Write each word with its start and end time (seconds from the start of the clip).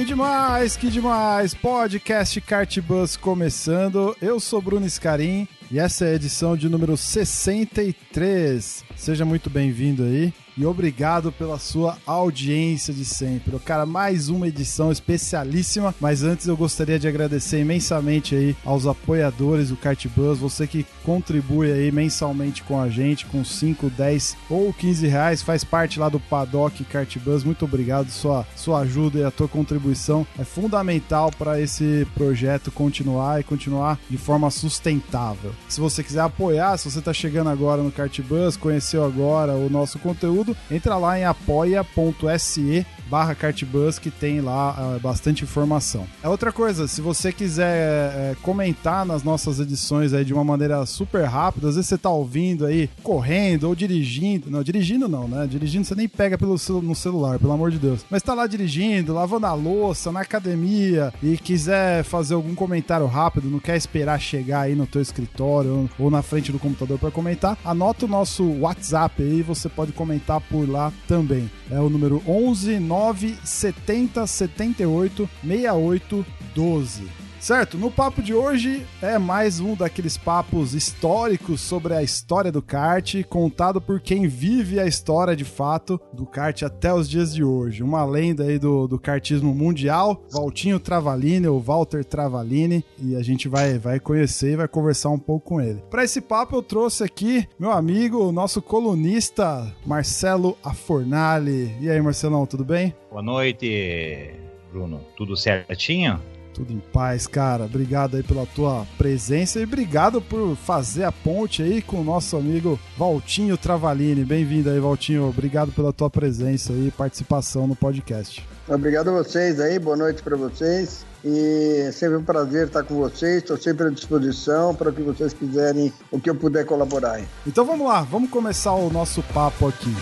Que 0.00 0.06
demais, 0.06 0.76
que 0.78 0.88
demais! 0.88 1.52
Podcast 1.52 2.40
Cartbus 2.40 3.18
começando. 3.18 4.16
Eu 4.18 4.40
sou 4.40 4.62
Bruno 4.62 4.88
Scarim 4.88 5.46
e 5.70 5.78
essa 5.78 6.06
é 6.06 6.12
a 6.12 6.14
edição 6.14 6.56
de 6.56 6.70
número 6.70 6.96
63. 6.96 8.82
Seja 8.96 9.26
muito 9.26 9.50
bem-vindo 9.50 10.04
aí 10.04 10.32
e 10.56 10.64
obrigado 10.64 11.32
pela 11.32 11.58
sua 11.58 11.96
audiência 12.06 12.92
de 12.92 13.04
sempre. 13.04 13.58
Cara, 13.60 13.84
mais 13.84 14.28
uma 14.28 14.48
edição 14.48 14.90
especialíssima, 14.90 15.94
mas 16.00 16.22
antes 16.22 16.46
eu 16.46 16.56
gostaria 16.56 16.98
de 16.98 17.08
agradecer 17.08 17.60
imensamente 17.60 18.34
aí 18.34 18.56
aos 18.64 18.86
apoiadores 18.86 19.68
do 19.68 19.76
Cartbus, 19.76 20.38
você 20.38 20.66
que 20.66 20.86
contribui 21.04 21.70
aí 21.70 21.90
mensalmente 21.92 22.62
com 22.62 22.80
a 22.80 22.88
gente, 22.88 23.26
com 23.26 23.44
5, 23.44 23.90
10 23.90 24.36
ou 24.48 24.72
15 24.72 25.06
reais, 25.06 25.42
faz 25.42 25.64
parte 25.64 25.98
lá 25.98 26.08
do 26.08 26.20
Paddock 26.20 26.84
Cartbus. 26.84 27.44
Muito 27.44 27.64
obrigado, 27.64 28.10
sua, 28.10 28.46
sua 28.56 28.80
ajuda 28.80 29.18
e 29.18 29.24
a 29.24 29.30
tua 29.30 29.48
contribuição 29.48 30.26
é 30.38 30.44
fundamental 30.44 31.30
para 31.36 31.60
esse 31.60 32.06
projeto 32.14 32.70
continuar 32.70 33.40
e 33.40 33.44
continuar 33.44 33.98
de 34.08 34.16
forma 34.16 34.50
sustentável. 34.50 35.52
Se 35.68 35.80
você 35.80 36.02
quiser 36.02 36.20
apoiar, 36.20 36.76
se 36.76 36.90
você 36.90 36.98
está 36.98 37.12
chegando 37.12 37.50
agora 37.50 37.82
no 37.82 37.92
Cartbus, 37.92 38.56
conheceu 38.56 39.04
agora 39.04 39.52
o 39.52 39.68
nosso 39.68 39.98
conteúdo, 39.98 40.49
entra 40.70 40.96
lá 40.96 41.18
em 41.18 41.24
apoia.se 41.24 42.86
barra 43.10 43.34
Cartbus 43.34 43.98
que 43.98 44.10
tem 44.10 44.40
lá 44.40 44.96
uh, 44.96 45.00
bastante 45.00 45.42
informação. 45.42 46.06
É 46.22 46.28
outra 46.28 46.52
coisa, 46.52 46.86
se 46.86 47.00
você 47.00 47.32
quiser 47.32 48.12
é, 48.14 48.36
comentar 48.42 49.04
nas 49.04 49.24
nossas 49.24 49.58
edições 49.58 50.12
aí 50.12 50.24
de 50.24 50.32
uma 50.32 50.44
maneira 50.44 50.86
super 50.86 51.24
rápida, 51.24 51.68
às 51.68 51.74
vezes 51.74 51.88
você 51.88 51.98
tá 51.98 52.10
ouvindo 52.10 52.64
aí 52.64 52.88
correndo 53.02 53.64
ou 53.64 53.74
dirigindo, 53.74 54.50
não, 54.50 54.62
dirigindo 54.62 55.08
não, 55.08 55.26
né? 55.26 55.46
Dirigindo 55.46 55.84
você 55.84 55.94
nem 55.94 56.08
pega 56.08 56.38
pelo 56.38 56.56
no 56.82 56.94
celular, 56.94 57.38
pelo 57.38 57.52
amor 57.52 57.70
de 57.70 57.78
Deus. 57.78 58.04
Mas 58.08 58.22
tá 58.22 58.34
lá 58.34 58.46
dirigindo, 58.46 59.14
lavando 59.14 59.46
a 59.46 59.54
louça, 59.54 60.12
na 60.12 60.20
academia 60.20 61.12
e 61.22 61.36
quiser 61.36 62.04
fazer 62.04 62.34
algum 62.34 62.54
comentário 62.54 63.06
rápido, 63.06 63.50
não 63.50 63.58
quer 63.58 63.76
esperar 63.76 64.20
chegar 64.20 64.62
aí 64.62 64.74
no 64.74 64.86
teu 64.86 65.02
escritório 65.02 65.88
ou, 65.98 66.10
na 66.10 66.22
frente 66.22 66.52
do 66.52 66.58
computador 66.58 66.98
para 66.98 67.10
comentar, 67.10 67.58
anota 67.64 68.04
o 68.04 68.08
nosso 68.08 68.44
WhatsApp 68.60 69.22
aí, 69.22 69.42
você 69.42 69.68
pode 69.68 69.92
comentar 69.92 70.40
por 70.40 70.68
lá 70.68 70.92
também. 71.08 71.50
É 71.70 71.80
o 71.80 71.88
número 71.88 72.22
11 72.26 72.78
970 73.00 74.26
78 74.26 75.28
68 75.42 76.24
12. 76.54 77.19
Certo, 77.40 77.78
no 77.78 77.90
papo 77.90 78.22
de 78.22 78.34
hoje 78.34 78.86
é 79.00 79.18
mais 79.18 79.60
um 79.60 79.74
daqueles 79.74 80.18
papos 80.18 80.74
históricos 80.74 81.62
sobre 81.62 81.94
a 81.94 82.02
história 82.02 82.52
do 82.52 82.60
kart, 82.60 83.14
contado 83.30 83.80
por 83.80 83.98
quem 83.98 84.28
vive 84.28 84.78
a 84.78 84.86
história 84.86 85.34
de 85.34 85.44
fato 85.44 85.98
do 86.12 86.26
kart 86.26 86.62
até 86.62 86.92
os 86.92 87.08
dias 87.08 87.34
de 87.34 87.42
hoje. 87.42 87.82
Uma 87.82 88.04
lenda 88.04 88.44
aí 88.44 88.58
do, 88.58 88.86
do 88.86 88.98
kartismo 88.98 89.54
mundial, 89.54 90.22
Valtinho 90.30 90.78
Travalini, 90.78 91.46
ou 91.46 91.58
Walter 91.58 92.04
Travalini, 92.04 92.84
e 92.98 93.16
a 93.16 93.22
gente 93.22 93.48
vai, 93.48 93.78
vai 93.78 93.98
conhecer 93.98 94.52
e 94.52 94.56
vai 94.56 94.68
conversar 94.68 95.08
um 95.08 95.18
pouco 95.18 95.48
com 95.48 95.60
ele. 95.62 95.82
Para 95.90 96.04
esse 96.04 96.20
papo 96.20 96.56
eu 96.56 96.62
trouxe 96.62 97.02
aqui 97.02 97.48
meu 97.58 97.72
amigo, 97.72 98.30
nosso 98.30 98.60
colunista 98.60 99.74
Marcelo 99.86 100.58
Afornali. 100.62 101.74
E 101.80 101.88
aí, 101.88 102.02
Marcelão, 102.02 102.44
tudo 102.44 102.66
bem? 102.66 102.94
Boa 103.08 103.22
noite, 103.22 104.30
Bruno. 104.70 105.00
Tudo 105.16 105.34
certinho? 105.38 106.20
Tudo 106.60 106.74
em 106.74 106.82
paz, 106.92 107.26
cara. 107.26 107.64
Obrigado 107.64 108.18
aí 108.18 108.22
pela 108.22 108.44
tua 108.44 108.86
presença 108.98 109.58
e 109.58 109.64
obrigado 109.64 110.20
por 110.20 110.54
fazer 110.54 111.04
a 111.04 111.10
ponte 111.10 111.62
aí 111.62 111.80
com 111.80 112.02
o 112.02 112.04
nosso 112.04 112.36
amigo 112.36 112.78
Valtinho 112.98 113.56
Travalini. 113.56 114.26
Bem-vindo 114.26 114.68
aí, 114.68 114.78
Valtinho. 114.78 115.26
Obrigado 115.26 115.72
pela 115.72 115.90
tua 115.90 116.10
presença 116.10 116.74
e 116.74 116.90
participação 116.90 117.66
no 117.66 117.74
podcast. 117.74 118.46
Obrigado 118.68 119.08
a 119.08 119.22
vocês 119.22 119.58
aí, 119.58 119.78
boa 119.78 119.96
noite 119.96 120.22
para 120.22 120.36
vocês. 120.36 121.06
E 121.24 121.84
é 121.86 121.92
sempre 121.92 122.18
um 122.18 122.24
prazer 122.24 122.66
estar 122.66 122.82
com 122.82 122.94
vocês, 122.94 123.38
estou 123.38 123.56
sempre 123.56 123.86
à 123.86 123.90
disposição 123.90 124.74
para 124.74 124.90
o 124.90 124.92
que 124.92 125.00
vocês 125.00 125.32
quiserem, 125.32 125.90
o 126.10 126.20
que 126.20 126.28
eu 126.28 126.34
puder 126.34 126.66
colaborar. 126.66 127.12
Aí. 127.12 127.24
Então 127.46 127.64
vamos 127.64 127.88
lá, 127.88 128.02
vamos 128.02 128.28
começar 128.28 128.74
o 128.74 128.90
nosso 128.90 129.22
papo 129.32 129.66
aqui. 129.66 129.96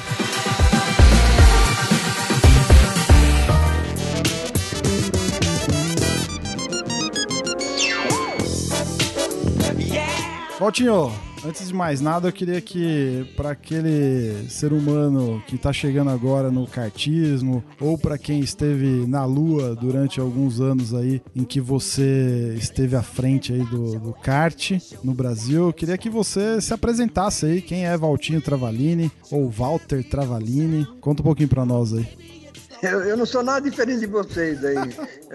Valtinho, 10.69 11.11
antes 11.47 11.69
de 11.69 11.73
mais 11.73 12.03
nada, 12.03 12.29
eu 12.29 12.33
queria 12.33 12.61
que 12.61 13.27
para 13.35 13.53
aquele 13.53 14.51
ser 14.51 14.71
humano 14.71 15.43
que 15.47 15.55
está 15.55 15.73
chegando 15.73 16.11
agora 16.11 16.51
no 16.51 16.67
kartismo 16.67 17.65
ou 17.81 17.97
para 17.97 18.19
quem 18.19 18.41
esteve 18.41 19.07
na 19.07 19.25
lua 19.25 19.75
durante 19.75 20.21
alguns 20.21 20.61
anos 20.61 20.93
aí 20.93 21.23
em 21.35 21.43
que 21.43 21.59
você 21.59 22.55
esteve 22.59 22.97
à 22.97 23.03
frente 23.03 23.51
aí 23.51 23.65
do, 23.65 23.99
do 23.99 24.13
kart 24.13 24.73
no 25.03 25.15
Brasil, 25.15 25.69
eu 25.69 25.73
queria 25.73 25.97
que 25.97 26.11
você 26.11 26.61
se 26.61 26.75
apresentasse 26.75 27.47
aí, 27.47 27.63
quem 27.63 27.87
é 27.87 27.97
Valtinho 27.97 28.43
Travalini 28.43 29.11
ou 29.31 29.49
Walter 29.49 30.05
Travalini. 30.05 30.87
Conta 31.01 31.23
um 31.23 31.25
pouquinho 31.25 31.49
para 31.49 31.65
nós 31.65 31.95
aí. 31.95 32.38
Eu, 32.83 33.03
eu, 33.05 33.17
não 33.17 33.27
sou 33.27 33.43
nada 33.43 33.69
diferente 33.69 34.01
de 34.01 34.07
vocês 34.07 34.65
aí. 34.65 34.77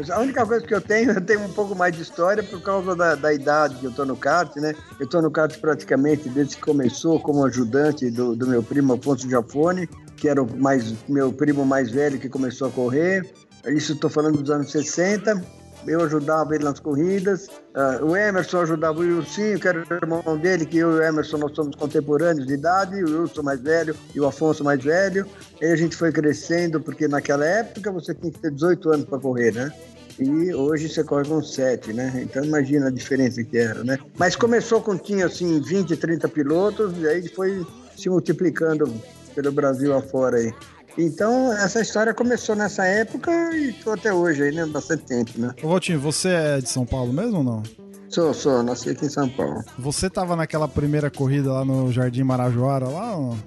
a 0.10 0.20
única 0.20 0.46
coisa 0.46 0.66
que 0.66 0.74
eu 0.74 0.82
tenho, 0.82 1.12
eu 1.12 1.22
tenho 1.22 1.42
um 1.42 1.52
pouco 1.52 1.76
mais 1.76 1.96
de 1.96 2.02
história 2.02 2.42
por 2.42 2.62
causa 2.62 2.96
da, 2.96 3.16
da 3.16 3.34
idade 3.34 3.76
que 3.76 3.86
eu 3.86 3.92
tô 3.92 4.06
no 4.06 4.16
kart, 4.16 4.56
né? 4.58 4.74
Eu 5.00 5.08
tô 5.08 5.22
no 5.22 5.30
kart 5.30 5.58
praticamente 5.60 6.30
desde 6.30 6.56
que 6.56 6.62
começou 6.62 7.20
como 7.20 7.46
ajudante 7.46 8.10
do, 8.10 8.36
do 8.36 8.48
meu 8.48 8.64
primo 8.64 8.94
Afonso 8.94 9.30
Jafone, 9.30 9.88
que 10.16 10.30
era 10.30 10.42
o 10.42 10.58
mais, 10.58 10.94
meu 11.08 11.34
primo 11.34 11.66
mais 11.66 11.92
velho 11.92 12.20
que 12.20 12.30
começou 12.30 12.70
a 12.70 12.72
correr. 12.72 13.30
Isso 13.68 13.94
estou 13.94 14.10
falando 14.10 14.42
dos 14.42 14.50
anos 14.50 14.72
60 14.72 15.63
eu 15.88 16.02
ajudava 16.02 16.56
ele 16.56 16.64
nas 16.64 16.80
corridas. 16.80 17.48
Uh, 17.76 18.06
o 18.06 18.16
Emerson 18.18 18.62
ajudava 18.62 19.00
o 19.00 19.02
Wilson, 19.02 19.60
que 19.60 19.68
era 19.68 19.80
o 19.80 19.94
irmão 19.94 20.38
dele, 20.38 20.66
que 20.66 20.78
eu 20.78 20.92
e 20.92 21.00
o 21.00 21.04
Emerson 21.04 21.38
nós 21.38 21.56
somos 21.56 21.76
contemporâneos 21.76 22.48
de 22.48 22.54
idade, 22.54 23.04
o 23.04 23.22
Wilson 23.22 23.44
mais 23.44 23.62
velho 23.62 23.96
e 24.14 24.20
o 24.20 24.26
Afonso 24.26 24.64
mais 24.64 24.84
velho. 24.84 25.26
E 25.62 25.66
a 25.66 25.76
gente 25.76 25.96
foi 25.96 26.12
crescendo, 26.12 26.80
porque 26.80 27.08
naquela 27.08 27.46
época 27.46 27.92
você 27.92 28.14
tinha 28.14 28.32
que 28.32 28.40
ter 28.40 28.52
18 28.52 28.90
anos 28.92 29.06
para 29.06 29.20
correr, 29.20 29.54
né? 29.54 29.72
E 30.20 30.54
hoje 30.54 30.90
você 30.90 31.04
corre 31.04 31.28
com 31.28 31.42
7, 31.42 31.92
né? 31.94 32.12
Então 32.24 32.44
imagina 32.44 32.88
a 32.88 32.92
diferença 32.92 33.44
que 33.44 33.58
era, 33.58 33.84
né? 33.84 33.98
Mas 34.18 34.36
começou 34.36 34.82
com 34.82 34.96
tinha 34.96 35.26
assim 35.26 35.60
20, 35.60 35.98
30 35.98 36.28
pilotos 36.30 36.94
e 37.00 37.08
aí 37.08 37.28
foi 37.28 37.66
se 37.98 38.10
multiplicando 38.10 38.94
pelo 39.34 39.52
Brasil 39.52 39.96
afora 39.96 40.38
aí. 40.38 40.54
Então, 40.98 41.52
essa 41.54 41.82
história 41.82 42.14
começou 42.14 42.56
nessa 42.56 42.86
época 42.86 43.32
e 43.56 43.74
tô 43.74 43.92
até 43.92 44.14
hoje 44.14 44.44
aí, 44.44 44.52
né? 44.54 44.66
Bastante 44.66 45.04
tempo, 45.04 45.32
né? 45.38 45.54
Ô, 45.64 45.70
Valtinho, 45.70 46.00
você 46.00 46.30
é 46.30 46.58
de 46.60 46.70
São 46.70 46.86
Paulo 46.86 47.12
mesmo 47.12 47.38
ou 47.38 47.44
não? 47.44 47.64
Sou, 48.10 48.32
sou, 48.32 48.62
nasci 48.62 48.92
aqui 48.92 49.08
em 49.08 49.10
São 49.10 49.28
Paulo. 49.28 49.64
Você 49.80 50.08
tava 50.08 50.36
naquela 50.36 50.68
primeira 50.68 51.10
corrida 51.10 51.52
lá 51.52 51.66
no 51.66 51.92
Jardim 51.92 52.22
Marajoara 52.24 52.88
lá 52.88 53.16
ou 53.16 53.30
não? 53.30 53.38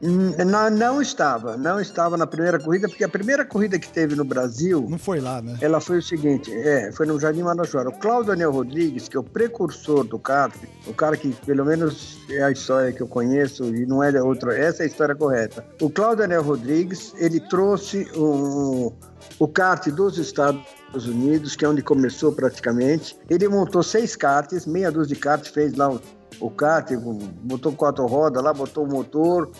Não, 0.00 0.70
não 0.70 1.00
estava, 1.00 1.56
não 1.56 1.80
estava 1.80 2.16
na 2.16 2.26
primeira 2.26 2.58
corrida, 2.58 2.88
porque 2.88 3.04
a 3.04 3.08
primeira 3.08 3.44
corrida 3.44 3.78
que 3.78 3.88
teve 3.88 4.14
no 4.14 4.24
Brasil. 4.24 4.86
Não 4.88 4.98
foi 4.98 5.20
lá, 5.20 5.40
né? 5.40 5.56
Ela 5.60 5.80
foi 5.80 5.98
o 5.98 6.02
seguinte: 6.02 6.52
é, 6.52 6.92
foi 6.92 7.06
no 7.06 7.18
Jardim 7.18 7.42
Marajoara. 7.42 7.88
O 7.88 7.92
Cláudio 7.92 8.32
Daniel 8.32 8.52
Rodrigues, 8.52 9.08
que 9.08 9.16
é 9.16 9.20
o 9.20 9.22
precursor 9.22 10.04
do 10.04 10.18
kart, 10.18 10.54
o 10.86 10.92
cara 10.92 11.16
que, 11.16 11.32
pelo 11.46 11.64
menos, 11.64 12.18
é 12.28 12.42
a 12.42 12.50
história 12.50 12.92
que 12.92 13.00
eu 13.00 13.08
conheço 13.08 13.64
e 13.74 13.86
não 13.86 14.02
é 14.02 14.22
outra, 14.22 14.56
essa 14.56 14.82
é 14.82 14.84
a 14.84 14.86
história 14.86 15.14
correta. 15.14 15.64
O 15.80 15.88
Cláudio 15.88 16.18
Daniel 16.18 16.42
Rodrigues, 16.42 17.14
ele 17.16 17.40
trouxe 17.40 18.06
o, 18.14 18.92
o 19.38 19.48
kart 19.48 19.88
dos 19.88 20.18
Estados 20.18 21.06
Unidos, 21.06 21.56
que 21.56 21.64
é 21.64 21.68
onde 21.68 21.82
começou 21.82 22.32
praticamente. 22.32 23.16
Ele 23.30 23.48
montou 23.48 23.82
seis 23.82 24.14
karts, 24.14 24.66
meia 24.66 24.90
dúzia 24.90 25.14
de 25.14 25.20
karts, 25.20 25.48
fez 25.48 25.74
lá 25.74 25.98
o 26.40 26.50
kart, 26.50 26.90
botou 27.42 27.72
quatro 27.72 28.06
rodas 28.06 28.42
lá, 28.42 28.52
botou 28.52 28.84
o 28.84 28.90
motor, 28.90 29.50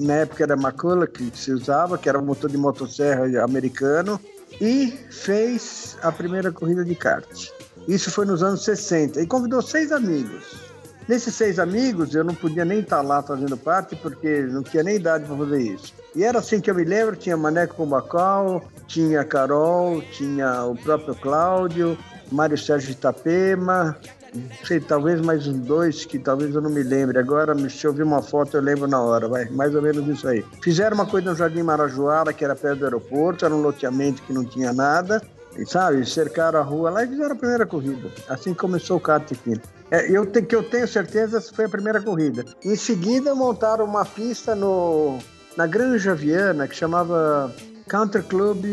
na 0.00 0.14
época 0.14 0.44
era 0.44 0.54
McCulloch 0.54 1.12
que 1.12 1.30
se 1.36 1.52
usava, 1.52 1.98
que 1.98 2.08
era 2.08 2.18
um 2.18 2.24
motor 2.24 2.50
de 2.50 2.56
motosserra 2.56 3.24
americano, 3.42 4.20
e 4.60 4.98
fez 5.10 5.96
a 6.02 6.10
primeira 6.10 6.50
corrida 6.50 6.84
de 6.84 6.94
kart. 6.94 7.50
Isso 7.86 8.10
foi 8.10 8.26
nos 8.26 8.42
anos 8.42 8.64
60, 8.64 9.20
e 9.20 9.26
convidou 9.26 9.62
seis 9.62 9.92
amigos. 9.92 10.68
Nesses 11.08 11.34
seis 11.34 11.58
amigos, 11.58 12.14
eu 12.14 12.22
não 12.22 12.34
podia 12.34 12.66
nem 12.66 12.80
estar 12.80 13.00
lá 13.00 13.22
fazendo 13.22 13.56
parte, 13.56 13.96
porque 13.96 14.42
não 14.42 14.62
tinha 14.62 14.82
nem 14.82 14.96
idade 14.96 15.24
para 15.24 15.36
fazer 15.38 15.62
isso. 15.62 15.94
E 16.14 16.22
era 16.22 16.38
assim 16.38 16.60
que 16.60 16.70
eu 16.70 16.74
me 16.74 16.84
lembro: 16.84 17.16
tinha 17.16 17.34
Maneco 17.34 17.76
Combacal, 17.76 18.62
tinha 18.86 19.24
Carol, 19.24 20.02
tinha 20.12 20.64
o 20.64 20.76
próprio 20.76 21.14
Cláudio, 21.14 21.96
Mário 22.30 22.58
Sérgio 22.58 22.90
Itapema, 22.90 23.96
não 24.34 24.66
sei, 24.66 24.80
talvez 24.80 25.20
mais 25.20 25.46
uns 25.46 25.58
dois 25.60 26.04
que 26.04 26.18
talvez 26.18 26.54
eu 26.54 26.60
não 26.60 26.70
me 26.70 26.82
lembre. 26.82 27.18
Agora, 27.18 27.56
se 27.68 27.86
eu 27.86 27.92
ver 27.92 28.02
uma 28.02 28.22
foto, 28.22 28.56
eu 28.56 28.62
lembro 28.62 28.86
na 28.86 29.00
hora, 29.00 29.28
vai, 29.28 29.46
mais 29.46 29.74
ou 29.74 29.82
menos 29.82 30.06
isso 30.06 30.28
aí. 30.28 30.44
Fizeram 30.62 30.94
uma 30.94 31.06
coisa 31.06 31.30
no 31.30 31.36
Jardim 31.36 31.62
Marajoara, 31.62 32.32
que 32.32 32.44
era 32.44 32.54
perto 32.54 32.80
do 32.80 32.84
aeroporto, 32.84 33.44
era 33.44 33.54
um 33.54 33.62
loteamento 33.62 34.22
que 34.22 34.32
não 34.32 34.44
tinha 34.44 34.72
nada, 34.72 35.22
e, 35.56 35.66
sabe? 35.66 36.04
Cercaram 36.08 36.60
a 36.60 36.62
rua 36.62 36.90
lá 36.90 37.04
e 37.04 37.08
fizeram 37.08 37.32
a 37.32 37.36
primeira 37.36 37.66
corrida. 37.66 38.10
Assim 38.28 38.52
começou 38.54 38.98
o 38.98 39.00
kart 39.00 39.30
aqui. 39.32 39.60
É, 39.90 40.10
eu 40.10 40.26
te, 40.26 40.42
que 40.42 40.54
eu 40.54 40.62
tenho 40.62 40.86
certeza 40.86 41.40
foi 41.40 41.64
a 41.64 41.68
primeira 41.68 42.00
corrida. 42.00 42.44
Em 42.62 42.76
seguida, 42.76 43.34
montaram 43.34 43.84
uma 43.84 44.04
pista 44.04 44.54
no, 44.54 45.18
na 45.56 45.66
Granja 45.66 46.14
Viana, 46.14 46.68
que 46.68 46.76
chamava 46.76 47.52
Country 47.88 48.22
Club, 48.22 48.64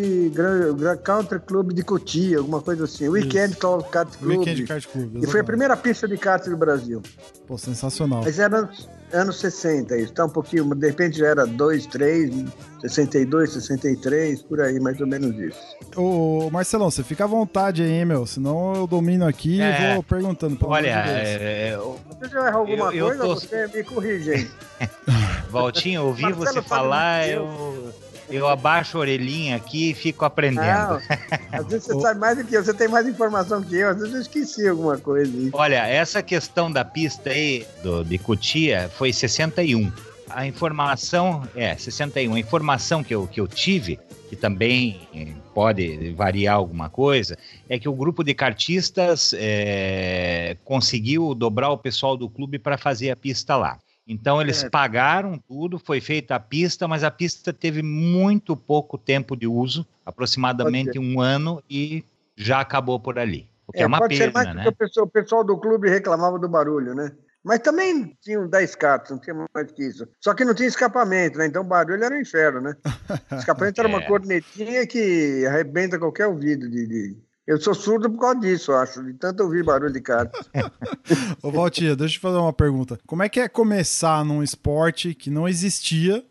Country 1.03 1.39
Club 1.39 1.73
de 1.73 1.83
Cotia, 1.83 2.37
alguma 2.39 2.61
coisa 2.61 2.83
assim. 2.83 3.07
Weekend 3.07 3.55
Kart 3.89 4.17
Club. 4.17 4.39
Weekend 4.39 4.63
Kart 4.63 4.85
Club. 4.87 5.23
E 5.23 5.27
foi 5.27 5.39
a 5.39 5.43
primeira 5.43 5.77
pista 5.77 6.07
de 6.07 6.17
kart 6.17 6.45
do 6.45 6.57
Brasil. 6.57 7.01
Pô, 7.47 7.57
sensacional. 7.57 8.21
Mas 8.23 8.39
era 8.39 8.69
anos 9.13 9.39
60, 9.39 9.97
isso 9.97 10.13
tá 10.13 10.25
um 10.25 10.29
pouquinho, 10.29 10.73
de 10.75 10.87
repente 10.87 11.19
já 11.19 11.27
era 11.27 11.45
2, 11.45 11.85
3, 11.85 12.45
62, 12.81 13.53
63, 13.53 14.43
por 14.43 14.59
aí, 14.59 14.79
mais 14.79 14.99
ou 14.99 15.07
menos 15.07 15.37
isso. 15.39 15.59
Ô, 15.95 16.49
Marcelão, 16.51 16.91
você 16.91 17.03
fica 17.03 17.23
à 17.23 17.27
vontade 17.27 17.81
aí, 17.81 18.03
meu, 18.03 18.25
senão 18.25 18.75
eu 18.75 18.87
domino 18.87 19.25
aqui 19.25 19.61
é, 19.61 19.91
e 19.91 19.93
vou 19.93 20.03
perguntando. 20.03 20.57
Olha, 20.63 20.87
é, 20.87 21.69
é, 21.69 21.79
Se 21.79 22.29
você 22.29 22.37
errar 22.37 22.55
alguma 22.55 22.93
eu, 22.93 23.05
coisa, 23.07 23.23
eu 23.23 23.27
tô... 23.27 23.35
você 23.35 23.67
me 23.67 23.83
corrige 23.83 24.31
aí. 24.31 24.51
Valtinho, 25.49 26.07
ouvi 26.07 26.31
você 26.33 26.61
falar, 26.61 27.29
eu 27.29 27.93
eu 28.29 28.47
abaixo 28.47 28.97
a 28.97 29.01
orelhinha 29.01 29.55
aqui 29.55 29.91
e 29.91 29.93
fico 29.93 30.25
aprendendo. 30.25 30.93
Não, 30.93 31.01
às 31.51 31.65
vezes 31.67 31.85
você 31.85 32.01
sabe 32.01 32.19
mais 32.19 32.37
do 32.37 32.43
que 32.43 32.55
eu, 32.55 32.63
você 32.63 32.73
tem 32.73 32.87
mais 32.87 33.07
informação 33.07 33.61
que 33.61 33.75
eu, 33.75 33.89
às 33.89 33.97
vezes 33.97 34.13
eu 34.13 34.21
esqueci 34.21 34.67
alguma 34.67 34.97
coisa. 34.97 35.31
Olha, 35.53 35.85
essa 35.87 36.21
questão 36.23 36.71
da 36.71 36.83
pista 36.83 37.29
aí 37.29 37.65
do, 37.83 38.03
de 38.03 38.17
Cutia 38.17 38.89
foi 38.97 39.13
61. 39.13 39.91
A 40.29 40.45
informação, 40.45 41.47
é, 41.55 41.75
61. 41.77 42.33
A 42.33 42.39
informação 42.39 43.03
que 43.03 43.13
eu, 43.13 43.27
que 43.27 43.39
eu 43.39 43.47
tive, 43.47 43.99
que 44.27 44.35
também 44.35 45.07
pode 45.53 46.11
variar 46.13 46.55
alguma 46.55 46.89
coisa, 46.89 47.37
é 47.69 47.79
que 47.79 47.87
o 47.87 47.93
grupo 47.93 48.23
de 48.23 48.33
cartistas 48.33 49.33
é, 49.37 50.57
conseguiu 50.65 51.33
dobrar 51.33 51.69
o 51.69 51.77
pessoal 51.77 52.17
do 52.17 52.29
clube 52.29 52.59
para 52.59 52.77
fazer 52.77 53.11
a 53.11 53.15
pista 53.15 53.55
lá. 53.55 53.79
Então 54.07 54.39
eles 54.39 54.63
é. 54.63 54.69
pagaram 54.69 55.37
tudo, 55.47 55.79
foi 55.79 55.99
feita 55.99 56.35
a 56.35 56.39
pista, 56.39 56.87
mas 56.87 57.03
a 57.03 57.09
pista 57.09 57.51
teve 57.51 57.81
muito 57.81 58.55
pouco 58.55 58.97
tempo 58.97 59.35
de 59.35 59.47
uso, 59.47 59.85
aproximadamente 60.05 60.99
um 60.99 61.19
ano, 61.19 61.61
e 61.69 62.03
já 62.35 62.59
acabou 62.59 62.99
por 62.99 63.17
ali. 63.17 63.49
O 63.67 63.71
que 63.71 63.79
é, 63.79 63.83
é 63.83 63.87
uma 63.87 64.07
pena, 64.07 64.53
né? 64.53 64.67
O 64.67 64.71
pessoal, 64.71 65.05
o 65.07 65.09
pessoal 65.09 65.43
do 65.43 65.57
clube 65.57 65.89
reclamava 65.89 66.37
do 66.37 66.47
barulho, 66.47 66.93
né? 66.93 67.11
Mas 67.43 67.59
também 67.59 68.17
tinham 68.21 68.47
10 68.47 68.75
carros, 68.75 69.11
não 69.11 69.19
tinha 69.19 69.35
mais 69.53 69.71
que 69.71 69.83
isso. 69.83 70.07
Só 70.19 70.33
que 70.33 70.43
não 70.43 70.55
tinha 70.55 70.67
escapamento, 70.67 71.37
né? 71.37 71.45
Então 71.45 71.61
o 71.61 71.65
barulho 71.65 72.03
era 72.03 72.15
um 72.15 72.19
inferno, 72.19 72.59
né? 72.59 72.75
O 73.31 73.35
escapamento 73.37 73.79
era 73.79 73.87
uma 73.87 74.01
é. 74.01 74.07
cornetinha 74.07 74.85
que 74.87 75.45
arrebenta 75.45 75.99
qualquer 75.99 76.25
ouvido 76.25 76.67
de, 76.67 76.87
de, 76.87 77.17
eu 77.47 77.59
sou 77.61 77.73
surdo 77.73 78.09
por 78.09 78.19
causa 78.19 78.39
disso, 78.39 78.71
eu 78.71 78.77
acho, 78.77 79.03
de 79.03 79.13
tanto 79.13 79.43
ouvir 79.43 79.63
barulho 79.63 79.93
de 79.93 80.01
carro. 80.01 80.29
Ô, 81.41 81.51
Valtinho, 81.51 81.95
deixa 81.95 82.17
eu 82.17 82.21
fazer 82.21 82.37
uma 82.37 82.53
pergunta. 82.53 82.97
Como 83.05 83.21
é 83.21 83.29
que 83.29 83.39
é 83.39 83.47
começar 83.47 84.25
num 84.25 84.41
esporte 84.41 85.13
que 85.13 85.29
não 85.29 85.47
existia 85.47 86.25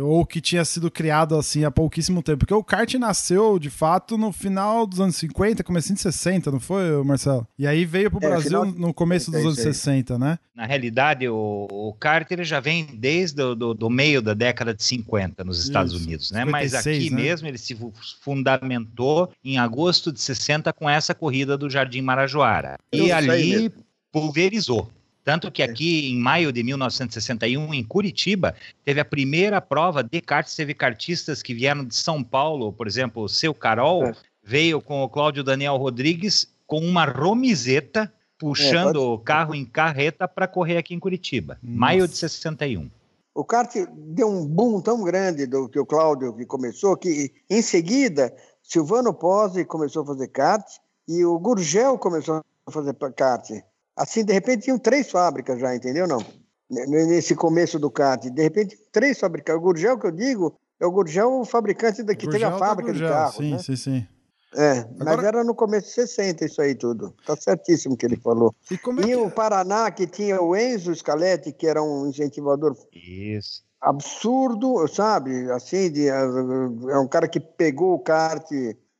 ou 0.00 0.24
que 0.24 0.40
tinha 0.40 0.64
sido 0.64 0.90
criado 0.90 1.36
assim 1.36 1.64
há 1.64 1.70
pouquíssimo 1.70 2.22
tempo. 2.22 2.38
Porque 2.38 2.54
o 2.54 2.64
kart 2.64 2.92
nasceu, 2.94 3.58
de 3.58 3.70
fato, 3.70 4.16
no 4.16 4.32
final 4.32 4.86
dos 4.86 5.00
anos 5.00 5.16
50, 5.16 5.62
começo 5.62 5.92
de 5.92 6.00
60, 6.00 6.50
não 6.50 6.60
foi, 6.60 7.02
Marcelo? 7.04 7.46
E 7.58 7.66
aí 7.66 7.84
veio 7.84 8.10
pro 8.10 8.24
é, 8.24 8.28
Brasil 8.28 8.64
no 8.64 8.92
começo 8.94 9.30
dos 9.30 9.40
anos 9.40 9.56
60, 9.56 10.18
né? 10.18 10.38
Na 10.54 10.64
realidade, 10.64 11.28
o, 11.28 11.66
o 11.70 11.92
kart 11.92 12.30
ele 12.30 12.44
já 12.44 12.58
vem 12.58 12.86
desde 12.94 13.42
o 13.42 13.54
do, 13.54 13.74
do 13.74 13.90
meio 13.90 14.22
da 14.22 14.32
década 14.32 14.72
de 14.72 14.82
50 14.82 15.44
nos 15.44 15.62
Estados 15.62 15.92
Isso, 15.92 16.04
Unidos, 16.04 16.30
né? 16.30 16.44
56, 16.44 16.72
Mas 16.72 16.86
aqui 16.86 17.10
né? 17.10 17.22
mesmo 17.22 17.48
ele 17.48 17.58
se 17.58 17.76
fundamentou 18.22 19.30
em 19.44 19.58
agosto 19.58 20.10
de 20.10 20.20
60 20.20 20.72
com 20.72 20.88
essa 20.88 21.14
corrida 21.14 21.56
do 21.56 21.68
Jardim 21.68 22.00
Marajoara. 22.00 22.78
E 22.92 23.12
ali 23.12 23.70
pulverizou. 24.10 24.90
Tanto 25.26 25.50
que 25.50 25.60
é. 25.60 25.64
aqui, 25.64 26.08
em 26.12 26.16
maio 26.16 26.52
de 26.52 26.62
1961, 26.62 27.74
em 27.74 27.82
Curitiba, 27.82 28.54
teve 28.84 29.00
a 29.00 29.04
primeira 29.04 29.60
prova 29.60 30.00
de 30.00 30.20
karts. 30.20 30.54
Teve 30.54 30.72
kartistas 30.72 31.42
que 31.42 31.52
vieram 31.52 31.84
de 31.84 31.96
São 31.96 32.22
Paulo, 32.22 32.72
por 32.72 32.86
exemplo, 32.86 33.24
o 33.24 33.28
seu 33.28 33.52
Carol 33.52 34.04
é. 34.04 34.14
veio 34.40 34.80
com 34.80 35.02
o 35.02 35.08
Cláudio 35.08 35.42
Daniel 35.42 35.78
Rodrigues 35.78 36.46
com 36.64 36.78
uma 36.78 37.04
romizeta 37.04 38.12
puxando 38.38 39.02
é, 39.02 39.04
o 39.04 39.18
carro 39.18 39.52
em 39.52 39.64
carreta 39.64 40.28
para 40.28 40.46
correr 40.46 40.76
aqui 40.76 40.94
em 40.94 41.00
Curitiba. 41.00 41.58
Nossa. 41.60 41.76
Maio 41.76 42.06
de 42.06 42.16
61. 42.16 42.88
O 43.34 43.44
kart 43.44 43.74
deu 43.92 44.28
um 44.28 44.46
boom 44.46 44.80
tão 44.80 45.02
grande 45.02 45.44
do 45.44 45.68
que 45.68 45.80
o 45.80 45.84
Cláudio 45.84 46.34
que 46.34 46.46
começou, 46.46 46.96
que 46.96 47.32
em 47.50 47.62
seguida 47.62 48.32
Silvano 48.62 49.12
Pose 49.12 49.64
começou 49.64 50.04
a 50.04 50.06
fazer 50.06 50.28
kart 50.28 50.64
e 51.08 51.24
o 51.24 51.36
Gurgel 51.36 51.98
começou 51.98 52.44
a 52.64 52.70
fazer 52.70 52.94
kart. 53.16 53.50
Assim, 53.96 54.24
de 54.24 54.32
repente, 54.32 54.64
tinham 54.64 54.78
três 54.78 55.10
fábricas 55.10 55.58
já, 55.58 55.74
entendeu? 55.74 56.06
Não. 56.06 56.22
Nesse 56.68 57.34
começo 57.34 57.78
do 57.78 57.90
kart. 57.90 58.22
De 58.28 58.42
repente, 58.42 58.76
três 58.92 59.18
fábricas. 59.18 59.56
O 59.56 59.60
Gurgel 59.60 59.98
que 59.98 60.06
eu 60.06 60.10
digo, 60.10 60.54
é 60.78 60.86
o 60.86 60.90
Gurgel 60.90 61.40
o 61.40 61.44
fabricante 61.44 62.02
daqui, 62.02 62.28
teve 62.28 62.44
a 62.44 62.58
fábrica 62.58 62.92
de 62.92 63.00
carro. 63.00 63.32
Sim, 63.32 63.52
né? 63.52 63.58
sim, 63.58 63.76
sim. 63.76 64.06
É, 64.54 64.78
Agora... 64.78 65.16
mas 65.16 65.24
era 65.24 65.44
no 65.44 65.54
começo 65.54 65.88
de 65.88 65.92
60 65.94 66.44
isso 66.44 66.62
aí 66.62 66.74
tudo. 66.74 67.14
Tá 67.26 67.36
certíssimo 67.36 67.94
o 67.94 67.96
que 67.96 68.06
ele 68.06 68.16
falou. 68.16 68.54
E, 68.70 68.74
é 68.74 68.76
e 68.76 69.06
que... 69.06 69.16
o 69.16 69.30
Paraná, 69.30 69.90
que 69.90 70.06
tinha 70.06 70.40
o 70.40 70.56
Enzo 70.56 70.94
Scaletti, 70.94 71.52
que 71.52 71.66
era 71.66 71.82
um 71.82 72.06
incentivador 72.06 72.76
isso. 72.92 73.62
absurdo, 73.80 74.86
sabe? 74.88 75.50
Assim, 75.50 75.90
de, 75.90 76.08
é 76.08 76.98
um 76.98 77.08
cara 77.08 77.28
que 77.28 77.40
pegou 77.40 77.94
o 77.94 77.98
kart. 77.98 78.50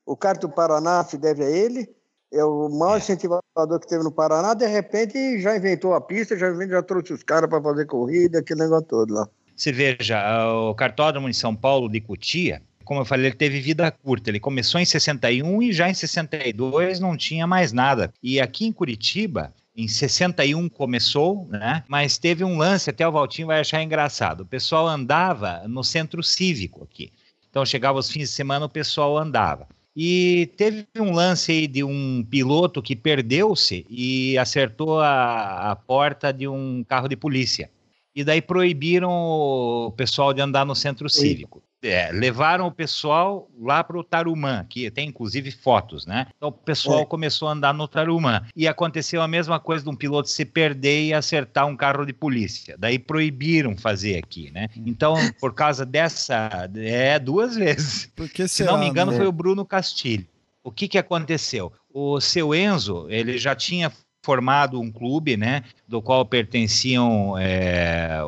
O 0.05 0.17
kart 0.17 0.41
do 0.41 0.49
Paraná 0.49 1.03
se 1.05 1.17
deve 1.17 1.45
a 1.45 1.51
ele 1.51 1.89
é 2.33 2.45
o 2.45 2.69
maior 2.69 2.99
incentivador 2.99 3.81
que 3.81 3.89
teve 3.89 4.03
no 4.03 4.13
Paraná, 4.13 4.55
de 4.55 4.67
repente 4.67 5.41
já 5.41 5.57
inventou 5.57 5.95
a 5.95 6.01
pista, 6.01 6.37
já, 6.37 6.53
já 6.67 6.83
trouxe 6.83 7.13
os 7.13 7.23
caras 7.23 7.49
para 7.49 7.63
fazer 7.63 7.87
corrida, 7.87 8.41
aquele 8.41 8.61
negócio 8.61 8.87
todo 8.87 9.15
lá. 9.15 9.29
Você 9.55 9.73
veja, 9.73 10.23
o 10.53 10.75
cartódromo 10.75 11.29
em 11.29 11.33
São 11.33 11.57
Paulo 11.57 11.89
de 11.89 12.01
Cutia, 12.01 12.61
como 12.87 13.01
eu 13.01 13.05
falei, 13.05 13.27
ele 13.27 13.35
teve 13.35 13.61
vida 13.61 13.91
curta. 13.91 14.31
Ele 14.31 14.39
começou 14.39 14.81
em 14.81 14.85
61 14.85 15.61
e 15.61 15.73
já 15.73 15.91
em 15.91 15.95
62 15.95 17.01
não 17.01 17.17
tinha 17.17 17.45
mais 17.45 17.73
nada. 17.73 18.15
E 18.23 18.41
aqui 18.41 18.65
em 18.65 18.73
Curitiba, 18.73 19.53
em 19.77 19.89
61 19.89 20.69
começou, 20.69 21.49
né? 21.51 21.83
Mas 21.89 22.17
teve 22.17 22.45
um 22.45 22.57
lance, 22.57 22.89
até 22.89 23.07
o 23.07 23.11
Valtinho 23.11 23.49
vai 23.49 23.61
achar 23.61 23.83
engraçado. 23.83 24.43
O 24.43 24.47
pessoal 24.47 24.87
andava 24.87 25.67
no 25.67 25.83
centro 25.83 26.23
cívico 26.23 26.85
aqui. 26.85 27.13
Então 27.51 27.67
chegava 27.67 27.99
os 27.99 28.09
fins 28.09 28.29
de 28.29 28.35
semana, 28.35 28.67
o 28.67 28.71
pessoal 28.71 29.19
andava. 29.19 29.67
E 29.97 30.51
teve 30.59 30.87
um 30.99 31.11
lance 31.13 31.51
aí 31.51 31.67
de 31.67 31.83
um 31.83 32.23
piloto 32.23 32.83
que 32.83 32.95
perdeu-se 32.95 33.87
e 33.89 34.37
acertou 34.37 35.01
a, 35.01 35.71
a 35.71 35.77
porta 35.77 36.31
de 36.31 36.47
um 36.47 36.85
carro 36.85 37.09
de 37.09 37.17
polícia. 37.17 37.71
E 38.15 38.23
daí 38.23 38.43
proibiram 38.43 39.11
o 39.11 39.93
pessoal 39.97 40.35
de 40.35 40.43
andar 40.43 40.67
no 40.67 40.75
centro 40.75 41.09
cívico. 41.09 41.63
É, 41.83 42.11
levaram 42.11 42.67
o 42.67 42.73
pessoal 42.73 43.49
lá 43.61 43.85
para 43.85 43.99
o 43.99 44.03
Tarumã, 44.03 44.65
que 44.69 44.91
tem 44.91 45.09
inclusive 45.09 45.51
fotos, 45.51 46.07
né? 46.07 46.27
Então 46.37 46.49
o 46.49 46.53
pessoal 46.53 47.01
é. 47.01 47.07
começou 47.07 47.49
a 47.49 47.53
andar 47.53 47.75
no 47.75 47.87
Tarumã. 47.87 48.43
E 48.57 48.67
aconteceu 48.67 49.21
a 49.23 49.29
mesma 49.29 49.61
coisa 49.61 49.85
de 49.85 49.91
um 49.91 49.95
piloto 49.95 50.29
se 50.29 50.45
perder 50.45 51.07
e 51.07 51.15
acertar 51.15 51.67
um 51.67 51.77
carro 51.77 52.05
de 52.05 52.13
polícia. 52.13 52.77
Daí 52.79 52.99
proibiram 52.99 53.77
fazer 53.77 54.19
aqui, 54.19 54.51
né? 54.51 54.69
Então, 54.77 55.15
por 55.39 55.55
causa 55.55 55.85
dessa. 55.85 56.69
É, 56.77 57.19
duas 57.19 57.57
vezes. 57.57 58.11
Porque 58.17 58.49
se 58.49 58.65
não 58.65 58.79
me 58.79 58.87
engano, 58.87 59.13
né? 59.13 59.19
foi 59.19 59.27
o 59.27 59.33
Bruno 59.33 59.65
Castilho. 59.65 60.27
O 60.65 60.73
que, 60.73 60.89
que 60.89 60.99
aconteceu? 60.99 61.73
O 61.93 62.21
seu 62.21 62.55
Enzo, 62.55 63.07
ele 63.09 63.39
já 63.39 63.55
tinha 63.55 63.93
formado 64.25 64.81
um 64.81 64.91
clube, 64.91 65.37
né? 65.37 65.63
Do 65.87 66.03
qual 66.03 66.27
pertenciam. 66.27 67.39
É, 67.39 68.21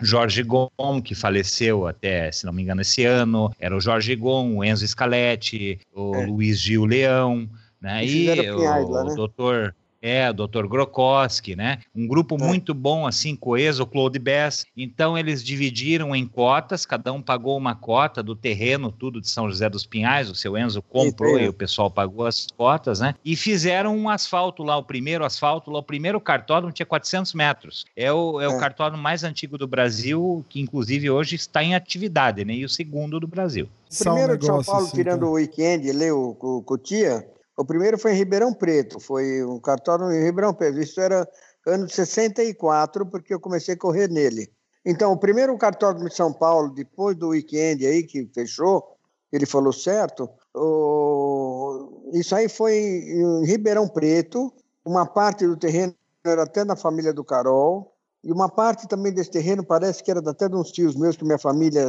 Jorge 0.00 0.42
Gon, 0.42 0.68
que 1.02 1.14
faleceu 1.14 1.86
até, 1.86 2.30
se 2.32 2.44
não 2.44 2.52
me 2.52 2.62
engano, 2.62 2.80
esse 2.80 3.04
ano, 3.04 3.50
era 3.58 3.76
o 3.76 3.80
Jorge 3.80 4.14
Gon, 4.16 4.56
o 4.56 4.64
Enzo 4.64 4.86
Scaletti, 4.86 5.78
o 5.94 6.14
é. 6.14 6.26
Luiz 6.26 6.60
Gil 6.60 6.84
Leão, 6.84 7.48
né? 7.80 8.04
E 8.04 8.50
o, 8.50 8.58
lá, 8.58 9.04
né? 9.04 9.14
doutor 9.14 9.74
É, 10.06 10.28
o 10.28 10.34
Dr. 10.34 10.66
Grokowski, 10.66 11.56
né? 11.56 11.78
Um 11.96 12.06
grupo 12.06 12.36
é. 12.38 12.46
muito 12.46 12.74
bom, 12.74 13.06
assim, 13.06 13.34
coeso, 13.34 13.84
o 13.84 13.86
Claude 13.86 14.18
Bess. 14.18 14.66
Então, 14.76 15.16
eles 15.16 15.42
dividiram 15.42 16.14
em 16.14 16.26
cotas, 16.26 16.84
cada 16.84 17.10
um 17.10 17.22
pagou 17.22 17.56
uma 17.56 17.74
cota 17.74 18.22
do 18.22 18.36
terreno, 18.36 18.92
tudo 18.92 19.18
de 19.18 19.30
São 19.30 19.48
José 19.48 19.66
dos 19.70 19.86
Pinhais, 19.86 20.28
o 20.28 20.34
seu 20.34 20.58
Enzo 20.58 20.82
comprou 20.82 21.38
e 21.38 21.48
o 21.48 21.54
pessoal 21.54 21.90
pagou 21.90 22.26
as 22.26 22.48
cotas, 22.54 23.00
né? 23.00 23.14
E 23.24 23.34
fizeram 23.34 23.96
um 23.96 24.10
asfalto 24.10 24.62
lá, 24.62 24.76
o 24.76 24.82
primeiro 24.82 25.24
asfalto 25.24 25.70
lá, 25.70 25.78
o 25.78 25.82
primeiro 25.82 26.20
cartódromo 26.20 26.70
tinha 26.70 26.84
400 26.84 27.32
metros. 27.32 27.86
É 27.96 28.12
o, 28.12 28.42
é, 28.42 28.44
é. 28.44 28.48
o 28.48 28.58
cartódromo 28.58 29.02
mais 29.02 29.24
antigo 29.24 29.56
do 29.56 29.66
Brasil, 29.66 30.44
que 30.50 30.60
inclusive 30.60 31.08
hoje 31.08 31.34
está 31.36 31.64
em 31.64 31.74
atividade, 31.74 32.44
né? 32.44 32.52
E 32.52 32.64
o 32.66 32.68
segundo 32.68 33.18
do 33.18 33.26
Brasil. 33.26 33.70
O 33.90 34.04
primeiro 34.04 34.34
um 34.34 34.36
de 34.36 34.44
São 34.44 34.62
Paulo, 34.62 34.84
assim, 34.84 34.96
tirando 34.96 35.16
então. 35.16 35.30
o 35.30 35.32
weekend, 35.32 35.90
leu 35.92 36.36
o 36.38 36.62
Cotia, 36.62 37.26
o 37.56 37.64
primeiro 37.64 37.98
foi 37.98 38.12
em 38.12 38.16
Ribeirão 38.16 38.52
Preto, 38.52 38.98
foi 38.98 39.44
um 39.44 39.60
cartódromo 39.60 40.12
em 40.12 40.24
Ribeirão 40.24 40.52
Preto. 40.52 40.80
Isso 40.80 41.00
era 41.00 41.28
ano 41.66 41.86
de 41.86 41.94
64, 41.94 43.06
porque 43.06 43.32
eu 43.32 43.40
comecei 43.40 43.74
a 43.74 43.78
correr 43.78 44.08
nele. 44.08 44.50
Então, 44.84 45.12
o 45.12 45.18
primeiro 45.18 45.56
cartódromo 45.56 46.08
de 46.08 46.14
São 46.14 46.32
Paulo, 46.32 46.74
depois 46.74 47.16
do 47.16 47.28
weekend 47.28 47.86
aí 47.86 48.02
que 48.02 48.28
fechou, 48.34 48.84
ele 49.32 49.46
falou 49.46 49.72
certo, 49.72 50.28
o... 50.54 52.10
isso 52.12 52.34
aí 52.34 52.48
foi 52.48 52.76
em 52.76 53.44
Ribeirão 53.44 53.88
Preto, 53.88 54.52
uma 54.84 55.06
parte 55.06 55.46
do 55.46 55.56
terreno 55.56 55.94
era 56.24 56.44
até 56.44 56.64
da 56.64 56.76
família 56.76 57.12
do 57.12 57.24
Carol, 57.24 57.94
e 58.22 58.32
uma 58.32 58.48
parte 58.48 58.86
também 58.88 59.12
desse 59.12 59.30
terreno 59.30 59.64
parece 59.64 60.02
que 60.02 60.10
era 60.10 60.20
até 60.20 60.48
de 60.48 60.54
uns 60.54 60.70
tios 60.70 60.94
meus, 60.94 61.16
que 61.16 61.24
minha 61.24 61.38
família, 61.38 61.84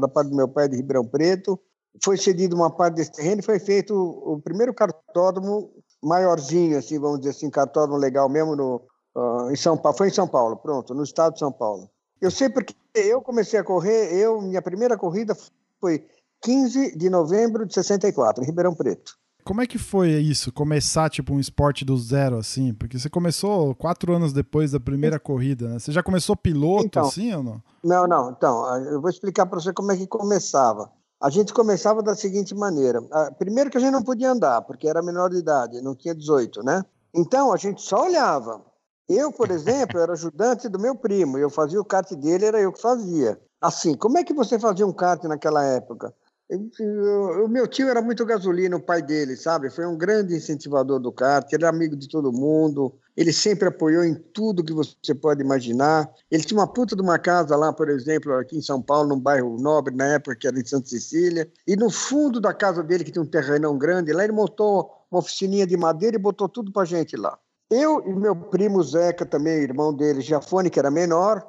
da 0.00 0.08
parte 0.08 0.30
do 0.30 0.36
meu 0.36 0.48
pai 0.48 0.68
de 0.68 0.76
Ribeirão 0.76 1.06
Preto, 1.06 1.58
foi 2.02 2.16
cedido 2.16 2.56
uma 2.56 2.70
parte 2.70 2.94
desse 2.94 3.12
terreno 3.12 3.40
e 3.40 3.44
foi 3.44 3.58
feito 3.58 3.94
o 3.94 4.40
primeiro 4.40 4.72
cartódromo 4.72 5.70
maiorzinho, 6.02 6.78
assim, 6.78 6.98
vamos 6.98 7.20
dizer 7.20 7.30
assim, 7.30 7.50
cartódromo 7.50 7.98
legal 7.98 8.28
mesmo 8.28 8.56
no, 8.56 8.82
uh, 9.14 9.50
em 9.50 9.56
São 9.56 9.76
Paulo. 9.76 9.98
Foi 9.98 10.08
em 10.08 10.12
São 10.12 10.26
Paulo, 10.26 10.56
pronto, 10.56 10.94
no 10.94 11.02
estado 11.02 11.34
de 11.34 11.38
São 11.38 11.52
Paulo. 11.52 11.88
Eu 12.20 12.30
sei 12.30 12.48
porque 12.48 12.74
eu 12.94 13.20
comecei 13.20 13.58
a 13.58 13.64
correr, 13.64 14.12
eu, 14.14 14.40
minha 14.40 14.62
primeira 14.62 14.96
corrida 14.96 15.36
foi 15.80 16.04
15 16.42 16.96
de 16.96 17.10
novembro 17.10 17.66
de 17.66 17.74
64, 17.74 18.42
em 18.42 18.46
Ribeirão 18.46 18.74
Preto. 18.74 19.16
Como 19.44 19.60
é 19.60 19.66
que 19.66 19.76
foi 19.76 20.10
isso, 20.10 20.52
começar 20.52 21.10
tipo 21.10 21.34
um 21.34 21.40
esporte 21.40 21.84
do 21.84 21.96
zero 21.96 22.36
assim? 22.38 22.72
Porque 22.72 22.96
você 22.96 23.10
começou 23.10 23.74
quatro 23.74 24.14
anos 24.14 24.32
depois 24.32 24.70
da 24.70 24.78
primeira 24.78 25.18
corrida, 25.18 25.68
né? 25.68 25.78
Você 25.80 25.90
já 25.90 26.00
começou 26.00 26.36
piloto 26.36 26.86
então, 26.86 27.04
assim 27.04 27.34
ou 27.34 27.42
não? 27.42 27.62
Não, 27.82 28.06
não. 28.06 28.30
Então, 28.30 28.64
eu 28.86 29.00
vou 29.00 29.10
explicar 29.10 29.46
para 29.46 29.58
você 29.58 29.72
como 29.72 29.90
é 29.90 29.96
que 29.96 30.06
começava. 30.06 30.88
A 31.22 31.30
gente 31.30 31.54
começava 31.54 32.02
da 32.02 32.16
seguinte 32.16 32.52
maneira: 32.52 33.00
primeiro 33.38 33.70
que 33.70 33.76
a 33.76 33.80
gente 33.80 33.92
não 33.92 34.02
podia 34.02 34.32
andar, 34.32 34.60
porque 34.62 34.88
era 34.88 35.00
menor 35.00 35.30
de 35.30 35.36
idade, 35.36 35.80
não 35.80 35.94
tinha 35.94 36.12
18, 36.12 36.64
né? 36.64 36.84
Então 37.14 37.52
a 37.52 37.56
gente 37.56 37.80
só 37.80 38.06
olhava. 38.06 38.60
Eu, 39.08 39.30
por 39.30 39.48
exemplo, 39.50 40.00
era 40.00 40.14
ajudante 40.14 40.68
do 40.68 40.80
meu 40.80 40.96
primo, 40.96 41.38
eu 41.38 41.48
fazia 41.48 41.80
o 41.80 41.84
kart 41.84 42.12
dele, 42.14 42.46
era 42.46 42.60
eu 42.60 42.72
que 42.72 42.80
fazia. 42.80 43.40
Assim, 43.60 43.94
como 43.96 44.18
é 44.18 44.24
que 44.24 44.34
você 44.34 44.58
fazia 44.58 44.84
um 44.84 44.92
kart 44.92 45.22
naquela 45.24 45.64
época? 45.64 46.12
O 46.54 47.48
meu 47.48 47.66
tio 47.66 47.88
era 47.88 48.02
muito 48.02 48.26
gasolina, 48.26 48.76
o 48.76 48.80
pai 48.80 49.00
dele, 49.00 49.36
sabe? 49.36 49.70
Foi 49.70 49.86
um 49.86 49.96
grande 49.96 50.36
incentivador 50.36 51.00
do 51.00 51.10
kart, 51.10 51.50
ele 51.50 51.64
era 51.64 51.74
amigo 51.74 51.96
de 51.96 52.06
todo 52.06 52.30
mundo, 52.30 52.92
ele 53.16 53.32
sempre 53.32 53.68
apoiou 53.68 54.04
em 54.04 54.14
tudo 54.14 54.62
que 54.62 54.72
você 54.74 55.14
pode 55.14 55.40
imaginar. 55.40 56.10
Ele 56.30 56.42
tinha 56.42 56.60
uma 56.60 56.66
puta 56.66 56.94
de 56.94 57.00
uma 57.00 57.18
casa 57.18 57.56
lá, 57.56 57.72
por 57.72 57.88
exemplo, 57.88 58.34
aqui 58.34 58.58
em 58.58 58.62
São 58.62 58.82
Paulo, 58.82 59.08
num 59.08 59.18
bairro 59.18 59.58
nobre, 59.58 59.94
na 59.94 60.14
época 60.14 60.36
que 60.36 60.46
era 60.46 60.60
em 60.60 60.64
Santa 60.64 60.88
Cecília, 60.88 61.50
e 61.66 61.74
no 61.74 61.88
fundo 61.88 62.38
da 62.38 62.52
casa 62.52 62.82
dele, 62.82 63.04
que 63.04 63.12
tinha 63.12 63.22
um 63.22 63.26
terrenão 63.26 63.78
grande, 63.78 64.12
lá 64.12 64.22
ele 64.22 64.32
montou 64.34 64.90
uma 65.10 65.20
oficininha 65.20 65.66
de 65.66 65.76
madeira 65.76 66.16
e 66.16 66.20
botou 66.20 66.50
tudo 66.50 66.70
pra 66.70 66.84
gente 66.84 67.16
lá. 67.16 67.38
Eu 67.70 68.02
e 68.06 68.12
meu 68.12 68.36
primo 68.36 68.82
Zeca, 68.82 69.24
também 69.24 69.62
irmão 69.62 69.94
dele, 69.94 70.20
Jafone, 70.20 70.68
que 70.68 70.78
era 70.78 70.90
menor, 70.90 71.42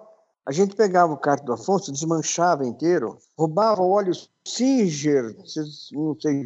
a 0.45 0.51
gente 0.51 0.75
pegava 0.75 1.13
o 1.13 1.17
kart 1.17 1.43
do 1.43 1.53
Afonso, 1.53 1.91
desmanchava 1.91 2.65
inteiro, 2.65 3.17
roubava 3.37 3.81
o 3.81 3.91
óleo 3.91 4.13
Singer, 4.45 5.35
não 5.37 5.45
sei 5.45 5.63
se 5.63 5.95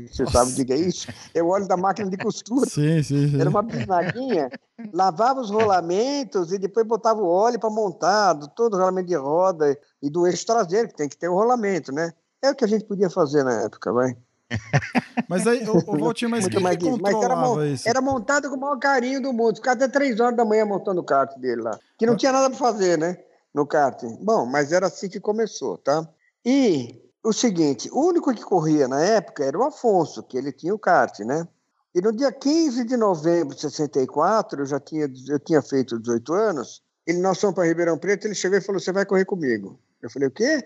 você 0.08 0.26
sabe 0.28 0.52
o 0.52 0.66
que 0.66 0.72
é 0.72 0.78
isso, 0.78 1.08
é 1.34 1.42
o 1.42 1.48
óleo 1.48 1.68
da 1.68 1.76
máquina 1.76 2.08
de 2.10 2.18
costura. 2.18 2.70
Sim, 2.70 3.02
sim, 3.02 3.30
sim. 3.30 3.42
Era 3.42 3.50
uma 3.50 3.64
bisnaguinha, 3.64 4.52
lavava 4.94 5.42
os 5.42 5.50
rolamentos 5.50 6.52
e 6.52 6.60
depois 6.60 6.86
botava 6.86 7.20
o 7.20 7.28
óleo 7.28 7.60
para 7.60 7.72
montar, 7.72 8.36
todo 8.56 8.76
o 8.76 8.78
rolamento 8.78 9.08
de 9.08 9.16
roda 9.16 9.76
e 10.02 10.10
do 10.12 10.28
eixo 10.28 10.46
traseiro, 10.46 10.90
que 10.90 10.96
tem 10.96 11.10
que 11.10 11.18
ter 11.18 11.28
o 11.28 11.34
rolamento, 11.34 11.92
né? 11.92 12.14
É 12.40 12.52
o 12.52 12.56
que 12.56 12.66
a 12.66 12.68
gente 12.68 12.86
podia 12.86 13.10
fazer 13.10 13.44
na 13.44 13.64
época, 13.64 13.92
vai. 13.92 14.16
Mas 15.28 15.48
aí, 15.48 15.68
o, 15.68 15.78
o 15.78 15.98
Valtinho, 15.98 16.32
mas 16.32 16.48
quem 16.48 16.62
mais 16.62 16.78
que 16.78 16.90
mas 16.90 17.16
era, 17.22 17.68
isso? 17.68 17.90
era 17.90 18.00
montado 18.00 18.50
com 18.50 18.56
o 18.56 18.60
maior 18.60 18.80
carinho 18.80 19.22
do 19.22 19.34
mundo. 19.34 19.58
Ficava 19.58 19.76
até 19.76 19.90
três 19.90 20.22
horas 20.22 20.38
da 20.38 20.46
manhã 20.46 20.66
montando 20.66 21.02
o 21.02 21.04
kart 21.04 21.38
dele 21.38 21.64
lá. 21.64 21.78
Que 21.98 22.06
não 22.06 22.16
tinha 22.16 22.32
nada 22.32 22.50
para 22.50 22.58
fazer, 22.58 22.98
né? 22.98 23.18
No 23.58 23.66
kart. 23.66 24.04
Bom, 24.22 24.46
mas 24.46 24.72
era 24.72 24.86
assim 24.86 25.10
que 25.10 25.20
começou, 25.20 25.80
tá? 25.80 26.08
E 26.46 27.02
o 27.24 27.34
seguinte, 27.34 27.90
o 27.92 28.06
único 28.06 28.32
que 28.32 28.44
corria 28.44 28.88
na 28.88 29.02
época 29.02 29.44
era 29.44 29.58
o 29.58 29.64
Afonso, 29.64 30.22
que 30.22 30.38
ele 30.38 30.52
tinha 30.52 30.76
o 30.76 30.78
kart, 30.78 31.22
né? 31.22 31.48
E 31.96 32.00
no 32.00 32.14
dia 32.14 32.32
15 32.32 32.84
de 32.84 32.96
novembro 32.96 33.56
de 33.56 33.62
64, 33.62 34.62
eu 34.62 34.66
já 34.68 34.80
tinha, 34.80 35.12
eu 35.28 35.40
tinha 35.40 35.60
feito 35.64 35.98
18 35.98 36.34
anos, 36.36 36.84
ele, 37.08 37.18
nós 37.18 37.42
fomos 37.42 37.56
para 37.56 37.66
Ribeirão 37.66 37.98
Preto, 37.98 38.28
ele 38.28 38.36
chegou 38.36 38.60
e 38.60 38.62
falou, 38.62 38.80
você 38.80 38.92
vai 38.92 39.08
correr 39.08 39.26
comigo. 39.26 39.80
Eu 40.04 40.12
falei, 40.12 40.28
o 40.28 40.32
quê? 40.32 40.64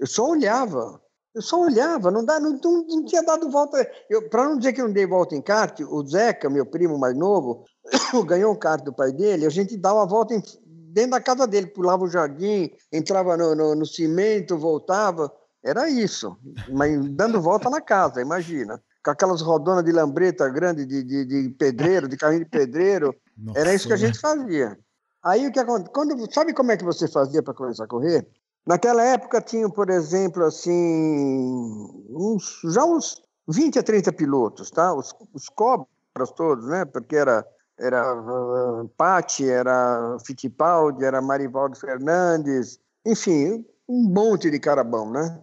Eu 0.00 0.08
só 0.08 0.28
olhava. 0.28 1.00
Eu 1.32 1.42
só 1.42 1.60
olhava, 1.60 2.10
não, 2.10 2.24
dá, 2.24 2.40
não, 2.40 2.58
não, 2.62 2.84
não 2.88 3.04
tinha 3.04 3.22
dado 3.22 3.48
volta. 3.50 3.88
Para 4.30 4.48
não 4.48 4.58
dizer 4.58 4.72
que 4.72 4.80
eu 4.80 4.86
não 4.86 4.92
dei 4.92 5.06
volta 5.06 5.36
em 5.36 5.40
kart, 5.40 5.78
o 5.80 6.04
Zeca, 6.04 6.50
meu 6.50 6.66
primo 6.66 6.98
mais 6.98 7.16
novo, 7.16 7.64
ganhou 8.26 8.52
um 8.52 8.58
kart 8.58 8.82
do 8.84 8.92
pai 8.92 9.12
dele, 9.12 9.46
a 9.46 9.48
gente 9.48 9.76
dava 9.76 10.00
uma 10.00 10.06
volta 10.06 10.34
em, 10.34 10.42
dentro 10.92 11.12
da 11.12 11.20
casa 11.20 11.46
dele, 11.46 11.66
pulava 11.68 12.04
o 12.04 12.08
jardim, 12.08 12.70
entrava 12.92 13.36
no, 13.36 13.54
no, 13.54 13.74
no 13.74 13.86
cimento, 13.86 14.58
voltava. 14.58 15.32
Era 15.64 15.88
isso, 15.88 16.36
mas 16.70 16.98
dando 17.10 17.40
volta 17.40 17.70
na 17.70 17.80
casa, 17.80 18.20
imagina. 18.20 18.80
Com 19.04 19.10
aquelas 19.10 19.40
rodonas 19.40 19.84
de 19.84 19.92
lambreta 19.92 20.48
grande 20.48 20.84
de, 20.84 21.02
de, 21.02 21.24
de 21.24 21.48
pedreiro, 21.50 22.08
de 22.08 22.16
carrinho 22.16 22.44
de 22.44 22.50
pedreiro. 22.50 23.14
Nossa, 23.36 23.58
era 23.58 23.74
isso 23.74 23.86
que 23.86 23.94
a 23.94 23.96
gente 23.96 24.18
fazia. 24.18 24.78
Aí 25.24 25.46
o 25.46 25.52
que 25.52 25.58
acontece? 25.58 25.90
Quando, 25.92 26.32
sabe 26.32 26.52
como 26.52 26.72
é 26.72 26.76
que 26.76 26.84
você 26.84 27.08
fazia 27.08 27.42
para 27.42 27.54
começar 27.54 27.84
a 27.84 27.88
correr? 27.88 28.26
Naquela 28.66 29.02
época 29.02 29.40
tinham, 29.40 29.70
por 29.70 29.88
exemplo, 29.88 30.44
assim, 30.44 31.88
uns, 32.10 32.60
já 32.72 32.84
uns 32.84 33.22
20 33.48 33.78
a 33.78 33.82
30 33.82 34.12
pilotos, 34.12 34.70
tá? 34.70 34.94
Os, 34.94 35.12
os 35.32 35.48
cobras 35.48 36.30
todos, 36.36 36.66
né? 36.66 36.84
Porque 36.84 37.16
era 37.16 37.44
era 37.78 38.14
uh, 38.14 38.88
Patti, 38.96 39.48
era 39.48 40.16
Fittipaldi, 40.24 41.04
era 41.04 41.20
Marivaldo 41.20 41.76
Fernandes, 41.76 42.78
enfim, 43.04 43.64
um 43.88 44.08
monte 44.08 44.50
de 44.50 44.58
cara 44.58 44.84
bom, 44.84 45.10
né? 45.10 45.40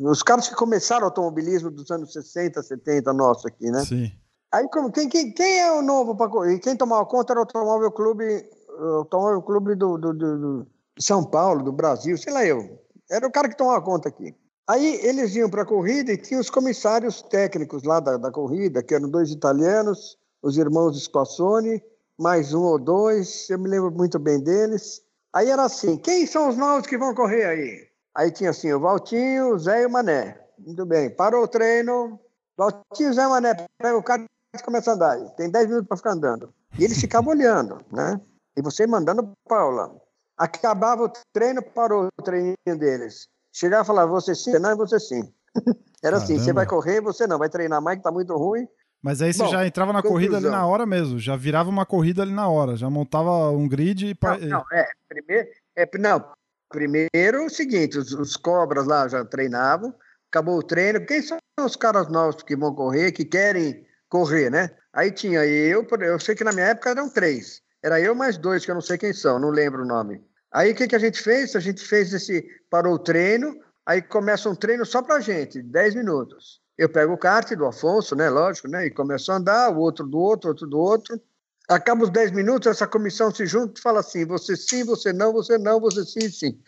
Os 0.00 0.22
caras 0.22 0.48
que 0.48 0.54
começaram 0.54 1.02
o 1.02 1.04
automobilismo 1.06 1.70
dos 1.70 1.90
anos 1.90 2.12
60, 2.12 2.62
70, 2.62 3.12
nosso 3.12 3.46
aqui, 3.46 3.70
né? 3.70 3.84
Sim. 3.84 4.10
Aí, 4.50 4.66
como, 4.70 4.90
quem, 4.90 5.08
quem, 5.08 5.30
quem 5.32 5.60
é 5.60 5.72
o 5.72 5.82
novo 5.82 6.16
para 6.16 6.58
Quem 6.58 6.74
tomava 6.74 7.04
conta 7.04 7.34
era 7.34 7.40
o 7.40 7.42
Automóvel 7.42 7.92
Clube, 7.92 8.48
o 8.78 8.84
Automóvel 8.98 9.42
Clube 9.42 9.74
do, 9.74 9.98
do, 9.98 10.14
do, 10.14 10.38
do, 10.38 10.66
São 10.98 11.22
Paulo, 11.22 11.62
do 11.62 11.70
Brasil, 11.70 12.16
sei 12.16 12.32
lá 12.32 12.44
eu. 12.46 12.82
Era 13.10 13.26
o 13.26 13.30
cara 13.30 13.48
que 13.48 13.56
tomava 13.56 13.82
conta 13.82 14.08
aqui. 14.08 14.34
Aí 14.66 15.00
eles 15.02 15.34
iam 15.34 15.50
para 15.50 15.62
a 15.62 15.66
corrida 15.66 16.12
e 16.12 16.18
tinha 16.18 16.40
os 16.40 16.50
comissários 16.50 17.22
técnicos 17.22 17.82
lá 17.82 18.00
da, 18.00 18.16
da 18.16 18.30
corrida, 18.30 18.82
que 18.82 18.94
eram 18.94 19.08
dois 19.08 19.30
italianos, 19.30 20.18
os 20.42 20.56
irmãos 20.56 21.00
Spassoni, 21.02 21.82
mais 22.18 22.52
um 22.54 22.62
ou 22.62 22.78
dois, 22.78 23.48
eu 23.50 23.58
me 23.58 23.68
lembro 23.68 23.90
muito 23.90 24.18
bem 24.18 24.40
deles. 24.40 25.02
Aí 25.32 25.50
era 25.50 25.64
assim: 25.64 25.96
quem 25.96 26.26
são 26.26 26.48
os 26.48 26.56
novos 26.56 26.86
que 26.86 26.98
vão 26.98 27.14
correr 27.14 27.44
aí? 27.44 27.88
Aí 28.14 28.30
tinha 28.30 28.50
assim, 28.50 28.72
o 28.72 28.80
Valtinho, 28.80 29.54
o 29.54 29.58
Zé 29.58 29.82
e 29.82 29.86
o 29.86 29.90
Mané. 29.90 30.40
Muito 30.58 30.84
bem, 30.84 31.10
parou 31.10 31.44
o 31.44 31.48
treino. 31.48 32.18
Valtinho, 32.56 33.12
Zé 33.12 33.22
e 33.22 33.26
o 33.26 33.30
Mané, 33.30 33.54
pega 33.78 33.96
o 33.96 34.02
carro 34.02 34.24
e 34.54 34.62
começa 34.62 34.90
a 34.90 34.94
andar. 34.94 35.18
Tem 35.36 35.50
10 35.50 35.66
minutos 35.66 35.86
para 35.86 35.96
ficar 35.96 36.12
andando. 36.12 36.52
E 36.78 36.84
eles 36.84 36.98
ficavam 36.98 37.32
olhando, 37.32 37.80
né? 37.92 38.20
E 38.56 38.62
você 38.62 38.86
mandando 38.86 39.30
Paula. 39.48 39.94
Acabava 40.36 41.04
o 41.04 41.12
treino, 41.32 41.62
parou 41.62 42.08
o 42.18 42.22
treininho 42.22 42.56
deles. 42.78 43.28
Chegava 43.52 43.82
e 43.82 43.86
falava, 43.86 44.10
você 44.10 44.34
sim, 44.34 44.52
não, 44.58 44.76
você 44.76 45.00
sim. 45.00 45.22
Era 46.02 46.18
Caramba. 46.18 46.24
assim, 46.24 46.38
você 46.38 46.52
vai 46.52 46.66
correr, 46.66 47.00
você 47.00 47.26
não, 47.26 47.38
vai 47.38 47.48
treinar 47.48 47.82
mais, 47.82 47.98
que 47.98 48.04
tá 48.04 48.12
muito 48.12 48.36
ruim. 48.36 48.68
Mas 49.02 49.22
aí 49.22 49.32
você 49.32 49.44
Bom, 49.44 49.50
já 49.50 49.66
entrava 49.66 49.92
na 49.92 50.02
conclusão. 50.02 50.28
corrida 50.28 50.36
ali 50.38 50.56
na 50.56 50.66
hora 50.66 50.84
mesmo, 50.84 51.18
já 51.18 51.36
virava 51.36 51.70
uma 51.70 51.86
corrida 51.86 52.22
ali 52.22 52.32
na 52.32 52.48
hora, 52.48 52.76
já 52.76 52.90
montava 52.90 53.50
um 53.50 53.68
grid 53.68 54.06
e... 54.06 54.16
Não, 54.22 54.48
não 54.48 54.64
é, 54.72 54.88
primeiro, 55.08 55.48
é, 55.76 55.88
não, 55.98 56.24
Primeiro, 56.70 57.46
o 57.46 57.50
seguinte: 57.50 57.98
os, 57.98 58.12
os, 58.12 58.36
cobras 58.36 58.86
lá 58.86 59.08
já 59.08 59.24
treinavam, 59.24 59.94
acabou 60.30 60.58
o 60.58 60.62
treino. 60.62 61.04
Quem 61.06 61.22
são 61.22 61.38
os 61.58 61.76
caras 61.76 62.08
novos 62.08 62.42
que 62.42 62.56
vão 62.56 62.74
correr, 62.74 63.12
que 63.12 63.24
querem 63.24 63.86
correr, 64.08 64.50
né? 64.50 64.70
Aí 64.92 65.10
tinha 65.10 65.44
eu, 65.46 65.86
eu 66.00 66.20
sei 66.20 66.34
que 66.34 66.44
na 66.44 66.52
minha 66.52 66.66
época 66.66 66.90
eram 66.90 67.08
três. 67.08 67.62
Era 67.82 68.00
eu 68.00 68.14
mais 68.14 68.36
dois, 68.36 68.64
que 68.64 68.70
eu 68.70 68.74
não 68.74 68.82
sei 68.82 68.98
quem 68.98 69.12
são, 69.12 69.38
não 69.38 69.50
lembro 69.50 69.82
o 69.82 69.86
nome. 69.86 70.22
Aí 70.52 70.72
o 70.72 70.74
que, 70.74 70.88
que 70.88 70.96
a 70.96 70.98
gente 70.98 71.22
fez? 71.22 71.56
A 71.56 71.60
gente 71.60 71.82
fez 71.82 72.12
esse. 72.12 72.46
Parou 72.70 72.94
o 72.94 72.98
treino, 72.98 73.54
aí 73.86 74.02
começa 74.02 74.50
um 74.50 74.54
treino 74.54 74.84
só 74.84 75.02
pra 75.02 75.20
gente, 75.20 75.62
10 75.62 75.94
minutos. 75.94 76.60
Eu 76.78 76.88
pego 76.88 77.12
o 77.12 77.18
kart 77.18 77.50
do 77.56 77.66
Afonso, 77.66 78.14
né? 78.14 78.30
Lógico, 78.30 78.68
né? 78.68 78.86
E 78.86 78.90
começo 78.90 79.32
a 79.32 79.36
andar, 79.36 79.70
o 79.70 79.78
outro 79.78 80.06
do 80.06 80.18
outro, 80.18 80.50
outro 80.50 80.66
do 80.66 80.78
outro. 80.78 81.20
Acaba 81.68 82.04
os 82.04 82.10
10 82.10 82.30
minutos, 82.30 82.68
essa 82.68 82.86
comissão 82.86 83.34
se 83.34 83.44
junta 83.44 83.78
e 83.78 83.82
fala 83.82 84.00
assim: 84.00 84.24
você 84.24 84.56
sim, 84.56 84.84
você 84.84 85.12
não, 85.12 85.32
você 85.32 85.58
não, 85.58 85.80
você 85.80 86.04
sim, 86.04 86.30
sim. 86.30 86.58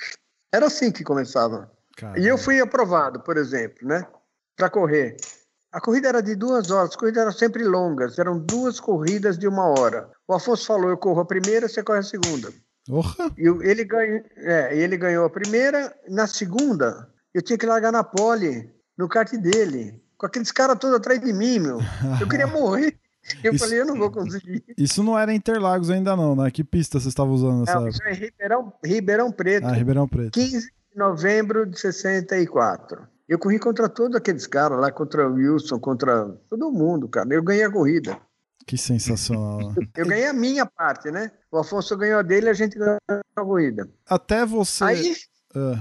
Era 0.52 0.66
assim 0.66 0.90
que 0.90 1.04
começava. 1.04 1.70
Caramba. 1.96 2.18
E 2.18 2.26
eu 2.26 2.36
fui 2.36 2.60
aprovado, 2.60 3.20
por 3.20 3.36
exemplo, 3.36 3.86
né? 3.86 4.04
Para 4.56 4.68
correr. 4.68 5.16
A 5.72 5.80
corrida 5.80 6.08
era 6.08 6.20
de 6.20 6.34
duas 6.34 6.70
horas, 6.72 6.90
as 6.90 6.96
corridas 6.96 7.22
eram 7.22 7.32
sempre 7.32 7.62
longas, 7.62 8.18
eram 8.18 8.36
duas 8.36 8.80
corridas 8.80 9.38
de 9.38 9.46
uma 9.46 9.68
hora. 9.78 10.10
O 10.26 10.34
Afonso 10.34 10.66
falou: 10.66 10.90
eu 10.90 10.98
corro 10.98 11.20
a 11.20 11.24
primeira, 11.26 11.68
você 11.68 11.82
corre 11.84 12.00
a 12.00 12.02
segunda. 12.02 12.52
Orra. 12.90 13.32
E 13.38 13.46
ele, 13.46 13.84
ganhou, 13.84 14.24
é, 14.38 14.76
ele 14.76 14.96
ganhou 14.96 15.24
a 15.24 15.30
primeira, 15.30 15.94
na 16.08 16.26
segunda, 16.26 17.08
eu 17.32 17.40
tinha 17.40 17.56
que 17.56 17.66
largar 17.66 17.92
na 17.92 18.02
pole, 18.02 18.74
no 19.00 19.08
kart 19.08 19.32
dele, 19.36 20.00
com 20.16 20.26
aqueles 20.26 20.52
caras 20.52 20.78
todos 20.78 20.96
atrás 20.96 21.20
de 21.20 21.32
mim, 21.32 21.58
meu. 21.58 21.78
Eu 22.20 22.28
queria 22.28 22.46
morrer. 22.46 22.96
Eu 23.42 23.52
isso, 23.52 23.64
falei, 23.64 23.80
eu 23.80 23.86
não 23.86 23.96
vou 23.96 24.10
conseguir. 24.10 24.62
Isso 24.76 25.02
não 25.02 25.18
era 25.18 25.32
Interlagos 25.32 25.90
ainda 25.90 26.16
não, 26.16 26.34
né? 26.34 26.50
Que 26.50 26.64
pista 26.64 26.98
você 26.98 27.08
estava 27.08 27.30
usando 27.30 27.60
nessa 27.60 27.78
não, 27.78 27.88
Isso 27.88 28.02
é 28.02 28.12
Ribeirão, 28.12 28.72
Ribeirão 28.84 29.32
Preto. 29.32 29.66
Ah, 29.66 29.72
Ribeirão 29.72 30.08
Preto. 30.08 30.32
15 30.32 30.66
de 30.66 30.98
novembro 30.98 31.66
de 31.66 31.78
64. 31.78 33.06
Eu 33.28 33.38
corri 33.38 33.58
contra 33.58 33.88
todos 33.88 34.16
aqueles 34.16 34.46
caras 34.46 34.80
lá, 34.80 34.90
contra 34.90 35.28
o 35.28 35.34
Wilson, 35.34 35.78
contra 35.78 36.28
todo 36.48 36.72
mundo, 36.72 37.08
cara. 37.08 37.32
Eu 37.32 37.42
ganhei 37.42 37.64
a 37.64 37.70
corrida. 37.70 38.18
Que 38.66 38.76
sensacional. 38.76 39.74
eu 39.96 40.06
ganhei 40.06 40.26
a 40.26 40.32
minha 40.32 40.66
parte, 40.66 41.10
né? 41.10 41.30
O 41.50 41.58
Afonso 41.58 41.96
ganhou 41.96 42.18
a 42.18 42.22
dele 42.22 42.46
e 42.46 42.50
a 42.50 42.54
gente 42.54 42.78
ganhou 42.78 42.98
a 43.08 43.42
corrida. 43.42 43.88
Até 44.06 44.44
você. 44.44 44.84
Aí. 44.84 45.14
Uh. 45.54 45.78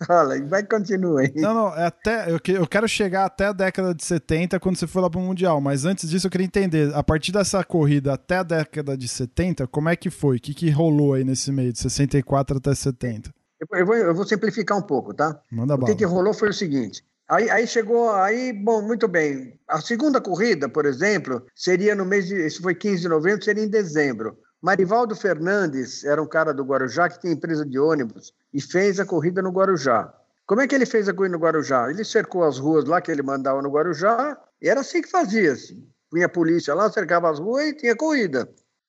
Fala, 0.06 0.40
vai 0.46 0.62
continua 0.64 1.22
aí. 1.22 1.32
Não, 1.36 1.54
não, 1.54 1.74
é 1.74 1.86
até, 1.86 2.30
eu, 2.30 2.38
que, 2.38 2.52
eu 2.52 2.66
quero 2.66 2.86
chegar 2.86 3.24
até 3.24 3.46
a 3.46 3.52
década 3.52 3.94
de 3.94 4.04
70, 4.04 4.60
quando 4.60 4.76
você 4.76 4.86
foi 4.86 5.00
lá 5.00 5.08
pro 5.08 5.20
Mundial, 5.20 5.60
mas 5.60 5.84
antes 5.84 6.08
disso 6.10 6.26
eu 6.26 6.30
queria 6.30 6.46
entender, 6.46 6.94
a 6.94 7.02
partir 7.02 7.32
dessa 7.32 7.64
corrida 7.64 8.12
até 8.12 8.38
a 8.38 8.42
década 8.42 8.96
de 8.96 9.08
70, 9.08 9.66
como 9.68 9.88
é 9.88 9.96
que 9.96 10.10
foi? 10.10 10.36
O 10.36 10.40
que, 10.40 10.52
que 10.52 10.70
rolou 10.70 11.14
aí 11.14 11.24
nesse 11.24 11.50
meio, 11.50 11.72
de 11.72 11.78
64 11.78 12.58
até 12.58 12.74
70? 12.74 13.30
Eu, 13.72 13.86
vou, 13.86 13.94
eu 13.94 14.14
vou 14.14 14.26
simplificar 14.26 14.76
um 14.76 14.82
pouco, 14.82 15.14
tá? 15.14 15.40
Manda 15.50 15.74
o 15.74 15.84
que, 15.84 15.94
que 15.94 16.04
rolou 16.04 16.34
foi 16.34 16.50
o 16.50 16.52
seguinte, 16.52 17.02
Aí, 17.28 17.50
aí, 17.50 17.66
chegou, 17.66 18.12
aí, 18.12 18.52
bom, 18.52 18.82
muito 18.82 19.08
bem. 19.08 19.58
A 19.68 19.80
segunda 19.80 20.20
corrida, 20.20 20.68
por 20.68 20.86
exemplo, 20.86 21.44
seria 21.56 21.92
no 21.92 22.04
mês 22.04 22.28
de. 22.28 22.46
Isso 22.46 22.62
foi 22.62 22.72
15 22.72 23.02
de 23.02 23.08
novembro, 23.08 23.44
seria 23.44 23.64
em 23.64 23.68
dezembro. 23.68 24.38
Marivaldo 24.62 25.14
Fernandes 25.14 26.04
era 26.04 26.22
um 26.22 26.26
cara 26.26 26.52
do 26.52 26.64
Guarujá 26.64 27.08
que 27.08 27.20
tinha 27.20 27.32
empresa 27.32 27.64
de 27.64 27.78
ônibus 27.78 28.32
e 28.52 28.60
fez 28.60 28.98
a 28.98 29.04
corrida 29.04 29.42
no 29.42 29.50
Guarujá. 29.50 30.12
Como 30.46 30.60
é 30.60 30.66
que 30.66 30.74
ele 30.74 30.86
fez 30.86 31.08
a 31.08 31.14
corrida 31.14 31.36
no 31.36 31.42
Guarujá? 31.42 31.90
Ele 31.90 32.04
cercou 32.04 32.44
as 32.44 32.58
ruas 32.58 32.84
lá 32.84 33.00
que 33.00 33.10
ele 33.10 33.22
mandava 33.22 33.60
no 33.60 33.70
Guarujá 33.70 34.38
e 34.60 34.68
era 34.68 34.80
assim 34.80 35.02
que 35.02 35.10
fazia. 35.10 35.52
Assim. 35.52 35.86
Punha 36.10 36.26
a 36.26 36.28
polícia 36.28 36.74
lá, 36.74 36.90
cercava 36.90 37.30
as 37.30 37.38
ruas 37.38 37.66
e 37.66 37.74
tinha 37.74 37.94
corrida. 37.94 38.48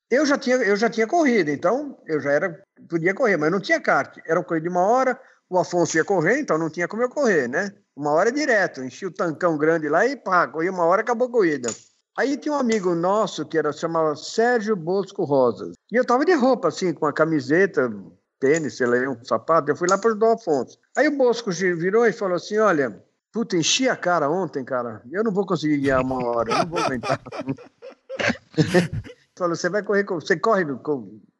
Eu 0.10 0.26
já 0.26 0.38
tinha, 0.38 0.56
eu 0.58 0.78
já 0.78 0.90
tinha 0.90 1.06
corrida, 1.06 1.52
então 1.52 1.98
eu 2.06 2.22
já 2.22 2.32
era, 2.32 2.64
podia 2.90 3.14
correr, 3.14 3.36
mas 3.36 3.52
não 3.52 3.60
tinha 3.60 3.82
kart. 3.82 4.18
Era 4.26 4.40
uma 4.40 4.46
corrida 4.46 4.64
de 4.64 4.70
uma 4.70 4.86
hora, 4.88 5.20
o 5.50 5.58
Afonso 5.58 5.98
ia 5.98 6.06
correr, 6.06 6.40
então 6.40 6.58
não 6.58 6.70
tinha 6.70 6.88
como 6.88 7.04
eu 7.04 7.10
correr, 7.10 7.50
né? 7.50 7.74
Uma 7.94 8.12
hora 8.12 8.32
direto, 8.32 8.84
enchi 8.84 9.06
o 9.06 9.12
tancão 9.12 9.58
grande 9.58 9.90
lá 9.90 10.06
e 10.06 10.16
pá, 10.16 10.48
corria 10.48 10.72
uma 10.72 10.86
hora, 10.86 11.02
acabou 11.02 11.28
a 11.28 11.32
corrida. 11.32 11.70
Aí 12.18 12.36
tinha 12.36 12.56
um 12.56 12.58
amigo 12.58 12.96
nosso 12.96 13.46
que 13.46 13.60
era 13.60 13.72
chamava 13.72 14.16
Sérgio 14.16 14.76
Bosco 14.76 15.24
Rosas. 15.24 15.76
E 15.92 15.96
eu 15.96 16.04
tava 16.04 16.26
de 16.26 16.34
roupa, 16.34 16.70
assim, 16.70 16.92
com 16.92 17.06
uma 17.06 17.14
camiseta, 17.14 17.94
tênis, 18.40 18.76
sei 18.76 18.88
lá, 18.88 18.98
um 19.08 19.24
sapato. 19.24 19.70
Eu 19.70 19.76
fui 19.76 19.88
lá 19.88 20.00
para 20.00 20.14
o 20.14 20.32
Afonso. 20.32 20.80
Aí 20.96 21.08
o 21.08 21.16
Bosco 21.16 21.52
virou 21.52 22.08
e 22.08 22.12
falou 22.12 22.36
assim: 22.36 22.58
Olha, 22.58 23.04
puta, 23.32 23.56
enchi 23.56 23.88
a 23.88 23.96
cara 23.96 24.32
ontem, 24.32 24.66
cara. 24.66 25.04
Eu 25.12 25.24
não 25.24 25.32
vou 25.32 25.46
conseguir 25.46 25.78
guiar 25.78 26.02
uma 26.02 26.26
hora, 26.26 26.52
eu 26.52 26.58
não 26.58 26.68
vou 26.68 26.80
aguentar. 26.80 27.22
falou: 29.38 29.56
Você 29.56 29.70
vai 29.70 29.84
correr, 29.84 30.04
você 30.06 30.36
corre, 30.38 30.66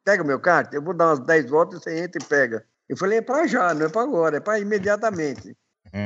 pega 0.04 0.22
o 0.22 0.26
meu 0.26 0.38
kart, 0.38 0.72
eu 0.72 0.80
vou 0.80 0.94
dar 0.94 1.08
umas 1.08 1.18
10 1.18 1.50
voltas, 1.50 1.82
você 1.82 1.98
entra 1.98 2.22
e 2.22 2.24
pega. 2.24 2.64
Eu 2.88 2.96
falei: 2.96 3.18
É 3.18 3.22
para 3.22 3.48
já, 3.48 3.74
não 3.74 3.86
é 3.86 3.88
para 3.88 4.02
agora, 4.02 4.36
é 4.36 4.40
para 4.40 4.60
imediatamente. 4.60 5.56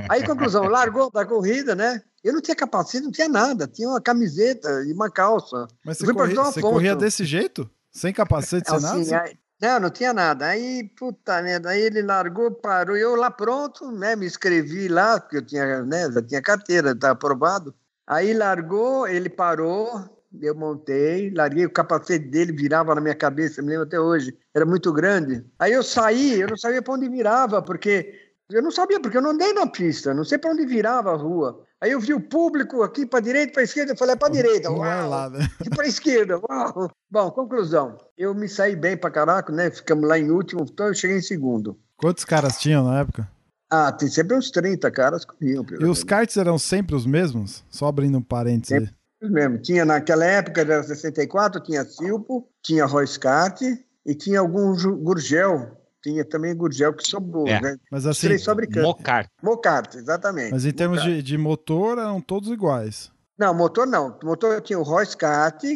Aí, 0.08 0.26
conclusão, 0.26 0.64
largou 0.64 1.10
da 1.10 1.24
corrida, 1.24 1.74
né? 1.74 2.02
Eu 2.22 2.32
não 2.32 2.40
tinha 2.40 2.54
capacete, 2.54 3.04
não 3.04 3.12
tinha 3.12 3.28
nada. 3.28 3.66
Tinha 3.66 3.88
uma 3.88 4.00
camiseta 4.00 4.68
e 4.86 4.92
uma 4.92 5.10
calça. 5.10 5.66
Mas 5.84 5.98
você, 5.98 6.12
corria, 6.12 6.34
você 6.34 6.60
corria 6.60 6.96
desse 6.96 7.24
jeito? 7.24 7.68
Sem 7.90 8.12
capacete, 8.12 8.68
sem 8.68 8.76
assim, 8.76 9.10
nada? 9.10 9.24
Aí, 9.24 9.36
não, 9.60 9.80
não 9.80 9.90
tinha 9.90 10.12
nada. 10.12 10.46
Aí, 10.46 10.90
puta 10.98 11.42
merda, 11.42 11.70
aí 11.70 11.82
ele 11.82 12.02
largou, 12.02 12.50
parou. 12.50 12.96
Eu 12.96 13.16
lá 13.16 13.30
pronto, 13.30 13.90
né? 13.92 14.16
Me 14.16 14.26
inscrevi 14.26 14.88
lá, 14.88 15.20
porque 15.20 15.36
eu 15.36 15.46
tinha, 15.46 15.82
né? 15.82 16.10
Já 16.10 16.22
tinha 16.22 16.42
carteira, 16.42 16.94
tá 16.94 17.10
aprovado. 17.10 17.74
Aí 18.06 18.34
largou, 18.34 19.06
ele 19.06 19.28
parou, 19.28 20.04
eu 20.40 20.54
montei, 20.54 21.30
larguei 21.30 21.66
o 21.66 21.70
capacete 21.70 22.26
dele, 22.26 22.52
virava 22.52 22.94
na 22.94 23.00
minha 23.00 23.14
cabeça, 23.14 23.62
me 23.62 23.68
lembro 23.68 23.84
até 23.84 24.00
hoje, 24.00 24.36
era 24.54 24.66
muito 24.66 24.92
grande. 24.92 25.44
Aí 25.58 25.72
eu 25.72 25.82
saí, 25.82 26.40
eu 26.40 26.48
não 26.48 26.56
sabia 26.56 26.82
para 26.82 26.94
onde 26.94 27.08
virava, 27.08 27.62
porque 27.62 28.21
eu 28.52 28.62
não 28.62 28.70
sabia, 28.70 29.00
porque 29.00 29.16
eu 29.16 29.22
não 29.22 29.30
andei 29.30 29.52
na 29.52 29.66
pista, 29.66 30.14
não 30.14 30.24
sei 30.24 30.38
para 30.38 30.52
onde 30.52 30.66
virava 30.66 31.12
a 31.12 31.16
rua. 31.16 31.64
Aí 31.80 31.90
eu 31.90 32.00
vi 32.00 32.14
o 32.14 32.20
público 32.20 32.82
aqui 32.82 33.04
para 33.04 33.20
direita, 33.20 33.52
para 33.52 33.62
esquerda, 33.62 33.92
eu 33.92 33.96
falei, 33.96 34.14
é 34.14 34.16
para 34.16 34.28
direita, 34.32 34.70
uau, 34.70 34.84
é 34.84 35.02
lá, 35.02 35.30
né? 35.30 35.48
e 35.64 35.70
para 35.70 35.86
esquerda, 35.86 36.38
uau. 36.48 36.90
Bom, 37.10 37.30
conclusão, 37.30 37.98
eu 38.16 38.34
me 38.34 38.48
saí 38.48 38.76
bem 38.76 38.96
para 38.96 39.10
caraca, 39.10 39.52
né? 39.52 39.70
Ficamos 39.70 40.08
lá 40.08 40.18
em 40.18 40.30
último, 40.30 40.64
então 40.70 40.86
eu 40.86 40.94
cheguei 40.94 41.18
em 41.18 41.22
segundo. 41.22 41.78
Quantos 41.96 42.24
caras 42.24 42.58
tinham 42.58 42.84
na 42.84 43.00
época? 43.00 43.28
Ah, 43.70 43.90
tem 43.90 44.08
sempre 44.08 44.36
uns 44.36 44.50
30 44.50 44.90
caras 44.90 45.24
comigo. 45.24 45.64
E 45.80 45.84
os 45.86 46.04
karts 46.04 46.36
eram 46.36 46.58
sempre 46.58 46.94
os 46.94 47.06
mesmos? 47.06 47.64
Só 47.70 47.86
abrindo 47.86 48.18
um 48.18 48.22
parênteses 48.22 48.68
sempre 48.68 48.94
aí. 49.22 49.30
mesmo. 49.30 49.58
Tinha 49.58 49.84
naquela 49.84 50.26
época, 50.26 50.60
era 50.60 50.82
64, 50.82 51.58
tinha 51.62 51.82
Silpo, 51.84 52.46
tinha 52.62 52.84
Royce 52.84 53.18
Kart 53.18 53.62
e 54.04 54.14
tinha 54.14 54.40
algum 54.40 54.74
Gurgel, 55.02 55.74
tinha 56.02 56.24
também 56.24 56.54
Gurgel 56.54 56.92
que 56.92 57.06
sobrou, 57.06 57.46
é. 57.46 57.60
né? 57.60 57.76
Mas 57.90 58.06
assim, 58.06 58.26
três 58.26 58.44
fabricantes. 58.44 58.82
Mocart. 58.82 59.28
Mocart, 59.42 59.94
exatamente. 59.94 60.50
Mas 60.50 60.64
em 60.64 60.72
termos 60.72 61.02
de, 61.02 61.22
de, 61.22 61.38
motor, 61.38 61.98
eram 61.98 62.20
todos 62.20 62.50
iguais. 62.50 63.10
Não, 63.38 63.54
motor 63.54 63.86
não. 63.86 64.18
O 64.22 64.26
motor 64.26 64.60
tinha 64.60 64.78
o 64.78 64.82
Royce 64.82 65.16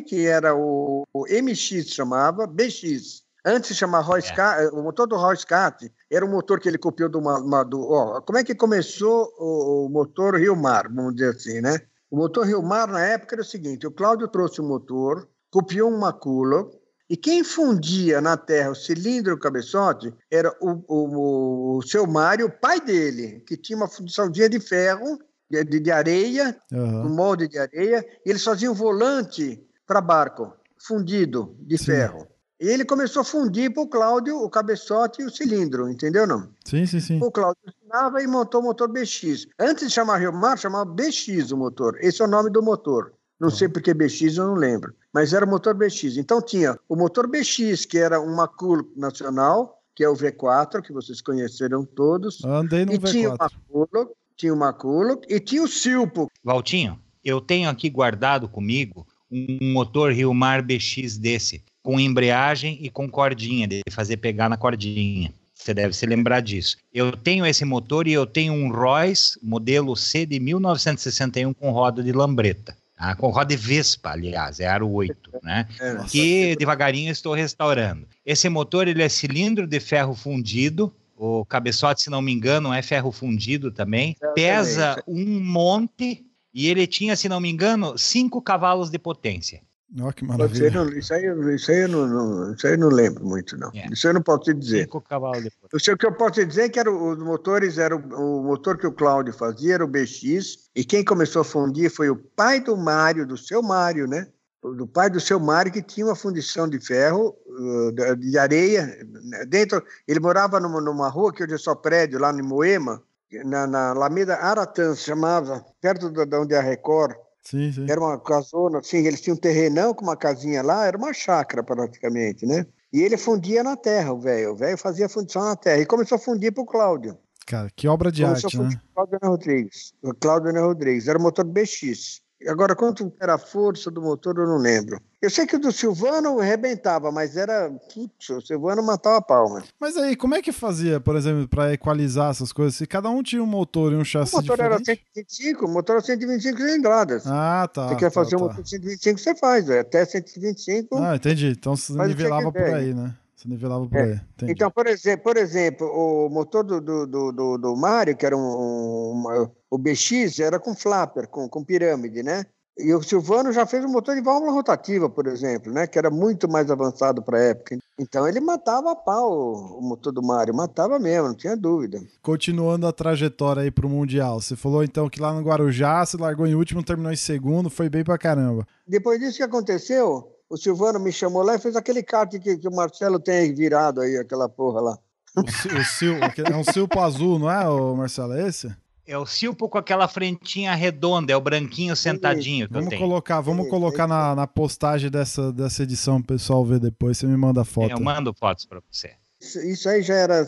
que 0.06 0.26
era 0.26 0.54
o, 0.54 1.04
o, 1.12 1.24
MX, 1.24 1.88
chamava, 1.88 2.46
BX. 2.46 3.24
Antes 3.44 3.70
de 3.70 3.76
chamar 3.76 4.00
Royce 4.00 4.32
é. 4.32 4.68
o 4.72 4.82
motor 4.82 5.06
do 5.06 5.16
Royce 5.16 5.46
Cat 5.46 5.90
era 6.10 6.26
um 6.26 6.30
motor 6.30 6.58
que 6.58 6.68
ele 6.68 6.78
copiou 6.78 7.08
do, 7.08 7.20
uma, 7.20 7.62
do 7.62 7.80
ó, 7.80 8.20
como 8.20 8.38
é 8.38 8.44
que 8.44 8.56
começou 8.56 9.32
o, 9.38 9.86
o 9.86 9.88
motor 9.88 10.36
Rio 10.36 10.56
Mar, 10.56 10.88
vamos 10.92 11.14
dizer 11.14 11.30
assim, 11.30 11.60
né? 11.60 11.80
O 12.10 12.16
motor 12.16 12.44
Rio 12.44 12.62
Mar 12.62 12.88
na 12.88 13.04
época 13.04 13.36
era 13.36 13.42
o 13.42 13.44
seguinte, 13.44 13.86
o 13.86 13.92
Cláudio 13.92 14.26
trouxe 14.26 14.60
o 14.60 14.64
motor, 14.64 15.28
copiou 15.50 15.88
uma 15.88 16.12
Cula, 16.12 16.68
e 17.08 17.16
quem 17.16 17.44
fundia 17.44 18.20
na 18.20 18.36
terra 18.36 18.70
o 18.70 18.74
cilindro 18.74 19.32
e 19.32 19.34
o 19.34 19.38
cabeçote 19.38 20.12
era 20.30 20.52
o, 20.60 20.82
o, 20.88 21.76
o 21.78 21.82
seu 21.82 22.06
Mário, 22.06 22.50
pai 22.50 22.80
dele, 22.80 23.42
que 23.46 23.56
tinha 23.56 23.76
uma 23.76 23.88
fundiçãozinha 23.88 24.48
de 24.48 24.58
ferro, 24.58 25.18
de, 25.48 25.64
de 25.64 25.90
areia, 25.90 26.56
uhum. 26.72 27.06
um 27.06 27.14
molde 27.14 27.46
de 27.46 27.58
areia, 27.58 28.04
e 28.24 28.30
eles 28.30 28.42
faziam 28.42 28.74
volante 28.74 29.64
para 29.86 30.00
barco, 30.00 30.52
fundido 30.78 31.56
de 31.60 31.78
Sim. 31.78 31.84
ferro. 31.86 32.26
E 32.58 32.66
ele 32.68 32.84
começou 32.84 33.20
a 33.20 33.24
fundir 33.24 33.72
para 33.72 33.82
o 33.82 33.86
Cláudio 33.86 34.38
o 34.38 34.48
cabeçote 34.48 35.20
e 35.20 35.24
o 35.26 35.30
cilindro, 35.30 35.90
entendeu 35.90 36.26
não? 36.26 36.48
Sim, 36.64 36.86
sim, 36.86 37.00
sim. 37.00 37.22
O 37.22 37.30
Cláudio 37.30 37.60
ensinava 37.66 38.22
e 38.22 38.26
montou 38.26 38.62
o 38.62 38.64
motor 38.64 38.88
BX. 38.88 39.46
Antes 39.58 39.88
de 39.88 39.92
chamar 39.92 40.18
Rio 40.18 40.32
Mar, 40.32 40.58
chamava 40.58 40.86
BX 40.86 41.52
o 41.52 41.56
motor. 41.56 41.98
Esse 42.00 42.22
é 42.22 42.24
o 42.24 42.28
nome 42.28 42.50
do 42.50 42.62
motor. 42.62 43.12
Não 43.38 43.50
sei 43.50 43.68
porque 43.68 43.92
BX 43.92 44.38
eu 44.38 44.46
não 44.46 44.54
lembro, 44.54 44.94
mas 45.16 45.32
era 45.32 45.46
o 45.46 45.48
motor 45.48 45.72
BX. 45.72 46.18
Então 46.18 46.42
tinha 46.42 46.78
o 46.86 46.94
motor 46.94 47.26
BX, 47.26 47.86
que 47.86 47.96
era 47.96 48.20
uma 48.20 48.46
Cool 48.46 48.86
nacional, 48.94 49.80
que 49.94 50.04
é 50.04 50.08
o 50.10 50.12
V4, 50.12 50.82
que 50.82 50.92
vocês 50.92 51.22
conheceram 51.22 51.86
todos. 51.86 52.44
Andei 52.44 52.84
no 52.84 52.92
e 52.92 52.98
V4. 52.98 53.10
Tinha 53.10 53.30
uma 53.30 53.48
Cool, 53.48 54.16
tinha 54.36 54.52
uma 54.52 54.72
Cool 54.74 55.22
e 55.26 55.40
tinha 55.40 55.62
o 55.62 55.68
Silpo. 55.68 56.30
Valtinho, 56.44 57.00
eu 57.24 57.40
tenho 57.40 57.70
aqui 57.70 57.88
guardado 57.88 58.46
comigo 58.46 59.06
um 59.32 59.72
motor 59.72 60.12
Rio 60.12 60.34
Mar 60.34 60.60
BX 60.60 61.16
desse, 61.16 61.64
com 61.82 61.98
embreagem 61.98 62.76
e 62.82 62.90
com 62.90 63.10
cordinha, 63.10 63.66
de 63.66 63.80
fazer 63.90 64.18
pegar 64.18 64.50
na 64.50 64.58
cordinha. 64.58 65.32
Você 65.54 65.72
deve 65.72 65.94
se 65.94 66.04
lembrar 66.04 66.40
disso. 66.40 66.76
Eu 66.92 67.16
tenho 67.16 67.46
esse 67.46 67.64
motor 67.64 68.06
e 68.06 68.12
eu 68.12 68.26
tenho 68.26 68.52
um 68.52 68.70
Royce 68.70 69.38
modelo 69.42 69.96
C 69.96 70.26
de 70.26 70.38
1961 70.38 71.54
com 71.54 71.70
roda 71.70 72.02
de 72.02 72.12
lambreta. 72.12 72.76
Ah, 72.96 73.14
com 73.14 73.28
roda 73.28 73.54
Vespa, 73.56 74.10
aliás, 74.10 74.58
é 74.58 74.66
aro 74.66 74.90
8, 74.90 75.30
né? 75.42 75.68
É, 75.78 76.04
que 76.04 76.56
devagarinho 76.56 77.12
estou 77.12 77.34
restaurando. 77.34 78.08
Esse 78.24 78.48
motor 78.48 78.88
ele 78.88 79.02
é 79.02 79.08
cilindro 79.08 79.66
de 79.66 79.78
ferro 79.78 80.14
fundido, 80.14 80.92
o 81.16 81.44
cabeçote, 81.44 82.02
se 82.02 82.10
não 82.10 82.22
me 82.22 82.32
engano, 82.32 82.72
é 82.72 82.82
ferro 82.82 83.12
fundido 83.12 83.70
também. 83.70 84.16
Pesa 84.34 85.02
um 85.06 85.40
monte 85.40 86.24
e 86.52 86.66
ele 86.66 86.86
tinha, 86.86 87.14
se 87.16 87.28
não 87.28 87.40
me 87.40 87.50
engano, 87.50 87.98
5 87.98 88.40
cavalos 88.40 88.90
de 88.90 88.98
potência. 88.98 89.62
Oh, 90.00 90.12
que 90.12 90.24
maravilha. 90.24 90.70
Não, 90.70 90.88
isso, 90.90 91.14
aí, 91.14 91.24
isso, 91.54 91.70
aí 91.70 91.82
eu 91.82 91.88
não, 91.88 92.06
não, 92.06 92.54
isso 92.54 92.66
aí 92.66 92.72
eu 92.72 92.78
não 92.78 92.88
lembro 92.88 93.24
muito, 93.24 93.56
não. 93.56 93.68
Yeah. 93.68 93.90
É. 93.90 93.94
Isso 93.94 94.08
eu 94.08 94.14
não 94.14 94.22
posso 94.22 94.40
te 94.40 94.54
dizer. 94.54 94.82
Cinco 94.82 95.00
cavalos. 95.00 95.52
O 95.72 95.96
que 95.96 96.06
eu 96.06 96.12
posso 96.12 96.32
te 96.32 96.44
dizer 96.44 96.62
é 96.62 96.68
que 96.68 96.80
era, 96.80 96.90
os 96.90 97.18
motores, 97.18 97.78
era 97.78 97.94
o, 97.94 98.40
o, 98.40 98.42
motor 98.42 98.76
que 98.76 98.86
o 98.86 98.92
Cláudio 98.92 99.32
fazia, 99.32 99.74
era 99.74 99.84
o 99.84 99.88
BX, 99.88 100.70
e 100.74 100.84
quem 100.84 101.04
começou 101.04 101.42
a 101.42 101.44
fundir 101.44 101.90
foi 101.90 102.10
o 102.10 102.16
pai 102.16 102.60
do 102.60 102.76
Mário, 102.76 103.26
do 103.26 103.36
seu 103.36 103.62
Mário, 103.62 104.06
né? 104.06 104.26
do 104.62 104.86
pai 104.86 105.08
do 105.08 105.20
seu 105.20 105.38
Mário, 105.38 105.72
que 105.72 105.82
tinha 105.82 106.06
uma 106.06 106.16
fundição 106.16 106.68
de 106.68 106.80
ferro, 106.80 107.36
uh, 107.46 108.16
de 108.16 108.36
areia, 108.36 108.86
né, 109.22 109.44
dentro. 109.46 109.82
Ele 110.08 110.18
morava 110.18 110.58
numa, 110.58 110.80
numa 110.80 111.08
rua 111.08 111.32
que 111.32 111.44
hoje 111.44 111.54
é 111.54 111.58
só 111.58 111.74
prédio, 111.74 112.18
lá 112.18 112.32
em 112.32 112.42
Moema, 112.42 113.00
na, 113.44 113.66
na 113.66 113.90
Alameda 113.90 114.36
Aratã, 114.36 114.94
se 114.94 115.02
chamava, 115.02 115.64
perto 115.80 116.10
de 116.10 116.36
onde 116.36 116.54
é 116.54 116.58
a 116.58 116.62
Record. 116.62 117.14
Sim, 117.46 117.72
sim. 117.72 117.86
Era 117.88 118.00
uma 118.00 118.18
casona, 118.18 118.80
assim, 118.80 119.06
eles 119.06 119.20
tinham 119.20 119.36
um 119.36 119.40
terrenão 119.40 119.94
com 119.94 120.02
uma 120.02 120.16
casinha 120.16 120.62
lá, 120.62 120.84
era 120.84 120.98
uma 120.98 121.12
chácara 121.12 121.62
praticamente, 121.62 122.44
né? 122.44 122.66
E 122.92 123.00
ele 123.02 123.16
fundia 123.16 123.62
na 123.62 123.76
terra, 123.76 124.12
o 124.12 124.18
velho. 124.18 124.52
O 124.52 124.56
velho 124.56 124.76
fazia 124.76 125.08
fundição 125.08 125.44
na 125.44 125.54
terra. 125.54 125.80
E 125.80 125.86
começou 125.86 126.16
a 126.16 126.18
fundir 126.18 126.52
pro 126.52 126.64
Cláudio. 126.64 127.16
Cara, 127.46 127.70
que 127.76 127.86
obra 127.86 128.10
de 128.10 128.22
começou 128.22 128.48
arte, 128.48 128.56
a 128.56 128.60
fundir 128.60 128.76
né? 128.78 128.82
Cláudio 128.92 129.18
Rodrigues. 129.22 129.94
O 130.02 130.14
Cláudio 130.14 130.50
Ana 130.50 130.60
Rodrigues. 130.62 131.06
Era 131.06 131.18
motor 131.18 131.44
BX. 131.44 132.20
Agora, 132.48 132.74
quanto 132.74 133.12
era 133.20 133.34
a 133.34 133.38
força 133.38 133.90
do 133.90 134.00
motor, 134.00 134.36
eu 134.38 134.46
não 134.46 134.58
lembro. 134.58 135.00
Eu 135.20 135.30
sei 135.30 135.46
que 135.46 135.56
o 135.56 135.58
do 135.58 135.72
Silvano 135.72 136.38
arrebentava, 136.38 137.10
mas 137.10 137.36
era. 137.36 137.70
Putz, 137.92 138.28
o 138.30 138.40
Silvano 138.40 138.82
matava 138.82 139.16
a 139.16 139.22
palma. 139.22 139.62
Mas 139.80 139.96
aí, 139.96 140.14
como 140.14 140.34
é 140.34 140.42
que 140.42 140.52
fazia, 140.52 141.00
por 141.00 141.16
exemplo, 141.16 141.48
pra 141.48 141.72
equalizar 141.72 142.30
essas 142.30 142.52
coisas? 142.52 142.76
Se 142.76 142.86
cada 142.86 143.08
um 143.08 143.22
tinha 143.22 143.42
um 143.42 143.46
motor 143.46 143.92
e 143.92 143.96
um 143.96 144.02
O 144.02 144.04
chassi 144.04 144.36
motor 144.36 144.60
era 144.60 144.78
diferente? 144.78 145.04
125, 145.14 145.64
o 145.66 145.68
motor 145.68 145.96
era 145.96 146.04
125 146.04 146.58
cilindradas. 146.58 147.26
Ah, 147.26 147.68
tá. 147.72 147.88
você 147.88 147.96
quer 147.96 148.04
tá, 148.06 148.10
fazer 148.10 148.36
um 148.36 148.40
tá. 148.40 148.44
motor 148.46 148.62
de 148.62 148.70
125, 148.70 149.18
você 149.18 149.34
faz, 149.34 149.66
velho. 149.66 149.80
Até 149.80 150.04
125. 150.04 150.96
Ah, 150.98 151.16
entendi. 151.16 151.48
Então 151.48 151.74
você 151.76 151.92
o 151.92 152.04
nivelava 152.04 152.52
por 152.52 152.62
aí, 152.62 152.94
né? 152.94 153.14
Você 153.34 153.48
nivelava 153.48 153.86
por 153.86 153.96
É. 153.98 154.02
aí. 154.02 154.20
Entendi. 154.34 154.52
Então, 154.52 154.70
por 154.70 154.86
exemplo, 154.86 155.24
por 155.24 155.36
exemplo, 155.36 155.86
o 155.86 156.28
motor 156.28 156.64
do, 156.64 156.80
do, 156.80 157.06
do, 157.06 157.32
do, 157.32 157.58
do 157.58 157.76
Mário, 157.76 158.16
que 158.16 158.24
era 158.24 158.36
um, 158.36 159.10
uma- 159.12 159.50
o 159.76 159.78
BX, 159.78 160.40
era 160.40 160.58
com 160.58 160.74
flapper, 160.74 161.28
com, 161.28 161.48
com 161.48 161.62
pirâmide, 161.64 162.22
né? 162.22 162.44
E 162.78 162.92
o 162.92 163.02
Silvano 163.02 163.52
já 163.52 163.64
fez 163.64 163.82
um 163.86 163.88
motor 163.88 164.14
de 164.14 164.20
válvula 164.20 164.52
rotativa, 164.52 165.08
por 165.08 165.26
exemplo, 165.26 165.72
né? 165.72 165.86
Que 165.86 165.98
era 165.98 166.10
muito 166.10 166.46
mais 166.46 166.70
avançado 166.70 167.22
para 167.22 167.38
a 167.38 167.42
época. 167.42 167.78
Então 167.98 168.28
ele 168.28 168.38
matava 168.38 168.92
a 168.92 168.94
pau 168.94 169.32
o, 169.32 169.78
o 169.78 169.82
motor 169.82 170.12
do 170.12 170.22
Mário, 170.22 170.54
matava 170.54 170.98
mesmo, 170.98 171.28
não 171.28 171.34
tinha 171.34 171.56
dúvida. 171.56 171.98
Continuando 172.20 172.86
a 172.86 172.92
trajetória 172.92 173.62
aí 173.62 173.70
pro 173.70 173.88
Mundial. 173.88 174.42
Você 174.42 174.54
falou 174.56 174.84
então 174.84 175.08
que 175.08 175.18
lá 175.18 175.32
no 175.32 175.40
Guarujá 175.40 176.04
você 176.04 176.18
largou 176.18 176.46
em 176.46 176.54
último, 176.54 176.82
terminou 176.82 177.10
em 177.10 177.16
segundo, 177.16 177.70
foi 177.70 177.88
bem 177.88 178.04
pra 178.04 178.18
caramba. 178.18 178.66
Depois 178.86 179.18
disso 179.20 179.38
que 179.38 179.42
aconteceu, 179.42 180.28
o 180.50 180.58
Silvano 180.58 181.00
me 181.00 181.10
chamou 181.10 181.42
lá 181.42 181.54
e 181.54 181.58
fez 181.58 181.76
aquele 181.76 182.02
kart 182.02 182.30
que, 182.38 182.58
que 182.58 182.68
o 182.68 182.74
Marcelo 182.76 183.18
tem 183.18 183.38
aí 183.38 183.52
virado 183.54 184.02
aí, 184.02 184.18
aquela 184.18 184.50
porra 184.50 184.82
lá. 184.82 184.98
O, 185.34 185.40
o 185.40 186.24
aquele- 186.24 186.52
é 186.52 186.56
um 186.56 186.64
Silpo 186.64 187.00
azul, 187.00 187.38
não 187.38 187.50
é, 187.50 187.64
Marcelo? 187.96 188.34
É 188.34 188.46
esse? 188.48 188.70
É 189.06 189.16
o 189.16 189.24
Silpo 189.24 189.68
com 189.68 189.78
aquela 189.78 190.08
frentinha 190.08 190.74
redonda, 190.74 191.32
é 191.32 191.36
o 191.36 191.40
branquinho 191.40 191.94
sentadinho 191.94 192.66
que 192.66 192.72
eu 192.74 192.78
Vamos 192.80 192.88
tenho. 192.90 193.00
colocar, 193.02 193.40
vamos 193.40 193.68
colocar 193.68 194.02
é 194.04 194.06
na, 194.08 194.34
na 194.34 194.46
postagem 194.46 195.08
dessa, 195.10 195.52
dessa 195.52 195.84
edição 195.84 196.20
pro 196.20 196.34
pessoal 196.36 196.64
ver 196.64 196.80
depois. 196.80 197.16
Você 197.18 197.26
me 197.26 197.36
manda 197.36 197.64
foto. 197.64 197.90
Eu 197.90 198.00
mando 198.00 198.34
fotos 198.34 198.66
para 198.66 198.80
você. 198.90 199.12
Isso- 199.40 199.60
Isso 199.60 199.88
aí 199.88 200.02
já 200.02 200.14
era. 200.14 200.44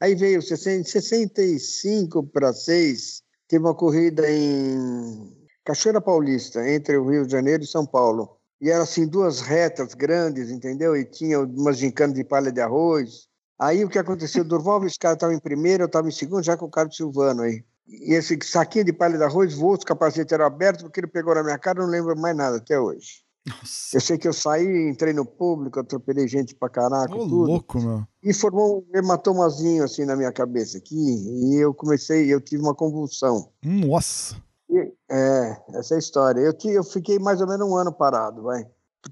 Aí 0.00 0.14
veio 0.14 0.40
60 0.40 0.84
65 0.88 2.22
para 2.22 2.52
6, 2.52 3.22
teve 3.48 3.64
uma 3.64 3.74
corrida 3.74 4.30
em 4.30 5.32
Cachoeira 5.64 6.00
Paulista, 6.00 6.68
entre 6.70 6.96
o 6.96 7.08
Rio 7.10 7.26
de 7.26 7.32
Janeiro 7.32 7.64
e 7.64 7.66
São 7.66 7.84
Paulo. 7.84 8.36
E 8.60 8.70
eram 8.70 8.82
assim 8.84 9.06
duas 9.08 9.40
retas 9.40 9.94
grandes, 9.94 10.50
entendeu? 10.50 10.94
E 10.96 11.04
tinha 11.04 11.40
umas 11.40 11.78
gincanas 11.78 12.14
de 12.14 12.22
palha 12.24 12.52
de 12.52 12.60
arroz. 12.60 13.26
Aí 13.58 13.84
o 13.84 13.88
que 13.88 13.98
aconteceu? 13.98 14.44
Durval 14.44 14.80
Viscar 14.80 15.14
estava 15.14 15.34
em 15.34 15.38
primeiro, 15.40 15.82
eu 15.82 15.86
estava 15.86 16.06
em 16.08 16.12
segundo, 16.12 16.42
já 16.44 16.56
com 16.56 16.66
o 16.66 16.70
Carlos 16.70 16.96
Silvano 16.96 17.42
aí. 17.42 17.64
E 17.90 18.14
esse 18.14 18.38
saquinho 18.44 18.84
de 18.84 18.92
palha 18.92 19.18
de 19.18 19.24
arroz 19.24 19.52
voou, 19.54 19.74
os 19.76 19.82
capacetes 19.84 20.32
eram 20.32 20.44
abertos, 20.46 20.82
porque 20.84 21.00
ele 21.00 21.08
pegou 21.08 21.34
na 21.34 21.42
minha 21.42 21.58
cara, 21.58 21.80
eu 21.80 21.84
não 21.86 21.90
lembro 21.90 22.16
mais 22.18 22.36
nada 22.36 22.58
até 22.58 22.78
hoje. 22.78 23.24
Nossa, 23.48 23.96
Eu 23.96 24.00
sei 24.00 24.18
que 24.18 24.28
eu 24.28 24.32
saí, 24.32 24.88
entrei 24.88 25.12
no 25.14 25.24
público, 25.24 25.80
atropelei 25.80 26.28
gente 26.28 26.54
pra 26.54 26.68
caraca, 26.68 27.12
ô 27.14 27.20
tudo 27.20 27.36
louco, 27.36 27.80
meu. 27.80 28.06
e 28.22 28.32
formou 28.34 28.86
um 28.92 28.96
hematomazinho 28.98 29.82
assim 29.82 30.04
na 30.04 30.14
minha 30.14 30.30
cabeça 30.30 30.76
aqui 30.78 30.94
e 30.94 31.56
eu 31.56 31.72
comecei 31.72 32.32
eu 32.32 32.38
tive 32.40 32.62
uma 32.62 32.74
convulsão 32.74 33.50
Nossa. 33.64 34.36
E- 34.70 34.92
é 35.10 35.56
essa 35.74 35.94
é 35.94 35.96
a 35.96 35.98
história 35.98 36.40
eu 36.40 36.54
eu 36.70 36.84
fiquei 36.84 37.18
mais 37.18 37.40
ou 37.40 37.48
menos 37.48 37.66
um 37.66 37.74
ano 37.76 37.90
parado 37.92 38.42
vai 38.42 38.62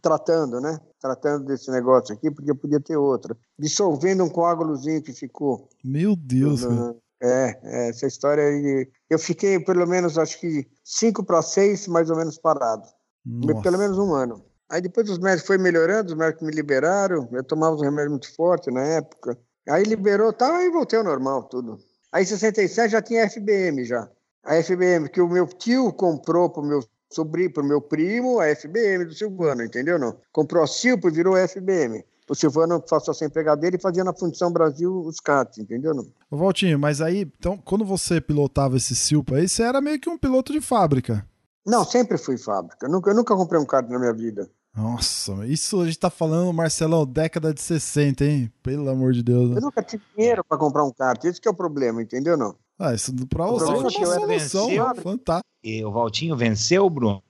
tratando 0.03 0.61
né 0.61 0.79
tratando 1.01 1.47
desse 1.47 1.71
negócio 1.71 2.15
aqui 2.15 2.31
porque 2.31 2.53
podia 2.53 2.79
ter 2.81 2.99
outra 2.99 3.35
dissolvendo 3.59 4.23
um 4.25 4.29
coágulozinho 4.29 5.03
que 5.03 5.15
ficou 5.15 5.71
Meu 5.83 6.15
Deus, 6.15 6.61
no-. 6.63 6.97
É, 7.23 7.59
é, 7.63 7.89
essa 7.89 8.07
história 8.07 8.45
aí 8.45 8.89
eu 9.11 9.19
fiquei 9.19 9.59
pelo 9.59 9.87
menos 9.87 10.17
acho 10.17 10.39
que 10.41 10.67
cinco 10.85 11.25
para 11.25 11.43
seis 11.43 11.89
mais 11.89 12.11
ou 12.11 12.17
menos 12.17 12.39
parado 12.39 12.87
Nossa. 13.27 13.63
pelo 13.63 13.79
menos 13.79 13.99
um 13.99 14.15
ano. 14.15 14.45
Aí 14.71 14.83
depois 14.83 15.09
os 15.09 15.19
médicos 15.19 15.47
foi 15.47 15.57
melhorando, 15.57 16.13
os 16.13 16.19
médicos 16.19 16.47
me 16.47 16.53
liberaram, 16.53 17.29
eu 17.33 17.43
tomava 17.43 17.75
uns 17.75 17.83
remédios 17.83 18.11
muito 18.11 18.35
fortes 18.35 18.73
na 18.73 18.83
época. 18.83 19.39
Aí 19.69 19.83
liberou, 19.83 20.33
tal, 20.33 20.53
aí 20.53 20.71
voltei 20.71 20.99
ao 20.99 21.05
normal, 21.05 21.45
tudo. 21.45 21.79
Aí 22.13 22.23
em 22.23 22.27
67 22.27 22.93
já 22.93 23.03
tinha 23.03 23.29
FBM 23.29 23.85
já. 23.85 24.09
A 24.45 24.63
FBM 24.63 25.09
que 25.09 25.21
o 25.21 25.29
meu 25.29 25.47
tio 25.47 25.93
comprou 25.93 26.51
pro 26.51 26.63
meu 26.63 26.83
sobrinho, 27.11 27.53
pro 27.53 27.65
meu 27.65 27.81
primo, 27.81 28.41
a 28.41 28.55
FBM 28.55 29.07
do 29.07 29.15
Silvano, 29.15 29.65
entendeu 29.65 29.99
não? 29.99 30.19
Comprou 30.33 30.63
a 30.63 30.67
Silpo 30.67 31.09
e 31.09 31.13
virou 31.13 31.37
FBM. 31.37 32.05
O 32.29 32.35
Silvano 32.35 32.81
passou 32.81 33.13
a 33.13 33.15
ser 33.15 33.27
empregadeiro 33.27 33.77
e 33.77 33.81
fazia 33.81 34.05
na 34.05 34.13
Fundição 34.13 34.53
Brasil 34.53 34.95
os 35.01 35.19
CATs, 35.19 35.59
entendeu 35.59 35.95
Valtinho, 36.31 36.79
mas 36.79 37.01
aí, 37.01 37.23
então, 37.39 37.57
quando 37.57 37.85
você 37.85 38.21
pilotava 38.21 38.77
esse 38.77 38.95
Silpa 38.95 39.37
aí, 39.37 39.49
você 39.49 39.63
era 39.63 39.81
meio 39.81 39.99
que 39.99 40.11
um 40.11 40.19
piloto 40.19 40.53
de 40.53 40.61
fábrica. 40.61 41.27
Não, 41.67 41.85
sempre 41.85 42.19
fui 42.19 42.37
fábrica. 42.37 42.87
Eu 42.87 42.91
nunca, 42.91 43.11
eu 43.11 43.15
nunca 43.15 43.35
comprei 43.35 43.61
um 43.61 43.67
kart 43.67 43.89
na 43.89 43.99
minha 43.99 44.13
vida. 44.13 44.51
Nossa, 44.75 45.47
isso 45.47 45.81
a 45.81 45.87
gente 45.87 45.99
tá 45.99 46.09
falando, 46.09 46.53
Marcelão, 46.53 47.05
década 47.05 47.53
de 47.53 47.61
60, 47.61 48.25
hein? 48.25 48.53
Pelo 48.63 48.89
amor 48.89 49.13
de 49.13 49.23
Deus. 49.23 49.49
Eu 49.49 49.55
né? 49.57 49.61
nunca 49.61 49.83
tive 49.83 50.03
dinheiro 50.17 50.45
para 50.45 50.57
comprar 50.57 50.85
um 50.85 50.93
kart. 50.93 51.23
Esse 51.25 51.41
que 51.41 51.49
é 51.49 51.51
o 51.51 51.55
problema, 51.55 52.01
entendeu 52.01 52.37
não? 52.37 52.55
Ah, 52.79 52.95
isso 52.95 53.13
pra 53.27 53.47
você 53.47 53.65
é 53.65 53.69
uma 53.69 53.89
eu 53.89 53.91
solução 53.91 54.27
venceu. 54.69 54.95
fantástica. 54.97 55.49
E 55.65 55.85
o 55.85 55.91
Valtinho 55.91 56.37
venceu 56.37 56.87
o 56.87 56.91
Bruno 56.91 57.23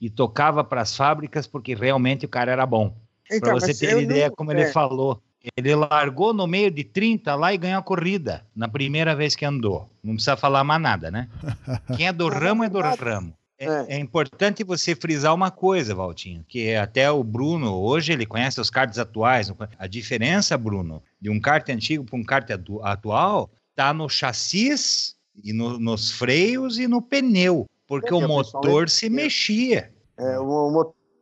e 0.00 0.10
tocava 0.10 0.64
para 0.64 0.80
as 0.80 0.96
fábricas 0.96 1.46
porque 1.46 1.74
realmente 1.74 2.26
o 2.26 2.28
cara 2.28 2.50
era 2.50 2.66
bom. 2.66 2.94
Para 3.28 3.36
Então, 3.36 3.54
você 3.60 3.66
mas 3.68 3.78
ter 3.78 4.02
ideia 4.02 4.28
não- 4.28 4.34
como 4.34 4.52
ele 4.52 4.62
é, 4.62 4.72
falou. 4.72 5.20
Ele 5.56 5.74
largou 5.74 6.34
no 6.34 6.46
meio 6.46 6.70
de 6.70 6.82
30 6.84 7.34
lá 7.34 7.54
e 7.54 7.58
ganhou 7.58 7.78
a 7.78 7.82
corrida 7.82 8.44
na 8.56 8.66
primeira 8.68 9.14
vez 9.14 9.36
que 9.36 9.44
andou. 9.44 9.88
Não 10.02 10.14
precisa 10.14 10.36
falar 10.36 10.64
mais 10.64 10.80
nada, 10.82 11.10
né? 11.10 11.28
Quem 12.02 12.06
é 12.08 12.12
do 12.12 12.28
ramo 12.28 12.64
é 12.64 12.68
do 12.68 12.80
ramo. 12.80 13.32
É, 13.58 13.64
É. 13.66 13.86
é 13.96 13.98
importante 13.98 14.62
você 14.64 14.94
frisar 14.94 15.34
uma 15.34 15.50
coisa, 15.50 15.94
Valtinho, 15.94 16.44
que 16.48 16.74
até 16.74 17.10
o 17.10 17.22
Bruno, 17.24 17.74
hoje 17.74 18.12
ele 18.12 18.24
conhece 18.26 18.60
os 18.60 18.70
karts 18.70 18.98
atuais. 18.98 19.52
A 19.78 19.86
diferença, 19.86 20.56
Bruno, 20.56 21.02
de 21.20 21.28
um 21.30 21.40
kart 21.40 21.68
antigo 21.70 22.04
para 22.04 22.18
um 22.18 22.24
kart 22.24 22.48
atu- 22.50 22.82
atual, 22.84 23.50
tá 23.74 23.92
no 23.92 24.08
chassis 24.08 25.14
e 25.42 25.52
no- 25.52 25.78
nos 25.78 26.10
freios 26.12 26.78
e 26.78 26.86
no 26.88 27.00
pneu, 27.02 27.66
porque 27.86 28.12
É, 28.12 28.16
o 28.16 28.26
motor 28.28 28.88
se 28.88 29.08
mexia. 29.08 29.92
é, 30.16 30.38
o 30.38 30.70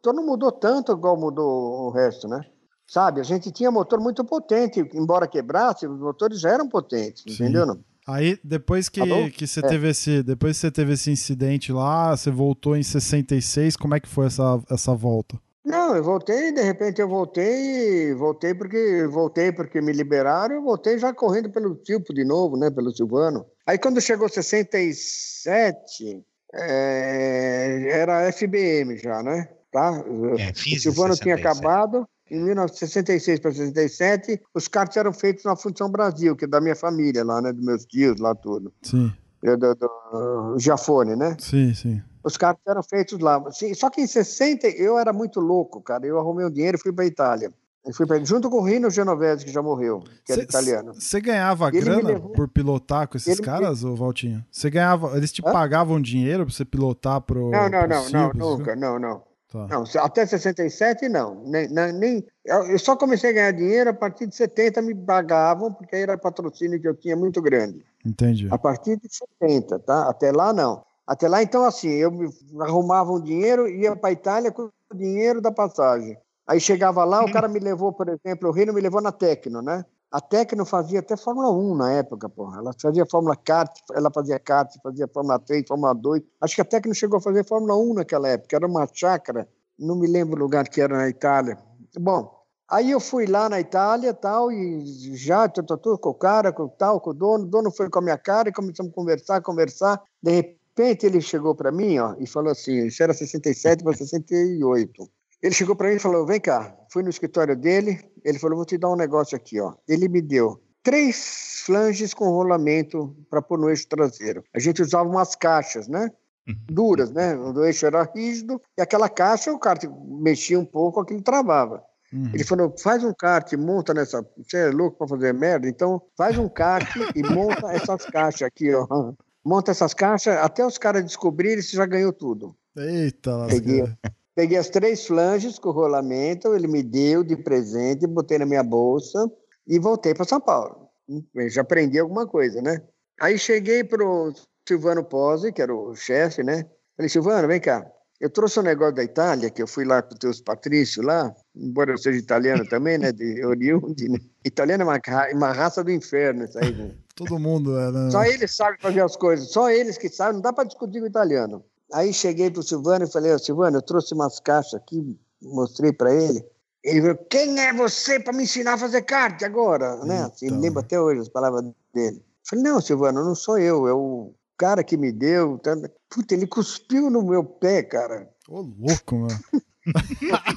motor 0.07 0.15
não 0.15 0.25
mudou 0.27 0.53
tanto 0.53 0.93
igual 0.93 1.17
mudou 1.19 1.87
o 1.87 1.91
resto, 1.91 2.29
né? 2.29 2.41
Sabe, 2.89 3.21
a 3.21 3.25
gente 3.25 3.51
tinha 3.51 3.71
motor 3.71 4.01
muito 4.01 4.25
potente, 4.25 4.79
embora 4.95 5.27
quebrasse, 5.27 5.87
os 5.89 5.99
motores 5.99 6.39
já 6.41 6.51
eram 6.51 6.69
potentes, 6.69 7.25
Sim. 7.27 7.45
entendeu? 7.45 7.67
Não? 7.67 7.81
Aí, 8.07 8.39
depois 8.45 8.89
que, 8.89 9.01
Alô? 9.01 9.29
que 9.29 9.45
você 9.49 9.59
É. 9.59 9.63
teve 9.67 9.89
esse. 9.89 10.23
Depois 10.23 10.57
que 10.57 10.61
você 10.61 10.71
teve 10.71 10.93
esse 10.93 11.11
incidente 11.11 11.73
lá, 11.73 12.17
você 12.17 12.31
voltou 12.31 12.77
em 12.77 12.83
66, 12.85 13.77
como 13.77 13.97
é 13.97 14.01
que 14.01 14.09
foi 14.09 14.27
essa, 14.27 14.63
essa 14.71 14.95
volta? 14.95 15.37
Não, 15.65 15.97
eu 15.97 16.05
voltei, 16.05 16.53
de 16.53 16.63
repente 16.63 17.01
eu 17.01 17.09
voltei, 17.09 18.15
voltei 18.15 18.55
porque 18.55 19.05
voltei 19.11 19.51
porque 19.51 19.81
me 19.81 19.93
liberaram, 19.93 20.55
eu 20.55 20.63
voltei 20.63 20.97
já 20.97 21.13
correndo 21.13 21.51
pelo 21.51 21.75
tipo 21.75 22.15
de 22.15 22.25
novo, 22.25 22.57
né, 22.57 22.71
pelo 22.71 22.95
Silvano. 22.95 23.45
Aí 23.67 23.77
quando 23.77 24.01
chegou 24.01 24.29
67, 24.29 26.23
é, 26.55 27.89
era 27.91 28.31
FBM 28.31 28.97
já, 28.97 29.21
né? 29.25 29.49
Tá? 29.77 29.93
É, 30.39 30.53
O 30.53 30.81
Silvano 30.81 31.15
tinha 31.17 31.37
67. 31.37 31.41
acabado. 31.47 32.09
Em 32.31 32.41
1966 32.43 33.39
para 33.41 33.53
67, 33.53 34.41
os 34.55 34.67
karts 34.67 34.97
eram 34.97 35.13
feitos 35.13 35.45
na 35.45 35.55
Fundição 35.55 35.91
Brasil, 35.91 36.35
que 36.35 36.47
é 36.47 36.49
da 36.49 36.63
minha 36.63 36.75
família 36.75 37.23
lá, 37.23 37.43
né? 37.43 37.53
Dos 37.53 37.63
meus 37.65 37.85
tios 37.85 38.19
lá, 38.19 38.35
tudo. 38.35 38.73
Sim, 38.83 39.13
Eu, 39.43 39.57
do, 39.59 39.75
do 39.75 40.57
Giafone, 40.59 41.15
né? 41.15 41.37
sim, 41.39 41.75
sim. 41.75 42.03
Os 42.25 42.37
karts 42.39 42.63
eram 42.67 42.83
feitos 42.83 43.19
lá. 43.21 43.41
Só 43.77 43.91
que 43.91 44.01
em 44.01 44.07
60 44.07 44.67
eu 44.67 44.99
era 44.99 45.13
muito 45.13 45.41
louco, 45.41 45.81
cara. 45.83 46.07
Eu 46.07 46.19
arrumei 46.19 46.47
um 46.47 46.51
dinheiro 46.51 46.79
e 46.79 46.81
fui 46.81 46.91
para 46.93 47.05
Itália. 47.05 47.53
Eu 47.85 47.93
fui 47.95 48.05
pra, 48.07 48.19
junto 48.25 48.51
com 48.51 48.57
o 48.57 48.65
Rino 48.65 48.91
Genovese, 48.91 49.45
que 49.45 49.53
já 49.53 49.63
morreu, 49.63 50.03
que 50.25 50.33
era 50.33 50.43
italiano. 50.43 50.93
Você 50.95 51.21
ganhava 51.21 51.71
me 51.71 51.81
grana 51.81 52.09
levou- 52.09 52.31
por 52.33 52.49
pilotar 52.49 53.07
com 53.07 53.17
esses 53.17 53.29
Ele 53.29 53.39
me- 53.41 53.45
caras, 53.47 53.85
ô 53.85 53.95
Valtinho? 53.95 54.45
Você 54.51 54.69
ganhava. 54.71 55.17
Eles 55.17 55.31
te 55.31 55.41
Hã? 55.47 55.53
pagavam 55.53 56.01
dinheiro 56.03 56.45
pra 56.45 56.53
você 56.53 56.65
pilotar 56.65 57.21
pro. 57.21 57.51
Não, 57.51 57.69
não, 57.69 57.79
pro 57.79 57.89
não, 57.89 58.11
não, 58.11 58.33
nunca, 58.59 58.75
não, 58.75 58.99
não. 58.99 59.23
Tá. 59.49 59.67
Não, 59.69 59.85
até 60.03 60.27
67 60.27 61.09
não. 61.09 61.45
Nem, 61.45 61.69
nem, 61.69 62.27
eu 62.45 62.79
só 62.79 62.97
comecei 62.97 63.31
a 63.31 63.33
ganhar 63.33 63.53
dinheiro 63.53 63.91
a 63.91 63.95
partir 63.95 64.27
de 64.27 64.35
70 64.35 64.83
me 64.83 64.95
pagavam, 64.95 65.73
porque 65.73 65.95
aí 65.95 66.03
era 66.03 66.19
patrocínio 66.19 66.81
que 66.81 66.89
eu 66.89 66.97
tinha 66.97 67.17
muito 67.17 67.41
grande. 67.41 67.85
Entendi. 68.05 68.49
A 68.51 68.59
partir 68.59 68.97
de 68.97 69.09
70, 69.09 69.79
tá? 69.79 70.09
Até 70.09 70.33
lá 70.33 70.53
não. 70.53 70.85
Até 71.07 71.29
lá, 71.29 71.43
então, 71.43 71.65
assim, 71.65 71.91
eu 71.91 72.11
me- 72.11 72.29
arrumava 72.61 73.13
um 73.13 73.21
dinheiro, 73.21 73.69
ia 73.69 73.95
para 73.95 74.11
Itália 74.11 74.51
com 74.51 74.63
o 74.63 74.97
dinheiro 74.97 75.41
da 75.41 75.53
passagem. 75.53 76.19
Aí 76.45 76.61
chegava 76.61 77.05
lá, 77.05 77.25
o 77.25 77.33
cara 77.33 77.49
me 77.49 77.61
levou, 77.61 77.93
por 77.93 78.09
exemplo, 78.09 78.49
o 78.49 78.53
Reino 78.53 78.73
me 78.73 78.81
levou 78.81 79.01
na 79.01 79.13
Tecno, 79.13 79.63
né? 79.63 79.85
A 80.11 80.21
Tecno 80.21 80.65
fazia 80.65 81.01
até 81.01 81.17
Fórmula 81.17 81.51
1 81.51 81.75
na 81.75 81.93
época, 81.93 82.29
porra. 82.29 82.59
Ela 82.59 82.73
fazia 82.81 83.05
Fórmula 83.05 83.37
Kart, 83.37 83.77
ela 83.93 84.11
fazia 84.11 84.39
kart, 84.39 84.73
fazia 84.83 85.09
Fórmula 85.09 85.39
3, 85.39 85.65
Fórmula 85.67 85.93
2. 85.95 86.23
Acho 86.41 86.55
que 86.55 86.61
a 86.61 86.65
Tecno 86.65 86.95
chegou 86.95 87.19
a 87.19 87.21
fazer 87.21 87.45
Fórmula 87.45 87.77
1 87.77 87.95
naquela 87.95 88.29
época. 88.29 88.57
Era 88.57 88.67
uma 88.67 88.87
chácara, 88.93 89.49
não 89.79 89.97
me 89.97 90.07
lembro 90.07 90.37
o 90.37 90.43
lugar 90.43 90.69
que 90.69 90.81
era 90.81 90.97
na 90.97 91.09
Itália. 91.09 91.59
Bom, 91.99 92.33
aí 92.69 92.93
eu 92.93 93.01
fui 93.01 93.27
lá 93.27 93.49
na 93.49 93.61
Itália 93.61 94.15
tal, 94.15 94.53
e 94.53 94.85
já, 95.17 95.49
tô, 95.49 95.99
com 95.99 96.11
o 96.11 96.15
cara, 96.15 96.53
com 96.53 96.69
tal, 96.69 97.01
com 97.01 97.11
o 97.11 97.15
dono. 97.15 97.45
O 97.45 97.49
dono 97.49 97.71
foi 97.73 97.91
com 97.91 97.99
a 97.99 98.03
minha 98.03 98.19
cara 98.19 98.49
e 98.49 98.53
começamos 98.53 98.93
a 98.93 98.95
conversar, 98.95 99.43
conversar. 99.43 100.01
De 100.23 100.31
repente 100.31 101.05
ele 101.05 101.21
chegou 101.21 101.55
para 101.55 101.73
mim 101.73 101.99
ó, 101.99 102.15
e 102.19 102.27
falou 102.27 102.53
assim: 102.53 102.87
isso 102.87 103.03
era 103.03 103.13
67 103.13 103.83
para 103.83 103.93
68. 103.93 105.11
Ele 105.47 105.55
chegou 105.55 105.77
para 105.77 105.89
mim 105.89 105.95
e 105.95 106.01
falou: 106.01 106.27
Vem 106.27 106.41
cá. 106.41 106.77
Fui 106.91 107.05
no 107.05 107.09
escritório 107.09 107.57
dele. 107.57 108.01
Ele 108.25 108.37
falou: 108.37 108.57
Vou 108.57 108.67
te 108.67 108.77
dar 108.77 108.91
um 108.91 108.97
negócio 108.97 109.37
aqui. 109.37 109.61
ó. 109.61 109.75
Ele 109.87 110.09
me 110.09 110.21
deu 110.21 110.61
três 110.83 111.63
flanges 111.65 112.13
com 112.13 112.29
rolamento 112.31 113.17
para 113.31 113.41
pôr 113.41 113.57
no 113.57 113.71
eixo 113.71 113.87
traseiro. 113.89 114.43
A 114.53 114.59
gente 114.59 114.83
usava 114.83 115.09
umas 115.09 115.37
caixas, 115.37 115.87
né? 115.87 116.11
Uhum. 116.49 116.57
Duras, 116.69 117.13
né? 117.13 117.37
O 117.37 117.65
eixo 117.65 117.87
era 117.87 118.03
rígido 118.13 118.61
e 118.77 118.83
aquela 118.83 119.09
caixa 119.09 119.53
o 119.53 119.59
kart 119.59 119.85
mexia 120.21 120.59
um 120.59 120.65
pouco, 120.65 121.01
aquilo 121.01 121.23
travava. 121.23 121.81
Uhum. 122.13 122.31
Ele 122.35 122.43
falou: 122.43 122.75
faz 122.83 123.05
um 123.05 123.15
kart, 123.15 123.53
monta 123.53 123.95
nessa. 123.95 124.27
Você 124.37 124.57
é 124.57 124.71
louco 124.71 124.99
para 124.99 125.07
fazer 125.07 125.33
merda? 125.33 125.69
Então 125.69 126.03
faz 126.17 126.37
um 126.37 126.49
kart 126.49 126.89
e 127.15 127.23
monta 127.23 127.71
essas 127.71 128.05
caixas 128.07 128.43
aqui, 128.43 128.75
ó. 128.75 129.13
Monta 129.45 129.71
essas 129.71 129.95
caixas, 129.95 130.37
até 130.39 130.67
os 130.67 130.77
caras 130.77 131.05
descobrirem, 131.05 131.63
você 131.63 131.77
já 131.77 131.87
ganhou 131.87 132.13
tudo. 132.13 132.57
Eita, 132.77 133.37
lasqueira. 133.37 133.97
Peguei 134.37 134.59
as 134.59 134.69
três 134.69 135.07
flanges 135.07 135.59
com 135.59 135.71
o 135.71 135.73
rolamento, 135.73 136.55
ele 136.55 136.69
me 136.69 136.83
deu 136.83 137.25
de 137.25 137.35
presente, 137.35 138.07
botei 138.07 138.37
na 138.37 138.45
minha 138.45 138.63
bolsa 138.63 139.33
e 139.67 139.79
voltei 139.79 140.13
para 140.13 140.27
São 140.27 140.39
Paulo. 140.39 140.91
Eu 141.35 141.49
já 141.49 141.63
aprendi 141.63 141.99
alguma 141.99 142.27
coisa, 142.27 142.61
né? 142.61 142.83
Aí 143.19 143.39
cheguei 143.39 143.83
pro 143.83 144.35
Silvano 144.69 145.03
Pozzi, 145.03 145.53
que 145.53 145.63
era 145.63 145.75
o 145.75 145.95
chefe, 145.97 146.43
né? 146.43 146.67
Falei, 146.95 147.09
Silvano, 147.09 147.49
vem 147.49 147.59
cá. 147.59 147.91
Eu 148.21 148.29
trouxe 148.29 148.61
um 148.61 148.63
negócio 148.63 148.97
da 148.97 149.05
Itália, 149.05 149.49
que 149.49 149.63
eu 149.63 149.67
fui 149.67 149.87
lá 149.87 150.03
com 150.03 150.13
os 150.13 150.19
teus 150.19 150.41
Patrício 150.43 151.03
lá, 151.03 151.35
embora 151.55 151.93
eu 151.93 151.99
seja 151.99 152.19
italiano 152.19 152.65
também, 152.69 152.99
né? 152.99 153.13
De 153.13 153.43
oriundi, 153.43 154.07
né? 154.07 154.19
Italiano 154.45 154.83
é 154.83 154.87
uma, 154.87 155.01
uma 155.33 155.53
raça 155.53 155.83
do 155.83 155.91
inferno, 155.91 156.45
isso 156.45 156.59
aí, 156.59 156.75
né? 156.75 156.91
Todo 157.15 157.39
mundo 157.39 157.79
é, 157.79 157.91
né? 157.91 158.11
Só 158.11 158.23
eles 158.23 158.55
sabem 158.55 158.79
fazer 158.81 159.01
as 159.01 159.17
coisas, 159.17 159.51
só 159.51 159.71
eles 159.71 159.97
que 159.97 160.11
sabem, 160.11 160.35
não 160.35 160.43
dá 160.43 160.53
para 160.53 160.65
discutir 160.65 160.99
com 160.99 161.07
o 161.07 161.09
italiano. 161.09 161.65
Aí 161.93 162.13
cheguei 162.13 162.51
para 162.51 162.61
o 162.61 162.63
Silvano 162.63 163.05
e 163.05 163.11
falei, 163.11 163.33
oh, 163.33 163.39
Silvano, 163.39 163.79
eu 163.79 163.83
trouxe 163.83 164.15
umas 164.15 164.41
caixas 164.41 164.75
aqui, 164.75 165.17
mostrei 165.41 165.93
para 165.93 166.13
ele. 166.13 166.45
Ele 166.83 167.01
falou, 167.01 167.17
quem 167.31 167.61
é 167.61 167.73
você 167.73 168.21
para 168.21 168.33
me 168.33 168.45
ensinar 168.45 168.75
a 168.75 168.79
fazer 168.79 169.03
kart 169.03 169.43
agora? 169.43 169.97
Né? 170.05 170.31
Então. 170.43 170.61
lembro 170.61 170.81
até 170.81 171.01
hoje 171.01 171.21
as 171.21 171.29
palavras 171.29 171.65
dele. 171.93 172.17
Eu 172.19 172.49
falei, 172.49 172.65
não, 172.65 172.81
Silvano, 172.81 173.25
não 173.25 173.35
sou 173.35 173.59
eu, 173.59 173.89
é 173.89 173.93
o 173.93 174.33
cara 174.57 174.85
que 174.85 174.97
me 174.97 175.13
deu. 175.13 175.61
Puta, 176.09 176.35
ele 176.35 176.47
cuspiu 176.47 177.11
no 177.11 177.23
meu 177.23 177.45
pé, 177.45 177.83
cara. 177.83 178.29
Ô, 178.49 178.61
louco, 178.61 179.17
mano. 179.17 179.41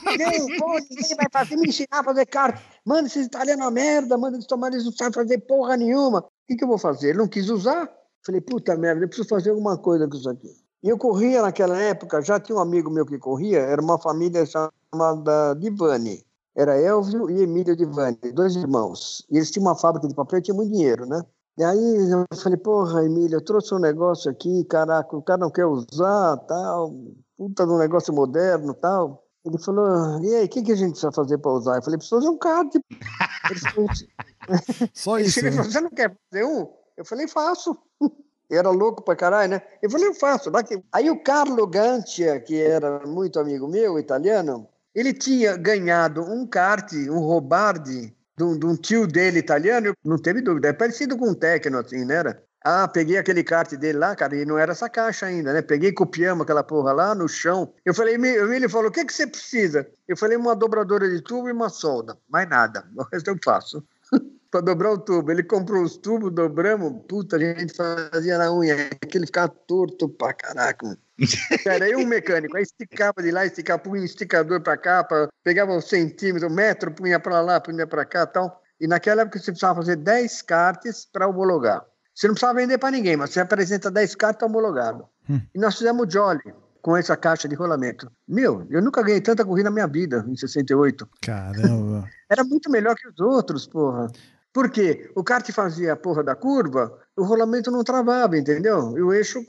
ninguém, 0.05 0.57
pô, 0.57 0.79
ninguém 0.79 1.15
vai 1.15 1.27
fazer, 1.31 1.55
me 1.55 1.69
ensinar 1.69 1.99
a 1.99 2.03
fazer 2.03 2.25
kart. 2.25 2.59
Mano, 2.85 3.07
esses 3.07 3.27
italianos 3.27 3.67
é 3.67 3.71
merda, 3.71 4.17
mano, 4.17 4.35
eles 4.35 4.47
tomaram, 4.47 4.75
eles 4.75 4.85
não 4.85 4.91
sabem 4.91 5.13
fazer 5.13 5.37
porra 5.39 5.77
nenhuma. 5.77 6.19
O 6.19 6.29
que, 6.47 6.55
que 6.55 6.63
eu 6.63 6.67
vou 6.67 6.79
fazer? 6.79 7.09
Ele 7.09 7.19
não 7.19 7.27
quis 7.27 7.49
usar. 7.49 7.89
Falei, 8.25 8.41
puta 8.41 8.75
merda, 8.75 9.03
eu 9.03 9.07
preciso 9.07 9.27
fazer 9.27 9.51
alguma 9.51 9.77
coisa 9.77 10.07
com 10.07 10.15
isso 10.15 10.29
aqui. 10.29 10.49
E 10.81 10.87
eu 10.89 10.97
corria 10.97 11.41
naquela 11.41 11.77
época, 11.77 12.21
já 12.21 12.39
tinha 12.39 12.57
um 12.57 12.61
amigo 12.61 12.89
meu 12.89 13.05
que 13.05 13.17
corria, 13.17 13.59
era 13.59 13.81
uma 13.81 13.99
família 13.99 14.45
chamada 14.45 15.53
Divani. 15.55 16.25
Era 16.55 16.79
Elvio 16.79 17.29
e 17.29 17.41
Emílio 17.41 17.75
Divani, 17.75 18.17
dois 18.33 18.55
irmãos. 18.55 19.25
E 19.29 19.37
eles 19.37 19.51
tinham 19.51 19.65
uma 19.65 19.75
fábrica 19.75 20.07
de 20.07 20.15
papel 20.15 20.39
e 20.39 20.41
tinham 20.41 20.57
muito 20.57 20.71
dinheiro, 20.71 21.05
né? 21.05 21.21
E 21.57 21.63
aí 21.63 22.11
eu 22.11 22.25
falei, 22.37 22.57
porra, 22.57 23.03
Emílio, 23.03 23.35
eu 23.35 23.43
trouxe 23.43 23.73
um 23.73 23.79
negócio 23.79 24.31
aqui, 24.31 24.63
caraca, 24.65 25.15
o 25.15 25.21
cara 25.21 25.39
não 25.39 25.51
quer 25.51 25.65
usar, 25.65 26.37
tal, 26.47 26.93
puta 27.37 27.65
de 27.65 27.71
um 27.71 27.77
negócio 27.77 28.13
moderno, 28.13 28.73
tal. 28.73 29.25
Ele 29.45 29.57
falou, 29.57 30.21
e 30.23 30.35
aí, 30.35 30.45
o 30.45 30.49
que, 30.49 30.61
que 30.61 30.71
a 30.71 30.75
gente 30.75 30.91
precisa 30.91 31.11
fazer 31.11 31.37
para 31.37 31.51
usar? 31.51 31.75
Eu 31.77 31.81
falei, 31.81 31.97
precisa 31.97 32.17
fazer 32.17 32.29
um 32.29 32.37
card. 32.37 32.79
Só 34.93 35.19
isso. 35.19 35.39
Ele 35.39 35.51
falou, 35.51 35.65
né? 35.67 35.71
você 35.71 35.81
não 35.81 35.89
quer 35.89 36.17
fazer 36.29 36.45
um? 36.45 36.67
Eu 36.95 37.05
falei, 37.05 37.27
faço 37.27 37.77
era 38.49 38.69
louco 38.69 39.03
pra 39.03 39.15
caralho, 39.15 39.51
né? 39.51 39.61
Eu 39.81 39.89
falei, 39.89 40.07
eu 40.07 40.13
faço. 40.13 40.51
Aí 40.91 41.09
o 41.09 41.21
Carlo 41.21 41.67
Gantia, 41.67 42.39
que 42.39 42.59
era 42.61 43.05
muito 43.05 43.39
amigo 43.39 43.67
meu, 43.67 43.99
italiano, 43.99 44.67
ele 44.93 45.13
tinha 45.13 45.55
ganhado 45.55 46.21
um 46.21 46.47
kart, 46.47 46.91
um 46.93 47.19
Robardi, 47.19 48.15
de 48.37 48.43
um, 48.43 48.57
de 48.57 48.65
um 48.65 48.75
tio 48.75 49.05
dele 49.05 49.39
italiano, 49.39 49.93
não 50.03 50.17
teve 50.17 50.41
dúvida, 50.41 50.69
é 50.69 50.73
parecido 50.73 51.17
com 51.17 51.29
um 51.29 51.33
Tecno, 51.33 51.77
assim, 51.77 52.05
né? 52.05 52.23
Ah, 52.63 52.87
peguei 52.87 53.17
aquele 53.17 53.43
kart 53.43 53.71
dele 53.75 53.97
lá, 53.97 54.15
cara, 54.15 54.35
e 54.35 54.45
não 54.45 54.57
era 54.57 54.73
essa 54.73 54.89
caixa 54.89 55.25
ainda, 55.25 55.53
né? 55.53 55.61
Peguei, 55.61 55.93
copiamos 55.93 56.43
aquela 56.43 56.63
porra 56.63 56.91
lá 56.91 57.15
no 57.15 57.27
chão. 57.27 57.73
Eu 57.85 57.93
falei, 57.93 58.15
ele 58.15 58.67
falou, 58.67 58.89
o 58.89 58.91
que, 58.91 59.05
que 59.05 59.13
você 59.13 59.25
precisa? 59.25 59.87
Eu 60.07 60.17
falei, 60.17 60.35
uma 60.37 60.55
dobradora 60.55 61.09
de 61.09 61.21
tubo 61.21 61.47
e 61.47 61.53
uma 61.53 61.69
solda. 61.69 62.17
Mais 62.27 62.49
nada, 62.49 62.85
o 62.97 63.03
resto 63.03 63.29
eu 63.29 63.37
faço 63.43 63.83
para 64.51 64.61
dobrar 64.61 64.91
o 64.91 64.97
tubo. 64.97 65.31
Ele 65.31 65.43
comprou 65.43 65.83
os 65.83 65.97
tubos, 65.97 66.31
dobramos, 66.31 67.03
puta, 67.07 67.35
a 67.35 67.39
gente 67.39 67.73
fazia 67.73 68.37
na 68.37 68.51
unha, 68.51 68.89
aquele 69.01 69.25
ficava 69.25 69.49
torto 69.49 70.09
pra 70.09 70.33
caraca. 70.33 70.97
Cara, 71.63 71.85
aí 71.85 71.95
um 71.95 72.05
mecânico, 72.05 72.55
aí 72.55 72.63
esticava 72.63 73.21
de 73.21 73.31
lá, 73.31 73.45
esticava, 73.45 73.79
punha 73.79 74.01
um 74.01 74.05
esticador 74.05 74.61
pra 74.61 74.77
cá, 74.77 75.03
pra, 75.03 75.29
pegava 75.43 75.71
um 75.71 75.81
centímetro, 75.81 76.49
um 76.49 76.53
metro, 76.53 76.91
punha 76.91 77.19
pra 77.19 77.41
lá, 77.41 77.59
punha 77.59 77.85
pra 77.85 78.05
cá 78.05 78.23
e 78.23 78.27
tal. 78.27 78.61
E 78.79 78.87
naquela 78.87 79.23
época 79.23 79.39
você 79.39 79.51
precisava 79.51 79.81
fazer 79.81 79.97
10 79.97 80.41
cartas 80.43 81.05
para 81.05 81.27
homologar. 81.27 81.83
Você 82.15 82.27
não 82.27 82.33
precisava 82.33 82.59
vender 82.59 82.77
para 82.77 82.91
ninguém, 82.91 83.15
mas 83.15 83.31
você 83.31 83.39
apresenta 83.39 83.91
10 83.91 84.15
cartas 84.15 84.47
homologado. 84.47 85.05
Hum. 85.29 85.41
E 85.53 85.59
nós 85.59 85.77
fizemos 85.77 86.07
o 86.07 86.09
Jolly 86.09 86.53
com 86.81 86.95
essa 86.95 87.15
caixa 87.15 87.47
de 87.47 87.55
rolamento. 87.55 88.09
Meu, 88.27 88.65
eu 88.69 88.81
nunca 88.81 89.03
ganhei 89.03 89.21
tanta 89.21 89.45
corrida 89.45 89.69
na 89.69 89.73
minha 89.73 89.87
vida, 89.87 90.25
em 90.27 90.35
68. 90.35 91.07
Caramba. 91.21 92.07
Era 92.29 92.43
muito 92.43 92.69
melhor 92.69 92.95
que 92.95 93.07
os 93.07 93.19
outros, 93.19 93.67
porra. 93.67 94.07
Por 94.53 94.71
quê? 94.71 95.11
O 95.15 95.23
kart 95.23 95.49
fazia 95.51 95.93
a 95.93 95.97
porra 95.97 96.23
da 96.23 96.35
curva, 96.35 96.99
o 97.15 97.23
rolamento 97.23 97.69
não 97.69 97.83
travava, 97.83 98.37
entendeu? 98.37 98.97
E 98.97 99.01
o 99.01 99.13
eixo 99.13 99.45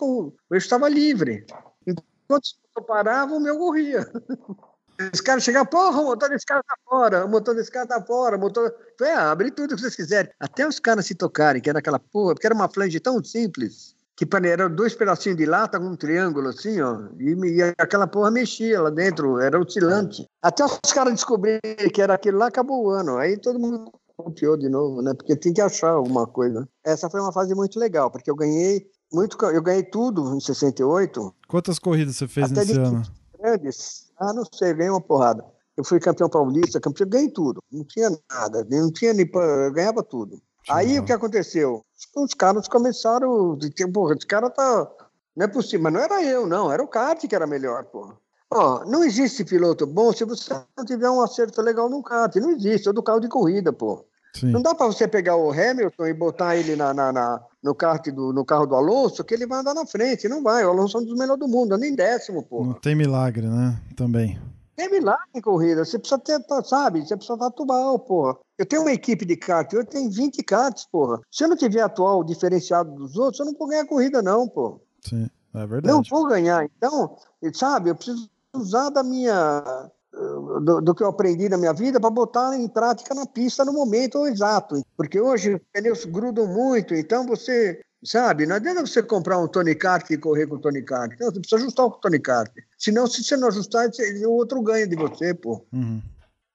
estava 0.53 0.89
livre. 0.89 1.47
Enquanto 1.87 2.49
eu 2.77 2.83
parava, 2.83 3.35
o 3.35 3.41
meu 3.41 3.59
corria. 3.59 4.07
Os 5.15 5.21
caras 5.23 5.43
chegavam, 5.43 5.67
porra, 5.67 6.03
o 6.03 6.05
motor 6.05 6.29
desse 6.29 6.45
cara 6.45 6.63
tá 6.63 6.75
fora, 6.87 7.25
o 7.25 7.29
motor 7.29 7.55
desse 7.55 7.71
cara 7.71 7.87
tá 7.87 8.03
fora, 8.03 8.37
o 8.37 8.41
motor. 8.41 8.75
Ah, 9.01 9.31
abre 9.31 9.51
tudo 9.51 9.75
que 9.75 9.81
vocês 9.81 9.97
quiserem. 9.97 10.31
Até 10.39 10.69
os 10.69 10.79
caras 10.79 11.07
se 11.07 11.15
tocarem, 11.15 11.63
que 11.63 11.71
era 11.71 11.79
aquela 11.79 11.99
porra, 11.99 12.35
porque 12.35 12.47
era 12.47 12.55
uma 12.55 12.69
flange 12.69 13.01
tão 13.01 13.25
simples, 13.25 13.95
que 14.15 14.29
eram 14.47 14.69
dois 14.69 14.95
pedacinhos 14.95 15.39
de 15.39 15.47
lata 15.47 15.81
com 15.81 15.87
um 15.87 15.97
triângulo 15.97 16.51
assim, 16.51 16.83
ó, 16.83 17.09
e, 17.19 17.33
e, 17.33 17.63
aquela 17.79 18.07
porra 18.07 18.31
mexia 18.31 18.83
lá 18.83 18.91
dentro, 18.91 19.41
era 19.41 19.59
oscilante. 19.59 20.27
Até 20.43 20.63
os 20.67 20.93
caras 20.93 21.15
descobrirem 21.15 21.89
que 21.91 22.03
era 22.03 22.13
aquilo 22.13 22.37
lá, 22.37 22.49
acabou 22.49 22.85
o 22.85 22.91
ano. 22.91 23.17
Aí 23.17 23.39
todo 23.39 23.59
mundo 23.59 23.91
copiou 24.23 24.57
de 24.57 24.69
novo, 24.69 25.03
né? 25.03 25.15
Porque 25.15 25.37
tem 25.37 25.53
que 25.53 25.61
achar 25.61 25.91
alguma 25.91 26.27
coisa. 26.27 26.69
Essa 26.85 27.09
foi 27.11 27.21
uma 27.21 27.33
fase 27.33 27.55
muito 27.55 27.79
legal, 27.79 28.11
porque 28.11 28.31
eu 28.31 28.37
ganhei 28.37 28.87
muito, 29.13 29.37
eu 29.47 29.63
ganhei 29.63 29.83
tudo 29.83 30.35
em 30.35 30.41
68. 30.41 31.35
Quantas 31.49 31.79
corridas 31.79 32.17
você 32.17 32.29
fez 32.29 32.51
nesse 32.51 32.73
ano? 32.73 33.03
Grandes. 33.39 34.11
Ah, 34.19 34.33
não 34.33 34.45
sei, 34.53 34.75
ganhei 34.75 34.91
uma 34.91 35.01
porrada. 35.01 35.45
Eu 35.77 35.85
fui 35.85 35.99
campeão 35.99 36.29
paulista, 36.29 36.81
campeão, 36.81 37.09
ganhei 37.09 37.31
tudo. 37.31 37.63
Não 37.73 37.85
tinha 37.85 38.11
nada, 38.31 38.67
não 38.71 38.93
tinha 38.93 39.15
nem 39.15 39.29
eu 39.33 39.73
ganhava 39.73 40.03
tudo. 40.03 40.41
Aí 40.69 40.99
o 40.99 41.05
que 41.05 41.13
aconteceu? 41.13 41.83
Os 42.17 42.35
caras 42.35 42.69
começaram, 42.69 43.59
porra, 43.93 44.15
esse 44.15 44.27
cara 44.27 44.51
tá 44.51 44.91
não 45.37 45.45
é 45.45 45.49
possível, 45.49 45.83
mas 45.85 45.93
não 45.93 46.01
era 46.01 46.23
eu, 46.23 46.47
não, 46.47 46.71
era 46.71 46.83
o 46.83 46.89
kart 46.89 47.27
que 47.27 47.35
era 47.35 47.47
melhor, 47.47 47.85
porra. 47.85 48.17
Ó, 48.53 48.85
não 48.85 49.05
existe 49.05 49.45
piloto 49.45 49.87
bom 49.87 50.13
se 50.13 50.25
você 50.25 50.53
não 50.77 50.85
tiver 50.85 51.09
um 51.09 51.21
acerto 51.21 51.63
legal 51.63 51.89
no 51.89 52.03
kart. 52.03 52.35
Não 52.37 52.51
existe, 52.51 52.89
é 52.89 52.93
do 52.93 53.03
carro 53.03 53.21
de 53.21 53.29
corrida, 53.29 53.73
pô. 53.73 54.05
Sim. 54.35 54.51
Não 54.51 54.63
dá 54.63 54.75
para 54.75 54.87
você 54.87 55.09
pegar 55.09 55.37
o 55.37 55.51
Hamilton 55.51 56.07
e 56.07 56.15
botar 56.15 56.57
ele 56.57 56.77
na, 56.77 56.95
na, 56.95 57.13
na, 57.13 57.43
no, 57.63 57.75
kart 57.75 58.07
do, 58.09 58.33
no 58.33 58.45
carro 58.45 58.67
do 58.67 58.75
Alonso, 58.75 59.25
que 59.25 59.35
ele 59.35 59.47
vai 59.47 59.61
andar 59.61 59.75
na 59.75 59.87
frente. 59.87 60.29
Não 60.29 60.43
vai. 60.43 60.65
O 60.65 60.71
Alonso 60.71 60.99
é 60.99 61.01
um 61.01 61.05
dos 61.05 61.19
melhores 61.19 61.41
do 61.41 61.49
mundo, 61.49 61.77
nem 61.77 61.95
décimo, 61.95 62.43
pô. 62.43 62.65
Não 62.65 62.75
tem 62.75 62.95
milagre, 62.95 63.47
né? 63.47 63.81
Também. 63.97 64.41
Tem 64.77 64.91
milagre 64.91 65.27
em 65.35 65.41
corrida. 65.41 65.85
Você 65.85 65.99
precisa 65.99 66.19
ter, 66.19 66.41
sabe? 66.65 67.01
Você 67.01 67.15
precisa 67.15 67.35
estar 67.35 67.47
atual, 67.47 67.99
porra. 67.99 68.39
Eu 68.57 68.65
tenho 68.65 68.83
uma 68.83 68.93
equipe 68.93 69.25
de 69.25 69.37
kart, 69.37 69.71
eu 69.73 69.85
tenho 69.85 70.11
20 70.11 70.43
karts, 70.43 70.87
porra. 70.91 71.21
Se 71.31 71.45
eu 71.45 71.49
não 71.49 71.57
tiver 71.57 71.83
atual 71.83 72.25
diferenciado 72.25 72.91
dos 72.93 73.17
outros, 73.17 73.41
eu 73.41 73.47
não 73.47 73.59
vou 73.59 73.69
ganhar 73.69 73.87
corrida, 73.87 74.23
não, 74.23 74.49
pô. 74.49 74.81
Sim, 75.05 75.29
é 75.55 75.67
verdade. 75.67 75.95
Não 75.95 76.03
vou 76.09 76.27
ganhar. 76.27 76.65
Então, 76.65 77.17
sabe, 77.53 77.91
eu 77.91 77.95
preciso 77.95 78.31
usar 78.55 78.91
da 78.91 79.03
minha 79.03 79.91
do, 80.13 80.81
do, 80.81 80.95
que 80.95 81.03
eu 81.03 81.09
aprendi 81.09 81.49
na 81.49 81.57
minha 81.57 81.73
vida 81.73 82.01
para 82.01 82.11
botar 82.11 82.57
em 82.57 82.69
prática 82.69 83.15
na 83.15 83.27
pista 83.27 83.65
no 83.65 83.73
momento 83.73 84.27
exato. 84.27 84.83
Porque 84.97 85.21
hoje 85.21 85.55
os 85.55 85.61
pneus 85.73 86.05
grudam 86.05 86.47
muito, 86.47 86.95
então 86.95 87.27
você 87.27 87.81
Sabe? 88.03 88.47
Não 88.47 88.57
adianta 88.57 88.81
você 88.81 89.03
comprar 89.03 89.39
um 89.39 89.47
Tony 89.47 89.75
Kart 89.75 90.09
e 90.11 90.17
correr 90.17 90.47
com 90.47 90.55
o 90.55 90.59
Tony 90.59 90.83
Kart. 90.83 91.13
Não, 91.21 91.31
você 91.31 91.39
precisa 91.39 91.61
ajustar 91.61 91.87
o 91.87 91.91
Tony 91.91 92.19
Kart. 92.19 92.51
Senão, 92.79 93.07
se 93.07 93.23
você 93.23 93.37
não 93.37 93.49
ajustar, 93.49 93.91
o 94.25 94.31
outro 94.31 94.63
ganha 94.63 94.87
de 94.87 94.97
você, 94.97 95.35
pô. 95.35 95.67
Uhum. 95.71 96.01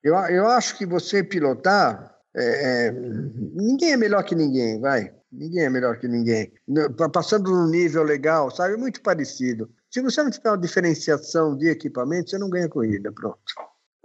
Eu, 0.03 0.15
eu 0.15 0.47
acho 0.47 0.77
que 0.77 0.85
você 0.85 1.23
pilotar. 1.23 2.15
É, 2.35 2.87
é, 2.87 2.91
ninguém 3.53 3.93
é 3.93 3.97
melhor 3.97 4.23
que 4.23 4.35
ninguém, 4.35 4.79
vai. 4.79 5.13
Ninguém 5.31 5.65
é 5.65 5.69
melhor 5.69 5.99
que 5.99 6.07
ninguém. 6.07 6.51
Passando 7.13 7.51
num 7.51 7.69
nível 7.69 8.03
legal, 8.03 8.49
sabe? 8.49 8.75
Muito 8.75 9.01
parecido. 9.01 9.69
Se 9.95 10.01
você 10.01 10.21
não 10.21 10.29
tiver 10.29 10.49
uma 10.49 10.57
diferenciação 10.57 11.55
de 11.55 11.69
equipamento, 11.69 12.29
você 12.29 12.37
não 12.37 12.49
ganha 12.49 12.67
corrida, 12.67 13.13
pronto. 13.13 13.39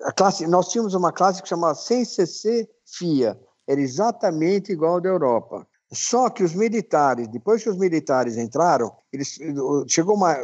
A 0.05 0.13
classe, 0.13 0.47
nós 0.47 0.69
tínhamos 0.69 0.95
uma 0.95 1.11
classe 1.11 1.43
que 1.43 1.49
chamava 1.49 1.75
100cc 1.75 2.69
FIA. 2.87 3.37
Era 3.67 3.81
exatamente 3.81 4.71
igual 4.71 4.93
ao 4.93 5.01
da 5.01 5.09
Europa. 5.09 5.67
Só 5.93 6.31
que 6.31 6.45
os 6.45 6.55
militares, 6.55 7.27
depois 7.27 7.65
que 7.65 7.69
os 7.69 7.77
militares 7.77 8.37
entraram, 8.37 8.95
eles 9.13 9.37
chegou 9.89 10.15
uma 10.15 10.37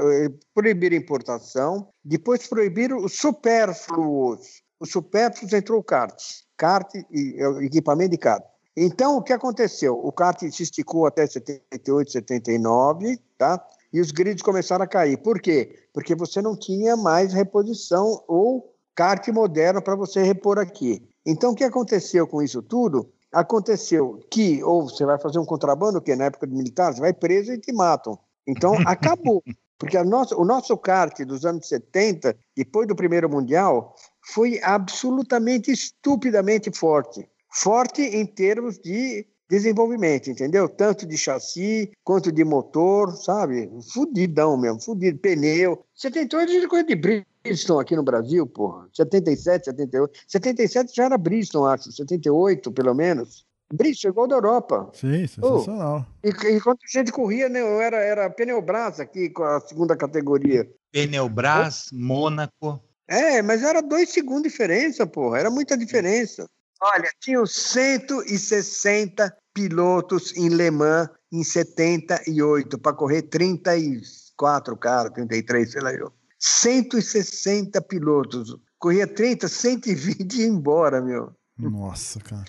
proibiram 0.53 0.97
importação, 0.97 1.91
depois 2.05 2.45
proibiram 2.49 3.05
os 3.05 3.17
supérfluos. 3.17 4.65
Os 4.81 4.91
supérfluos 4.91 5.53
entrou 5.53 5.79
o 5.79 5.85
kart, 5.85 6.21
kart 6.57 6.93
e 7.09 7.37
equipamento 7.63 8.11
de 8.11 8.19
kart. 8.19 8.45
Então, 8.77 9.17
o 9.17 9.23
que 9.23 9.33
aconteceu? 9.33 9.95
O 9.95 10.11
kart 10.11 10.41
se 10.41 10.65
esticou 10.65 11.07
até 11.07 11.25
78, 11.25 12.11
79, 12.11 13.21
tá? 13.39 13.65
E 13.97 14.01
os 14.01 14.11
grids 14.11 14.43
começaram 14.43 14.85
a 14.85 14.87
cair. 14.87 15.17
Por 15.17 15.41
quê? 15.41 15.89
Porque 15.91 16.15
você 16.15 16.43
não 16.43 16.55
tinha 16.55 16.99
mais 16.99 17.33
reposição 17.33 18.23
ou 18.29 18.75
kart 18.95 19.27
moderno 19.29 19.81
para 19.81 19.97
você 19.97 20.23
repor 20.23 20.59
aqui. 20.59 21.09
Então, 21.25 21.53
o 21.53 21.55
que 21.55 21.65
aconteceu 21.65 22.27
com 22.27 22.43
isso 22.43 22.61
tudo? 22.61 23.11
Aconteceu 23.33 24.21
que, 24.31 24.63
ou 24.63 24.83
você 24.83 25.07
vai 25.07 25.19
fazer 25.19 25.39
um 25.39 25.47
contrabando, 25.47 26.03
que 26.03 26.15
na 26.15 26.27
época 26.27 26.47
de 26.47 26.55
militar, 26.55 26.93
você 26.93 27.01
vai 27.01 27.15
preso 27.15 27.55
e 27.55 27.59
te 27.59 27.73
matam. 27.73 28.19
Então, 28.47 28.75
acabou. 28.87 29.43
Porque 29.79 29.99
nossa, 30.05 30.37
o 30.37 30.45
nosso 30.45 30.77
kart 30.77 31.19
dos 31.25 31.47
anos 31.47 31.67
70, 31.67 32.37
depois 32.55 32.87
do 32.87 32.95
primeiro 32.95 33.31
mundial, 33.31 33.95
foi 34.31 34.61
absolutamente 34.63 35.73
estupidamente 35.73 36.71
forte. 36.71 37.27
Forte 37.51 38.03
em 38.03 38.27
termos 38.27 38.79
de 38.79 39.27
desenvolvimento, 39.49 40.31
entendeu? 40.31 40.69
Tanto 40.69 41.07
de 41.07 41.17
chassi 41.17 41.91
quanto 42.03 42.33
de 42.33 42.45
motor, 42.45 43.13
sabe? 43.13 43.71
Fudidão 43.93 44.57
mesmo, 44.57 44.81
fudido. 44.81 45.19
Pneu. 45.19 45.85
78 45.95 46.61
de 46.61 46.69
coisa 46.69 46.87
de 46.87 46.95
Bridgestone 46.95 47.81
aqui 47.81 47.97
no 47.97 48.03
Brasil, 48.03 48.47
porra. 48.47 48.89
77, 48.93 49.67
78. 49.67 50.19
77 50.27 50.95
já 50.95 51.05
era 51.05 51.19
Bridgestone, 51.19 51.75
acho. 51.75 51.93
78, 51.93 52.73
pelo 52.73 52.95
menos. 52.95 53.45
Bridgestone 53.73 54.13
chegou 54.13 54.29
da 54.29 54.37
Europa. 54.37 54.91
Sim, 54.93 55.27
sensacional. 55.27 56.07
Oh, 56.07 56.29
e, 56.29 56.57
enquanto 56.57 56.81
a 56.83 56.99
gente 56.99 57.11
corria, 57.13 57.49
né, 57.49 57.61
eu 57.61 57.81
era, 57.81 57.97
era 57.97 58.31
Pneubras 58.31 59.01
aqui 59.01 59.31
com 59.31 59.43
a 59.43 59.61
segunda 59.61 59.97
categoria. 59.97 60.69
Pneubras, 60.93 61.87
oh. 61.93 61.97
Mônaco. 61.97 62.81
É, 63.09 63.41
mas 63.41 63.63
era 63.63 63.81
dois 63.81 64.11
segundos 64.11 64.45
de 64.45 64.49
diferença, 64.51 65.07
porra. 65.07 65.39
Era 65.39 65.51
muita 65.51 65.77
diferença. 65.77 66.47
Olha, 66.81 67.11
tinham 67.21 67.47
160 67.47 69.35
pilotos 69.55 70.37
em 70.37 70.49
Le 70.49 70.71
Mans 70.71 71.09
em 71.33 71.43
78 71.43 72.79
para 72.79 72.97
correr 72.97 73.23
34 73.23 74.77
caras, 74.77 75.13
33, 75.13 75.73
sei 75.73 75.81
lá 75.81 75.93
eu. 75.93 76.13
160 76.39 77.81
pilotos. 77.83 78.57
Corria 78.79 79.07
30, 79.07 79.49
120 79.49 80.35
e 80.35 80.41
ia 80.41 80.47
embora, 80.47 81.01
meu. 81.01 81.33
Nossa, 81.59 82.21
cara. 82.21 82.45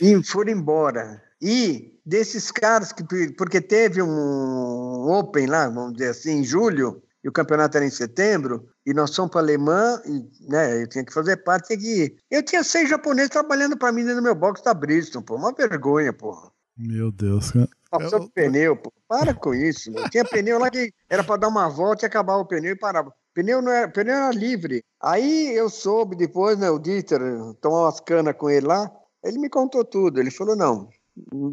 E 0.00 0.22
foram 0.22 0.52
embora. 0.52 1.22
E 1.40 1.98
desses 2.04 2.50
caras 2.50 2.92
que 2.92 3.02
porque 3.36 3.60
teve 3.60 4.02
um 4.02 5.10
Open 5.10 5.46
lá, 5.46 5.68
vamos 5.68 5.94
dizer 5.94 6.10
assim, 6.10 6.40
em 6.40 6.44
julho, 6.44 7.02
e 7.22 7.28
o 7.28 7.32
campeonato 7.32 7.76
era 7.76 7.86
em 7.86 7.90
setembro, 7.90 8.68
e 8.84 8.92
nós 8.92 9.14
fomos 9.14 9.30
para 9.30 9.40
Alemã, 9.40 10.00
e, 10.04 10.50
né, 10.50 10.82
eu 10.82 10.88
tinha 10.88 11.04
que 11.04 11.12
fazer 11.12 11.36
parte, 11.38 11.68
tinha 11.68 11.78
que 11.78 12.02
ir. 12.04 12.16
Eu 12.30 12.42
tinha 12.42 12.64
seis 12.64 12.88
japoneses 12.88 13.30
trabalhando 13.30 13.76
para 13.76 13.92
mim 13.92 14.02
no 14.02 14.22
meu 14.22 14.34
box 14.34 14.62
da 14.62 14.74
Bristol, 14.74 15.22
pô, 15.22 15.36
uma 15.36 15.52
vergonha, 15.52 16.12
pô. 16.12 16.52
Meu 16.76 17.12
Deus, 17.12 17.50
cara. 17.50 17.68
Passando 17.90 18.24
eu... 18.24 18.30
pneu, 18.30 18.76
pô. 18.76 18.92
Para 19.06 19.34
com 19.34 19.54
isso. 19.54 19.92
Meu. 19.92 20.08
Tinha 20.08 20.24
pneu 20.24 20.58
lá 20.58 20.70
que 20.70 20.92
era 21.08 21.22
para 21.22 21.36
dar 21.36 21.48
uma 21.48 21.68
volta 21.68 22.04
e 22.04 22.06
acabar 22.06 22.36
o 22.36 22.46
pneu 22.46 22.72
e 22.72 22.78
parava. 22.78 23.12
Pneu 23.34 23.62
não 23.62 23.70
era, 23.70 23.88
pneu 23.88 24.14
era 24.14 24.30
livre. 24.30 24.82
Aí 25.00 25.54
eu 25.54 25.68
soube 25.68 26.16
depois, 26.16 26.58
né, 26.58 26.70
o 26.70 26.78
Dieter, 26.78 27.20
tomar 27.60 27.82
umas 27.82 28.00
canas 28.00 28.34
com 28.36 28.50
ele 28.50 28.66
lá, 28.66 28.90
ele 29.22 29.38
me 29.38 29.48
contou 29.48 29.84
tudo. 29.84 30.18
Ele 30.18 30.30
falou: 30.30 30.56
não, 30.56 30.88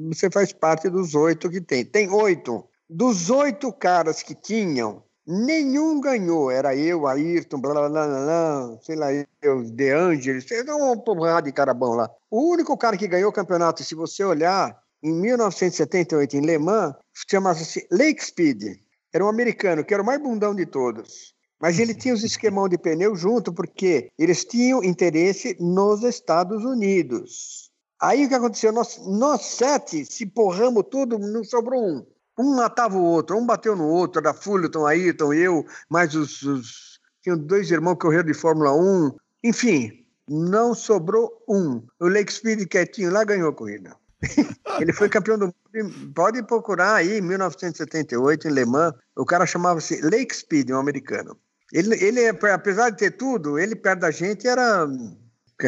você 0.09 0.29
faz 0.31 0.53
parte 0.53 0.89
dos 0.89 1.15
oito 1.15 1.49
que 1.49 1.61
tem. 1.61 1.85
Tem 1.85 2.09
oito. 2.09 2.65
Dos 2.89 3.29
oito 3.29 3.71
caras 3.71 4.23
que 4.23 4.33
tinham, 4.33 5.03
Nenhum 5.31 6.01
ganhou. 6.01 6.49
Era 6.49 6.75
eu, 6.75 7.05
Ayrton, 7.05 7.61
blá, 7.61 7.71
blá, 7.71 7.87
blá, 7.87 8.07
blá, 8.07 8.79
sei 8.81 8.95
lá, 8.95 9.09
eu, 9.43 9.61
De 9.63 9.91
Angelis, 9.91 10.47
uma 10.67 10.97
porrada 10.97 11.43
de 11.43 11.51
cara 11.51 11.71
bom 11.71 11.93
lá. 11.93 12.09
O 12.31 12.49
único 12.51 12.75
cara 12.75 12.97
que 12.97 13.07
ganhou 13.07 13.29
o 13.29 13.33
campeonato, 13.33 13.83
se 13.83 13.93
você 13.93 14.23
olhar, 14.23 14.75
em 15.03 15.13
1978, 15.13 16.35
em 16.35 16.41
Le 16.41 16.57
Mans, 16.57 16.95
chamava-se 17.29 17.87
Lake 17.91 18.25
Speed. 18.25 18.79
Era 19.13 19.23
um 19.23 19.29
americano, 19.29 19.85
que 19.85 19.93
era 19.93 20.01
o 20.01 20.05
mais 20.05 20.19
bundão 20.19 20.55
de 20.55 20.65
todos. 20.65 21.35
Mas 21.61 21.77
ele 21.77 21.93
tinha 21.93 22.15
os 22.15 22.23
esquemão 22.23 22.67
de 22.67 22.79
pneu 22.79 23.15
junto, 23.15 23.53
porque 23.53 24.09
eles 24.17 24.43
tinham 24.43 24.83
interesse 24.83 25.55
nos 25.59 26.01
Estados 26.01 26.65
Unidos. 26.65 27.69
Aí 28.01 28.25
o 28.25 28.29
que 28.29 28.33
aconteceu? 28.33 28.71
Nós, 28.71 28.99
nós 29.05 29.41
sete 29.41 30.05
se 30.05 30.25
porramos 30.25 30.85
tudo, 30.89 31.19
não 31.19 31.43
sobrou 31.43 31.85
um. 31.85 32.03
Um 32.39 32.55
matava 32.55 32.97
o 32.97 33.03
outro, 33.03 33.37
um 33.37 33.45
bateu 33.45 33.75
no 33.75 33.85
outro, 33.85 34.21
era 34.21 34.33
Fulton, 34.33 34.87
Ayrton, 34.87 35.33
eu, 35.33 35.65
mais 35.89 36.15
os, 36.15 36.41
os. 36.41 36.99
Tinha 37.21 37.35
dois 37.35 37.69
irmãos 37.69 37.95
que 37.95 38.01
correram 38.01 38.25
de 38.25 38.33
Fórmula 38.33 38.73
1. 38.73 39.11
Enfim, 39.43 40.05
não 40.29 40.73
sobrou 40.73 41.43
um. 41.49 41.85
O 41.99 42.07
Lake 42.07 42.31
Speed 42.31 42.65
quietinho 42.69 43.11
lá 43.11 43.25
ganhou 43.25 43.49
a 43.49 43.53
corrida. 43.53 43.93
Ele 44.79 44.93
foi 44.93 45.09
campeão 45.09 45.37
do 45.37 45.45
mundo. 45.47 46.13
Pode 46.15 46.41
procurar 46.43 46.95
aí, 46.95 47.17
em 47.17 47.21
1978, 47.21 48.47
em 48.47 48.51
Le 48.51 48.65
Mans. 48.65 48.93
O 49.17 49.25
cara 49.25 49.45
chamava-se 49.45 49.99
Lake 50.01 50.33
Speed, 50.33 50.69
um 50.69 50.77
americano. 50.77 51.37
Ele, 51.73 51.93
ele, 52.01 52.25
apesar 52.27 52.89
de 52.89 52.97
ter 52.97 53.11
tudo, 53.11 53.59
ele 53.59 53.75
perto 53.75 53.99
da 53.99 54.11
gente 54.11 54.47
era 54.47 54.87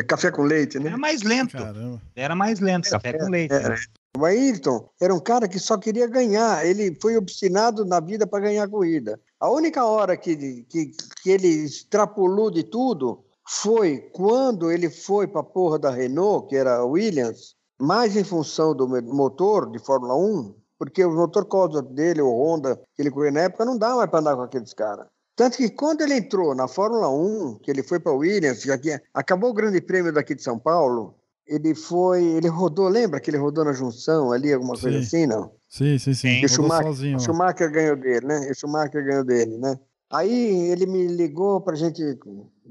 café 0.07 0.31
com 0.31 0.43
leite, 0.43 0.79
né? 0.79 0.88
Era 0.88 0.97
mais 0.97 1.21
lento. 1.21 1.57
Caramba. 1.57 2.01
Era 2.15 2.36
mais 2.36 2.60
lento, 2.60 2.89
café 2.89 3.10
é, 3.10 3.13
com 3.19 3.29
leite. 3.29 3.53
É, 3.53 3.75
o 4.17 4.26
Ayrton 4.26 4.89
era 5.00 5.13
um 5.13 5.19
cara 5.19 5.47
que 5.47 5.58
só 5.58 5.78
queria 5.78 6.08
ganhar, 6.08 6.65
ele 6.65 6.97
foi 7.02 7.15
obstinado 7.15 7.86
na 7.86 8.00
vida 8.00 8.28
para 8.28 8.43
ganhar 8.43 8.65
a 8.65 8.69
corrida. 8.69 9.19
A 9.39 9.50
única 9.50 9.86
hora 9.86 10.17
que, 10.17 10.63
que, 10.63 10.91
que 11.24 11.30
ele 11.30 11.47
extrapolou 11.47 12.52
de 12.52 12.63
tudo 12.63 13.24
foi 13.47 14.10
quando 14.13 14.71
ele 14.71 14.89
foi 14.89 15.28
para 15.28 15.41
a 15.41 15.43
porra 15.43 15.80
da 15.80 15.89
Renault, 15.89 16.47
que 16.47 16.56
era 16.56 16.78
a 16.78 16.86
Williams, 16.86 17.56
mais 17.80 18.15
em 18.15 18.24
função 18.24 18.76
do 18.76 18.88
motor 18.88 19.71
de 19.71 19.80
Fórmula 19.80 20.15
1, 20.15 20.56
porque 20.78 21.04
o 21.04 21.12
motor 21.12 21.45
Cosworth 21.45 21.91
dele, 21.93 22.21
o 22.21 22.30
Honda, 22.30 22.80
que 22.95 23.02
ele 23.02 23.12
corria 23.12 23.32
na 23.32 23.41
época, 23.41 23.65
não 23.65 23.78
dá 23.78 23.95
mais 23.95 24.10
para 24.10 24.19
andar 24.19 24.36
com 24.36 24.43
aqueles 24.43 24.74
caras. 24.74 25.08
Tanto 25.36 25.58
que 25.58 25.69
quando 25.69 26.02
ele 26.02 26.15
entrou 26.15 26.54
na 26.54 26.67
Fórmula 26.67 27.10
1, 27.10 27.60
que 27.63 27.71
ele 27.71 27.82
foi 27.82 28.00
para 28.00 28.12
a 28.12 28.15
Williams, 28.15 28.62
já 28.62 28.78
que 28.78 29.00
acabou 29.13 29.50
o 29.50 29.54
Grande 29.54 29.82
Prêmio 29.82 30.13
daqui 30.13 30.36
de 30.36 30.43
São 30.43 30.60
Paulo, 30.60 31.15
ele 31.51 31.75
foi. 31.75 32.23
Ele 32.23 32.47
rodou, 32.47 32.87
lembra 32.87 33.19
que 33.19 33.29
ele 33.29 33.37
rodou 33.37 33.65
na 33.65 33.73
junção 33.73 34.31
ali, 34.31 34.53
alguma 34.53 34.75
sim. 34.75 34.83
coisa 34.83 34.99
assim, 34.99 35.27
não? 35.27 35.51
Sim, 35.67 35.97
sim, 35.99 36.13
sim. 36.13 36.41
E 36.41 36.45
o 36.45 36.49
Schumacher, 36.49 36.87
sozinho, 36.87 37.19
Schumacher 37.19 37.71
ganhou 37.71 37.95
dele, 37.97 38.25
né? 38.25 38.47
E 38.47 38.51
o 38.51 38.55
Schumacher 38.55 39.05
ganhou 39.05 39.23
dele, 39.25 39.57
né? 39.57 39.77
Aí 40.09 40.69
ele 40.71 40.85
me 40.85 41.07
ligou 41.07 41.61
pra 41.61 41.75
gente. 41.75 42.01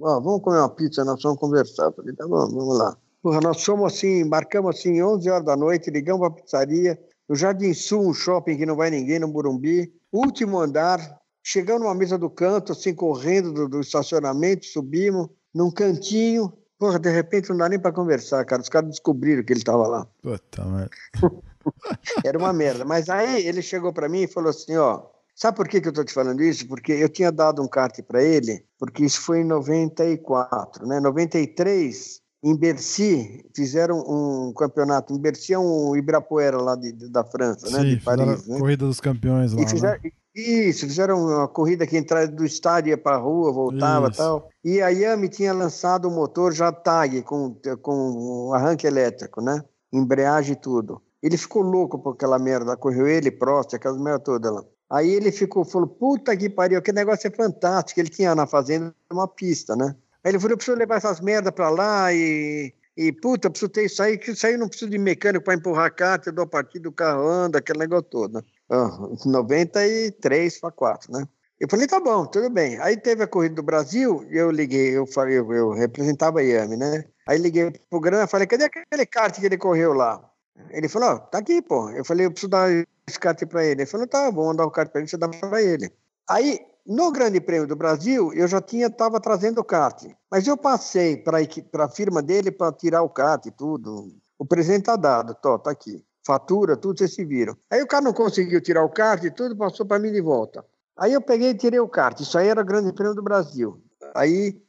Ó, 0.01 0.21
vamos 0.21 0.43
comer 0.43 0.59
uma 0.59 0.69
pizza, 0.69 1.05
nós 1.05 1.23
vamos 1.23 1.39
conversar. 1.39 1.85
Eu 1.85 1.93
falei, 1.93 2.15
tá 2.15 2.27
bom, 2.27 2.49
vamos 2.49 2.79
lá. 2.79 2.97
Porra, 3.23 3.41
nós 3.41 3.63
fomos 3.63 3.93
assim, 3.93 4.21
embarcamos 4.21 4.77
assim, 4.77 5.03
11 5.03 5.29
horas 5.29 5.45
da 5.45 5.57
noite, 5.57 5.91
ligamos 5.91 6.21
pra 6.21 6.43
pizzaria, 6.43 6.99
no 7.29 7.37
Jardim 7.37 7.75
Sul, 7.75 8.09
um 8.09 8.15
shopping 8.15 8.57
que 8.57 8.65
não 8.65 8.77
vai 8.77 8.91
ninguém, 8.91 9.19
no 9.19 9.29
Burumbi, 9.29 9.93
último 10.11 10.59
andar, 10.59 10.99
chegamos 11.43 11.83
numa 11.83 11.95
mesa 11.95 12.17
do 12.17 12.31
canto, 12.31 12.73
assim, 12.73 12.95
correndo 12.95 13.53
do, 13.53 13.69
do 13.69 13.81
estacionamento, 13.81 14.65
subimos, 14.65 15.29
num 15.55 15.71
cantinho, 15.71 16.51
Porra, 16.81 16.99
de 16.99 17.11
repente 17.11 17.51
não 17.51 17.59
dá 17.59 17.69
nem 17.69 17.79
pra 17.79 17.93
conversar, 17.93 18.43
cara. 18.47 18.63
Os 18.63 18.71
caras 18.71 18.89
descobriram 18.89 19.45
que 19.45 19.53
ele 19.53 19.63
tava 19.63 19.87
lá. 19.87 20.07
Puta 20.23 20.65
merda. 20.65 20.91
Era 22.25 22.39
uma 22.39 22.55
merda. 22.55 22.87
Mas 22.87 23.11
aí 23.11 23.47
ele 23.47 23.61
chegou 23.61 23.93
para 23.93 24.09
mim 24.09 24.23
e 24.23 24.27
falou 24.27 24.49
assim: 24.49 24.75
ó, 24.79 25.03
sabe 25.35 25.59
por 25.59 25.69
que, 25.69 25.79
que 25.79 25.89
eu 25.89 25.93
tô 25.93 26.03
te 26.03 26.15
falando 26.15 26.43
isso? 26.43 26.67
Porque 26.67 26.93
eu 26.93 27.11
tinha 27.11 27.31
dado 27.31 27.63
um 27.63 27.69
kart 27.69 28.01
para 28.01 28.23
ele, 28.23 28.65
porque 28.79 29.05
isso 29.05 29.21
foi 29.21 29.41
em 29.41 29.45
94, 29.45 30.87
né? 30.87 31.01
93, 31.01 32.23
em 32.43 32.57
Bercy, 32.57 33.45
fizeram 33.55 33.99
um 33.99 34.53
campeonato. 34.55 35.13
Em 35.13 35.19
Bercy 35.19 35.53
é 35.53 35.59
um 35.59 35.95
Ibirapuera 35.95 36.57
lá 36.57 36.75
de, 36.75 36.93
de 36.93 37.09
da 37.09 37.23
França, 37.23 37.71
né? 37.71 37.81
Sim, 37.81 37.97
de 37.97 38.01
Paris. 38.03 38.47
Né? 38.47 38.59
Corrida 38.59 38.87
dos 38.87 39.01
Campeões 39.01 39.53
lá. 39.53 39.63
E 39.63 39.69
fizeram, 39.69 40.01
né? 40.03 40.11
Isso, 40.35 40.87
fizeram 40.87 41.23
uma 41.23 41.49
corrida 41.49 41.87
que 41.87 41.99
entrava 41.99 42.29
do 42.29 42.45
estádio, 42.45 42.91
ia 42.91 42.99
para 42.99 43.17
a 43.17 43.19
rua, 43.19 43.53
voltava 43.53 44.09
e 44.09 44.13
tal. 44.13 44.49
E 44.65 44.81
a 44.81 44.89
Yami 44.89 45.29
tinha 45.29 45.53
lançado 45.53 46.09
o 46.09 46.11
motor 46.11 46.53
já 46.53 46.71
TAG, 46.71 47.23
com, 47.23 47.57
com 47.83 48.53
arranque 48.55 48.87
elétrico, 48.87 49.43
né? 49.43 49.63
Embreagem 49.93 50.53
e 50.53 50.57
tudo. 50.57 51.03
Ele 51.23 51.37
ficou 51.37 51.63
louco 51.63 51.99
por 51.99 52.15
aquela 52.15 52.39
merda, 52.39 52.77
correu 52.77 53.07
ele, 53.07 53.31
Prost, 53.31 53.75
aquelas 53.75 54.01
merda 54.01 54.21
toda 54.21 54.51
lá. 54.51 54.65
Aí 54.89 55.11
ele 55.11 55.31
ficou, 55.31 55.65
falou, 55.65 55.89
puta 55.89 56.37
que 56.37 56.49
pariu, 56.49 56.81
que 56.81 56.93
negócio 56.93 57.27
é 57.27 57.31
fantástico. 57.31 58.01
Ele 58.01 58.09
tinha 58.09 58.35
na 58.35 58.47
fazenda 58.47 58.95
uma 59.13 59.29
pista, 59.29 59.77
né? 59.77 59.95
Aí 60.25 60.33
ele 60.33 60.39
falou, 60.39 60.53
eu 60.53 60.57
preciso 60.57 60.77
levar 60.77 60.97
essas 60.97 61.21
merdas 61.21 61.53
pra 61.53 61.71
lá 61.71 62.13
e, 62.13 62.75
e 62.97 63.13
puta, 63.13 63.51
preciso 63.51 63.71
ter 63.71 63.85
isso 63.85 64.03
aí, 64.03 64.19
que 64.19 64.33
isso 64.33 64.47
aí 64.47 64.57
não 64.57 64.69
preciso 64.69 64.91
de 64.91 64.99
mecânico 64.99 65.45
para 65.45 65.55
empurrar 65.55 65.93
a 65.99 66.21
eu 66.27 66.33
dou 66.33 66.45
a 66.45 66.49
partida, 66.49 66.89
o 66.89 66.93
carro 66.93 67.27
anda, 67.27 67.59
aquele 67.59 67.79
negócio 67.79 68.05
todo. 68.05 68.45
Ah, 68.69 68.99
93 69.25 70.61
para 70.61 70.71
4, 70.71 71.13
né? 71.13 71.27
Eu 71.59 71.69
falei, 71.69 71.87
tá 71.87 72.01
bom, 72.01 72.25
tudo 72.25 72.49
bem. 72.49 72.79
Aí 72.81 72.97
teve 72.97 73.23
a 73.23 73.27
Corrida 73.27 73.57
do 73.57 73.63
Brasil, 73.63 74.27
eu 74.31 74.51
liguei, 74.51 74.97
eu, 74.97 75.07
falei, 75.07 75.39
eu, 75.39 75.53
eu 75.53 75.71
representava 75.73 76.41
a 76.41 76.67
né? 76.67 77.05
Aí 77.29 77.39
liguei 77.39 77.71
pro 77.91 78.01
Gran, 78.01 78.27
falei, 78.27 78.47
cadê 78.47 78.65
aquele 78.65 79.05
kart 79.05 79.39
que 79.39 79.45
ele 79.45 79.59
correu 79.59 79.93
lá? 79.93 80.27
Ele 80.71 80.89
falou, 80.89 81.11
ó, 81.11 81.19
tá 81.19 81.39
aqui, 81.39 81.61
pô. 81.61 81.91
Eu 81.91 82.05
falei, 82.05 82.27
eu 82.27 82.31
preciso 82.31 82.51
dar 82.51 82.71
esse 82.71 83.19
kart 83.19 83.39
pra 83.47 83.65
ele. 83.65 83.83
Ele 83.83 83.91
falou, 83.91 84.07
tá, 84.07 84.31
vou 84.31 84.47
mandar 84.47 84.65
o 84.65 84.71
kart 84.71 84.91
pra 84.91 85.01
ele, 85.01 85.09
você 85.09 85.17
dá 85.17 85.29
pra 85.29 85.63
ele. 85.63 85.93
Aí, 86.29 86.61
no 86.91 87.13
Grande 87.13 87.41
Prêmio 87.41 87.69
do 87.69 87.77
Brasil, 87.77 88.33
eu 88.33 88.49
já 88.49 88.61
tinha, 88.61 88.91
tava 88.91 89.21
trazendo 89.21 89.61
o 89.61 89.65
kart. 89.65 90.07
Mas 90.29 90.45
eu 90.49 90.57
passei 90.57 91.17
para 91.17 91.39
a 91.85 91.89
firma 91.89 92.21
dele 92.21 92.51
para 92.51 92.73
tirar 92.73 93.05
o 93.05 93.09
kart 93.09 93.47
e 93.47 93.51
tudo. 93.53 94.13
O 94.37 94.45
presente 94.45 94.87
tá 94.87 94.97
dado, 94.97 95.37
tô, 95.41 95.57
tá 95.57 95.71
aqui. 95.71 96.05
Fatura, 96.27 96.77
tudo, 96.77 96.99
vocês 96.99 97.15
se 97.15 97.25
viram. 97.25 97.57
Aí 97.71 97.81
o 97.81 97.87
cara 97.87 98.03
não 98.03 98.13
conseguiu 98.13 98.61
tirar 98.61 98.83
o 98.85 98.89
kart 98.89 99.23
e 99.23 99.31
tudo, 99.31 99.57
passou 99.57 99.87
para 99.87 100.01
mim 100.01 100.11
de 100.11 100.21
volta. 100.21 100.65
Aí 100.99 101.13
eu 101.13 101.21
peguei 101.21 101.51
e 101.51 101.55
tirei 101.55 101.79
o 101.79 101.89
kart. 101.89 102.19
Isso 102.19 102.37
aí 102.37 102.49
era 102.49 102.61
o 102.61 102.65
Grande 102.65 102.93
Prêmio 102.93 103.15
do 103.15 103.23
Brasil. 103.23 103.81
Aí 104.13 104.61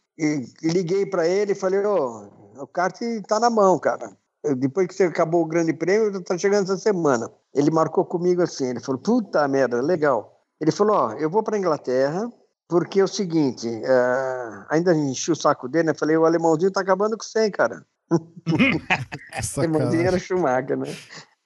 liguei 0.62 1.08
para 1.08 1.28
ele 1.28 1.54
e 1.54 1.56
falei: 1.56 1.84
Ô, 1.84 2.30
oh, 2.56 2.64
o 2.64 2.68
kart 2.68 3.00
tá 3.28 3.40
na 3.40 3.50
mão, 3.50 3.80
cara. 3.80 4.16
Depois 4.58 4.86
que 4.86 4.94
você 4.94 5.06
acabou 5.06 5.42
o 5.42 5.48
Grande 5.48 5.74
Prêmio, 5.74 6.22
tá 6.22 6.38
chegando 6.38 6.66
essa 6.66 6.78
semana. 6.78 7.32
Ele 7.52 7.72
marcou 7.72 8.06
comigo 8.06 8.44
assim: 8.44 8.68
ele 8.68 8.80
falou: 8.80 9.02
puta 9.02 9.48
merda, 9.48 9.82
legal. 9.82 10.31
Ele 10.62 10.72
falou: 10.72 10.96
Ó, 10.96 11.14
eu 11.14 11.30
vou 11.30 11.42
para 11.42 11.58
Inglaterra, 11.58 12.32
porque 12.68 13.00
é 13.00 13.04
o 13.04 13.08
seguinte, 13.08 13.68
uh, 13.68 14.66
ainda 14.70 14.94
enchi 14.94 15.32
o 15.32 15.36
saco 15.36 15.68
dele, 15.68 15.88
né? 15.88 15.94
Falei: 15.96 16.16
o 16.16 16.26
alemãozinho 16.26 16.72
tá 16.72 16.82
acabando 16.82 17.18
com 17.18 17.24
100, 17.24 17.52
cara. 17.52 17.84
o 18.12 19.60
alemãozinho 19.60 20.08
era 20.08 20.20
Schumacher, 20.20 20.78
né? 20.78 20.96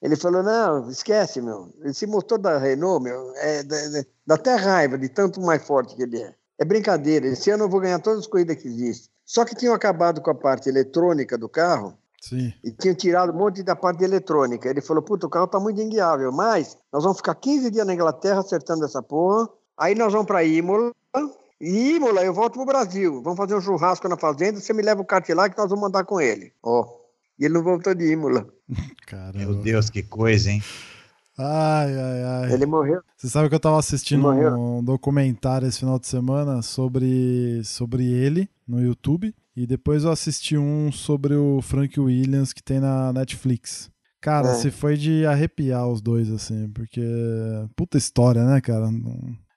Ele 0.02 0.16
falou: 0.16 0.42
não, 0.42 0.90
esquece, 0.90 1.40
meu. 1.40 1.74
Esse 1.84 2.06
motor 2.06 2.38
da 2.38 2.58
Renault, 2.58 3.02
meu, 3.02 3.32
é, 3.36 3.62
dá 4.26 4.34
até 4.34 4.54
raiva 4.54 4.98
de 4.98 5.08
tanto 5.08 5.40
mais 5.40 5.66
forte 5.66 5.96
que 5.96 6.02
ele 6.02 6.22
é. 6.22 6.34
É 6.58 6.64
brincadeira. 6.64 7.26
Esse 7.26 7.50
ano 7.50 7.64
eu 7.64 7.68
vou 7.68 7.80
ganhar 7.80 7.98
todas 7.98 8.20
as 8.20 8.26
corridas 8.26 8.56
que 8.56 8.68
existem. 8.68 9.10
Só 9.24 9.44
que 9.44 9.54
tinham 9.54 9.74
acabado 9.74 10.20
com 10.20 10.30
a 10.30 10.34
parte 10.34 10.68
eletrônica 10.68 11.36
do 11.36 11.48
carro. 11.48 11.98
Sim. 12.20 12.52
E 12.64 12.72
tinham 12.72 12.94
tirado 12.94 13.32
um 13.32 13.36
monte 13.36 13.62
da 13.62 13.76
parte 13.76 14.02
eletrônica. 14.02 14.68
Ele 14.68 14.80
falou: 14.80 15.02
puta, 15.02 15.26
o 15.26 15.30
carro 15.30 15.46
tá 15.46 15.60
muito 15.60 15.80
inguiável, 15.80 16.32
mas 16.32 16.76
nós 16.92 17.02
vamos 17.02 17.18
ficar 17.18 17.34
15 17.34 17.70
dias 17.70 17.86
na 17.86 17.94
Inglaterra 17.94 18.40
acertando 18.40 18.84
essa 18.84 19.02
porra. 19.02 19.48
Aí 19.78 19.94
nós 19.94 20.12
vamos 20.12 20.26
para 20.26 20.42
Imola. 20.44 20.92
E 21.60 21.96
Imola, 21.96 22.22
eu 22.22 22.34
volto 22.34 22.54
pro 22.54 22.66
Brasil. 22.66 23.22
Vamos 23.22 23.38
fazer 23.38 23.54
um 23.54 23.60
churrasco 23.60 24.08
na 24.08 24.16
fazenda. 24.16 24.60
Você 24.60 24.72
me 24.72 24.82
leva 24.82 25.00
o 25.00 25.04
kart 25.04 25.28
lá 25.30 25.48
que 25.48 25.56
nós 25.56 25.68
vamos 25.68 25.84
mandar 25.84 26.04
com 26.04 26.20
ele. 26.20 26.52
Ó. 26.62 26.82
Oh. 26.82 27.06
E 27.38 27.44
ele 27.44 27.54
não 27.54 27.62
voltou 27.62 27.94
de 27.94 28.12
Imola. 28.12 28.46
Caramba. 29.06 29.38
Meu 29.38 29.54
Deus, 29.54 29.90
que 29.90 30.02
coisa, 30.02 30.50
hein? 30.50 30.62
Ai, 31.38 31.94
ai, 31.94 32.22
ai. 32.24 32.52
Ele 32.52 32.64
morreu. 32.64 33.02
Você 33.16 33.28
sabe 33.28 33.48
que 33.50 33.54
eu 33.54 33.60
tava 33.60 33.78
assistindo 33.78 34.26
um 34.28 34.82
documentário 34.82 35.68
esse 35.68 35.80
final 35.80 35.98
de 35.98 36.06
semana 36.06 36.62
sobre, 36.62 37.62
sobre 37.62 38.10
ele 38.10 38.48
no 38.66 38.80
YouTube. 38.80 39.34
E 39.56 39.66
depois 39.66 40.04
eu 40.04 40.10
assisti 40.10 40.56
um 40.56 40.92
sobre 40.92 41.34
o 41.34 41.62
Frank 41.62 41.98
Williams 41.98 42.52
que 42.52 42.62
tem 42.62 42.78
na 42.78 43.12
Netflix. 43.12 43.90
Cara, 44.20 44.50
é. 44.50 44.54
se 44.54 44.70
foi 44.70 44.96
de 44.96 45.24
arrepiar 45.24 45.88
os 45.88 46.00
dois, 46.00 46.30
assim, 46.30 46.68
porque. 46.70 47.02
Puta 47.74 47.96
história, 47.96 48.44
né, 48.44 48.60
cara? 48.60 48.88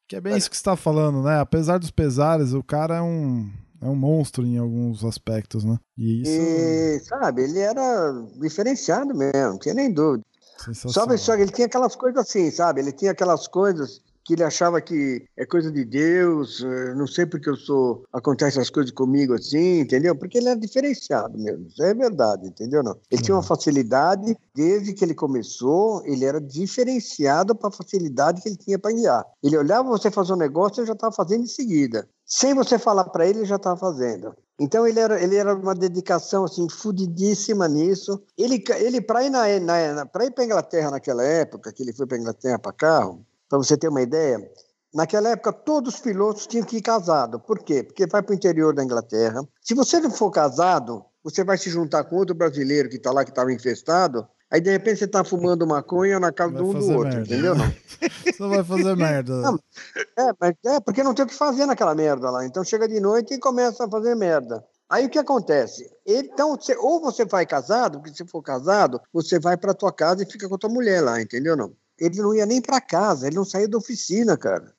Que 0.08 0.16
é 0.16 0.22
bem 0.22 0.38
isso 0.38 0.50
que 0.50 0.56
você 0.56 0.64
tá 0.64 0.76
falando, 0.76 1.22
né? 1.22 1.40
Apesar 1.40 1.78
dos 1.78 1.92
pesares, 1.92 2.54
o 2.54 2.64
cara 2.64 2.98
é 2.98 3.02
um 3.02 3.50
é 3.82 3.88
um 3.88 3.96
monstro 3.96 4.46
em 4.46 4.58
alguns 4.58 5.04
aspectos, 5.04 5.64
né? 5.64 5.78
E 5.98 6.22
isso. 6.22 6.32
E, 6.32 7.00
sabe, 7.00 7.44
ele 7.44 7.60
era 7.60 8.12
diferenciado 8.40 9.16
mesmo, 9.16 9.52
não 9.52 9.60
tinha 9.60 9.74
nem 9.74 9.92
dúvida. 9.92 10.24
Só 10.74 11.34
ele 11.36 11.52
tinha 11.52 11.68
aquelas 11.68 11.96
coisas 11.96 12.22
assim, 12.22 12.52
sabe? 12.52 12.82
Ele 12.82 12.92
tinha 12.92 13.12
aquelas 13.12 13.48
coisas 13.48 14.02
que 14.30 14.36
ele 14.36 14.44
achava 14.44 14.80
que 14.80 15.26
é 15.36 15.44
coisa 15.44 15.72
de 15.72 15.84
Deus, 15.84 16.64
eh, 16.64 16.94
não 16.94 17.08
sei 17.08 17.26
porque 17.26 17.50
eu 17.50 17.56
sou, 17.56 18.04
acontece 18.14 18.60
as 18.60 18.70
coisas 18.70 18.92
comigo 18.92 19.34
assim, 19.34 19.80
entendeu? 19.80 20.16
Porque 20.16 20.38
ele 20.38 20.50
era 20.50 20.60
diferenciado 20.60 21.36
mesmo, 21.36 21.66
isso 21.66 21.82
é 21.82 21.96
verdade, 21.96 22.46
entendeu 22.46 22.84
não? 22.84 22.96
Ele 23.10 23.24
tinha 23.24 23.34
uma 23.34 23.42
uhum. 23.42 23.48
facilidade, 23.48 24.38
desde 24.54 24.94
que 24.94 25.04
ele 25.04 25.16
começou, 25.16 26.06
ele 26.06 26.26
era 26.26 26.40
diferenciado 26.40 27.56
para 27.56 27.70
a 27.70 27.72
facilidade 27.72 28.40
que 28.44 28.50
ele 28.50 28.58
tinha 28.58 28.78
para 28.78 28.92
guiar. 28.92 29.26
Ele 29.42 29.58
olhava 29.58 29.90
você 29.90 30.12
fazer 30.12 30.34
um 30.34 30.38
negócio, 30.38 30.82
ele 30.82 30.88
já 30.88 30.94
estava 30.94 31.16
fazendo 31.16 31.46
em 31.46 31.48
seguida. 31.48 32.08
Sem 32.24 32.54
você 32.54 32.78
falar 32.78 33.06
para 33.06 33.26
ele, 33.26 33.40
ele 33.40 33.46
já 33.48 33.56
estava 33.56 33.78
fazendo. 33.78 34.36
Então 34.60 34.86
ele 34.86 35.00
era, 35.00 35.20
ele 35.20 35.36
era 35.38 35.56
uma 35.56 35.74
dedicação 35.74 36.44
assim 36.44 36.70
fudidíssima 36.70 37.68
nisso. 37.68 38.22
Ele, 38.38 38.64
ele 38.78 39.02
para 39.02 39.24
ir 39.24 39.32
na, 39.32 39.60
na 39.60 40.06
para 40.06 40.26
ir 40.26 40.32
para 40.32 40.44
Inglaterra 40.44 40.92
naquela 40.92 41.24
época, 41.24 41.74
que 41.74 41.82
ele 41.82 41.94
foi 41.94 42.06
para 42.06 42.20
Inglaterra 42.20 42.60
para 42.60 42.74
carro, 42.74 43.26
para 43.50 43.58
você 43.58 43.76
ter 43.76 43.90
uma 43.90 44.02
ideia, 44.02 44.40
naquela 44.94 45.30
época 45.30 45.52
todos 45.52 45.96
os 45.96 46.00
pilotos 46.00 46.48
tinham 46.48 46.66
que 46.66 46.78
ir 46.78 46.82
casados. 46.82 47.42
Por 47.46 47.60
quê? 47.60 47.84
Porque 47.84 48.08
vai 48.08 48.22
para 48.22 48.32
o 48.32 48.36
interior 48.36 48.74
da 48.74 48.84
Inglaterra. 48.84 49.42
Se 49.62 49.74
você 49.74 50.00
não 50.00 50.12
for 50.12 50.32
casado, 50.32 51.04
você 51.24 51.44
vai 51.44 51.58
se 51.58 51.70
juntar 51.70 52.04
com 52.06 52.16
outro 52.16 52.36
brasileiro 52.36 52.88
que 52.88 52.98
está 52.98 53.12
lá, 53.12 53.26
que 53.26 53.32
estava 53.32 53.52
infestado, 53.52 54.28
Aí 54.52 54.60
de 54.60 54.72
repente 54.72 55.00
você 55.00 55.08
tá 55.08 55.24
fumando 55.24 55.66
maconha 55.68 56.20
na 56.20 56.32
casa 56.32 56.56
de 56.56 56.62
um 56.64 56.74
do 56.74 56.90
outro, 56.90 57.04
merda. 57.04 57.22
entendeu? 57.22 57.56
Não? 57.56 57.66
Você 58.26 58.48
vai 58.48 58.64
fazer 58.64 58.96
merda. 58.96 59.34
Não, 59.42 59.60
é, 60.18 60.32
mas 60.40 60.56
é 60.66 60.80
porque 60.80 61.04
não 61.04 61.14
tem 61.14 61.26
o 61.26 61.28
que 61.28 61.36
fazer 61.36 61.66
naquela 61.66 61.94
merda 61.94 62.32
lá. 62.32 62.46
Então 62.46 62.64
chega 62.64 62.88
de 62.88 63.00
noite 63.00 63.34
e 63.34 63.40
começa 63.40 63.86
a 63.86 63.90
fazer 63.90 64.16
merda. 64.16 64.64
Aí 64.90 65.06
o 65.06 65.10
que 65.10 65.20
acontece? 65.20 65.88
Então, 66.04 66.56
você, 66.56 66.76
ou 66.78 67.00
você 67.00 67.26
vai 67.26 67.46
casado, 67.46 68.00
porque 68.00 68.16
se 68.16 68.26
for 68.26 68.42
casado, 68.42 69.00
você 69.14 69.40
vai 69.40 69.56
para 69.56 69.76
tua 69.76 69.92
casa 69.94 70.24
e 70.24 70.32
fica 70.32 70.50
com 70.50 70.56
a 70.56 70.58
tua 70.58 70.70
mulher 70.70 71.02
lá, 71.02 71.22
entendeu? 71.22 71.56
Não? 71.56 71.72
Ele 72.00 72.22
não 72.22 72.34
ia 72.34 72.46
nem 72.46 72.62
para 72.62 72.82
casa, 72.82 73.28
ele 73.28 73.36
não 73.36 73.46
saía 73.46 73.68
da 73.68 73.78
oficina, 73.78 74.38
cara. 74.38 74.74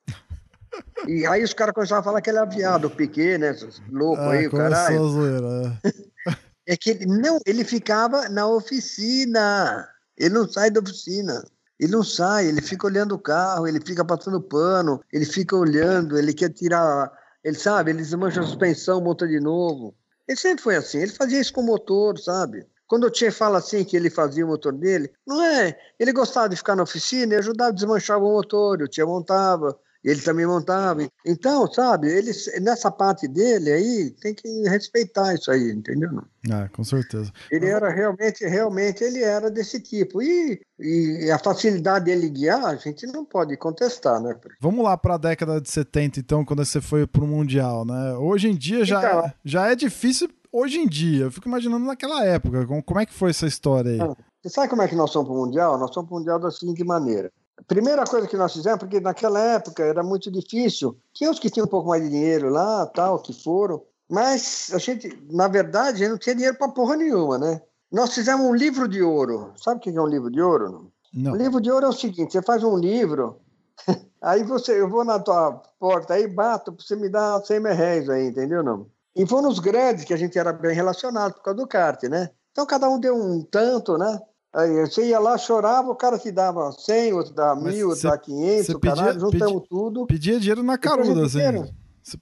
E 1.07 1.27
aí 1.27 1.43
os 1.43 1.53
caras 1.53 1.75
começaram 1.75 2.01
a 2.01 2.05
falar 2.05 2.21
que 2.21 2.31
ele 2.31 2.39
é 2.39 2.47
viado, 2.47 2.87
o 2.87 2.91
Piquet, 2.91 3.39
né? 3.39 3.57
Louco 3.91 4.23
ah, 4.23 4.33
aí, 4.33 4.47
o 4.47 4.51
caralho. 4.51 5.09
Zoeira, 5.09 5.81
é. 5.85 6.73
é 6.75 6.77
que 6.77 6.91
ele, 6.91 7.07
não, 7.07 7.39
ele 7.47 7.65
ficava 7.65 8.29
na 8.29 8.47
oficina. 8.47 9.89
Ele 10.17 10.35
não 10.35 10.49
sai 10.49 10.71
da 10.71 10.81
oficina. 10.81 11.45
Ele 11.79 11.93
não 11.93 12.05
sai, 12.05 12.47
ele 12.47 12.61
fica 12.61 12.87
olhando 12.87 13.15
o 13.15 13.19
carro, 13.19 13.67
ele 13.67 13.81
fica 13.81 14.05
passando 14.05 14.41
pano, 14.41 15.01
ele 15.11 15.25
fica 15.25 15.57
olhando, 15.57 16.19
ele 16.19 16.35
quer 16.35 16.51
tirar. 16.51 17.11
Ele 17.43 17.57
sabe, 17.57 17.91
ele 17.91 18.03
desmancha 18.03 18.41
a 18.41 18.45
suspensão, 18.45 19.01
monta 19.01 19.27
de 19.27 19.41
novo. 19.41 19.95
Ele 20.29 20.39
sempre 20.39 20.63
foi 20.63 20.77
assim, 20.77 20.99
ele 20.99 21.13
fazia 21.13 21.41
isso 21.41 21.55
com 21.55 21.63
o 21.63 21.67
motor, 21.67 22.19
sabe? 22.19 22.67
Quando 22.91 23.05
o 23.05 23.11
Tchê 23.11 23.31
fala 23.31 23.59
assim 23.59 23.85
que 23.85 23.97
ele 23.97 24.11
fazia 24.11 24.45
o 24.45 24.49
motor 24.49 24.73
dele, 24.73 25.13
não 25.25 25.41
é. 25.41 25.79
Ele 25.97 26.13
gostava 26.13 26.49
de 26.49 26.57
ficar 26.57 26.75
na 26.75 26.83
oficina 26.83 27.35
e 27.35 27.37
ajudava 27.37 27.71
a 27.71 27.73
desmanchar 27.73 28.19
o 28.19 28.23
motor, 28.23 28.83
o 28.83 28.89
Tchê 28.89 29.05
montava, 29.05 29.79
ele 30.03 30.21
também 30.21 30.45
montava. 30.45 31.09
Então, 31.25 31.73
sabe, 31.73 32.09
ele, 32.09 32.33
nessa 32.61 32.91
parte 32.91 33.29
dele 33.29 33.71
aí, 33.71 34.11
tem 34.21 34.35
que 34.35 34.49
respeitar 34.69 35.33
isso 35.35 35.53
aí, 35.53 35.71
entendeu? 35.71 36.11
Ah, 36.51 36.69
com 36.73 36.83
certeza. 36.83 37.31
Ele 37.49 37.67
era 37.67 37.89
realmente, 37.91 38.45
realmente, 38.45 39.05
ele 39.05 39.23
era 39.23 39.49
desse 39.49 39.79
tipo. 39.79 40.21
E, 40.21 40.61
e 40.81 41.31
a 41.31 41.39
facilidade 41.39 42.07
dele 42.07 42.29
guiar, 42.29 42.65
a 42.65 42.75
gente 42.75 43.07
não 43.07 43.25
pode 43.25 43.57
contestar, 43.57 44.21
né? 44.21 44.35
Vamos 44.61 44.85
lá 44.85 44.97
para 44.97 45.15
a 45.15 45.19
década 45.19 45.61
de 45.61 45.71
70, 45.71 46.19
então, 46.19 46.45
quando 46.45 46.65
você 46.65 46.81
foi 46.81 47.07
para 47.07 47.23
o 47.23 47.29
Mundial, 47.29 47.85
né? 47.85 48.15
Hoje 48.15 48.49
em 48.49 48.57
dia 48.57 48.85
já, 48.85 48.99
então, 48.99 49.21
é, 49.21 49.35
já 49.45 49.71
é 49.71 49.77
difícil 49.77 50.29
hoje 50.53 50.79
em 50.79 50.87
dia. 50.87 51.25
Eu 51.25 51.31
fico 51.31 51.49
imaginando 51.49 51.85
naquela 51.85 52.25
época. 52.25 52.67
Como, 52.67 53.01
é 53.01 53.07
que 53.07 53.15
foi 53.15 53.31
essa 53.31 53.47
história 53.47 53.93
aí? 53.93 54.01
Ah, 54.01 54.17
você 54.43 54.49
sabe 54.49 54.69
como 54.69 54.83
é 54.83 54.89
que 54.89 54.97
nós 54.97 55.11
somos 55.11 55.29
para 55.29 55.37
o 55.37 55.45
Mundial? 55.45 55.79
Nós 55.79 55.93
somos 55.93 56.09
para 56.09 56.17
o 56.17 56.19
Mundial 56.19 56.39
da 56.39 56.51
seguinte 56.51 56.85
maneira. 56.85 57.33
Primeira 57.67 58.05
coisa 58.05 58.27
que 58.27 58.37
nós 58.37 58.53
fizemos, 58.53 58.79
porque 58.79 59.01
naquela 59.01 59.41
época 59.41 59.83
era 59.83 60.03
muito 60.03 60.31
difícil. 60.31 60.97
Tinha 61.13 61.31
os 61.31 61.39
que 61.39 61.51
tinham 61.51 61.67
um 61.67 61.71
pouco 61.71 61.89
mais 61.89 62.03
de 62.03 62.09
dinheiro 62.09 62.49
lá, 62.49 62.87
tal, 62.87 63.19
que 63.19 63.33
foram. 63.33 63.83
Mas 64.09 64.71
a 64.73 64.79
gente, 64.79 65.17
na 65.31 65.47
verdade, 65.47 65.97
a 65.97 65.99
gente 65.99 66.11
não 66.11 66.19
tinha 66.19 66.35
dinheiro 66.35 66.57
para 66.57 66.73
porra 66.73 66.97
nenhuma, 66.97 67.39
né? 67.39 67.61
Nós 67.93 68.15
fizemos 68.15 68.47
um 68.47 68.55
livro 68.55 68.89
de 68.89 69.03
ouro. 69.03 69.53
Sabe 69.57 69.79
o 69.79 69.81
que 69.81 69.91
é 69.91 70.01
um 70.01 70.07
livro 70.07 70.31
de 70.31 70.41
ouro? 70.41 70.91
Não. 71.13 71.33
Um 71.33 71.37
livro 71.37 71.61
de 71.61 71.71
ouro 71.71 71.87
é 71.87 71.89
o 71.89 71.93
seguinte: 71.93 72.33
você 72.33 72.43
faz 72.43 72.63
um 72.65 72.77
livro, 72.77 73.39
aí 74.23 74.43
você, 74.43 74.81
eu 74.81 74.89
vou 74.89 75.05
na 75.05 75.19
tua 75.19 75.53
porta 75.79 76.15
aí, 76.15 76.27
bato, 76.27 76.75
você 76.79 76.97
me 76.97 77.09
dá 77.09 77.41
100 77.43 77.61
mil 77.61 77.75
reais 77.75 78.09
aí, 78.09 78.27
entendeu? 78.29 78.63
Não? 78.63 78.87
E 79.17 79.27
foram 79.27 79.49
os 79.49 79.59
grandes 79.59 80.05
que 80.05 80.15
a 80.15 80.17
gente 80.17 80.39
era 80.39 80.53
bem 80.53 80.75
relacionado 80.75 81.35
por 81.35 81.43
causa 81.43 81.57
do 81.57 81.67
kart, 81.67 82.03
né? 82.05 82.31
Então 82.53 82.67
cada 82.67 82.89
um 82.89 82.99
deu 82.99 83.15
um 83.15 83.43
tanto, 83.43 83.99
né? 83.99 84.21
Aí 84.53 84.81
você 84.81 85.09
ia 85.09 85.19
lá, 85.21 85.39
chorava, 85.39 85.91
o 85.91 85.97
cara 85.97 86.19
te 86.19 86.33
dava 86.33 86.73
100, 86.73 87.13
outro 87.13 87.33
dava 87.33 87.61
mil, 87.61 87.89
outro 87.91 88.03
dava 88.03 88.19
500, 88.19 88.69
o 88.71 88.81
caralho, 88.81 89.21
juntamos 89.21 89.69
tudo. 89.69 90.07
Pedia 90.07 90.41
dinheiro 90.41 90.63
na 90.63 90.77
caruda, 90.77 91.27
assim. 91.27 91.41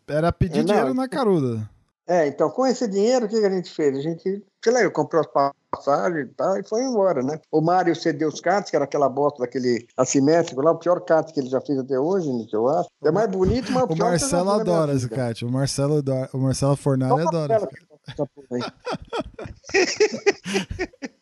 Era 0.06 0.30
pedir 0.30 0.60
é, 0.60 0.62
dinheiro 0.62 0.92
na 0.92 1.08
caruda. 1.08 1.68
É, 2.08 2.26
então 2.26 2.48
com 2.50 2.66
esse 2.66 2.88
dinheiro, 2.88 3.26
o 3.26 3.28
que 3.28 3.36
a 3.36 3.50
gente 3.50 3.70
fez? 3.70 3.98
A 3.98 4.00
gente, 4.00 4.42
sei 4.64 4.72
lá, 4.72 4.80
eu 4.80 4.90
comprei 4.90 5.20
as 5.20 5.26
passagem 5.70 6.22
e 6.22 6.26
tal, 6.28 6.58
e 6.58 6.66
foi 6.66 6.82
embora, 6.82 7.22
né? 7.22 7.38
O 7.52 7.60
Mário 7.60 7.94
cedeu 7.94 8.28
os 8.28 8.40
cards, 8.40 8.70
que 8.70 8.76
era 8.76 8.86
aquela 8.86 9.08
bosta 9.08 9.40
daquele 9.40 9.86
assimétrico 9.96 10.62
lá, 10.62 10.72
o 10.72 10.78
pior 10.78 11.00
kart 11.00 11.30
que 11.30 11.38
ele 11.38 11.50
já 11.50 11.60
fez 11.60 11.78
até 11.78 11.98
hoje, 12.00 12.32
né, 12.32 12.46
eu 12.50 12.66
acho. 12.68 12.88
É 13.04 13.10
mais 13.10 13.28
bonito, 13.30 13.70
mas 13.70 13.84
o, 13.84 13.92
o 13.92 13.96
Marcelo 13.96 14.50
adora 14.50 14.94
esse 14.94 15.08
kart. 15.08 15.42
O 15.42 15.50
Marcelo, 15.50 16.02
o 16.32 16.38
Marcelo 16.38 16.76
Fornari 16.76 17.20
adora 17.20 17.68
esse 18.08 18.16
kart. 18.16 18.72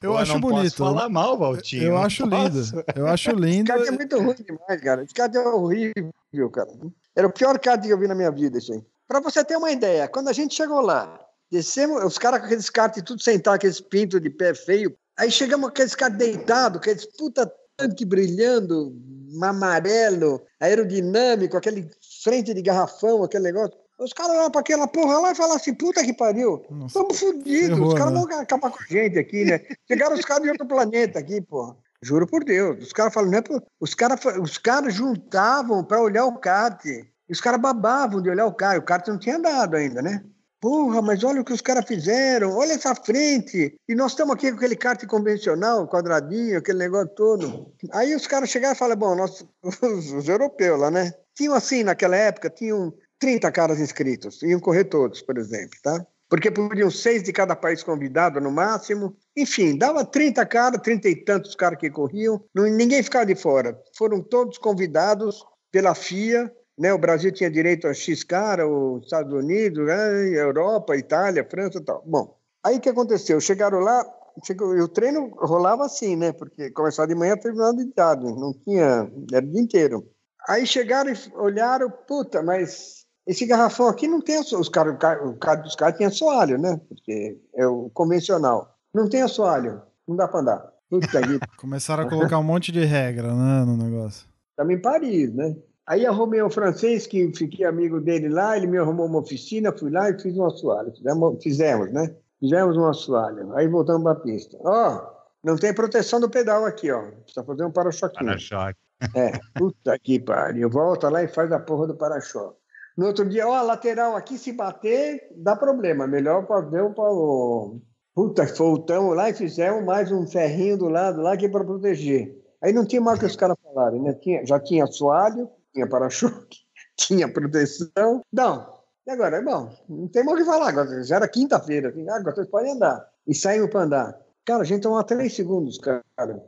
Eu 0.02 0.12
Pô, 0.12 0.18
acho 0.18 0.32
não 0.32 0.40
bonito. 0.40 0.62
Posso 0.62 0.76
falar 0.76 1.08
mal, 1.08 1.38
Valtinho. 1.38 1.84
Eu 1.84 1.96
acho 1.98 2.28
posso. 2.28 2.58
lindo. 2.58 2.84
Eu 2.94 3.06
acho 3.06 3.30
lindo. 3.30 3.72
Esse 3.72 3.78
kart 3.78 3.88
é 3.88 3.90
muito 3.90 4.18
ruim 4.20 4.34
demais, 4.34 4.80
cara. 4.80 5.02
Esse 5.04 5.14
kart 5.14 5.34
é 5.34 5.40
horrível, 5.40 6.50
cara. 6.52 6.68
Era 7.14 7.26
o 7.26 7.32
pior 7.32 7.58
kart 7.58 7.82
que 7.82 7.88
eu 7.88 7.98
vi 7.98 8.06
na 8.06 8.14
minha 8.14 8.30
vida, 8.30 8.58
isso 8.58 8.72
aí. 8.72 8.82
Pra 9.08 9.20
você 9.20 9.44
ter 9.44 9.56
uma 9.56 9.70
ideia, 9.70 10.08
quando 10.08 10.28
a 10.28 10.32
gente 10.32 10.54
chegou 10.54 10.80
lá, 10.80 11.20
descemos, 11.50 12.04
os 12.04 12.18
caras 12.18 12.40
com 12.40 12.46
aqueles 12.46 12.68
karts 12.68 13.02
tudo 13.02 13.22
sentados, 13.22 13.56
aqueles 13.56 13.80
pintos 13.80 14.20
de 14.20 14.30
pé 14.30 14.52
feio, 14.54 14.96
aí 15.16 15.30
chegamos 15.30 15.66
com 15.66 15.70
aqueles 15.70 15.94
caras 15.94 16.18
deitados, 16.18 16.78
aqueles 16.78 17.06
puta 17.16 17.50
tanque 17.76 18.04
brilhando, 18.04 18.96
amarelo, 19.42 20.42
aerodinâmico, 20.58 21.56
aquele 21.56 21.88
frente 22.24 22.52
de 22.52 22.62
garrafão, 22.62 23.22
aquele 23.22 23.44
negócio. 23.44 23.76
Os 23.98 24.12
caras 24.12 24.36
olham 24.36 24.50
pra 24.50 24.60
aquela 24.60 24.86
porra 24.86 25.18
lá 25.18 25.32
e 25.32 25.34
falam 25.34 25.56
assim, 25.56 25.72
puta 25.72 26.04
que 26.04 26.12
pariu, 26.12 26.62
estamos 26.86 27.18
fodidos, 27.18 27.78
os 27.78 27.94
caras 27.94 28.12
né? 28.12 28.20
vão 28.20 28.40
acabar 28.40 28.70
com 28.70 28.82
a 28.82 28.86
gente 28.86 29.18
aqui, 29.18 29.44
né? 29.44 29.60
Chegaram 29.88 30.14
os 30.14 30.24
caras 30.24 30.42
de 30.42 30.50
outro 30.50 30.66
planeta 30.66 31.18
aqui, 31.18 31.40
porra. 31.40 31.76
Juro 32.02 32.26
por 32.26 32.44
Deus. 32.44 32.84
Os 32.84 32.92
caras 32.92 33.12
falam, 33.12 33.30
não 33.30 33.38
é 33.38 33.42
por... 33.42 33.62
os 33.80 33.94
caras 33.94 34.20
os 34.40 34.58
caras 34.58 34.94
juntavam 34.94 35.82
para 35.82 36.00
olhar 36.00 36.26
o 36.26 36.38
kart. 36.38 36.84
E 36.84 37.32
os 37.32 37.40
caras 37.40 37.60
babavam 37.60 38.22
de 38.22 38.28
olhar 38.28 38.46
o 38.46 38.52
kart. 38.52 38.78
O 38.78 38.84
kart 38.84 39.08
não 39.08 39.18
tinha 39.18 39.36
andado 39.36 39.76
ainda, 39.76 40.02
né? 40.02 40.22
Porra, 40.60 41.02
mas 41.02 41.22
olha 41.22 41.40
o 41.40 41.44
que 41.44 41.52
os 41.52 41.60
caras 41.60 41.84
fizeram, 41.86 42.56
olha 42.56 42.72
essa 42.72 42.94
frente. 42.94 43.74
E 43.88 43.94
nós 43.94 44.12
estamos 44.12 44.34
aqui 44.34 44.50
com 44.50 44.56
aquele 44.56 44.76
kart 44.76 45.04
convencional, 45.06 45.86
quadradinho, 45.86 46.58
aquele 46.58 46.78
negócio 46.78 47.14
todo. 47.14 47.72
Aí 47.92 48.14
os 48.14 48.26
caras 48.26 48.48
chegaram 48.48 48.74
e 48.74 48.78
falaram, 48.78 48.98
bom, 48.98 49.14
nós, 49.14 49.44
os, 49.62 50.12
os 50.12 50.28
europeus 50.28 50.80
lá, 50.80 50.90
né? 50.90 51.12
Tinham 51.34 51.54
assim, 51.54 51.82
naquela 51.82 52.16
época, 52.16 52.48
tinham 52.48 52.92
30 53.18 53.50
caras 53.52 53.80
inscritos. 53.80 54.42
Iam 54.42 54.60
correr 54.60 54.84
todos, 54.84 55.22
por 55.22 55.38
exemplo, 55.38 55.78
tá? 55.82 56.06
Porque 56.28 56.50
podiam 56.50 56.90
seis 56.90 57.22
de 57.22 57.32
cada 57.32 57.54
país 57.54 57.82
convidado 57.82 58.40
no 58.40 58.50
máximo. 58.50 59.16
Enfim, 59.36 59.78
dava 59.78 60.04
30 60.04 60.44
caras, 60.46 60.80
30 60.82 61.08
e 61.08 61.24
tantos 61.24 61.54
caras 61.54 61.78
que 61.78 61.88
corriam. 61.88 62.42
Ninguém 62.54 63.02
ficava 63.02 63.26
de 63.26 63.36
fora. 63.36 63.80
Foram 63.96 64.20
todos 64.20 64.58
convidados 64.58 65.44
pela 65.70 65.94
FIA. 65.94 66.52
Né? 66.76 66.92
O 66.92 66.98
Brasil 66.98 67.32
tinha 67.32 67.50
direito 67.50 67.86
a 67.86 67.94
X 67.94 68.24
cara, 68.24 68.68
os 68.68 69.04
Estados 69.04 69.32
Unidos, 69.32 69.86
né? 69.86 70.28
Europa, 70.38 70.96
Itália, 70.96 71.46
França 71.48 71.78
e 71.78 71.84
tal. 71.84 72.02
Bom, 72.04 72.36
aí 72.62 72.76
o 72.76 72.80
que 72.80 72.88
aconteceu? 72.88 73.40
Chegaram 73.40 73.78
lá, 73.78 74.04
chegou, 74.44 74.76
e 74.76 74.82
o 74.82 74.88
treino 74.88 75.30
rolava 75.38 75.86
assim, 75.86 76.16
né? 76.16 76.32
Porque 76.32 76.70
começava 76.72 77.08
de 77.08 77.14
manhã, 77.14 77.36
terminava 77.36 77.74
de 77.76 77.86
tarde. 77.92 78.24
Não 78.24 78.52
tinha, 78.52 79.10
era 79.32 79.46
o 79.46 79.50
dia 79.50 79.60
inteiro. 79.60 80.10
Aí 80.48 80.66
chegaram 80.66 81.10
e 81.10 81.16
olharam, 81.36 81.90
puta, 81.90 82.42
mas 82.42 83.05
esse 83.26 83.44
garrafão 83.44 83.88
aqui 83.88 84.06
não 84.06 84.20
tem 84.20 84.36
assoalho. 84.36 84.62
Os 84.62 84.68
cara, 84.68 84.92
o 84.92 84.96
cara, 84.96 85.26
o 85.26 85.36
cara 85.36 85.60
dos 85.60 85.74
caras 85.74 85.96
tinha 85.96 86.08
assoalho, 86.08 86.58
né? 86.58 86.80
Porque 86.88 87.38
é 87.54 87.66
o 87.66 87.90
convencional. 87.90 88.76
Não 88.94 89.08
tem 89.08 89.22
assoalho, 89.22 89.82
não 90.06 90.14
dá 90.14 90.28
para 90.28 90.40
andar. 90.40 90.72
Puta 90.88 91.20
que 91.20 91.38
Começaram 91.58 92.04
a 92.04 92.08
colocar 92.08 92.38
um 92.38 92.44
monte 92.44 92.70
de 92.70 92.84
regra 92.84 93.34
né, 93.34 93.64
no 93.64 93.76
negócio. 93.76 94.28
Estamos 94.50 94.74
em 94.74 94.80
Paris, 94.80 95.34
né? 95.34 95.56
Aí 95.86 96.06
arrumei 96.06 96.42
um 96.42 96.50
francês 96.50 97.06
que 97.06 97.32
fiquei 97.34 97.64
amigo 97.64 98.00
dele 98.00 98.28
lá, 98.28 98.56
ele 98.56 98.66
me 98.66 98.78
arrumou 98.78 99.06
uma 99.06 99.20
oficina, 99.20 99.76
fui 99.76 99.90
lá 99.90 100.10
e 100.10 100.18
fiz 100.18 100.36
um 100.36 100.44
assoalho. 100.44 100.92
Fizemos, 100.94 101.42
fizemos 101.42 101.92
né? 101.92 102.14
Fizemos 102.40 102.76
um 102.76 102.86
assoalho. 102.86 103.54
Aí 103.56 103.68
voltamos 103.68 104.02
para 104.02 104.12
a 104.12 104.20
pista. 104.20 104.56
Ó, 104.60 105.16
não 105.44 105.56
tem 105.56 105.74
proteção 105.74 106.20
do 106.20 106.30
pedal 106.30 106.64
aqui, 106.64 106.90
ó. 106.90 107.02
Precisa 107.22 107.44
fazer 107.44 107.64
um 107.64 107.70
para-choquinho. 107.70 108.30
Para-choque. 108.30 108.78
É, 109.14 109.32
puta 109.54 109.98
que 109.98 110.18
pariu. 110.18 110.70
Volta 110.70 111.08
lá 111.08 111.22
e 111.22 111.28
faz 111.28 111.52
a 111.52 111.60
porra 111.60 111.86
do 111.86 111.96
para-choque. 111.96 112.58
No 112.96 113.06
outro 113.06 113.28
dia, 113.28 113.46
ó, 113.46 113.54
a 113.54 113.62
lateral 113.62 114.16
aqui, 114.16 114.38
se 114.38 114.52
bater, 114.52 115.30
dá 115.36 115.54
problema. 115.54 116.06
Melhor 116.06 116.46
fazer 116.46 116.82
um 116.82 116.94
para 116.94 117.12
o. 117.12 117.80
Puta, 118.14 118.46
voltamos 118.46 119.14
lá 119.14 119.28
e 119.28 119.34
fizemos 119.34 119.84
mais 119.84 120.10
um 120.10 120.26
ferrinho 120.26 120.78
do 120.78 120.88
lado 120.88 121.20
lá 121.20 121.36
que 121.36 121.44
é 121.44 121.48
para 121.48 121.64
proteger. 121.64 122.42
Aí 122.62 122.72
não 122.72 122.86
tinha 122.86 123.02
mais 123.02 123.18
o 123.18 123.20
que 123.20 123.26
os 123.26 123.36
caras 123.36 123.56
falarem, 123.62 124.00
né? 124.00 124.14
Tinha, 124.14 124.46
já 124.46 124.58
tinha 124.58 124.84
assoalho, 124.84 125.50
tinha 125.74 125.86
para-choque, 125.86 126.60
tinha 126.96 127.30
proteção. 127.30 128.22
Não. 128.32 128.74
E 129.06 129.10
agora, 129.10 129.42
bom, 129.42 129.70
não 129.88 130.08
tem 130.08 130.24
mais 130.24 130.38
o 130.38 130.40
que 130.42 130.50
falar. 130.50 130.68
Agora, 130.70 131.04
já 131.04 131.16
era 131.16 131.28
quinta-feira. 131.28 131.90
assim, 131.90 132.08
ah, 132.08 132.16
Agora 132.16 132.34
vocês 132.34 132.48
podem 132.48 132.72
andar. 132.72 133.06
E 133.26 133.34
saímos 133.34 133.68
para 133.68 133.82
andar. 133.82 134.18
Cara, 134.46 134.62
a 134.62 134.64
gente 134.64 134.82
tomou 134.82 135.04
três 135.04 135.34
segundos, 135.34 135.76
cara. 135.76 136.02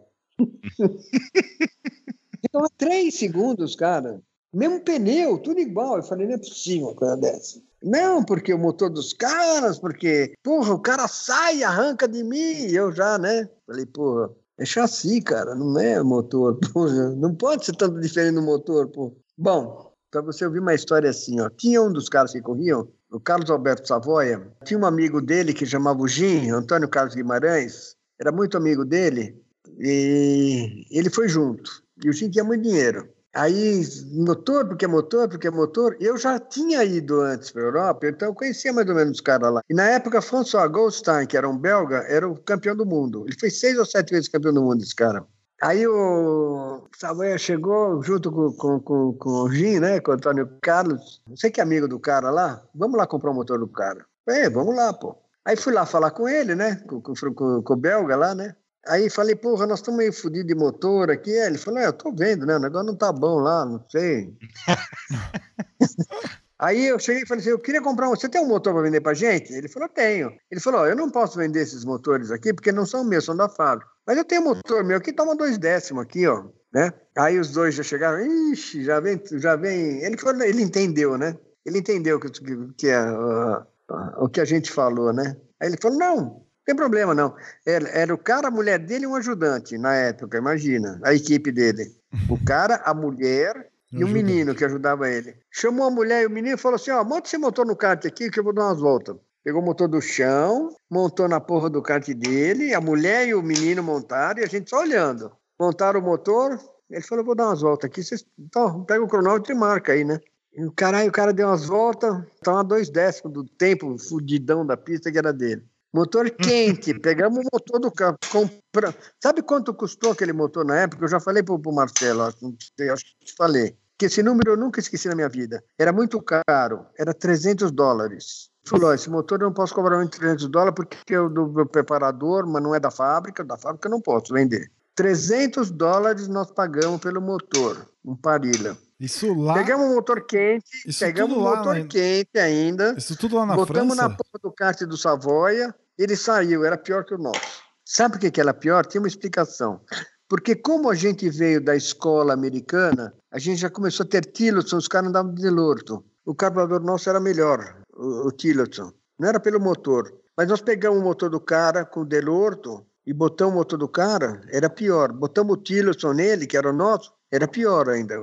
Há 2.54 2.68
três 2.78 3.18
segundos, 3.18 3.76
cara. 3.76 4.22
Mesmo 4.52 4.80
pneu, 4.80 5.38
tudo 5.38 5.60
igual. 5.60 5.96
Eu 5.96 6.02
falei, 6.02 6.26
não 6.26 6.34
é 6.34 6.38
possível 6.38 6.88
uma 6.88 6.94
coisa 6.94 7.16
dessa. 7.16 7.60
Não, 7.82 8.24
porque 8.24 8.52
o 8.52 8.58
motor 8.58 8.90
dos 8.90 9.12
caras, 9.12 9.78
porque, 9.78 10.34
porra, 10.42 10.74
o 10.74 10.80
cara 10.80 11.06
sai 11.06 11.62
arranca 11.62 12.08
de 12.08 12.24
mim. 12.24 12.66
E 12.66 12.74
eu 12.74 12.92
já, 12.92 13.18
né? 13.18 13.48
Falei, 13.66 13.86
porra, 13.86 14.30
é 14.58 14.64
chassi, 14.64 15.20
cara, 15.20 15.54
não 15.54 15.78
é 15.78 16.02
motor. 16.02 16.58
Porra, 16.72 17.10
não 17.10 17.34
pode 17.34 17.64
ser 17.64 17.76
tanto 17.76 18.00
diferente 18.00 18.34
no 18.34 18.42
motor, 18.42 18.88
pô. 18.88 19.16
Bom, 19.36 19.92
para 20.10 20.20
você 20.20 20.44
ouvir 20.44 20.58
uma 20.58 20.74
história 20.74 21.08
assim, 21.08 21.40
ó. 21.40 21.48
Tinha 21.48 21.80
um 21.80 21.92
dos 21.92 22.08
caras 22.08 22.32
que 22.32 22.42
corriam, 22.42 22.88
o 23.10 23.20
Carlos 23.20 23.50
Alberto 23.50 23.86
Savoia, 23.86 24.50
tinha 24.64 24.78
um 24.78 24.84
amigo 24.84 25.20
dele 25.22 25.54
que 25.54 25.64
chamava 25.64 26.00
o 26.00 26.08
Jim, 26.08 26.50
Antônio 26.50 26.88
Carlos 26.88 27.14
Guimarães, 27.14 27.94
era 28.20 28.32
muito 28.32 28.56
amigo 28.56 28.84
dele, 28.84 29.40
e 29.78 30.86
ele 30.90 31.08
foi 31.08 31.28
junto. 31.28 31.70
E 32.04 32.08
o 32.08 32.12
Jim 32.12 32.28
tinha 32.28 32.44
muito 32.44 32.62
dinheiro. 32.62 33.08
Aí, 33.38 33.82
motor, 34.12 34.66
porque 34.66 34.84
é 34.84 34.88
motor, 34.88 35.28
porque 35.28 35.46
é 35.46 35.50
motor. 35.50 35.96
Eu 36.00 36.16
já 36.16 36.40
tinha 36.40 36.82
ido 36.82 37.20
antes 37.20 37.52
para 37.52 37.62
a 37.62 37.66
Europa, 37.66 38.08
então 38.08 38.28
eu 38.28 38.34
conhecia 38.34 38.72
mais 38.72 38.88
ou 38.88 38.96
menos 38.96 39.12
os 39.12 39.20
caras 39.20 39.52
lá. 39.52 39.62
E 39.70 39.74
na 39.74 39.84
época, 39.84 40.20
François 40.20 40.68
Goldstein, 40.68 41.24
que 41.24 41.36
era 41.36 41.48
um 41.48 41.56
belga, 41.56 41.98
era 42.08 42.28
o 42.28 42.34
campeão 42.34 42.74
do 42.74 42.84
mundo. 42.84 43.24
Ele 43.28 43.38
foi 43.38 43.48
seis 43.48 43.78
ou 43.78 43.86
sete 43.86 44.10
vezes 44.10 44.28
campeão 44.28 44.52
do 44.52 44.62
mundo, 44.62 44.82
esse 44.82 44.92
cara. 44.92 45.24
Aí 45.62 45.86
o 45.86 46.82
Savoia 46.96 47.38
chegou 47.38 48.02
junto 48.02 48.32
com, 48.32 48.52
com, 48.54 48.80
com, 48.80 49.12
com 49.12 49.30
o 49.30 49.50
Jim, 49.52 49.78
né, 49.78 50.00
com 50.00 50.10
o 50.10 50.14
Antônio 50.14 50.48
Carlos. 50.60 51.22
Você 51.28 51.48
que 51.48 51.60
é 51.60 51.62
amigo 51.62 51.86
do 51.86 52.00
cara 52.00 52.30
lá? 52.30 52.60
Vamos 52.74 52.98
lá 52.98 53.06
comprar 53.06 53.30
o 53.30 53.34
motor 53.34 53.60
do 53.60 53.68
cara. 53.68 54.04
É, 54.28 54.50
vamos 54.50 54.74
lá, 54.74 54.92
pô. 54.92 55.16
Aí 55.44 55.56
fui 55.56 55.72
lá 55.72 55.86
falar 55.86 56.10
com 56.10 56.28
ele, 56.28 56.56
né, 56.56 56.82
com, 56.88 57.00
com, 57.00 57.14
com, 57.14 57.62
com 57.62 57.72
o 57.72 57.76
belga 57.76 58.16
lá, 58.16 58.34
né. 58.34 58.56
Aí 58.88 59.10
falei, 59.10 59.36
porra, 59.36 59.66
nós 59.66 59.80
estamos 59.80 59.98
meio 59.98 60.12
fodidos 60.12 60.46
de 60.46 60.54
motor 60.54 61.10
aqui. 61.10 61.30
Aí 61.30 61.48
ele 61.48 61.58
falou, 61.58 61.78
é, 61.78 61.86
eu 61.86 61.92
tô 61.92 62.10
vendo, 62.10 62.46
né? 62.46 62.56
O 62.56 62.60
negócio 62.60 62.86
não 62.86 62.96
tá 62.96 63.12
bom 63.12 63.38
lá, 63.38 63.64
não 63.66 63.84
sei. 63.88 64.34
Aí 66.58 66.88
eu 66.88 66.98
cheguei 66.98 67.22
e 67.22 67.26
falei 67.26 67.40
assim, 67.40 67.50
eu 67.50 67.58
queria 67.58 67.80
comprar 67.80 68.08
um... 68.08 68.16
Você 68.16 68.28
tem 68.28 68.40
um 68.40 68.48
motor 68.48 68.72
para 68.72 68.82
vender 68.82 69.00
pra 69.00 69.14
gente? 69.14 69.52
Ele 69.52 69.68
falou, 69.68 69.88
tenho. 69.88 70.32
Ele 70.50 70.60
falou, 70.60 70.80
ó, 70.80 70.86
eu 70.86 70.96
não 70.96 71.08
posso 71.08 71.38
vender 71.38 71.60
esses 71.60 71.84
motores 71.84 72.32
aqui 72.32 72.52
porque 72.52 72.72
não 72.72 72.84
são 72.84 73.04
meus, 73.04 73.26
são 73.26 73.36
da 73.36 73.48
fábrica. 73.48 73.88
Mas 74.04 74.16
eu 74.16 74.24
tenho 74.24 74.40
um 74.40 74.46
motor 74.46 74.82
meu 74.82 74.96
aqui, 74.96 75.12
toma 75.12 75.36
dois 75.36 75.56
décimos 75.56 76.02
aqui, 76.02 76.26
ó. 76.26 76.46
Né? 76.72 76.92
Aí 77.16 77.38
os 77.38 77.52
dois 77.52 77.76
já 77.76 77.84
chegaram, 77.84 78.26
ixi, 78.52 78.82
já 78.82 78.98
vem, 78.98 79.22
já 79.34 79.54
vem... 79.54 80.02
Ele, 80.02 80.16
falou, 80.16 80.42
ele 80.42 80.62
entendeu, 80.62 81.16
né? 81.16 81.36
Ele 81.64 81.78
entendeu 81.78 82.18
que, 82.18 82.28
que, 82.28 82.72
que 82.76 82.88
é, 82.88 83.02
uh, 83.02 83.60
uh, 83.90 84.24
o 84.24 84.28
que 84.28 84.40
a 84.40 84.44
gente 84.44 84.72
falou, 84.72 85.12
né? 85.12 85.36
Aí 85.60 85.68
ele 85.68 85.78
falou, 85.80 85.96
não 85.96 86.47
tem 86.68 86.76
problema, 86.76 87.14
não. 87.14 87.34
Era, 87.64 87.88
era, 87.88 88.14
o 88.14 88.18
cara, 88.18 88.48
a 88.48 88.50
mulher 88.50 88.78
dele 88.78 89.04
e 89.04 89.06
um 89.06 89.14
ajudante 89.14 89.78
na 89.78 89.94
época, 89.94 90.36
imagina, 90.36 91.00
a 91.02 91.14
equipe 91.14 91.50
dele. 91.50 91.96
O 92.28 92.38
cara, 92.44 92.82
a 92.84 92.92
mulher 92.92 93.70
e 93.90 94.04
o 94.04 94.08
menino 94.08 94.54
que 94.54 94.66
ajudava 94.66 95.08
ele. 95.08 95.34
Chamou 95.50 95.86
a 95.86 95.90
mulher 95.90 96.24
e 96.24 96.26
o 96.26 96.30
menino 96.30 96.56
e 96.56 96.60
falou 96.60 96.76
assim: 96.76 96.90
ó, 96.90 97.02
monta 97.02 97.26
esse 97.26 97.38
motor 97.38 97.64
no 97.64 97.74
kart 97.74 98.04
aqui 98.04 98.30
que 98.30 98.38
eu 98.38 98.44
vou 98.44 98.52
dar 98.52 98.66
umas 98.66 98.80
voltas. 98.80 99.16
Pegou 99.42 99.62
o 99.62 99.64
motor 99.64 99.88
do 99.88 99.98
chão, 100.02 100.76
montou 100.90 101.26
na 101.26 101.40
porra 101.40 101.70
do 101.70 101.80
kart 101.80 102.06
dele, 102.12 102.74
a 102.74 102.82
mulher 102.82 103.26
e 103.26 103.34
o 103.34 103.42
menino 103.42 103.82
montaram 103.82 104.42
e 104.42 104.44
a 104.44 104.46
gente 104.46 104.68
só 104.68 104.80
olhando. 104.80 105.32
Montaram 105.58 106.00
o 106.00 106.04
motor, 106.04 106.60
ele 106.90 107.00
falou: 107.00 107.24
vou 107.24 107.34
dar 107.34 107.46
umas 107.46 107.62
voltas 107.62 107.88
aqui, 107.88 108.04
vocês 108.04 108.26
então, 108.38 108.84
pega 108.84 109.02
o 109.02 109.08
cronômetro 109.08 109.54
e 109.54 109.56
marca 109.56 109.94
aí, 109.94 110.04
né? 110.04 110.20
E 110.54 110.66
o 110.66 110.72
caralho, 110.72 111.08
o 111.08 111.12
cara 111.12 111.32
deu 111.32 111.46
umas 111.46 111.64
voltas, 111.64 112.14
tava 112.42 112.62
dois 112.62 112.90
décimos 112.90 113.32
do 113.32 113.44
tempo 113.44 113.96
fudidão 113.98 114.66
da 114.66 114.76
pista 114.76 115.10
que 115.10 115.16
era 115.16 115.32
dele. 115.32 115.64
Motor 115.92 116.30
quente, 116.36 116.98
pegamos 116.98 117.40
o 117.40 117.48
motor 117.52 117.80
do 117.80 117.90
carro. 117.90 118.16
Compra... 118.30 118.94
Sabe 119.22 119.42
quanto 119.42 119.74
custou 119.74 120.12
aquele 120.12 120.32
motor 120.32 120.64
na 120.64 120.80
época? 120.80 121.04
Eu 121.04 121.08
já 121.08 121.20
falei 121.20 121.42
para 121.42 121.54
o 121.54 121.74
Marcelo, 121.74 122.22
acho 122.22 122.36
que 122.38 123.24
te 123.24 123.34
falei. 123.36 123.76
Que 123.98 124.06
esse 124.06 124.22
número 124.22 124.52
eu 124.52 124.56
nunca 124.56 124.78
esqueci 124.78 125.08
na 125.08 125.14
minha 125.14 125.28
vida. 125.28 125.62
Era 125.76 125.92
muito 125.92 126.22
caro, 126.22 126.86
era 126.96 127.12
300 127.12 127.72
dólares. 127.72 128.48
Falou: 128.64 128.94
esse 128.94 129.10
motor 129.10 129.40
eu 129.40 129.46
não 129.46 129.52
posso 129.52 129.74
cobrar 129.74 129.96
muito 129.96 130.18
300 130.18 130.46
dólares 130.48 130.74
porque 130.74 131.14
é 131.14 131.28
do 131.28 131.48
meu 131.48 131.66
preparador, 131.66 132.46
mas 132.46 132.62
não 132.62 132.74
é 132.74 132.78
da 132.78 132.90
fábrica. 132.90 133.42
Da 133.42 133.56
fábrica 133.56 133.88
eu 133.88 133.90
não 133.90 134.00
posso 134.00 134.32
vender. 134.32 134.70
300 134.98 135.70
dólares 135.70 136.26
nós 136.26 136.50
pagamos 136.50 137.00
pelo 137.00 137.20
motor, 137.20 137.88
um 138.04 138.16
Parilla. 138.16 138.76
Isso 138.98 139.32
lá. 139.32 139.54
Pegamos 139.54 139.86
um 139.86 139.94
motor 139.94 140.26
quente, 140.26 140.66
Isso 140.84 140.98
pegamos 140.98 141.36
um 141.36 141.40
motor 141.40 141.78
lá, 141.78 141.86
quente 141.86 142.36
ainda. 142.36 142.96
Isso 142.98 143.16
tudo 143.16 143.36
lá 143.36 143.46
na 143.46 143.54
botamos 143.54 143.94
França? 143.94 144.08
na 144.08 144.16
porra 144.16 144.40
do 144.42 144.50
kart 144.50 144.80
do 144.80 144.96
Savoia, 144.96 145.72
ele 145.96 146.16
saiu, 146.16 146.64
era 146.64 146.76
pior 146.76 147.04
que 147.04 147.14
o 147.14 147.18
nosso. 147.18 147.40
Sabe 147.84 148.14
por 148.14 148.20
que, 148.20 148.28
que 148.28 148.40
ela 148.40 148.50
é 148.50 148.52
pior? 148.52 148.84
Tem 148.84 149.00
uma 149.00 149.06
explicação. 149.06 149.80
Porque 150.28 150.56
como 150.56 150.90
a 150.90 150.96
gente 150.96 151.30
veio 151.30 151.64
da 151.64 151.76
escola 151.76 152.32
americana, 152.34 153.14
a 153.30 153.38
gente 153.38 153.60
já 153.60 153.70
começou 153.70 154.04
a 154.04 154.08
ter 154.08 154.24
Tillotson, 154.24 154.78
os 154.78 154.88
caras 154.88 155.10
andavam 155.10 155.32
de 155.32 155.40
Delorto. 155.40 156.04
O 156.26 156.34
carburador 156.34 156.80
nosso 156.80 157.08
era 157.08 157.20
melhor, 157.20 157.82
o, 157.96 158.26
o 158.26 158.32
Tillotson. 158.32 158.92
Não 159.16 159.28
era 159.28 159.38
pelo 159.38 159.60
motor. 159.60 160.12
Mas 160.36 160.48
nós 160.48 160.60
pegamos 160.60 160.98
o 160.98 161.04
motor 161.04 161.30
do 161.30 161.38
cara 161.38 161.84
com 161.84 162.00
o 162.00 162.04
Delorto 162.04 162.84
e 163.08 163.12
botamos 163.14 163.54
o 163.54 163.56
motor 163.56 163.78
do 163.78 163.88
cara, 163.88 164.42
era 164.50 164.68
pior. 164.68 165.10
Botamos 165.10 165.54
o 165.54 165.56
Tillotson 165.56 166.12
nele, 166.12 166.46
que 166.46 166.58
era 166.58 166.68
o 166.68 166.74
nosso, 166.74 167.10
era 167.32 167.48
pior 167.48 167.88
ainda, 167.88 168.14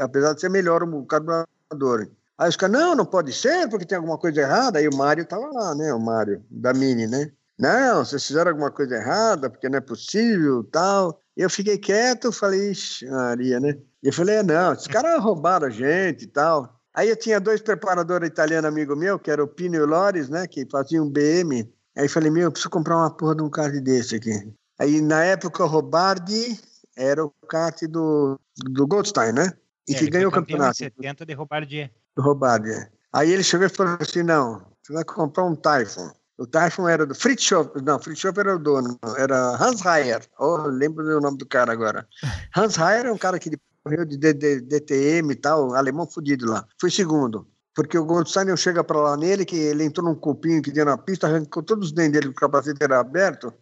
apesar 0.00 0.34
de 0.34 0.40
ser 0.40 0.50
melhor 0.50 0.82
o 0.82 1.06
carburador. 1.06 2.08
Aí 2.36 2.48
os 2.48 2.56
caras, 2.56 2.76
não, 2.76 2.96
não 2.96 3.06
pode 3.06 3.32
ser, 3.32 3.68
porque 3.68 3.86
tem 3.86 3.96
alguma 3.96 4.18
coisa 4.18 4.40
errada. 4.40 4.80
Aí 4.80 4.88
o 4.88 4.96
Mário 4.96 5.24
tava 5.24 5.46
lá, 5.46 5.76
né, 5.76 5.94
o 5.94 6.00
Mário, 6.00 6.44
da 6.50 6.74
Mini, 6.74 7.06
né? 7.06 7.30
Não, 7.56 8.04
vocês 8.04 8.26
fizeram 8.26 8.50
alguma 8.50 8.72
coisa 8.72 8.96
errada, 8.96 9.48
porque 9.48 9.68
não 9.68 9.78
é 9.78 9.80
possível, 9.80 10.64
tal. 10.64 11.22
Eu 11.36 11.48
fiquei 11.48 11.78
quieto, 11.78 12.32
falei, 12.32 12.72
ixi, 12.72 13.06
Maria, 13.06 13.60
né? 13.60 13.78
Eu 14.02 14.12
falei, 14.12 14.42
não, 14.42 14.72
esses 14.72 14.88
caras 14.88 15.22
roubaram 15.22 15.68
a 15.68 15.70
gente 15.70 16.24
e 16.24 16.26
tal. 16.26 16.80
Aí 16.92 17.08
eu 17.08 17.16
tinha 17.16 17.38
dois 17.38 17.60
preparadores 17.60 18.28
italianos 18.28 18.68
amigo 18.68 18.96
meu, 18.96 19.20
que 19.20 19.30
era 19.30 19.44
o 19.44 19.46
Pino 19.46 19.76
e 19.76 19.80
o 19.80 19.86
Loris, 19.86 20.28
né, 20.28 20.48
que 20.48 20.66
faziam 20.68 21.04
um 21.04 21.08
BM. 21.08 21.72
Aí 21.96 22.08
falei, 22.08 22.30
meu, 22.30 22.44
eu 22.44 22.52
preciso 22.52 22.70
comprar 22.70 22.96
uma 22.96 23.10
porra 23.10 23.36
de 23.36 23.42
um 23.42 23.50
kart 23.50 23.74
desse 23.74 24.16
aqui. 24.16 24.52
Aí 24.78 25.00
na 25.00 25.22
época 25.24 25.64
o 25.64 25.66
Robardi 25.66 26.58
era 26.96 27.24
o 27.24 27.30
kart 27.48 27.82
do, 27.82 28.40
do 28.56 28.86
Goldstein, 28.86 29.32
né? 29.32 29.52
E 29.88 29.94
é, 29.94 29.98
que 29.98 30.10
ganhou 30.10 30.30
o 30.30 30.34
campeonato. 30.34 30.82
Em 30.82 30.90
70 30.90 31.26
de 31.26 31.34
Robardi. 31.34 31.90
Do 32.16 32.22
Robardi. 32.22 32.70
É. 32.70 32.88
Aí 33.12 33.30
ele 33.30 33.42
chegou 33.42 33.66
e 33.66 33.70
falou 33.70 33.98
assim, 34.00 34.22
não, 34.22 34.64
você 34.82 34.92
vai 34.92 35.04
comprar 35.04 35.44
um 35.44 35.54
Typhoon. 35.54 36.10
O 36.38 36.46
Typhoon 36.46 36.88
era 36.88 37.06
do 37.06 37.14
Fritz 37.14 37.50
não, 37.84 37.98
Fritz 37.98 38.24
era 38.24 38.56
o 38.56 38.58
dono, 38.58 38.98
era 39.18 39.54
Hans 39.62 39.84
Heyer, 39.84 40.26
oh, 40.38 40.56
lembro 40.66 41.04
do 41.04 41.20
nome 41.20 41.36
do 41.36 41.46
cara 41.46 41.72
agora. 41.72 42.08
Hans 42.56 42.78
Heyer 42.78 43.06
é 43.06 43.12
um 43.12 43.18
cara 43.18 43.38
que 43.38 43.50
correu 43.84 44.04
de 44.04 44.16
DTM 44.16 45.32
e 45.32 45.36
tal, 45.36 45.74
alemão 45.74 46.06
fudido 46.06 46.46
lá. 46.46 46.66
Foi 46.80 46.90
segundo. 46.90 47.46
Porque 47.74 47.96
o 47.96 48.04
Goldstein 48.04 48.54
chega 48.56 48.84
para 48.84 49.00
lá 49.00 49.16
nele, 49.16 49.44
que 49.44 49.56
ele 49.56 49.84
entrou 49.84 50.06
num 50.06 50.14
cupinho 50.14 50.60
que 50.60 50.70
tinha 50.70 50.84
na 50.84 50.98
pista, 50.98 51.26
arrancou 51.26 51.62
todos 51.62 51.88
os 51.88 51.92
dentes 51.92 52.12
dele, 52.12 52.28
o 52.28 52.34
capacete 52.34 52.82
era 52.82 53.00
aberto, 53.00 53.52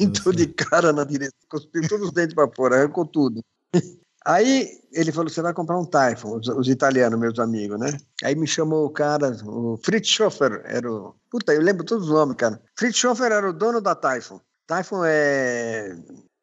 entrou 0.00 0.32
de 0.34 0.46
cara 0.46 0.92
na 0.92 1.04
direita, 1.04 1.34
cuspiu 1.48 1.86
todos 1.88 2.06
os 2.08 2.12
dentes 2.12 2.34
para 2.34 2.50
fora, 2.54 2.76
arrancou 2.76 3.04
tudo. 3.04 3.42
Aí 4.24 4.80
ele 4.92 5.12
falou: 5.12 5.30
você 5.30 5.40
vai 5.40 5.54
comprar 5.54 5.78
um 5.78 5.84
Typhoon, 5.84 6.38
os, 6.38 6.48
os, 6.48 6.68
italianos, 6.68 7.18
meus 7.18 7.38
amigos, 7.38 7.78
né? 7.78 7.96
Aí 8.24 8.34
me 8.34 8.46
chamou 8.46 8.84
o 8.84 8.90
cara, 8.90 9.30
o 9.44 9.78
Fritz 9.84 10.08
Schoffer, 10.08 10.62
era 10.64 10.90
o. 10.90 11.14
Puta, 11.30 11.54
eu 11.54 11.62
lembro 11.62 11.84
todos 11.84 12.08
os 12.08 12.12
nomes, 12.12 12.36
cara. 12.36 12.60
Fritz 12.76 12.96
Schoffer 12.96 13.30
era 13.30 13.48
o 13.48 13.52
dono 13.52 13.80
da 13.80 13.94
Typhoon. 13.94 14.40
Typhoon 14.66 15.04
é 15.04 15.96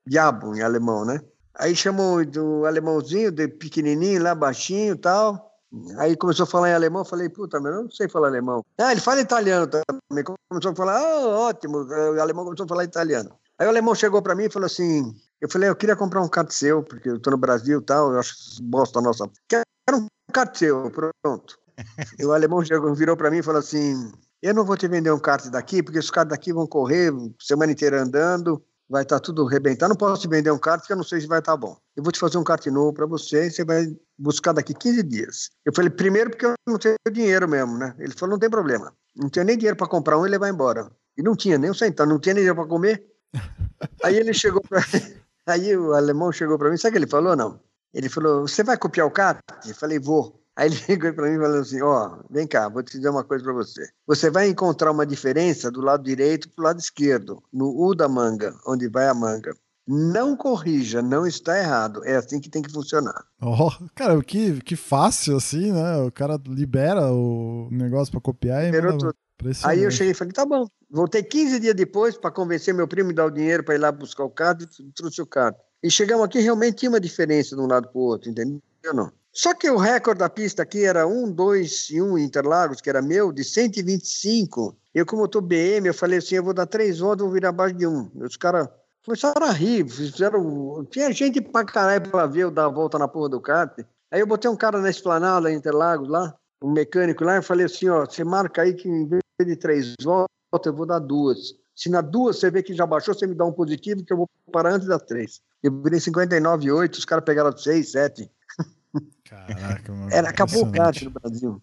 diabo 0.08 0.56
em 0.56 0.62
alemão, 0.62 1.04
né? 1.04 1.20
Aí 1.56 1.76
chamou 1.76 2.20
o 2.24 2.66
alemãozinho, 2.66 3.32
de 3.32 3.50
pequenininho, 3.50 4.24
lá 4.24 4.34
baixinho 4.34 4.96
e 4.96 4.98
tal. 4.98 5.53
Aí 5.98 6.16
começou 6.16 6.44
a 6.44 6.48
falar 6.48 6.70
em 6.70 6.74
alemão, 6.74 7.04
falei, 7.04 7.30
puta, 7.30 7.60
mas 7.60 7.74
eu 7.74 7.84
não 7.84 7.90
sei 7.90 8.08
falar 8.08 8.28
alemão. 8.28 8.64
Ah, 8.78 8.92
ele 8.92 9.02
fala 9.02 9.22
italiano 9.22 9.68
também. 9.68 10.24
Começou 10.50 10.72
a 10.72 10.76
falar, 10.76 11.02
oh, 11.02 11.48
ótimo, 11.48 11.80
o 11.80 12.22
alemão 12.22 12.46
começou 12.46 12.66
a 12.66 12.70
falar 12.70 12.84
italiano. 12.84 13.32
Aí 13.58 13.66
o 13.66 13.70
alemão 13.70 13.96
chegou 13.96 14.22
para 14.22 14.36
mim 14.36 14.46
e 14.46 14.52
falou 14.52 14.68
assim: 14.68 15.16
eu 15.42 15.50
falei, 15.50 15.70
eu 15.70 15.76
queria 15.76 15.96
comprar 15.96 16.22
um 16.22 16.28
kart 16.28 16.50
seu, 16.52 16.84
porque 16.84 17.10
eu 17.10 17.20
tô 17.20 17.32
no 17.32 17.38
Brasil 17.38 17.80
e 17.80 17.84
tal, 17.84 18.14
eu 18.14 18.20
acho 18.20 18.36
bosta 18.62 19.00
a 19.00 19.02
nossa. 19.02 19.30
Quero 19.48 19.66
um 19.98 20.08
kart 20.32 20.56
seu, 20.56 20.92
pronto. 20.92 21.58
e 22.20 22.26
o 22.26 22.32
alemão 22.32 22.64
chegou, 22.64 22.94
virou 22.94 23.18
para 23.18 23.32
mim 23.32 23.38
e 23.38 23.44
falou 23.44 23.60
assim: 23.60 24.12
eu 24.42 24.54
não 24.54 24.66
vou 24.66 24.76
te 24.76 24.88
vender 24.88 25.12
um 25.12 25.20
kart 25.20 25.46
daqui, 25.48 25.82
porque 25.82 26.00
os 26.00 26.12
caras 26.12 26.30
daqui 26.30 26.52
vão 26.52 26.68
correr 26.68 27.14
semana 27.40 27.72
inteira 27.72 28.02
andando, 28.02 28.62
vai 28.90 29.04
estar 29.04 29.20
tá 29.20 29.20
tudo 29.20 29.48
arrebentando. 29.48 29.90
Não 29.90 29.96
posso 29.96 30.22
te 30.22 30.28
vender 30.28 30.52
um 30.52 30.58
kart 30.58 30.80
porque 30.80 30.94
eu 30.94 30.98
não 30.98 31.04
sei 31.04 31.22
se 31.22 31.28
vai 31.28 31.40
estar 31.40 31.54
tá 31.54 31.58
bom. 31.58 31.78
Eu 31.96 32.04
vou 32.04 32.12
te 32.12 32.20
fazer 32.20 32.38
um 32.38 32.44
kart 32.44 32.66
novo 32.68 32.94
para 32.94 33.06
você 33.06 33.48
e 33.48 33.52
você 33.52 33.64
vai 33.64 33.86
buscar 34.18 34.54
daqui 34.54 34.74
15 34.74 35.04
dias. 35.04 35.50
Eu 35.66 35.74
falei, 35.74 35.90
primeiro 35.90 36.30
porque 36.30 36.46
eu 36.46 36.54
não 36.68 36.78
tenho 36.78 36.96
dinheiro 37.12 37.48
mesmo, 37.48 37.78
né? 37.78 37.96
Ele 38.00 38.14
falou, 38.14 38.34
não 38.34 38.40
tem 38.40 38.50
problema. 38.50 38.94
Não 39.16 39.30
tenho 39.30 39.46
nem 39.46 39.58
dinheiro 39.58 39.78
para 39.78 39.88
comprar 39.88 40.18
um 40.18 40.26
e 40.26 40.30
levar 40.30 40.50
embora. 40.50 40.92
E 41.18 41.22
não 41.22 41.36
tinha 41.36 41.58
nem 41.58 41.70
um 41.70 41.74
centavo, 41.74 42.10
não 42.10 42.20
tinha 42.20 42.34
nem 42.34 42.42
dinheiro 42.42 42.60
para 42.60 42.70
comer. 42.70 43.06
Aí 44.04 44.16
ele 44.16 44.34
chegou 44.34 44.62
para 44.62 44.82
Aí 45.46 45.76
o 45.76 45.94
alemão 45.94 46.32
chegou 46.32 46.58
para 46.58 46.70
mim, 46.70 46.78
sabe 46.78 46.90
o 46.90 46.92
que 46.94 46.98
ele 47.00 47.12
falou? 47.12 47.36
Não. 47.36 47.60
Ele 47.94 48.10
falou: 48.10 48.48
Você 48.48 48.64
vai 48.64 48.78
copiar 48.78 49.06
o 49.06 49.12
kart? 49.12 49.40
Eu 49.68 49.76
falei: 49.76 50.00
Vou. 50.00 50.43
Aí 50.56 50.68
ele 50.68 50.76
chegou 50.76 51.14
para 51.14 51.30
mim 51.30 51.40
falou 51.40 51.60
assim: 51.60 51.82
Ó, 51.82 52.08
oh, 52.08 52.34
vem 52.34 52.48
cá, 52.48 52.70
vou 52.70 52.84
te 52.84 52.98
dizer 52.98 53.10
uma 53.10 53.24
coisa 53.24 53.44
para 53.44 53.54
você. 53.54 53.88
Você 54.08 54.30
vai 54.30 54.48
encontrar 54.48 54.92
uma 54.92 55.06
diferença 55.06 55.72
do 55.72 55.82
lado 55.82 56.04
direito 56.04 56.50
para 56.50 56.62
o 56.62 56.66
lado 56.66 56.80
esquerdo, 56.80 57.44
no 57.52 57.70
U 57.70 57.96
da 57.96 58.08
manga, 58.08 58.56
onde 58.68 58.88
vai 58.88 59.08
a 59.08 59.14
manga. 59.14 59.56
Não 59.86 60.38
corrija, 60.38 61.02
não 61.02 61.28
está 61.28 61.60
errado. 61.60 62.06
É 62.06 62.16
assim 62.16 62.40
que 62.40 62.50
tem 62.50 62.62
que 62.62 62.72
funcionar. 62.72 63.26
Oh, 63.42 63.70
cara, 63.94 64.22
que, 64.24 64.62
que 64.62 64.78
fácil 64.78 65.36
assim, 65.36 65.74
né? 65.74 65.98
O 65.98 66.12
cara 66.12 66.40
libera 66.48 67.12
o 67.12 67.68
negócio 67.70 68.10
para 68.12 68.22
copiar 68.22 68.64
e 68.66 68.72
tudo. 68.72 69.14
Aí 69.64 69.84
eu 69.84 69.92
cheguei 69.92 70.12
e 70.12 70.16
falei, 70.16 70.32
tá 70.32 70.46
bom. 70.46 70.68
Voltei 70.90 71.22
15 71.22 71.60
dias 71.60 71.76
depois 71.76 72.16
para 72.18 72.32
convencer 72.32 72.74
meu 72.74 72.88
primo 72.88 73.10
a 73.10 73.14
dar 73.14 73.26
o 73.26 73.32
dinheiro 73.32 73.64
para 73.64 73.76
ir 73.76 73.80
lá 73.80 73.92
buscar 73.92 74.24
o 74.24 74.30
carro 74.30 74.60
e 74.62 74.92
trouxe 74.94 75.22
o 75.22 75.26
carro. 75.26 75.56
E 75.82 75.92
chegamos 75.92 76.24
aqui, 76.24 76.40
realmente 76.40 76.78
tinha 76.78 76.90
uma 76.90 77.00
diferença 77.00 77.54
de 77.54 77.62
um 77.62 77.68
lado 77.68 77.90
para 77.90 78.00
o 78.00 78.04
outro, 78.04 78.30
entendeu? 78.30 78.62
Não. 78.94 79.12
Só 79.34 79.56
que 79.56 79.68
o 79.68 79.78
recorde 79.78 80.20
da 80.20 80.30
pista 80.30 80.62
aqui 80.62 80.86
era 80.86 81.08
1, 81.08 81.32
2 81.32 81.90
e 81.90 82.00
1 82.00 82.20
Interlagos, 82.20 82.80
que 82.80 82.90
era 82.90 83.02
meu, 83.02 83.32
de 83.32 83.44
125. 83.44 84.78
Eu, 84.94 85.08
como 85.08 85.24
eu 85.24 85.28
tô 85.28 85.42
BM, 85.42 85.88
eu 85.88 85.94
falei 85.94 86.20
assim, 86.20 86.36
eu 86.36 86.44
vou 86.44 86.54
dar 86.54 86.68
três 86.68 87.00
voltas, 87.00 87.24
vou 87.26 87.34
virar 87.34 87.50
abaixo 87.50 87.76
de 87.76 87.88
um. 87.88 88.12
Os 88.16 88.38
caras 88.38 88.70
começaram 89.04 89.48
a 89.48 89.52
rir, 89.52 89.90
fizeram... 89.90 90.86
Tinha 90.86 91.12
gente 91.12 91.42
pra 91.42 91.66
caralho 91.66 92.12
pra 92.12 92.28
ver 92.28 92.42
eu 92.42 92.52
dar 92.52 92.66
a 92.66 92.70
volta 92.70 93.00
na 93.00 93.08
porra 93.08 93.30
do 93.30 93.42
kart. 93.42 93.80
Aí 94.12 94.20
eu 94.20 94.28
botei 94.28 94.52
um 94.52 94.56
cara 94.56 94.80
na 94.80 94.92
esplanada 94.92 95.52
Interlagos 95.52 96.08
lá, 96.08 96.36
um 96.62 96.72
mecânico 96.72 97.24
lá, 97.24 97.40
e 97.40 97.42
falei 97.42 97.66
assim, 97.66 97.90
ó, 97.90 98.06
você 98.06 98.24
marca 98.24 98.62
aí 98.62 98.76
que 98.76 98.88
em 98.88 99.08
vez 99.08 99.24
de 99.44 99.56
três 99.56 99.96
voltas, 100.00 100.30
eu 100.66 100.76
vou 100.76 100.86
dar 100.86 101.00
duas. 101.00 101.56
Se 101.76 101.90
na 101.90 102.02
duas 102.02 102.38
você 102.38 102.52
vê 102.52 102.62
que 102.62 102.76
já 102.76 102.86
baixou, 102.86 103.16
você 103.16 103.26
me 103.26 103.34
dá 103.34 103.46
um 103.46 103.52
positivo, 103.52 104.06
que 104.06 104.14
eu 104.14 104.18
vou 104.18 104.30
parar 104.52 104.74
antes 104.74 104.88
das 104.88 105.02
três. 105.02 105.42
Eu 105.64 105.72
virei 105.82 106.00
59,8, 106.00 107.00
os 107.00 107.06
caras 107.06 107.26
pegaram 107.26 107.58
6, 107.58 107.92
7. 107.92 108.30
Caraca, 109.48 109.92
mano. 109.92 110.10
Era, 110.12 110.30
acabou 110.30 110.64
o 110.64 110.72
kart 110.72 111.02
no 111.02 111.12
Brasil. 111.12 111.62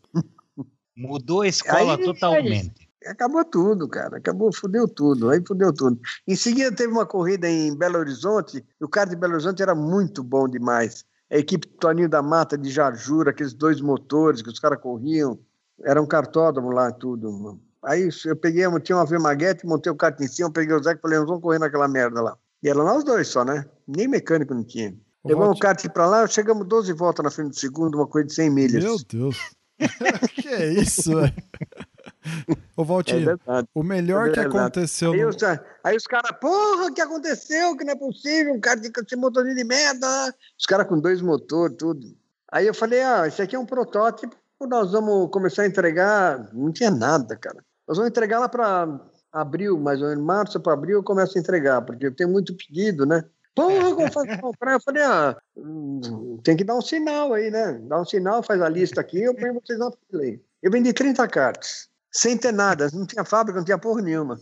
Mudou 0.97 1.43
a 1.43 1.49
escola 1.49 1.97
aí, 1.97 2.05
totalmente. 2.05 2.91
Aí, 3.05 3.11
acabou 3.11 3.45
tudo, 3.45 3.89
cara. 3.89 4.19
Acabou, 4.19 4.53
fudeu 4.53 4.87
tudo. 4.87 5.31
Aí 5.31 5.43
fudeu 5.47 5.73
tudo. 5.73 5.99
Em 6.27 6.37
seguida 6.37 6.75
teve 6.75 6.93
uma 6.93 7.07
corrida 7.07 7.49
em 7.49 7.75
Belo 7.75 7.99
Horizonte. 7.99 8.65
E 8.81 8.85
o 8.85 8.89
kart 8.89 9.09
de 9.09 9.17
Belo 9.17 9.35
Horizonte 9.35 9.63
era 9.63 9.75
muito 9.75 10.23
bom 10.23 10.49
demais 10.49 11.05
a 11.31 11.39
equipe 11.39 11.67
Toninho 11.67 12.09
da 12.09 12.21
Mata 12.21 12.59
de 12.59 12.71
Jarjura, 12.71 13.31
aqueles 13.31 13.55
dois 13.55 13.81
motores 13.81 14.43
que 14.43 14.49
os 14.49 14.59
caras 14.59 14.81
corriam, 14.81 15.39
era 15.83 16.03
um 16.03 16.07
cartódromo 16.07 16.71
lá 16.71 16.91
tudo. 16.91 17.61
Aí 17.83 18.11
eu 18.27 18.37
peguei, 18.37 18.67
eu 18.67 18.81
tinha 18.81 18.97
uma 18.97 19.07
Vemaguete, 19.07 19.65
montei 19.65 19.91
o 19.91 19.97
kart 19.97 20.21
em 20.21 20.27
cima, 20.27 20.51
peguei 20.51 20.75
o 20.75 20.83
Zé 20.83 20.93
e 20.93 20.99
falei, 20.99 21.19
nós 21.19 21.29
vamos 21.29 21.43
correr 21.43 21.59
naquela 21.59 21.89
merda 21.89 22.21
lá. 22.21 22.37
E 22.63 22.69
eram 22.69 22.85
nós 22.85 23.05
dois 23.05 23.29
só, 23.29 23.45
né? 23.45 23.65
Nem 23.87 24.09
mecânico 24.09 24.53
não 24.53 24.65
tinha. 24.65 24.95
Levamos 25.25 25.57
o 25.57 25.61
kart 25.61 25.87
pra 25.91 26.07
lá, 26.07 26.27
chegamos 26.27 26.67
12 26.67 26.93
voltas 26.93 27.25
na 27.25 27.31
frente 27.31 27.51
do 27.51 27.57
segundo, 27.57 27.97
uma 27.97 28.07
coisa 28.07 28.29
de 28.29 28.35
100 28.35 28.51
milhas. 28.51 28.85
Meu 28.85 28.97
Deus! 29.07 29.37
que 30.35 30.49
é 30.49 30.73
isso, 30.73 31.15
velho? 31.15 31.35
Ô, 32.77 32.85
Valtinho, 32.85 33.31
é 33.31 33.37
o 33.75 33.83
melhor 33.83 34.29
é 34.29 34.33
que 34.33 34.41
aconteceu. 34.41 35.13
Aí, 35.13 35.23
no... 35.23 35.29
os, 35.29 35.37
aí 35.85 35.97
os 35.97 36.07
caras, 36.07 36.33
porra, 36.39 36.87
o 36.87 36.95
que 36.95 37.01
aconteceu? 37.01 37.77
Que 37.77 37.85
não 37.85 37.93
é 37.93 37.97
possível, 37.97 38.55
um 38.55 38.61
cara 38.61 38.81
de 38.81 38.89
esse 38.89 39.17
motorzinho 39.17 39.57
de 39.57 39.65
merda. 39.65 40.35
Os 40.59 40.67
caras 40.67 40.87
com 40.87 40.99
dois 40.99 41.21
motores, 41.21 41.77
tudo. 41.79 42.07
Aí 42.51 42.67
eu 42.67 42.75
falei, 42.75 43.03
ah, 43.03 43.27
isso 43.27 43.41
aqui 43.43 43.55
é 43.55 43.59
um 43.59 43.67
protótipo, 43.67 44.35
nós 44.61 44.93
vamos 44.93 45.31
começar 45.31 45.63
a 45.63 45.67
entregar. 45.67 46.53
Não 46.53 46.73
tinha 46.73 46.91
nada, 46.91 47.37
cara. 47.37 47.65
Nós 47.87 47.97
vamos 47.97 48.11
entregar 48.11 48.39
lá 48.39 48.49
para 48.49 49.01
abril, 49.33 49.79
mais 49.79 50.03
ou 50.03 50.09
menos, 50.09 50.25
março 50.25 50.61
para 50.61 50.73
abril, 50.73 50.99
eu 50.99 51.03
começo 51.03 51.39
a 51.39 51.41
entregar, 51.41 51.83
porque 51.83 52.07
eu 52.07 52.15
tenho 52.15 52.31
muito 52.31 52.55
pedido, 52.55 53.07
né? 53.07 53.25
Porra, 53.55 53.95
como 53.95 54.13
faz 54.13 54.41
comprar? 54.41 54.75
Eu 54.75 54.81
falei, 54.81 55.03
ah, 55.03 55.37
hum, 55.57 56.39
tem 56.43 56.57
que 56.57 56.65
dar 56.65 56.77
um 56.77 56.81
sinal 56.81 57.33
aí, 57.33 57.51
né? 57.51 57.81
Dá 57.83 58.01
um 58.01 58.05
sinal, 58.05 58.43
faz 58.43 58.61
a 58.63 58.69
lista 58.69 59.01
aqui, 59.01 59.21
eu 59.21 59.35
ponho 59.35 59.55
vocês 59.55 59.79
na 59.79 59.91
fila 59.91 60.23
aí. 60.23 60.41
Eu 60.63 60.71
vendi 60.71 60.93
30 60.93 61.27
cartas 61.29 61.89
sem 62.13 62.37
ter 62.37 62.53
nada, 62.53 62.89
não 62.93 63.07
tinha 63.07 63.25
fábrica, 63.25 63.59
não 63.59 63.65
tinha 63.65 63.79
porra 63.79 64.03
nenhuma. 64.03 64.39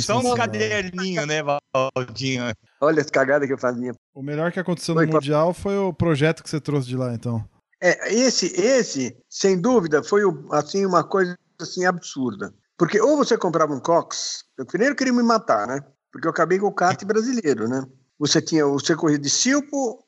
Só 0.00 0.20
um 0.20 0.34
caderninho, 0.34 1.26
né, 1.26 1.42
Valdinho? 1.42 2.52
Olha 2.80 3.00
as 3.00 3.10
cagadas 3.10 3.46
que 3.46 3.52
eu 3.52 3.58
fazia. 3.58 3.92
O 4.14 4.22
melhor 4.22 4.52
que 4.52 4.60
aconteceu 4.60 4.94
no 4.94 5.00
foi, 5.00 5.06
Mundial 5.06 5.52
foi 5.52 5.76
o 5.76 5.92
projeto 5.92 6.42
que 6.42 6.50
você 6.50 6.60
trouxe 6.60 6.88
de 6.88 6.96
lá, 6.96 7.12
então. 7.12 7.44
É, 7.82 8.12
esse, 8.12 8.46
esse, 8.60 9.16
sem 9.28 9.60
dúvida, 9.60 10.02
foi 10.02 10.22
assim 10.52 10.84
uma 10.84 11.02
coisa 11.02 11.36
assim 11.60 11.84
absurda. 11.84 12.52
Porque 12.78 13.00
ou 13.00 13.16
você 13.16 13.36
comprava 13.36 13.74
um 13.74 13.80
Cox, 13.80 14.44
eu 14.56 14.64
primeiro 14.64 14.94
queria 14.94 15.12
me 15.12 15.22
matar, 15.22 15.66
né? 15.66 15.80
Porque 16.12 16.26
eu 16.26 16.30
acabei 16.30 16.58
com 16.58 16.66
o 16.66 16.74
kart 16.74 17.02
brasileiro, 17.04 17.68
né? 17.68 17.84
Você 18.20 18.42
tinha, 18.42 18.66
você 18.66 18.94
corria 18.94 19.18
de 19.18 19.30
Silpo, 19.30 20.04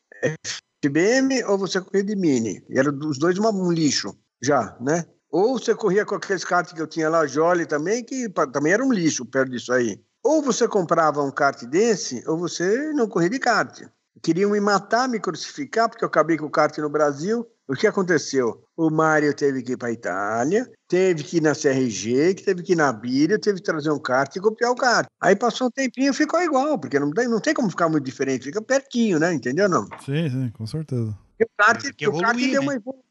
FBM, 0.84 1.42
ou 1.44 1.56
você 1.56 1.80
corria 1.80 2.04
de 2.04 2.14
Mini. 2.14 2.62
E 2.68 2.78
eram 2.78 2.94
os 3.08 3.18
dois 3.18 3.38
um 3.38 3.72
lixo, 3.72 4.14
já, 4.42 4.76
né? 4.78 5.06
Ou 5.30 5.58
você 5.58 5.74
corria 5.74 6.04
com 6.04 6.16
aqueles 6.16 6.44
karts 6.44 6.74
que 6.74 6.82
eu 6.82 6.86
tinha 6.86 7.08
lá, 7.08 7.26
Jolly 7.26 7.64
também, 7.64 8.04
que 8.04 8.28
também 8.52 8.74
era 8.74 8.84
um 8.84 8.92
lixo 8.92 9.24
perto 9.24 9.50
disso 9.50 9.72
aí. 9.72 9.98
Ou 10.22 10.42
você 10.42 10.68
comprava 10.68 11.22
um 11.22 11.30
kart 11.30 11.64
desse, 11.64 12.22
ou 12.28 12.36
você 12.36 12.92
não 12.92 13.08
corria 13.08 13.30
de 13.30 13.38
kart. 13.38 13.80
Queriam 14.22 14.50
me 14.50 14.60
matar, 14.60 15.08
me 15.08 15.18
crucificar, 15.18 15.88
porque 15.88 16.04
eu 16.04 16.08
acabei 16.08 16.36
com 16.36 16.44
o 16.44 16.50
kart 16.50 16.76
no 16.78 16.90
Brasil. 16.90 17.46
O 17.68 17.74
que 17.74 17.86
aconteceu? 17.86 18.64
O 18.76 18.90
Mário 18.90 19.32
teve 19.34 19.62
que 19.62 19.72
ir 19.72 19.76
para 19.76 19.88
a 19.88 19.92
Itália, 19.92 20.68
teve 20.88 21.22
que 21.22 21.36
ir 21.36 21.42
na 21.42 21.54
CRG, 21.54 22.34
que 22.34 22.42
teve 22.42 22.62
que 22.62 22.72
ir 22.72 22.76
na 22.76 22.92
Bíblia, 22.92 23.38
teve 23.38 23.58
que 23.58 23.64
trazer 23.64 23.90
um 23.90 24.00
kart 24.00 24.34
e 24.34 24.40
copiar 24.40 24.72
o 24.72 24.76
kart. 24.76 25.06
Aí 25.20 25.36
passou 25.36 25.68
um 25.68 25.70
tempinho 25.70 26.12
ficou 26.12 26.42
igual, 26.42 26.78
porque 26.78 26.98
não 26.98 27.10
tem, 27.10 27.28
não 27.28 27.40
tem 27.40 27.54
como 27.54 27.70
ficar 27.70 27.88
muito 27.88 28.04
diferente, 28.04 28.44
fica 28.44 28.60
pertinho, 28.60 29.18
né? 29.18 29.32
Entendeu 29.32 29.68
não? 29.68 29.86
Sim, 30.04 30.28
sim, 30.28 30.50
com 30.50 30.66
certeza. 30.66 31.16
E 31.40 31.44
o 31.44 31.48
kart, 31.56 31.84
o 31.84 32.20
kart 32.20 32.38
deu 32.38 32.62
uma 32.62 32.74
evoluída. 32.74 33.02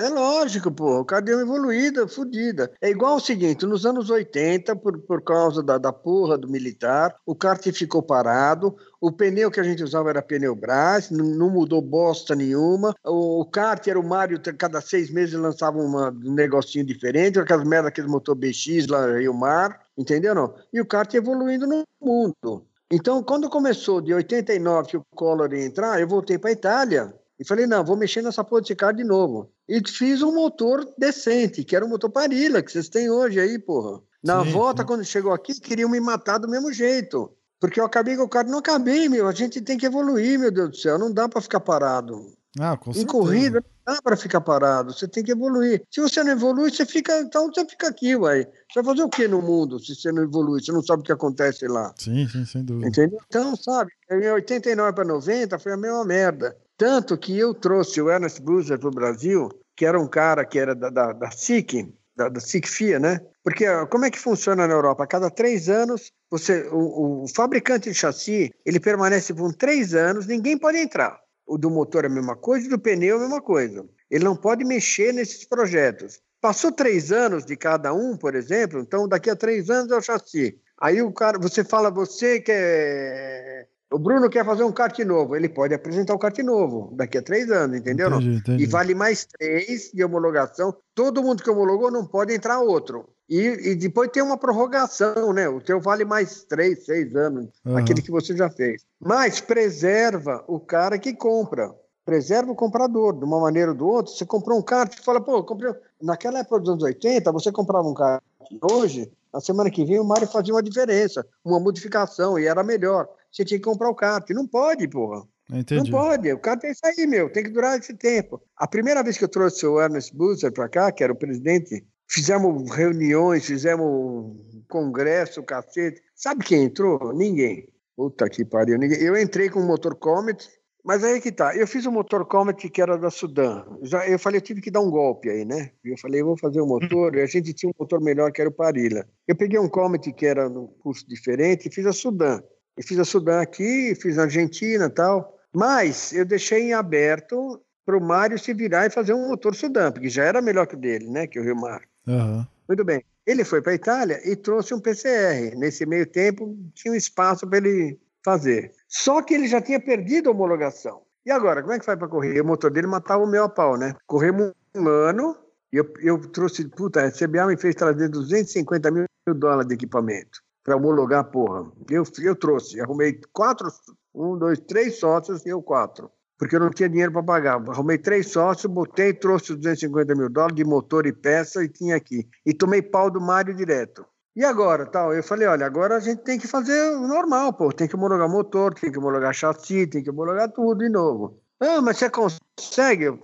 É 0.00 0.08
lógico, 0.08 0.70
pô. 0.70 1.00
O 1.00 1.04
kart 1.04 1.24
deu 1.24 1.36
uma 1.36 1.42
evoluída, 1.42 2.08
fodida. 2.08 2.70
É 2.80 2.90
igual 2.90 3.16
o 3.16 3.20
seguinte: 3.20 3.64
nos 3.66 3.86
anos 3.86 4.10
80, 4.10 4.76
por, 4.76 4.98
por 4.98 5.22
causa 5.22 5.62
da, 5.62 5.78
da 5.78 5.92
porra 5.92 6.36
do 6.36 6.48
militar, 6.48 7.14
o 7.24 7.34
kart 7.34 7.62
ficou 7.72 8.02
parado. 8.02 8.76
O 9.00 9.12
pneu 9.12 9.50
que 9.50 9.60
a 9.60 9.62
gente 9.62 9.82
usava 9.82 10.10
era 10.10 10.22
pneu 10.22 10.54
Brás, 10.54 11.10
não, 11.10 11.24
não 11.24 11.50
mudou 11.50 11.80
bosta 11.80 12.34
nenhuma. 12.34 12.94
O, 13.04 13.40
o 13.40 13.44
kart 13.44 13.86
era 13.86 13.98
o 13.98 14.06
Mário, 14.06 14.40
cada 14.58 14.80
seis 14.80 15.10
meses 15.10 15.34
lançava 15.34 15.78
uma, 15.78 16.10
um 16.10 16.34
negocinho 16.34 16.84
diferente, 16.84 17.38
aquelas 17.38 17.66
merda, 17.66 17.88
aquele 17.88 18.08
motor 18.08 18.34
BX 18.34 18.86
lá, 18.88 19.18
Rio 19.18 19.34
Mar, 19.34 19.80
entendeu? 19.96 20.34
Não? 20.34 20.54
E 20.72 20.80
o 20.80 20.86
kart 20.86 21.12
evoluindo 21.14 21.66
no 21.66 21.84
mundo. 22.02 22.66
Então, 22.90 23.22
quando 23.22 23.50
começou 23.50 24.00
de 24.00 24.14
89 24.14 24.88
que 24.88 24.96
o 24.96 25.04
Collor 25.14 25.52
ia 25.52 25.64
entrar, 25.64 26.00
eu 26.00 26.08
voltei 26.08 26.38
para 26.38 26.48
a 26.48 26.52
Itália 26.54 27.14
e 27.38 27.46
falei, 27.46 27.66
não, 27.66 27.84
vou 27.84 27.96
mexer 27.96 28.22
nessa 28.22 28.42
porra 28.42 28.62
de 28.62 28.74
carro 28.74 28.94
de 28.94 29.04
novo. 29.04 29.50
E 29.68 29.80
fiz 29.88 30.22
um 30.22 30.34
motor 30.34 30.86
decente, 30.98 31.62
que 31.62 31.76
era 31.76 31.84
o 31.84 31.88
motor 31.88 32.10
Parilla, 32.10 32.62
que 32.62 32.72
vocês 32.72 32.88
têm 32.88 33.08
hoje 33.08 33.38
aí, 33.38 33.58
porra. 33.58 34.00
Na 34.22 34.44
sim, 34.44 34.50
volta, 34.50 34.84
quando 34.84 35.04
chegou 35.04 35.32
aqui, 35.32 35.58
queriam 35.60 35.88
me 35.88 36.00
matar 36.00 36.38
do 36.38 36.48
mesmo 36.48 36.72
jeito. 36.72 37.30
Porque 37.60 37.80
eu 37.80 37.84
acabei 37.84 38.16
com 38.16 38.24
o 38.24 38.28
carro. 38.28 38.50
Não 38.50 38.58
acabei, 38.58 39.08
meu. 39.08 39.26
A 39.26 39.32
gente 39.32 39.60
tem 39.60 39.76
que 39.76 39.86
evoluir, 39.86 40.38
meu 40.38 40.50
Deus 40.50 40.70
do 40.70 40.76
céu. 40.76 40.98
Não 40.98 41.12
dá 41.12 41.28
para 41.28 41.40
ficar 41.40 41.60
parado. 41.60 42.36
Ah, 42.58 42.76
com 42.76 42.90
em 42.92 43.04
corrida, 43.04 43.62
não 43.86 43.94
dá 43.94 44.02
para 44.02 44.16
ficar 44.16 44.40
parado. 44.40 44.92
Você 44.92 45.06
tem 45.06 45.22
que 45.22 45.32
evoluir. 45.32 45.82
Se 45.90 46.00
você 46.00 46.24
não 46.24 46.32
evolui, 46.32 46.70
você 46.70 46.86
fica. 46.86 47.20
Então 47.20 47.46
você 47.46 47.64
fica 47.66 47.88
aqui, 47.88 48.16
uai. 48.16 48.44
Você 48.44 48.82
vai 48.82 48.84
fazer 48.84 49.02
o 49.02 49.08
que 49.08 49.28
no 49.28 49.42
mundo 49.42 49.78
se 49.78 49.94
você 49.94 50.10
não 50.10 50.22
evolui? 50.22 50.62
Você 50.62 50.72
não 50.72 50.82
sabe 50.82 51.02
o 51.02 51.04
que 51.04 51.12
acontece 51.12 51.66
lá. 51.66 51.92
Sim, 51.98 52.26
sim, 52.28 52.44
sem 52.44 52.64
dúvida. 52.64 52.88
Entendeu? 52.88 53.18
Então, 53.26 53.54
sabe, 53.56 53.92
em 54.10 54.30
89 54.30 54.92
para 54.92 55.04
90 55.04 55.58
foi 55.58 55.72
a 55.72 55.76
mesma 55.76 56.04
merda. 56.04 56.56
Tanto 56.78 57.18
que 57.18 57.36
eu 57.36 57.52
trouxe 57.52 58.00
o 58.00 58.08
Ernest 58.08 58.40
Bruser 58.40 58.78
para 58.78 58.88
o 58.88 58.92
Brasil, 58.92 59.50
que 59.76 59.84
era 59.84 60.00
um 60.00 60.06
cara 60.06 60.44
que 60.44 60.60
era 60.60 60.76
da, 60.76 60.88
da, 60.88 61.12
da 61.12 61.30
SIC, 61.32 61.92
da, 62.16 62.28
da 62.28 62.38
SICFIA, 62.38 63.00
né? 63.00 63.20
Porque 63.42 63.64
como 63.90 64.04
é 64.04 64.10
que 64.10 64.18
funciona 64.18 64.66
na 64.66 64.74
Europa? 64.74 65.02
A 65.02 65.06
cada 65.06 65.28
três 65.28 65.68
anos, 65.68 66.12
você, 66.30 66.68
o, 66.70 67.24
o 67.24 67.28
fabricante 67.34 67.90
de 67.90 67.94
chassi, 67.94 68.54
ele 68.64 68.78
permanece 68.78 69.34
por 69.34 69.52
três 69.54 69.92
anos, 69.92 70.28
ninguém 70.28 70.56
pode 70.56 70.78
entrar. 70.78 71.18
O 71.44 71.58
do 71.58 71.68
motor 71.68 72.04
é 72.04 72.06
a 72.06 72.10
mesma 72.10 72.36
coisa, 72.36 72.68
o 72.68 72.70
do 72.70 72.78
pneu 72.78 73.16
é 73.16 73.18
a 73.18 73.22
mesma 73.22 73.42
coisa. 73.42 73.84
Ele 74.08 74.24
não 74.24 74.36
pode 74.36 74.64
mexer 74.64 75.12
nesses 75.12 75.44
projetos. 75.44 76.20
Passou 76.40 76.70
três 76.70 77.10
anos 77.10 77.44
de 77.44 77.56
cada 77.56 77.92
um, 77.92 78.16
por 78.16 78.36
exemplo, 78.36 78.78
então 78.78 79.08
daqui 79.08 79.30
a 79.30 79.34
três 79.34 79.68
anos 79.68 79.90
é 79.90 79.96
o 79.96 80.02
chassi. 80.02 80.56
Aí 80.80 81.02
o 81.02 81.12
cara, 81.12 81.40
você 81.40 81.64
fala, 81.64 81.90
você 81.90 82.40
que 82.40 82.52
é 82.52 83.66
o 83.90 83.98
Bruno 83.98 84.28
quer 84.28 84.44
fazer 84.44 84.64
um 84.64 84.72
kart 84.72 84.98
novo, 85.00 85.34
ele 85.34 85.48
pode 85.48 85.72
apresentar 85.72 86.12
o 86.12 86.16
um 86.16 86.18
kart 86.18 86.38
novo 86.40 86.92
daqui 86.94 87.16
a 87.18 87.22
três 87.22 87.50
anos, 87.50 87.78
entendeu? 87.78 88.08
Entendi, 88.08 88.36
entendi. 88.36 88.62
E 88.62 88.66
vale 88.66 88.94
mais 88.94 89.24
três 89.24 89.90
de 89.92 90.04
homologação. 90.04 90.74
Todo 90.94 91.22
mundo 91.22 91.42
que 91.42 91.50
homologou 91.50 91.90
não 91.90 92.04
pode 92.04 92.34
entrar 92.34 92.60
outro. 92.60 93.08
E, 93.28 93.70
e 93.70 93.74
depois 93.74 94.10
tem 94.10 94.22
uma 94.22 94.36
prorrogação, 94.36 95.32
né? 95.32 95.48
O 95.48 95.60
teu 95.60 95.80
vale 95.80 96.04
mais 96.04 96.44
três, 96.44 96.84
seis 96.84 97.14
anos, 97.14 97.48
uhum. 97.64 97.76
aquele 97.76 98.02
que 98.02 98.10
você 98.10 98.36
já 98.36 98.50
fez. 98.50 98.82
Mas 99.00 99.40
preserva 99.40 100.44
o 100.46 100.60
cara 100.60 100.98
que 100.98 101.14
compra. 101.14 101.74
Preserva 102.04 102.50
o 102.50 102.56
comprador, 102.56 103.18
de 103.18 103.24
uma 103.24 103.38
maneira 103.38 103.72
ou 103.72 103.76
do 103.76 103.86
outro. 103.86 104.12
Você 104.12 104.24
comprou 104.24 104.58
um 104.58 104.62
kart 104.62 104.94
e 104.94 105.04
fala, 105.04 105.20
pô, 105.20 105.42
comprei. 105.44 105.72
Naquela 106.00 106.38
época 106.38 106.60
dos 106.60 106.70
anos 106.70 106.84
80, 106.84 107.30
você 107.32 107.52
comprava 107.52 107.86
um 107.86 107.94
kart 107.94 108.22
hoje, 108.62 109.10
na 109.32 109.40
semana 109.40 109.70
que 109.70 109.84
vem 109.84 110.00
o 110.00 110.04
Mário 110.04 110.26
fazia 110.26 110.54
uma 110.54 110.62
diferença, 110.62 111.26
uma 111.44 111.60
modificação, 111.60 112.38
e 112.38 112.46
era 112.46 112.62
melhor 112.62 113.08
você 113.30 113.44
tinha 113.44 113.58
que 113.58 113.64
comprar 113.64 113.90
o 113.90 113.94
kart. 113.94 114.28
Não 114.30 114.46
pode, 114.46 114.88
porra. 114.88 115.26
Entendi. 115.50 115.90
Não 115.90 115.98
pode. 115.98 116.32
O 116.32 116.38
kart 116.38 116.60
tem 116.60 116.70
isso 116.70 116.84
aí, 116.84 117.06
meu. 117.06 117.30
Tem 117.30 117.42
que 117.42 117.50
durar 117.50 117.78
esse 117.78 117.94
tempo. 117.94 118.40
A 118.56 118.66
primeira 118.66 119.02
vez 119.02 119.16
que 119.16 119.24
eu 119.24 119.28
trouxe 119.28 119.66
o 119.66 119.80
Ernest 119.80 120.14
Busser 120.14 120.52
para 120.52 120.68
cá, 120.68 120.92
que 120.92 121.02
era 121.02 121.12
o 121.12 121.16
presidente, 121.16 121.84
fizemos 122.06 122.70
reuniões, 122.70 123.46
fizemos 123.46 124.36
congresso, 124.68 125.42
cacete. 125.42 126.02
Sabe 126.14 126.44
quem 126.44 126.64
entrou? 126.64 127.12
Ninguém. 127.14 127.66
Puta 127.96 128.28
que 128.28 128.44
pariu. 128.44 128.78
Ninguém. 128.78 129.00
Eu 129.00 129.16
entrei 129.16 129.48
com 129.48 129.60
o 129.60 129.66
motor 129.66 129.94
Comet, 129.96 130.48
mas 130.84 131.02
aí 131.02 131.20
que 131.20 131.32
tá. 131.32 131.56
Eu 131.56 131.66
fiz 131.66 131.86
o 131.86 131.92
motor 131.92 132.26
Comet 132.26 132.68
que 132.68 132.80
era 132.82 132.96
da 132.96 133.10
Sudã. 133.10 133.64
Já, 133.82 134.06
eu 134.08 134.18
falei, 134.18 134.38
eu 134.38 134.42
tive 134.42 134.60
que 134.60 134.70
dar 134.70 134.80
um 134.80 134.90
golpe 134.90 135.30
aí, 135.30 135.44
né? 135.44 135.72
Eu 135.84 135.96
falei, 135.98 136.20
eu 136.20 136.26
vou 136.26 136.38
fazer 136.38 136.60
um 136.60 136.66
motor. 136.66 137.16
e 137.16 137.22
a 137.22 137.26
gente 137.26 137.52
tinha 137.54 137.70
um 137.70 137.74
motor 137.78 138.00
melhor 138.00 138.30
que 138.32 138.40
era 138.40 138.50
o 138.50 138.52
Parilla. 138.52 139.06
Eu 139.26 139.34
peguei 139.34 139.58
um 139.58 139.68
Comet 139.68 140.12
que 140.12 140.26
era 140.26 140.48
num 140.48 140.66
curso 140.66 141.08
diferente 141.08 141.68
e 141.68 141.72
fiz 141.72 141.86
a 141.86 141.92
Sudã. 141.92 142.40
Eu 142.78 142.84
fiz 142.84 142.98
a 143.00 143.04
Sudã 143.04 143.40
aqui, 143.40 143.92
fiz 144.00 144.18
a 144.18 144.22
Argentina 144.22 144.86
e 144.86 144.90
tal. 144.90 145.36
Mas 145.52 146.12
eu 146.12 146.24
deixei 146.24 146.62
em 146.62 146.74
aberto 146.74 147.60
para 147.84 147.98
o 147.98 148.00
Mário 148.00 148.38
se 148.38 148.54
virar 148.54 148.86
e 148.86 148.90
fazer 148.90 149.14
um 149.14 149.30
motor 149.30 149.52
Sudã, 149.56 149.90
porque 149.90 150.08
já 150.08 150.22
era 150.22 150.40
melhor 150.40 150.64
que 150.64 150.76
o 150.76 150.78
dele, 150.78 151.10
né? 151.10 151.26
Que 151.26 151.40
o 151.40 151.42
Rio 151.42 151.56
Mar. 151.56 151.82
Uhum. 152.06 152.46
Muito 152.68 152.84
bem. 152.84 153.02
Ele 153.26 153.44
foi 153.44 153.60
para 153.60 153.72
a 153.72 153.74
Itália 153.74 154.20
e 154.24 154.36
trouxe 154.36 154.72
um 154.74 154.80
PCR. 154.80 155.56
Nesse 155.56 155.84
meio 155.84 156.06
tempo, 156.06 156.56
tinha 156.72 156.92
um 156.92 156.96
espaço 156.96 157.48
para 157.48 157.58
ele 157.58 157.98
fazer. 158.24 158.70
Só 158.86 159.22
que 159.22 159.34
ele 159.34 159.48
já 159.48 159.60
tinha 159.60 159.80
perdido 159.80 160.28
a 160.28 160.32
homologação. 160.32 161.02
E 161.26 161.32
agora, 161.32 161.62
como 161.62 161.74
é 161.74 161.80
que 161.80 161.84
faz 161.84 161.98
para 161.98 162.06
correr? 162.06 162.40
O 162.40 162.46
motor 162.46 162.70
dele 162.70 162.86
matava 162.86 163.24
o 163.24 163.26
meu 163.26 163.42
a 163.42 163.48
pau, 163.48 163.76
né? 163.76 163.94
Corremos 164.06 164.52
um 164.76 164.86
ano 164.86 165.36
e 165.72 165.78
eu, 165.78 165.92
eu 166.00 166.20
trouxe, 166.30 166.68
puta, 166.68 167.04
a 167.04 167.10
CBA 167.10 167.46
me 167.46 167.56
fez 167.56 167.74
trazer 167.74 168.08
250 168.08 168.90
mil 168.92 169.06
dólares 169.34 169.66
de 169.66 169.74
equipamento 169.74 170.40
para 170.68 170.76
homologar 170.76 171.24
porra. 171.24 171.72
Eu, 171.90 172.04
eu 172.20 172.36
trouxe, 172.36 172.78
arrumei 172.78 173.18
quatro, 173.32 173.68
um, 174.14 174.36
dois, 174.36 174.60
três 174.60 174.98
sócios 174.98 175.46
e 175.46 175.48
eu 175.48 175.62
quatro. 175.62 176.10
Porque 176.38 176.54
eu 176.54 176.60
não 176.60 176.68
tinha 176.68 176.90
dinheiro 176.90 177.10
para 177.10 177.22
pagar. 177.22 177.54
Arrumei 177.70 177.96
três 177.96 178.30
sócios, 178.30 178.70
botei, 178.70 179.14
trouxe 179.14 179.54
250 179.54 180.14
mil 180.14 180.28
dólares 180.28 180.54
de 180.54 180.64
motor 180.64 181.06
e 181.06 181.12
peça 181.12 181.64
e 181.64 181.68
tinha 181.68 181.96
aqui. 181.96 182.28
E 182.44 182.52
tomei 182.52 182.82
pau 182.82 183.10
do 183.10 183.20
Mário 183.20 183.56
direto. 183.56 184.04
E 184.36 184.44
agora, 184.44 184.84
tal? 184.84 185.12
Eu 185.14 185.22
falei, 185.22 185.48
olha, 185.48 185.64
agora 185.64 185.96
a 185.96 186.00
gente 186.00 186.22
tem 186.22 186.38
que 186.38 186.46
fazer 186.46 186.94
o 186.96 187.08
normal, 187.08 187.54
pô. 187.54 187.72
Tem 187.72 187.88
que 187.88 187.96
homologar 187.96 188.28
motor, 188.28 188.74
tem 188.74 188.92
que 188.92 188.98
homologar 188.98 189.32
chassi, 189.32 189.86
tem 189.86 190.02
que 190.02 190.10
homologar 190.10 190.52
tudo 190.52 190.78
de 190.78 190.90
novo. 190.90 191.40
Ah, 191.58 191.80
mas 191.80 191.96
você 191.96 192.10
consegue? 192.10 193.06
Eu 193.06 193.18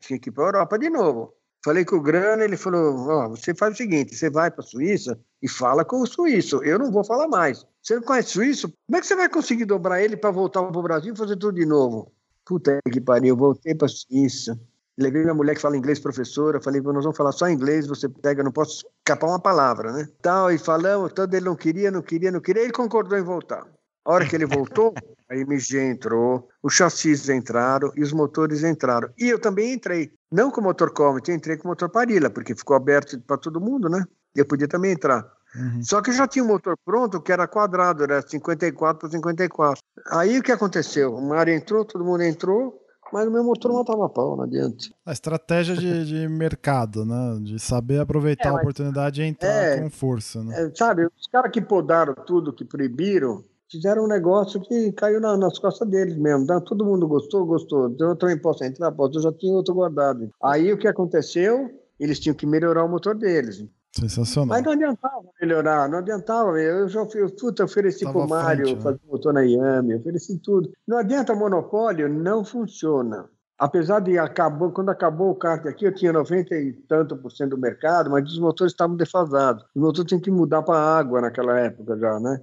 tinha 0.00 0.18
que 0.18 0.30
ir 0.30 0.32
para 0.32 0.44
a 0.44 0.48
Europa 0.48 0.78
de 0.78 0.88
novo. 0.88 1.35
Falei 1.66 1.84
com 1.84 1.96
o 1.96 2.00
Grana, 2.00 2.44
ele 2.44 2.56
falou: 2.56 3.28
você 3.30 3.52
faz 3.52 3.74
o 3.74 3.76
seguinte, 3.76 4.14
você 4.14 4.30
vai 4.30 4.52
para 4.52 4.60
a 4.60 4.64
Suíça 4.64 5.18
e 5.42 5.48
fala 5.48 5.84
com 5.84 6.00
o 6.00 6.06
suíço. 6.06 6.62
Eu 6.62 6.78
não 6.78 6.92
vou 6.92 7.02
falar 7.02 7.26
mais. 7.26 7.66
Você 7.82 7.96
não 7.96 8.02
conhece 8.02 8.28
suíço? 8.28 8.72
Como 8.86 8.96
é 8.96 9.00
que 9.00 9.06
você 9.08 9.16
vai 9.16 9.28
conseguir 9.28 9.64
dobrar 9.64 10.00
ele 10.00 10.16
para 10.16 10.30
voltar 10.30 10.62
para 10.62 10.78
o 10.78 10.82
Brasil 10.82 11.12
e 11.12 11.18
fazer 11.18 11.34
tudo 11.34 11.56
de 11.56 11.66
novo? 11.66 12.12
Puta 12.44 12.78
que 12.88 13.00
pariu, 13.00 13.30
eu 13.30 13.36
voltei 13.36 13.74
para 13.74 13.86
a 13.86 13.88
Suíça. 13.88 14.56
Levei 14.96 15.22
minha 15.22 15.34
mulher 15.34 15.56
que 15.56 15.60
fala 15.60 15.76
inglês, 15.76 15.98
professora. 15.98 16.62
Falei, 16.62 16.80
nós 16.80 17.02
vamos 17.02 17.16
falar 17.16 17.32
só 17.32 17.50
inglês, 17.50 17.88
você 17.88 18.08
pega, 18.08 18.44
não 18.44 18.52
posso 18.52 18.86
escapar 18.98 19.26
uma 19.26 19.40
palavra, 19.40 19.90
né? 19.90 20.08
Tal, 20.22 20.52
e 20.52 20.58
falamos, 20.58 21.12
todo 21.14 21.34
ele 21.34 21.46
não 21.46 21.56
queria, 21.56 21.90
não 21.90 22.00
queria, 22.00 22.30
não 22.30 22.40
queria. 22.40 22.62
Ele 22.62 22.72
concordou 22.72 23.18
em 23.18 23.24
voltar. 23.24 23.66
A 24.04 24.12
hora 24.12 24.24
que 24.24 24.36
ele 24.36 24.46
voltou, 24.46 24.94
a 25.28 25.36
MG 25.36 25.80
entrou, 25.80 26.48
os 26.62 26.74
chassis 26.74 27.28
entraram 27.28 27.90
e 27.96 28.02
os 28.02 28.12
motores 28.12 28.62
entraram. 28.62 29.10
E 29.18 29.28
eu 29.28 29.40
também 29.40 29.72
entrei. 29.72 30.12
Não 30.30 30.50
com 30.50 30.60
o 30.60 30.64
motor 30.64 30.92
Comet, 30.92 31.28
eu 31.28 31.36
entrei 31.36 31.56
com 31.56 31.68
o 31.68 31.70
motor 31.70 31.88
Parilla, 31.88 32.30
porque 32.30 32.54
ficou 32.54 32.76
aberto 32.76 33.18
para 33.20 33.36
todo 33.36 33.60
mundo, 33.60 33.88
né? 33.88 34.04
Eu 34.34 34.44
podia 34.44 34.68
também 34.68 34.92
entrar. 34.92 35.24
Uhum. 35.54 35.82
Só 35.82 36.02
que 36.02 36.12
já 36.12 36.26
tinha 36.26 36.44
um 36.44 36.48
motor 36.48 36.76
pronto 36.84 37.20
que 37.20 37.32
era 37.32 37.46
quadrado, 37.46 38.02
era 38.02 38.20
54 38.20 39.00
por 39.00 39.10
54. 39.10 39.80
Aí 40.10 40.38
o 40.38 40.42
que 40.42 40.52
aconteceu? 40.52 41.14
O 41.14 41.22
Mário 41.26 41.54
entrou, 41.54 41.84
todo 41.84 42.04
mundo 42.04 42.22
entrou, 42.22 42.78
mas 43.12 43.26
o 43.26 43.30
meu 43.30 43.44
motor 43.44 43.70
não 43.70 43.78
matava 43.78 44.08
pau, 44.08 44.36
não 44.36 44.44
adianta. 44.44 44.86
A 45.04 45.12
estratégia 45.12 45.76
de, 45.76 46.04
de 46.04 46.28
mercado, 46.28 47.04
né? 47.04 47.38
De 47.40 47.58
saber 47.58 48.00
aproveitar 48.00 48.48
é, 48.48 48.52
a 48.52 48.54
oportunidade 48.56 49.22
e 49.22 49.24
entrar 49.24 49.48
é, 49.48 49.80
com 49.80 49.90
força, 49.90 50.42
né? 50.42 50.66
É, 50.66 50.74
sabe, 50.74 51.06
os 51.06 51.26
caras 51.28 51.50
que 51.50 51.60
podaram 51.60 52.14
tudo, 52.14 52.52
que 52.52 52.64
proibiram, 52.64 53.44
fizeram 53.70 54.04
um 54.04 54.08
negócio 54.08 54.60
que 54.60 54.92
caiu 54.92 55.20
na, 55.20 55.36
nas 55.36 55.58
costas 55.58 55.88
deles 55.88 56.16
mesmo. 56.16 56.46
Tá? 56.46 56.60
Todo 56.60 56.84
mundo 56.84 57.06
gostou, 57.06 57.46
gostou. 57.46 57.94
Eu 57.98 58.16
também 58.16 58.38
posso 58.38 58.64
entrar, 58.64 58.92
posso. 58.92 59.18
Eu 59.18 59.22
já 59.22 59.32
tinha 59.32 59.54
outro 59.54 59.74
guardado. 59.74 60.30
Aí 60.42 60.72
o 60.72 60.78
que 60.78 60.88
aconteceu? 60.88 61.70
Eles 61.98 62.20
tinham 62.20 62.34
que 62.34 62.46
melhorar 62.46 62.84
o 62.84 62.88
motor 62.88 63.14
deles. 63.14 63.64
Sensacional. 63.98 64.48
Mas 64.48 64.62
não 64.62 64.72
adiantava 64.72 65.24
melhorar, 65.40 65.88
não 65.88 65.98
adiantava. 65.98 66.60
Eu 66.60 66.86
já 66.88 67.06
fui, 67.06 67.26
puta, 67.30 67.64
ofereci 67.64 68.04
para 68.04 68.18
o 68.18 68.28
Mário 68.28 68.76
né? 68.76 68.82
fazer 68.82 69.00
motor 69.06 69.32
na 69.32 69.40
Yami, 69.40 69.94
ofereci 69.94 70.38
tudo. 70.38 70.70
Não 70.86 70.98
adianta 70.98 71.34
monopólio, 71.34 72.08
não 72.08 72.44
funciona. 72.44 73.26
Apesar 73.58 74.00
de 74.00 74.18
acabou, 74.18 74.70
quando 74.70 74.90
acabou 74.90 75.30
o 75.30 75.34
kart 75.34 75.64
aqui, 75.64 75.86
eu 75.86 75.94
tinha 75.94 76.12
90 76.12 76.54
e 76.54 76.74
tanto 76.86 77.16
por 77.16 77.32
cento 77.32 77.50
do 77.50 77.58
mercado, 77.58 78.10
mas 78.10 78.30
os 78.30 78.38
motores 78.38 78.74
estavam 78.74 78.96
defasados. 78.96 79.64
Os 79.74 79.80
motores 79.80 80.06
tinham 80.06 80.20
que 80.20 80.30
mudar 80.30 80.62
para 80.62 80.78
água 80.78 81.22
naquela 81.22 81.58
época 81.58 81.96
já, 81.96 82.20
né? 82.20 82.42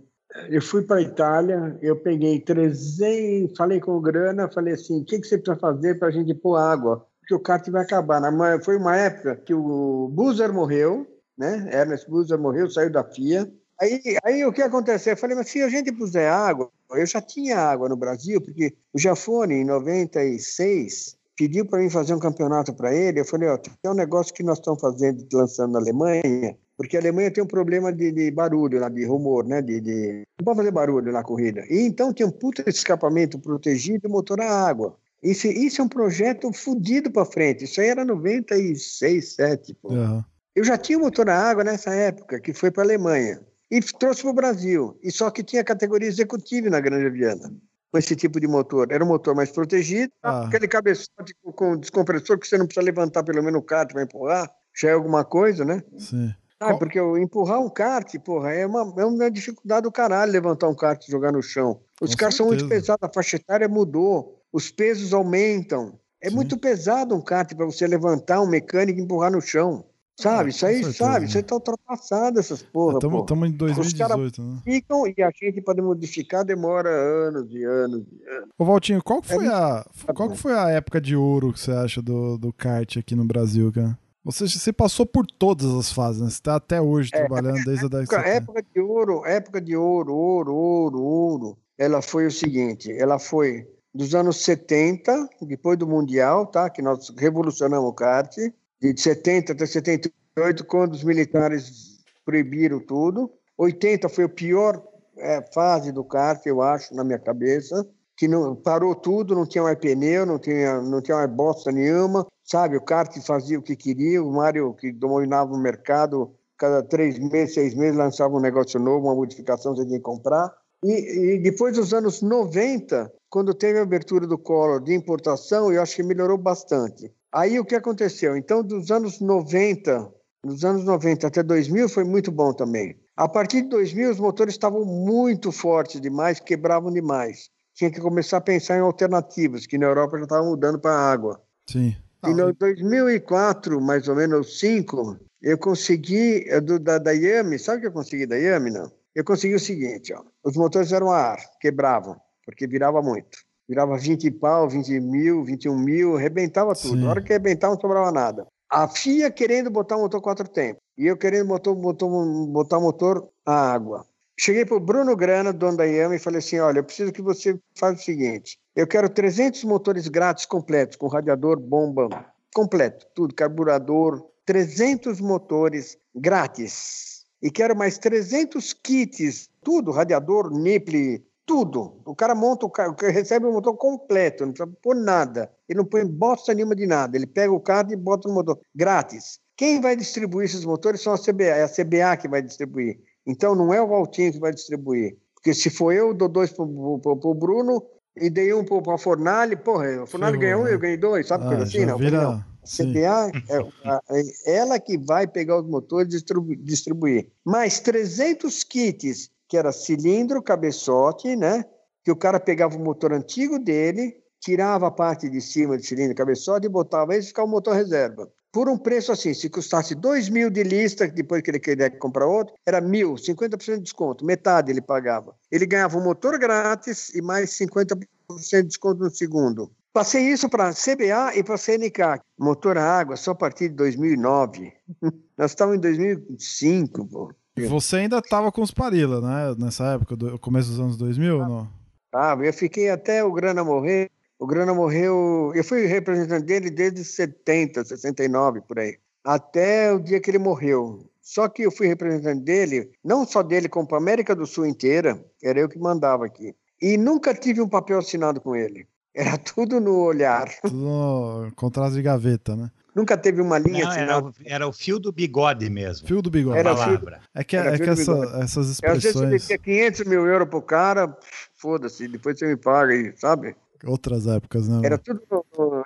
Eu 0.50 0.62
fui 0.62 0.82
para 0.82 0.98
a 0.98 1.02
Itália, 1.02 1.78
eu 1.82 1.96
peguei 1.96 2.40
300, 2.40 3.56
falei 3.56 3.80
com 3.80 3.92
o 3.92 4.02
Grana, 4.02 4.50
falei 4.50 4.74
assim, 4.74 5.02
o 5.02 5.06
que, 5.06 5.20
que 5.20 5.28
você 5.28 5.38
precisa 5.38 5.60
fazer 5.60 6.00
para 6.00 6.08
a 6.08 6.12
gente 6.12 6.34
pôr 6.34 6.56
água? 6.56 7.06
Porque 7.20 7.36
o 7.36 7.40
kart 7.40 7.68
vai 7.70 7.84
acabar. 7.84 8.22
Foi 8.64 8.78
uma 8.78 8.98
época 8.98 9.36
que 9.36 9.54
o 9.54 10.10
Buzer 10.12 10.52
morreu, 10.52 11.08
né? 11.38 11.70
Ernest 11.72 12.10
Buzer 12.10 12.38
morreu, 12.38 12.70
saiu 12.70 12.92
da 12.92 13.04
FIA. 13.04 13.52
Aí, 13.80 14.02
aí 14.24 14.46
o 14.46 14.52
que 14.52 14.62
aconteceu? 14.62 15.14
Eu 15.14 15.18
falei, 15.18 15.36
mas 15.36 15.50
se 15.50 15.62
a 15.62 15.70
gente 15.70 15.92
puser 15.92 16.32
água, 16.32 16.70
eu 16.92 17.06
já 17.06 17.22
tinha 17.22 17.58
água 17.58 17.88
no 17.88 17.96
Brasil, 17.96 18.42
porque 18.42 18.74
o 18.94 19.00
Jafone, 19.00 19.56
em 19.56 19.66
96, 19.66 21.18
pediu 21.38 21.66
para 21.66 21.80
mim 21.80 21.90
fazer 21.90 22.14
um 22.14 22.20
campeonato 22.20 22.74
para 22.74 22.94
ele. 22.94 23.20
Eu 23.20 23.26
falei, 23.26 23.50
ó, 23.50 23.58
tem 23.58 23.92
um 23.92 23.96
negócio 23.96 24.34
que 24.34 24.44
nós 24.44 24.60
estamos 24.60 24.82
fazendo, 24.82 25.26
lançando 25.34 25.74
na 25.74 25.80
Alemanha, 25.80 26.58
porque 26.78 26.97
a 26.97 26.99
Alemanha 26.99 27.32
tem 27.32 27.43
um 27.43 27.47
problema 27.47 27.91
de, 27.91 28.11
de 28.11 28.32
barulho, 28.32 28.80
lá, 28.80 28.89
de 28.89 29.05
rumor, 29.05 29.45
né? 29.45 29.61
De, 29.61 29.80
de... 29.80 30.24
Não 30.39 30.45
pode 30.45 30.57
fazer 30.57 30.71
barulho 30.71 31.11
na 31.11 31.24
corrida. 31.24 31.63
E 31.69 31.82
então 31.82 32.13
tem 32.13 32.26
um 32.26 32.32
puta 32.32 32.67
escapamento 32.67 33.39
protegido 33.39 34.07
e 34.07 34.11
motor 34.11 34.41
a 34.41 34.67
água. 34.67 34.97
Isso, 35.21 35.47
isso 35.47 35.82
é 35.82 35.86
um 35.86 35.89
projeto 35.89 36.51
fodido 36.51 37.09
para 37.11 37.26
frente. 37.26 37.63
Isso 37.63 37.80
aí 37.80 37.88
era 37.88 38.03
96, 38.03 39.36
7, 39.36 39.74
pô. 39.76 39.93
Uhum. 39.93 40.24
Eu 40.55 40.63
já 40.63 40.78
tinha 40.78 40.99
motor 40.99 41.30
a 41.30 41.49
água 41.49 41.63
nessa 41.63 41.93
época, 41.93 42.39
que 42.39 42.53
foi 42.53 42.69
para 42.69 42.84
a 42.84 42.86
Alemanha. 42.86 43.39
E 43.71 43.80
trouxe 43.80 44.21
para 44.21 44.32
o 44.32 44.36
Brasil. 44.36 44.99
E 45.01 45.11
só 45.11 45.32
que 45.32 45.43
tinha 45.43 45.63
categoria 45.63 46.07
executiva 46.07 46.69
na 46.69 46.80
Grande 46.80 47.09
Viana 47.09 47.51
com 47.93 47.99
esse 47.99 48.15
tipo 48.15 48.39
de 48.39 48.47
motor. 48.47 48.88
Era 48.91 49.03
um 49.03 49.07
motor 49.07 49.36
mais 49.36 49.51
protegido, 49.51 50.11
ah. 50.24 50.47
aquele 50.47 50.67
cabeçote 50.67 51.36
com 51.55 51.78
descompressor 51.78 52.39
que 52.39 52.47
você 52.47 52.57
não 52.57 52.65
precisa 52.65 52.84
levantar 52.84 53.24
pelo 53.24 53.43
menos 53.43 53.59
o 53.59 53.63
kart 53.63 53.91
para 53.93 54.01
empurrar, 54.01 54.51
já 54.76 54.89
é 54.89 54.93
alguma 54.93 55.24
coisa, 55.24 55.63
né? 55.63 55.84
Sim. 55.99 56.34
Ah, 56.70 56.78
porque 56.78 56.99
empurrar 56.99 57.59
um 57.59 57.70
kart, 57.70 58.14
porra, 58.20 58.53
é 58.53 58.66
uma, 58.66 58.93
é 58.97 59.05
uma 59.05 59.32
dificuldade 59.32 59.84
do 59.84 59.91
caralho 59.91 60.32
levantar 60.32 60.68
um 60.68 60.76
kart 60.76 61.03
e 61.07 61.11
jogar 61.11 61.32
no 61.32 61.41
chão. 61.41 61.80
Os 62.01 62.16
caras 62.16 62.36
são 62.36 62.47
muito 62.47 62.68
pesados, 62.68 63.03
a 63.03 63.14
faixa 63.14 63.36
etária 63.36 63.68
mudou, 63.68 64.41
os 64.51 64.70
pesos 64.70 65.14
aumentam. 65.14 65.99
É 66.22 66.30
Sim. 66.30 66.36
muito 66.36 66.57
pesado 66.57 67.16
um 67.16 67.22
kart 67.22 67.53
para 67.53 67.66
você 67.66 67.86
levantar 67.86 68.41
um 68.41 68.47
mecânico 68.47 68.99
e 68.99 69.03
empurrar 69.03 69.32
no 69.32 69.41
chão. 69.41 69.86
Sabe, 70.16 70.51
isso 70.51 70.64
aí, 70.66 70.76
certeza, 70.76 70.97
sabe, 70.97 71.26
isso 71.26 71.38
aí 71.38 71.43
tá 71.43 71.55
ultrapassado, 71.55 72.39
essas 72.39 72.61
porra. 72.61 72.93
Estamos 72.93 73.26
porra. 73.26 73.47
em 73.47 73.51
2018, 73.51 74.41
né? 74.43 74.61
Ficam 74.64 75.07
e 75.07 75.24
a 75.24 75.32
gente 75.32 75.59
para 75.59 75.82
modificar 75.82 76.45
demora 76.45 76.89
anos 76.89 77.51
e 77.51 77.64
anos 77.64 78.03
e 78.11 78.30
anos. 78.30 78.49
Ô 78.57 78.64
Valtinho, 78.64 79.03
qual 79.03 79.22
que 79.24 79.34
é 79.34 79.36
foi, 79.36 79.47
é 79.47 79.49
a, 79.49 79.86
qual 80.14 80.30
que 80.30 80.38
foi 80.38 80.53
a 80.53 80.70
época 80.70 81.01
de 81.01 81.16
ouro 81.16 81.51
que 81.51 81.59
você 81.59 81.72
acha 81.72 81.99
do, 81.99 82.38
do 82.38 82.53
kart 82.53 82.97
aqui 82.97 83.16
no 83.16 83.26
Brasil, 83.26 83.72
cara? 83.74 83.97
Você, 84.24 84.47
você 84.47 84.71
passou 84.71 85.05
por 85.05 85.26
todas 85.26 85.69
as 85.74 85.91
fases, 85.91 86.21
né? 86.21 86.30
Você 86.30 86.36
está 86.36 86.55
até 86.55 86.82
hoje 86.82 87.09
é, 87.13 87.17
trabalhando 87.17 87.63
desde 87.65 87.86
a 87.86 87.89
década. 87.89 88.28
Época 88.28 88.63
de 88.74 88.80
ouro, 88.80 89.26
época 89.26 89.59
de 89.59 89.76
ouro, 89.76 90.13
ouro, 90.13 90.55
ouro, 90.55 91.01
ouro. 91.01 91.57
Ela 91.78 92.01
foi 92.01 92.26
o 92.26 92.32
seguinte: 92.32 92.91
ela 92.91 93.19
foi 93.19 93.67
dos 93.93 94.15
anos 94.15 94.38
70, 94.43 95.30
depois 95.41 95.78
do 95.78 95.88
Mundial, 95.88 96.47
tá? 96.47 96.69
Que 96.69 96.82
nós 96.82 97.09
revolucionamos 97.17 97.89
o 97.89 97.93
kart 97.93 98.34
de 98.80 99.01
70 99.01 99.51
até 99.51 99.65
78, 99.65 100.65
quando 100.65 100.93
os 100.93 101.03
militares 101.03 101.99
proibiram 102.26 102.80
tudo. 102.80 103.30
80 103.57 104.07
foi 104.07 104.24
a 104.24 104.30
pior 104.30 104.82
é, 105.17 105.41
fase 105.53 105.91
do 105.91 106.03
kart, 106.03 106.43
eu 106.45 106.61
acho, 106.61 106.95
na 106.95 107.03
minha 107.03 107.19
cabeça, 107.19 107.86
que 108.16 108.28
não 108.28 108.55
parou 108.55 108.95
tudo, 108.95 109.36
não 109.36 109.45
tinha 109.45 109.64
mais 109.64 109.78
pneu, 109.78 110.26
não 110.26 110.38
tinha, 110.38 110.82
não 110.82 111.01
tinha 111.01 111.18
mais 111.18 111.30
bosta 111.30 111.72
nenhuma, 111.72 112.28
sabe? 112.43 112.78
O 112.78 112.82
kart 112.82 113.16
fazia 113.22 113.57
o 113.57 113.61
que 113.61 113.76
queria, 113.76 114.24
o 114.24 114.32
Mário 114.32 114.74
que 114.74 114.91
dominava 114.91 115.53
o 115.53 115.57
mercado, 115.57 116.32
cada 116.57 116.84
três 116.84 117.18
meses, 117.18 117.55
seis 117.55 117.74
meses 117.74 117.97
lançava 117.97 118.36
um 118.36 118.39
negócio 118.39 118.80
novo, 118.80 119.07
uma 119.07 119.16
modificação 119.16 119.76
você 119.76 119.86
tinha 119.86 119.97
que 119.97 120.03
comprar. 120.03 120.53
E, 120.84 121.36
e, 121.36 121.39
depois 121.39 121.76
dos 121.76 121.93
anos 121.93 122.22
90, 122.22 123.11
quando 123.30 123.53
teve 123.53 123.80
a 123.80 123.84
abertura 123.84 124.28
do 124.28 124.38
Collor 124.38 124.82
de 124.82 124.93
importação, 124.93 125.72
eu 125.72 125.82
acho 125.82 125.95
que 125.95 126.03
melhorou 126.03 126.38
bastante. 126.38 127.11
Aí 127.32 127.59
o 127.59 127.66
que 127.66 127.74
aconteceu? 127.74 128.36
Então, 128.38 128.61
dos 128.61 128.91
anos 128.91 129.20
90, 129.20 130.11
dos 130.43 130.64
anos 130.66 130.84
90 130.84 131.28
até 131.28 131.41
2000 131.41 131.88
foi 131.88 132.03
muito 132.03 132.32
bom 132.32 132.53
também. 132.53 132.95
A 133.16 133.30
partir 133.30 133.61
de 133.61 133.70
2000, 133.70 134.11
os 134.11 134.20
motores 134.20 134.53
estavam 134.53 134.84
muito 134.84 135.51
fortes 135.51 136.01
demais, 136.01 136.39
quebravam 136.39 136.91
demais. 136.91 137.49
Tinha 137.74 137.91
que 137.91 137.99
começar 137.99 138.38
a 138.38 138.41
pensar 138.41 138.78
em 138.78 138.82
alternativas, 138.82 139.65
que 139.65 139.78
na 139.78 139.88
Europa 139.88 140.17
já 140.17 140.24
estavam 140.24 140.51
mudando 140.51 140.80
para 140.80 140.91
água. 140.91 141.41
Sim. 141.67 141.95
E 142.26 142.30
em 142.30 142.36
2004, 142.36 143.82
mais 143.82 144.07
ou 144.07 144.15
menos 144.15 144.47
2005, 144.47 145.17
eu 145.41 145.57
consegui, 145.57 146.45
eh, 146.47 146.61
do, 146.61 146.80
da, 146.80 146.97
da 146.97 147.11
Yami, 147.11 147.59
sabe 147.59 147.80
o 147.80 147.82
que 147.82 147.88
eu 147.88 147.91
consegui 147.91 148.26
da 148.26 148.36
Yami, 148.36 148.71
não? 148.71 148.91
Eu 149.13 149.26
consegui 149.26 149.55
o 149.55 149.59
seguinte, 149.59 150.13
ó, 150.13 150.24
os 150.43 150.55
motores 150.55 150.91
eram 150.91 151.11
a 151.11 151.17
ar, 151.17 151.39
quebravam, 151.59 152.15
porque 152.45 152.65
virava 152.65 153.01
muito 153.01 153.38
virava 153.67 153.97
20 153.97 154.32
pau, 154.32 154.69
20 154.69 154.99
mil, 154.99 155.43
21 155.43 155.78
mil, 155.78 156.17
arrebentava 156.17 156.76
tudo. 156.76 156.95
Sim. 156.95 157.03
Na 157.03 157.09
hora 157.09 157.21
que 157.21 157.34
arrebentava, 157.34 157.74
não 157.74 157.82
sobrava 157.82 158.11
nada. 158.11 158.47
A 158.69 158.88
FIA 158.88 159.30
querendo 159.32 159.69
botar 159.69 159.97
um 159.97 160.01
motor 160.01 160.21
quatro 160.21 160.47
tempos 160.47 160.82
e 160.97 161.05
eu 161.05 161.17
querendo 161.17 161.47
botar, 161.47 161.74
botar, 161.74 162.07
botar 162.07 162.80
motor 162.80 163.30
a 163.45 163.71
água. 163.71 164.05
Cheguei 164.40 164.66
para 164.66 164.78
o 164.78 164.80
Bruno 164.80 165.16
Grana, 165.16 165.54
dono 165.54 165.78
da 165.78 165.86
e 165.86 166.20
falei 166.20 166.40
assim: 166.40 166.60
olha, 166.60 166.80
eu 166.80 166.84
preciso 166.84 167.12
que 167.12 167.22
você 167.22 167.60
faça 167.76 168.00
o 168.00 168.04
seguinte: 168.04 168.58
eu 168.76 168.88
quero 168.88 169.10
300 169.10 169.64
motores 169.64 170.08
grátis 170.08 170.46
completos, 170.46 170.98
com 170.98 171.08
radiador, 171.08 171.60
bomba, 171.60 172.10
completo, 172.54 173.06
tudo, 173.14 173.36
carburador, 173.36 174.26
300 174.46 175.22
motores 175.22 175.98
grátis. 176.16 177.24
E 177.42 177.52
quero 177.52 177.76
mais 177.76 177.98
300 177.98 178.74
kits, 178.74 179.50
tudo, 179.62 179.92
radiador, 179.92 180.50
niple, 180.52 181.24
tudo. 181.46 182.02
O 182.06 182.16
cara 182.16 182.34
monta 182.34 182.66
o 182.66 182.70
carro, 182.70 182.96
recebe 183.00 183.46
o 183.46 183.52
motor 183.52 183.76
completo, 183.76 184.46
não 184.46 184.54
precisa 184.54 184.78
pôr 184.82 184.96
nada. 184.96 185.52
Ele 185.68 185.78
não 185.78 185.86
põe 185.86 186.06
bosta 186.06 186.54
nenhuma 186.54 186.76
de 186.76 186.88
nada. 186.88 187.18
Ele 187.18 187.28
pega 187.28 187.52
o 187.52 187.60
carro 187.60 187.92
e 187.92 187.96
bota 187.96 188.28
no 188.28 188.34
motor, 188.34 188.60
grátis. 188.74 189.40
Quem 189.56 189.80
vai 189.80 189.96
distribuir 189.96 190.46
esses 190.46 190.66
motores 190.66 191.02
são 191.02 191.14
a 191.14 191.18
CBA, 191.18 191.44
é 191.44 191.64
a 191.64 191.70
CBA 191.70 192.18
que 192.18 192.28
vai 192.28 192.42
distribuir. 192.42 192.98
Então 193.26 193.55
não 193.55 193.74
é 193.74 193.82
o 193.82 193.88
Valtinho 193.88 194.32
que 194.32 194.39
vai 194.39 194.53
distribuir. 194.53 195.17
Porque 195.36 195.53
se 195.53 195.69
for 195.69 195.91
eu, 195.91 196.13
dou 196.13 196.30
dois 196.30 196.51
para 196.51 196.63
o 196.63 197.34
Bruno 197.34 197.84
e 198.15 198.30
dei 198.30 198.53
um 198.53 198.63
para 198.63 198.95
a 198.95 198.97
Fornalha, 198.97 199.57
porra, 199.57 200.03
a 200.03 200.07
Fornalha 200.07 200.38
ganhou 200.38 200.63
um, 200.63 200.67
eu 200.67 200.80
ganhei 200.80 200.97
dois, 200.97 201.28
sabe? 201.28 201.45
Ah, 201.45 201.63
assim, 201.63 201.86
não, 201.86 201.97
vira... 201.97 202.21
não. 202.21 202.53
CBA 202.63 203.30
é, 203.49 204.21
é 204.49 204.55
ela 204.55 204.80
que 204.80 204.97
vai 204.97 205.28
pegar 205.28 205.59
os 205.59 205.67
motores 205.67 206.13
e 206.13 206.55
distribuir. 206.57 207.30
Mais 207.43 207.82
300 207.82 208.63
kits 208.63 209.30
que 209.49 209.57
era 209.57 209.71
cilindro, 209.71 210.41
cabeçote, 210.41 211.36
né? 211.36 211.65
Que 212.03 212.11
o 212.11 212.15
cara 212.15 212.39
pegava 212.39 212.76
o 212.76 212.80
motor 212.80 213.13
antigo 213.13 213.59
dele, 213.59 214.15
tirava 214.39 214.88
a 214.88 214.91
parte 214.91 215.30
de 215.30 215.39
cima 215.41 215.78
do 215.78 215.84
cilindro, 215.84 216.15
cabeçote 216.15 216.65
e 216.65 216.69
botava 216.69 217.15
isso 217.15 217.28
e 217.28 217.30
ficava 217.30 217.47
o 217.47 217.51
motor 217.51 217.76
reserva. 217.76 218.32
Por 218.54 218.70
um 218.70 218.78
preço 218.78 219.12
assim, 219.12 219.34
se 219.34 219.49
custasse 219.49 219.95
2 219.95 220.30
mil 220.30 220.47
de 220.51 220.62
lista, 220.62 221.08
depois 221.08 221.41
que 221.41 221.49
ele 221.49 221.60
queria 221.60 221.89
comprar 221.89 222.28
outro, 222.28 222.54
era 222.64 222.80
mil, 222.80 223.16
50% 223.16 223.78
de 223.78 223.82
desconto, 223.82 224.24
metade 224.24 224.72
ele 224.72 224.80
pagava. 224.80 225.34
Ele 225.51 225.66
ganhava 225.66 225.97
o 225.97 226.04
motor 226.04 226.38
grátis 226.38 227.10
e 227.16 227.22
mais 227.22 227.49
50% 227.49 228.06
de 228.51 228.64
desconto 228.64 229.04
no 229.04 229.10
segundo. 229.10 229.72
Passei 229.91 230.30
isso 230.30 230.47
para 230.47 230.68
a 230.68 230.74
CBA 230.74 231.36
e 231.36 231.43
para 231.43 231.56
a 231.56 231.58
CNK. 231.58 232.22
Motor 232.38 232.78
a 232.78 232.84
água 232.84 233.16
só 233.16 233.32
a 233.32 233.36
partir 233.36 233.70
de 233.70 233.76
2009. 233.76 234.72
Nós 235.36 235.49
estávamos 235.49 235.80
em 235.80 235.82
2005, 235.82 237.08
pô. 237.08 237.34
Você 237.58 237.95
ainda 237.97 238.20
estava 238.20 238.51
com 238.51 238.62
os 238.62 238.72
Parila, 238.72 239.20
né? 239.20 239.56
Nessa 239.58 239.93
época, 239.93 240.16
do 240.16 240.38
começo 240.38 240.70
dos 240.70 240.80
anos 240.80 240.97
2000 240.97 241.41
ah, 241.41 241.47
não? 241.47 241.70
Ah, 242.14 242.38
eu 242.39 242.54
fiquei 242.54 242.91
até 242.91 243.24
o 243.24 243.32
Grana 243.32 243.64
morrer. 243.64 244.12
O 244.44 244.46
Grana 244.46 244.74
morreu. 244.74 245.54
Eu 245.56 245.64
fui 245.64 245.86
representante 245.86 246.46
dele 246.46 246.70
desde 246.70 247.02
70, 247.06 247.86
69, 247.86 248.60
por 248.60 248.78
aí. 248.78 248.98
Até 249.24 249.94
o 249.94 250.02
dia 250.02 250.20
que 250.20 250.30
ele 250.30 250.38
morreu. 250.38 251.10
Só 251.22 251.48
que 251.48 251.62
eu 251.62 251.72
fui 251.72 251.88
representante 251.88 252.44
dele, 252.44 252.91
não 253.02 253.26
só 253.26 253.41
dele, 253.41 253.70
como 253.70 253.88
para 253.88 254.00
a 254.00 254.02
América 254.02 254.36
do 254.36 254.46
Sul 254.46 254.66
inteira. 254.66 255.18
Era 255.41 255.62
eu 255.62 255.70
que 255.70 255.80
mandava 255.80 256.26
aqui. 256.26 256.54
E 256.82 256.98
nunca 256.98 257.34
tive 257.34 257.62
um 257.62 257.70
papel 257.70 258.00
assinado 258.00 258.41
com 258.41 258.54
ele. 258.54 258.86
Era 259.16 259.38
tudo 259.39 259.80
no 259.80 259.98
olhar. 260.02 260.50
Tudo 260.62 260.76
no 260.76 261.50
contrato 261.56 261.94
de 261.94 262.02
gaveta, 262.02 262.54
né? 262.54 262.70
Nunca 262.94 263.18
teve 263.18 263.41
uma 263.41 263.58
linha. 263.58 263.86
Não, 263.86 263.94
era, 263.94 264.20
o, 264.20 264.34
era, 264.46 264.68
o, 264.68 264.74
fio 264.74 265.00
do 265.00 265.14
bigode 265.14 265.70
mesmo. 265.70 266.06
Fio 266.06 266.22
do 266.22 266.30
bigode. 266.30 266.60
Era 266.60 266.76
Fio, 266.76 267.00
é 267.34 267.44
que, 267.46 267.56
é 267.56 267.78
que 267.78 267.89
essa, 267.89 268.12
essas 268.44 268.70
expressões. 268.70 269.06
Às 269.06 269.32
vezes 269.32 269.48
você 269.48 269.58
500 269.58 270.04
mil 270.04 270.28
euros 270.28 270.50
pro 270.50 270.62
cara, 270.62 271.18
foda-se, 271.56 272.10
depois 272.10 272.38
você 272.38 272.46
me 272.46 272.58
paga 272.58 272.91
aí, 272.91 273.14
sabe? 273.16 273.56
Outras 273.86 274.28
épocas, 274.28 274.68
né? 274.68 274.82
Era 274.84 274.98
tudo, 274.98 275.22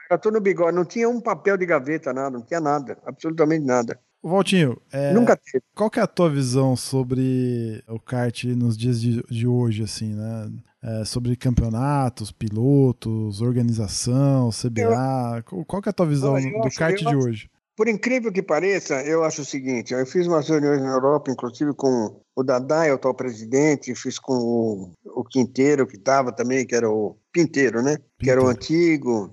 era 0.09 0.19
tudo 0.19 0.35
no 0.35 0.41
bigode, 0.41 0.75
não 0.75 0.85
tinha 0.85 1.09
um 1.09 1.19
papel 1.19 1.57
de 1.57 1.65
gaveta, 1.65 2.13
nada, 2.13 2.29
não 2.29 2.41
tinha 2.41 2.59
nada, 2.59 2.97
absolutamente 3.05 3.65
nada. 3.65 3.99
Valtinho, 4.23 4.79
é, 4.91 5.13
Nunca 5.13 5.37
teve. 5.37 5.63
qual 5.75 5.89
que 5.89 5.99
é 5.99 6.03
a 6.03 6.07
tua 6.07 6.29
visão 6.29 6.75
sobre 6.75 7.83
o 7.87 7.99
kart 7.99 8.43
nos 8.45 8.77
dias 8.77 8.99
de, 8.99 9.23
de 9.23 9.47
hoje, 9.47 9.83
assim, 9.83 10.13
né? 10.13 10.51
É, 10.81 11.05
sobre 11.05 11.35
campeonatos, 11.35 12.31
pilotos, 12.31 13.41
organização, 13.41 14.49
CBA. 14.49 15.43
Eu, 15.51 15.65
qual 15.65 15.81
que 15.81 15.89
é 15.89 15.91
a 15.91 15.93
tua 15.93 16.05
visão 16.05 16.33
do 16.35 16.69
kart 16.77 16.97
de 16.97 17.15
hoje? 17.15 17.49
Por 17.77 17.87
incrível 17.87 18.33
que 18.33 18.41
pareça, 18.41 18.95
eu 19.03 19.23
acho 19.23 19.43
o 19.43 19.45
seguinte: 19.45 19.93
eu 19.93 20.03
fiz 20.07 20.25
umas 20.25 20.49
reuniões 20.49 20.81
na 20.81 20.89
Europa, 20.89 21.29
inclusive 21.29 21.75
com 21.75 22.19
o 22.35 22.43
Dadai, 22.43 22.91
o 22.91 22.95
atual 22.95 23.13
presidente, 23.13 23.93
fiz 23.93 24.17
com 24.17 24.33
o, 24.33 24.91
o 25.05 25.23
Quinteiro, 25.23 25.85
que 25.85 25.95
estava 25.95 26.31
também, 26.31 26.65
que 26.65 26.73
era 26.73 26.89
o 26.89 27.15
Pinteiro, 27.31 27.83
né? 27.83 27.99
Que 28.19 28.31
era 28.31 28.43
o 28.43 28.47
antigo. 28.47 29.31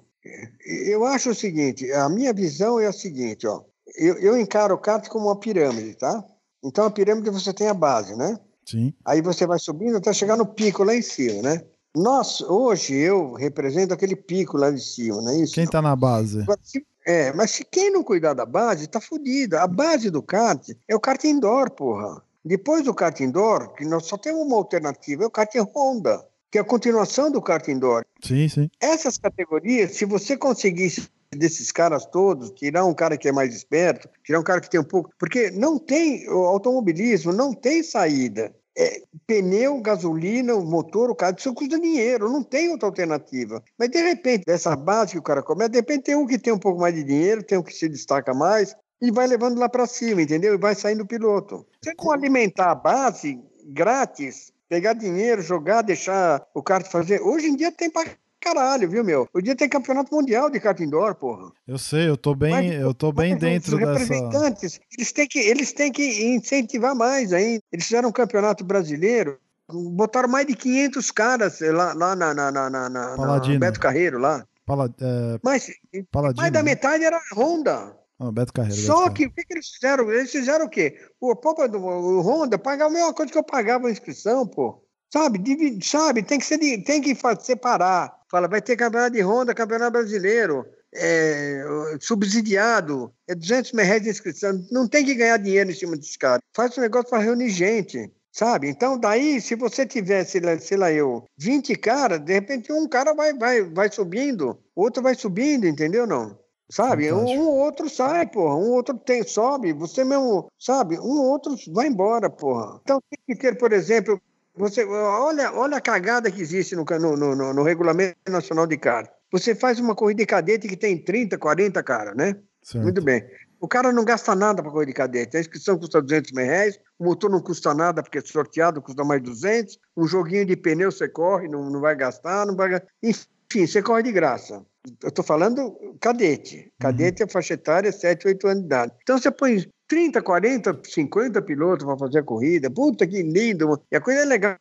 Eu 0.86 1.06
acho 1.06 1.30
o 1.30 1.34
seguinte: 1.34 1.90
a 1.90 2.06
minha 2.10 2.34
visão 2.34 2.78
é 2.78 2.86
a 2.86 2.92
seguinte, 2.92 3.46
ó. 3.46 3.62
Eu, 3.96 4.18
eu 4.18 4.38
encaro 4.38 4.74
o 4.74 4.78
kart 4.78 5.08
como 5.08 5.26
uma 5.26 5.40
pirâmide, 5.40 5.94
tá? 5.94 6.22
Então 6.62 6.84
a 6.84 6.90
pirâmide 6.90 7.30
você 7.30 7.52
tem 7.52 7.68
a 7.68 7.74
base, 7.74 8.14
né? 8.14 8.38
Sim. 8.66 8.92
Aí 9.06 9.22
você 9.22 9.46
vai 9.46 9.58
subindo 9.58 9.96
até 9.96 10.12
chegar 10.12 10.36
no 10.36 10.44
pico 10.44 10.84
lá 10.84 10.94
em 10.94 11.02
cima, 11.02 11.40
né? 11.40 11.62
Nós, 11.96 12.42
hoje, 12.42 12.94
eu 12.94 13.32
represento 13.34 13.94
aquele 13.94 14.16
pico 14.16 14.58
lá 14.58 14.70
de 14.70 14.80
cima, 14.80 15.22
não 15.22 15.30
é 15.30 15.38
isso? 15.38 15.54
Quem 15.54 15.66
tá 15.66 15.80
na 15.80 15.94
base? 15.94 16.42
Agora, 16.42 16.58
se 16.62 16.84
é, 17.04 17.32
mas 17.32 17.50
se 17.50 17.64
quem 17.64 17.90
não 17.90 18.02
cuidar 18.02 18.34
da 18.34 18.46
base, 18.46 18.86
tá 18.86 19.00
fodido. 19.00 19.58
A 19.58 19.66
base 19.66 20.10
do 20.10 20.22
kart 20.22 20.70
é 20.88 20.96
o 20.96 21.00
kart 21.00 21.22
indoor, 21.24 21.70
porra. 21.70 22.22
Depois 22.44 22.84
do 22.84 22.94
kart 22.94 23.18
indoor, 23.20 23.74
que 23.74 23.84
nós 23.84 24.06
só 24.06 24.16
temos 24.16 24.42
uma 24.42 24.56
alternativa, 24.56 25.24
é 25.24 25.26
o 25.26 25.30
kart 25.30 25.54
Honda, 25.74 26.26
que 26.50 26.58
é 26.58 26.60
a 26.60 26.64
continuação 26.64 27.30
do 27.30 27.42
kart 27.42 27.66
indoor. 27.68 28.04
Sim, 28.22 28.48
sim. 28.48 28.70
Essas 28.80 29.18
categorias, 29.18 29.92
se 29.92 30.04
você 30.04 30.36
conseguisse 30.36 31.08
desses 31.30 31.72
caras 31.72 32.06
todos, 32.06 32.50
tirar 32.50 32.84
um 32.84 32.94
cara 32.94 33.16
que 33.16 33.28
é 33.28 33.32
mais 33.32 33.54
esperto, 33.54 34.08
tirar 34.22 34.40
um 34.40 34.44
cara 34.44 34.60
que 34.60 34.70
tem 34.70 34.80
um 34.80 34.84
pouco. 34.84 35.10
Porque 35.18 35.50
não 35.50 35.78
tem. 35.78 36.28
O 36.28 36.44
automobilismo 36.44 37.32
não 37.32 37.52
tem 37.52 37.82
saída 37.82 38.54
é, 38.76 39.02
pneu, 39.26 39.80
gasolina, 39.80 40.54
o 40.54 40.64
motor, 40.64 41.10
o 41.10 41.14
carro, 41.14 41.36
isso 41.38 41.54
custa 41.54 41.78
dinheiro, 41.78 42.30
não 42.30 42.42
tem 42.42 42.70
outra 42.70 42.88
alternativa. 42.88 43.62
Mas 43.78 43.90
de 43.90 44.02
repente, 44.02 44.44
dessa 44.44 44.74
base 44.74 45.12
que 45.12 45.18
o 45.18 45.22
cara 45.22 45.42
começa, 45.42 45.70
de 45.70 45.78
repente 45.78 46.04
tem 46.04 46.16
um 46.16 46.26
que 46.26 46.38
tem 46.38 46.52
um 46.52 46.58
pouco 46.58 46.80
mais 46.80 46.94
de 46.94 47.04
dinheiro, 47.04 47.42
tem 47.42 47.58
um 47.58 47.62
que 47.62 47.74
se 47.74 47.88
destaca 47.88 48.34
mais, 48.34 48.74
e 49.00 49.10
vai 49.10 49.26
levando 49.26 49.58
lá 49.58 49.68
para 49.68 49.86
cima, 49.86 50.22
entendeu? 50.22 50.54
E 50.54 50.58
vai 50.58 50.74
saindo 50.74 51.02
o 51.02 51.06
piloto. 51.06 51.66
Se 51.82 51.92
não 51.98 52.10
alimentar 52.10 52.70
a 52.70 52.74
base 52.74 53.40
grátis, 53.66 54.52
pegar 54.68 54.94
dinheiro, 54.94 55.42
jogar, 55.42 55.82
deixar 55.82 56.44
o 56.54 56.62
kart 56.62 56.86
fazer. 56.90 57.20
Hoje 57.22 57.46
em 57.46 57.56
dia 57.56 57.70
tem 57.70 57.90
para 57.90 58.10
caralho, 58.44 58.90
viu, 58.90 59.02
meu? 59.02 59.26
O 59.32 59.40
dia 59.40 59.56
tem 59.56 59.68
campeonato 59.68 60.14
mundial 60.14 60.50
de 60.50 60.60
kart 60.60 60.78
indoor, 60.80 61.14
porra. 61.14 61.50
Eu 61.66 61.78
sei, 61.78 62.08
eu 62.08 62.16
tô 62.16 62.34
bem, 62.34 62.50
mas, 62.50 62.72
eu 62.74 62.92
tô 62.92 63.10
bem 63.10 63.36
dentro 63.36 63.76
os 63.76 63.80
dessa. 63.80 63.98
representantes, 63.98 64.80
eles 64.98 65.12
têm 65.12 65.26
que, 65.26 65.38
eles 65.38 65.72
têm 65.72 65.90
que 65.90 66.34
incentivar 66.34 66.94
mais 66.94 67.32
ainda. 67.32 67.62
Eles 67.72 67.86
fizeram 67.86 68.10
um 68.10 68.12
campeonato 68.12 68.62
brasileiro, 68.62 69.38
botaram 69.68 70.28
mais 70.28 70.46
de 70.46 70.54
500 70.54 71.10
caras 71.10 71.60
lá, 71.60 71.94
lá 71.94 72.14
na, 72.14 72.34
na, 72.34 72.52
na, 72.52 72.70
na, 72.70 72.90
na 72.90 73.58
Beto 73.58 73.80
Carreiro 73.80 74.18
lá. 74.18 74.46
Pala, 74.66 74.94
é... 75.00 75.38
Mas 75.42 75.70
Paladino, 76.10 76.42
mais 76.42 76.52
da 76.52 76.62
né? 76.62 76.70
metade 76.70 77.04
era 77.04 77.20
Honda. 77.34 77.96
Ah, 78.18 78.30
Beto 78.30 78.52
Carreiro. 78.52 78.76
Só 78.76 79.04
Beto 79.04 79.14
que 79.14 79.26
o 79.26 79.30
que, 79.32 79.44
que, 79.44 79.54
eles 79.54 79.68
fizeram? 79.68 80.10
Eles 80.10 80.30
fizeram 80.30 80.66
o 80.66 80.68
quê? 80.68 80.98
O, 81.20 81.34
do, 81.34 81.78
o 81.78 82.20
Honda 82.20 82.58
pagava 82.58 82.90
a 82.90 82.94
mesma 82.94 83.14
coisa 83.14 83.32
que 83.32 83.38
eu 83.38 83.44
pagava 83.44 83.88
a 83.88 83.90
inscrição, 83.90 84.46
pô. 84.46 84.83
Sabe, 85.12 85.38
divide, 85.38 85.86
sabe, 85.86 86.22
tem 86.22 86.38
que, 86.38 86.44
ser, 86.44 86.58
tem 86.58 87.00
que 87.00 87.16
separar. 87.40 88.12
Fala, 88.30 88.48
vai 88.48 88.60
ter 88.60 88.76
campeonato 88.76 89.14
de 89.14 89.22
Honda, 89.22 89.54
campeonato 89.54 89.92
brasileiro, 89.92 90.66
é, 90.94 91.64
subsidiado, 92.00 93.12
é 93.28 93.34
200 93.34 93.72
mil 93.72 93.84
reais 93.84 94.02
de 94.02 94.10
inscrição. 94.10 94.64
Não 94.70 94.88
tem 94.88 95.04
que 95.04 95.14
ganhar 95.14 95.36
dinheiro 95.36 95.70
em 95.70 95.74
cima 95.74 95.96
desse 95.96 96.18
cara. 96.18 96.40
Faz 96.54 96.76
um 96.76 96.80
negócio 96.80 97.10
para 97.10 97.22
reunir 97.22 97.50
gente, 97.50 98.10
sabe? 98.32 98.68
Então, 98.68 98.98
daí, 98.98 99.40
se 99.40 99.54
você 99.54 99.86
tivesse, 99.86 100.40
sei 100.60 100.76
lá, 100.76 100.92
eu, 100.92 101.24
20 101.38 101.76
caras, 101.76 102.20
de 102.20 102.32
repente 102.32 102.72
um 102.72 102.88
cara 102.88 103.14
vai, 103.14 103.32
vai, 103.34 103.62
vai 103.62 103.90
subindo, 103.90 104.58
outro 104.74 105.02
vai 105.02 105.14
subindo, 105.14 105.66
entendeu? 105.66 106.06
Não? 106.06 106.38
Sabe? 106.70 107.12
Um, 107.12 107.24
um 107.24 107.48
outro 107.48 107.88
sai, 107.90 108.26
porra. 108.26 108.56
Um 108.56 108.72
outro 108.72 108.98
tem, 108.98 109.22
sobe. 109.22 109.72
Você 109.74 110.02
mesmo, 110.02 110.48
sabe? 110.58 110.98
Um 110.98 111.20
outro 111.20 111.54
vai 111.72 111.86
embora, 111.86 112.30
porra. 112.30 112.80
Então 112.82 113.00
tem 113.10 113.36
que 113.36 113.40
ter, 113.40 113.58
por 113.58 113.72
exemplo, 113.72 114.20
você, 114.56 114.84
olha, 114.84 115.52
olha 115.52 115.76
a 115.76 115.80
cagada 115.80 116.30
que 116.30 116.40
existe 116.40 116.76
no, 116.76 116.84
no, 116.84 117.16
no, 117.16 117.52
no 117.52 117.62
Regulamento 117.62 118.16
Nacional 118.28 118.66
de 118.66 118.76
Carro. 118.76 119.08
Você 119.32 119.54
faz 119.54 119.80
uma 119.80 119.94
corrida 119.94 120.22
de 120.22 120.26
cadete 120.26 120.68
que 120.68 120.76
tem 120.76 120.96
30, 120.96 121.36
40 121.38 121.82
caras, 121.82 122.14
né? 122.16 122.36
Certo. 122.62 122.84
Muito 122.84 123.02
bem. 123.02 123.24
O 123.60 123.66
cara 123.66 123.92
não 123.92 124.04
gasta 124.04 124.34
nada 124.34 124.62
para 124.62 124.70
correr 124.70 124.86
de 124.86 124.92
cadete. 124.92 125.36
A 125.36 125.40
inscrição 125.40 125.78
custa 125.78 126.00
200 126.00 126.32
mil 126.32 126.44
reais, 126.44 126.78
o 126.98 127.04
motor 127.04 127.30
não 127.30 127.40
custa 127.40 127.74
nada 127.74 128.02
porque 128.02 128.18
é 128.18 128.20
sorteado, 128.20 128.80
custa 128.80 129.02
mais 129.02 129.22
200. 129.22 129.78
Um 129.96 130.06
joguinho 130.06 130.46
de 130.46 130.54
pneu 130.56 130.92
você 130.92 131.08
corre, 131.08 131.48
não, 131.48 131.68
não 131.68 131.80
vai 131.80 131.96
gastar, 131.96 132.46
não 132.46 132.54
vai 132.54 132.80
Enfim, 133.02 133.66
você 133.66 133.82
corre 133.82 134.02
de 134.02 134.12
graça. 134.12 134.64
Eu 135.02 135.08
estou 135.08 135.24
falando 135.24 135.74
cadete. 136.00 136.70
Cadete 136.78 137.22
uhum. 137.22 137.28
é 137.28 137.32
faixa 137.32 137.54
etária 137.54 137.90
7, 137.90 138.28
8 138.28 138.46
anos 138.46 138.60
de 138.60 138.66
idade. 138.66 138.92
Então 139.02 139.18
você 139.18 139.30
põe 139.30 139.66
30, 139.88 140.22
40, 140.22 140.80
50 140.82 141.42
pilotos 141.42 141.86
para 141.86 141.96
fazer 141.96 142.18
a 142.20 142.22
corrida. 142.22 142.70
Puta 142.70 143.06
que 143.06 143.22
lindo! 143.22 143.80
E 143.90 143.96
a 143.96 144.00
coisa 144.00 144.20
é 144.20 144.24
legal. 144.24 144.56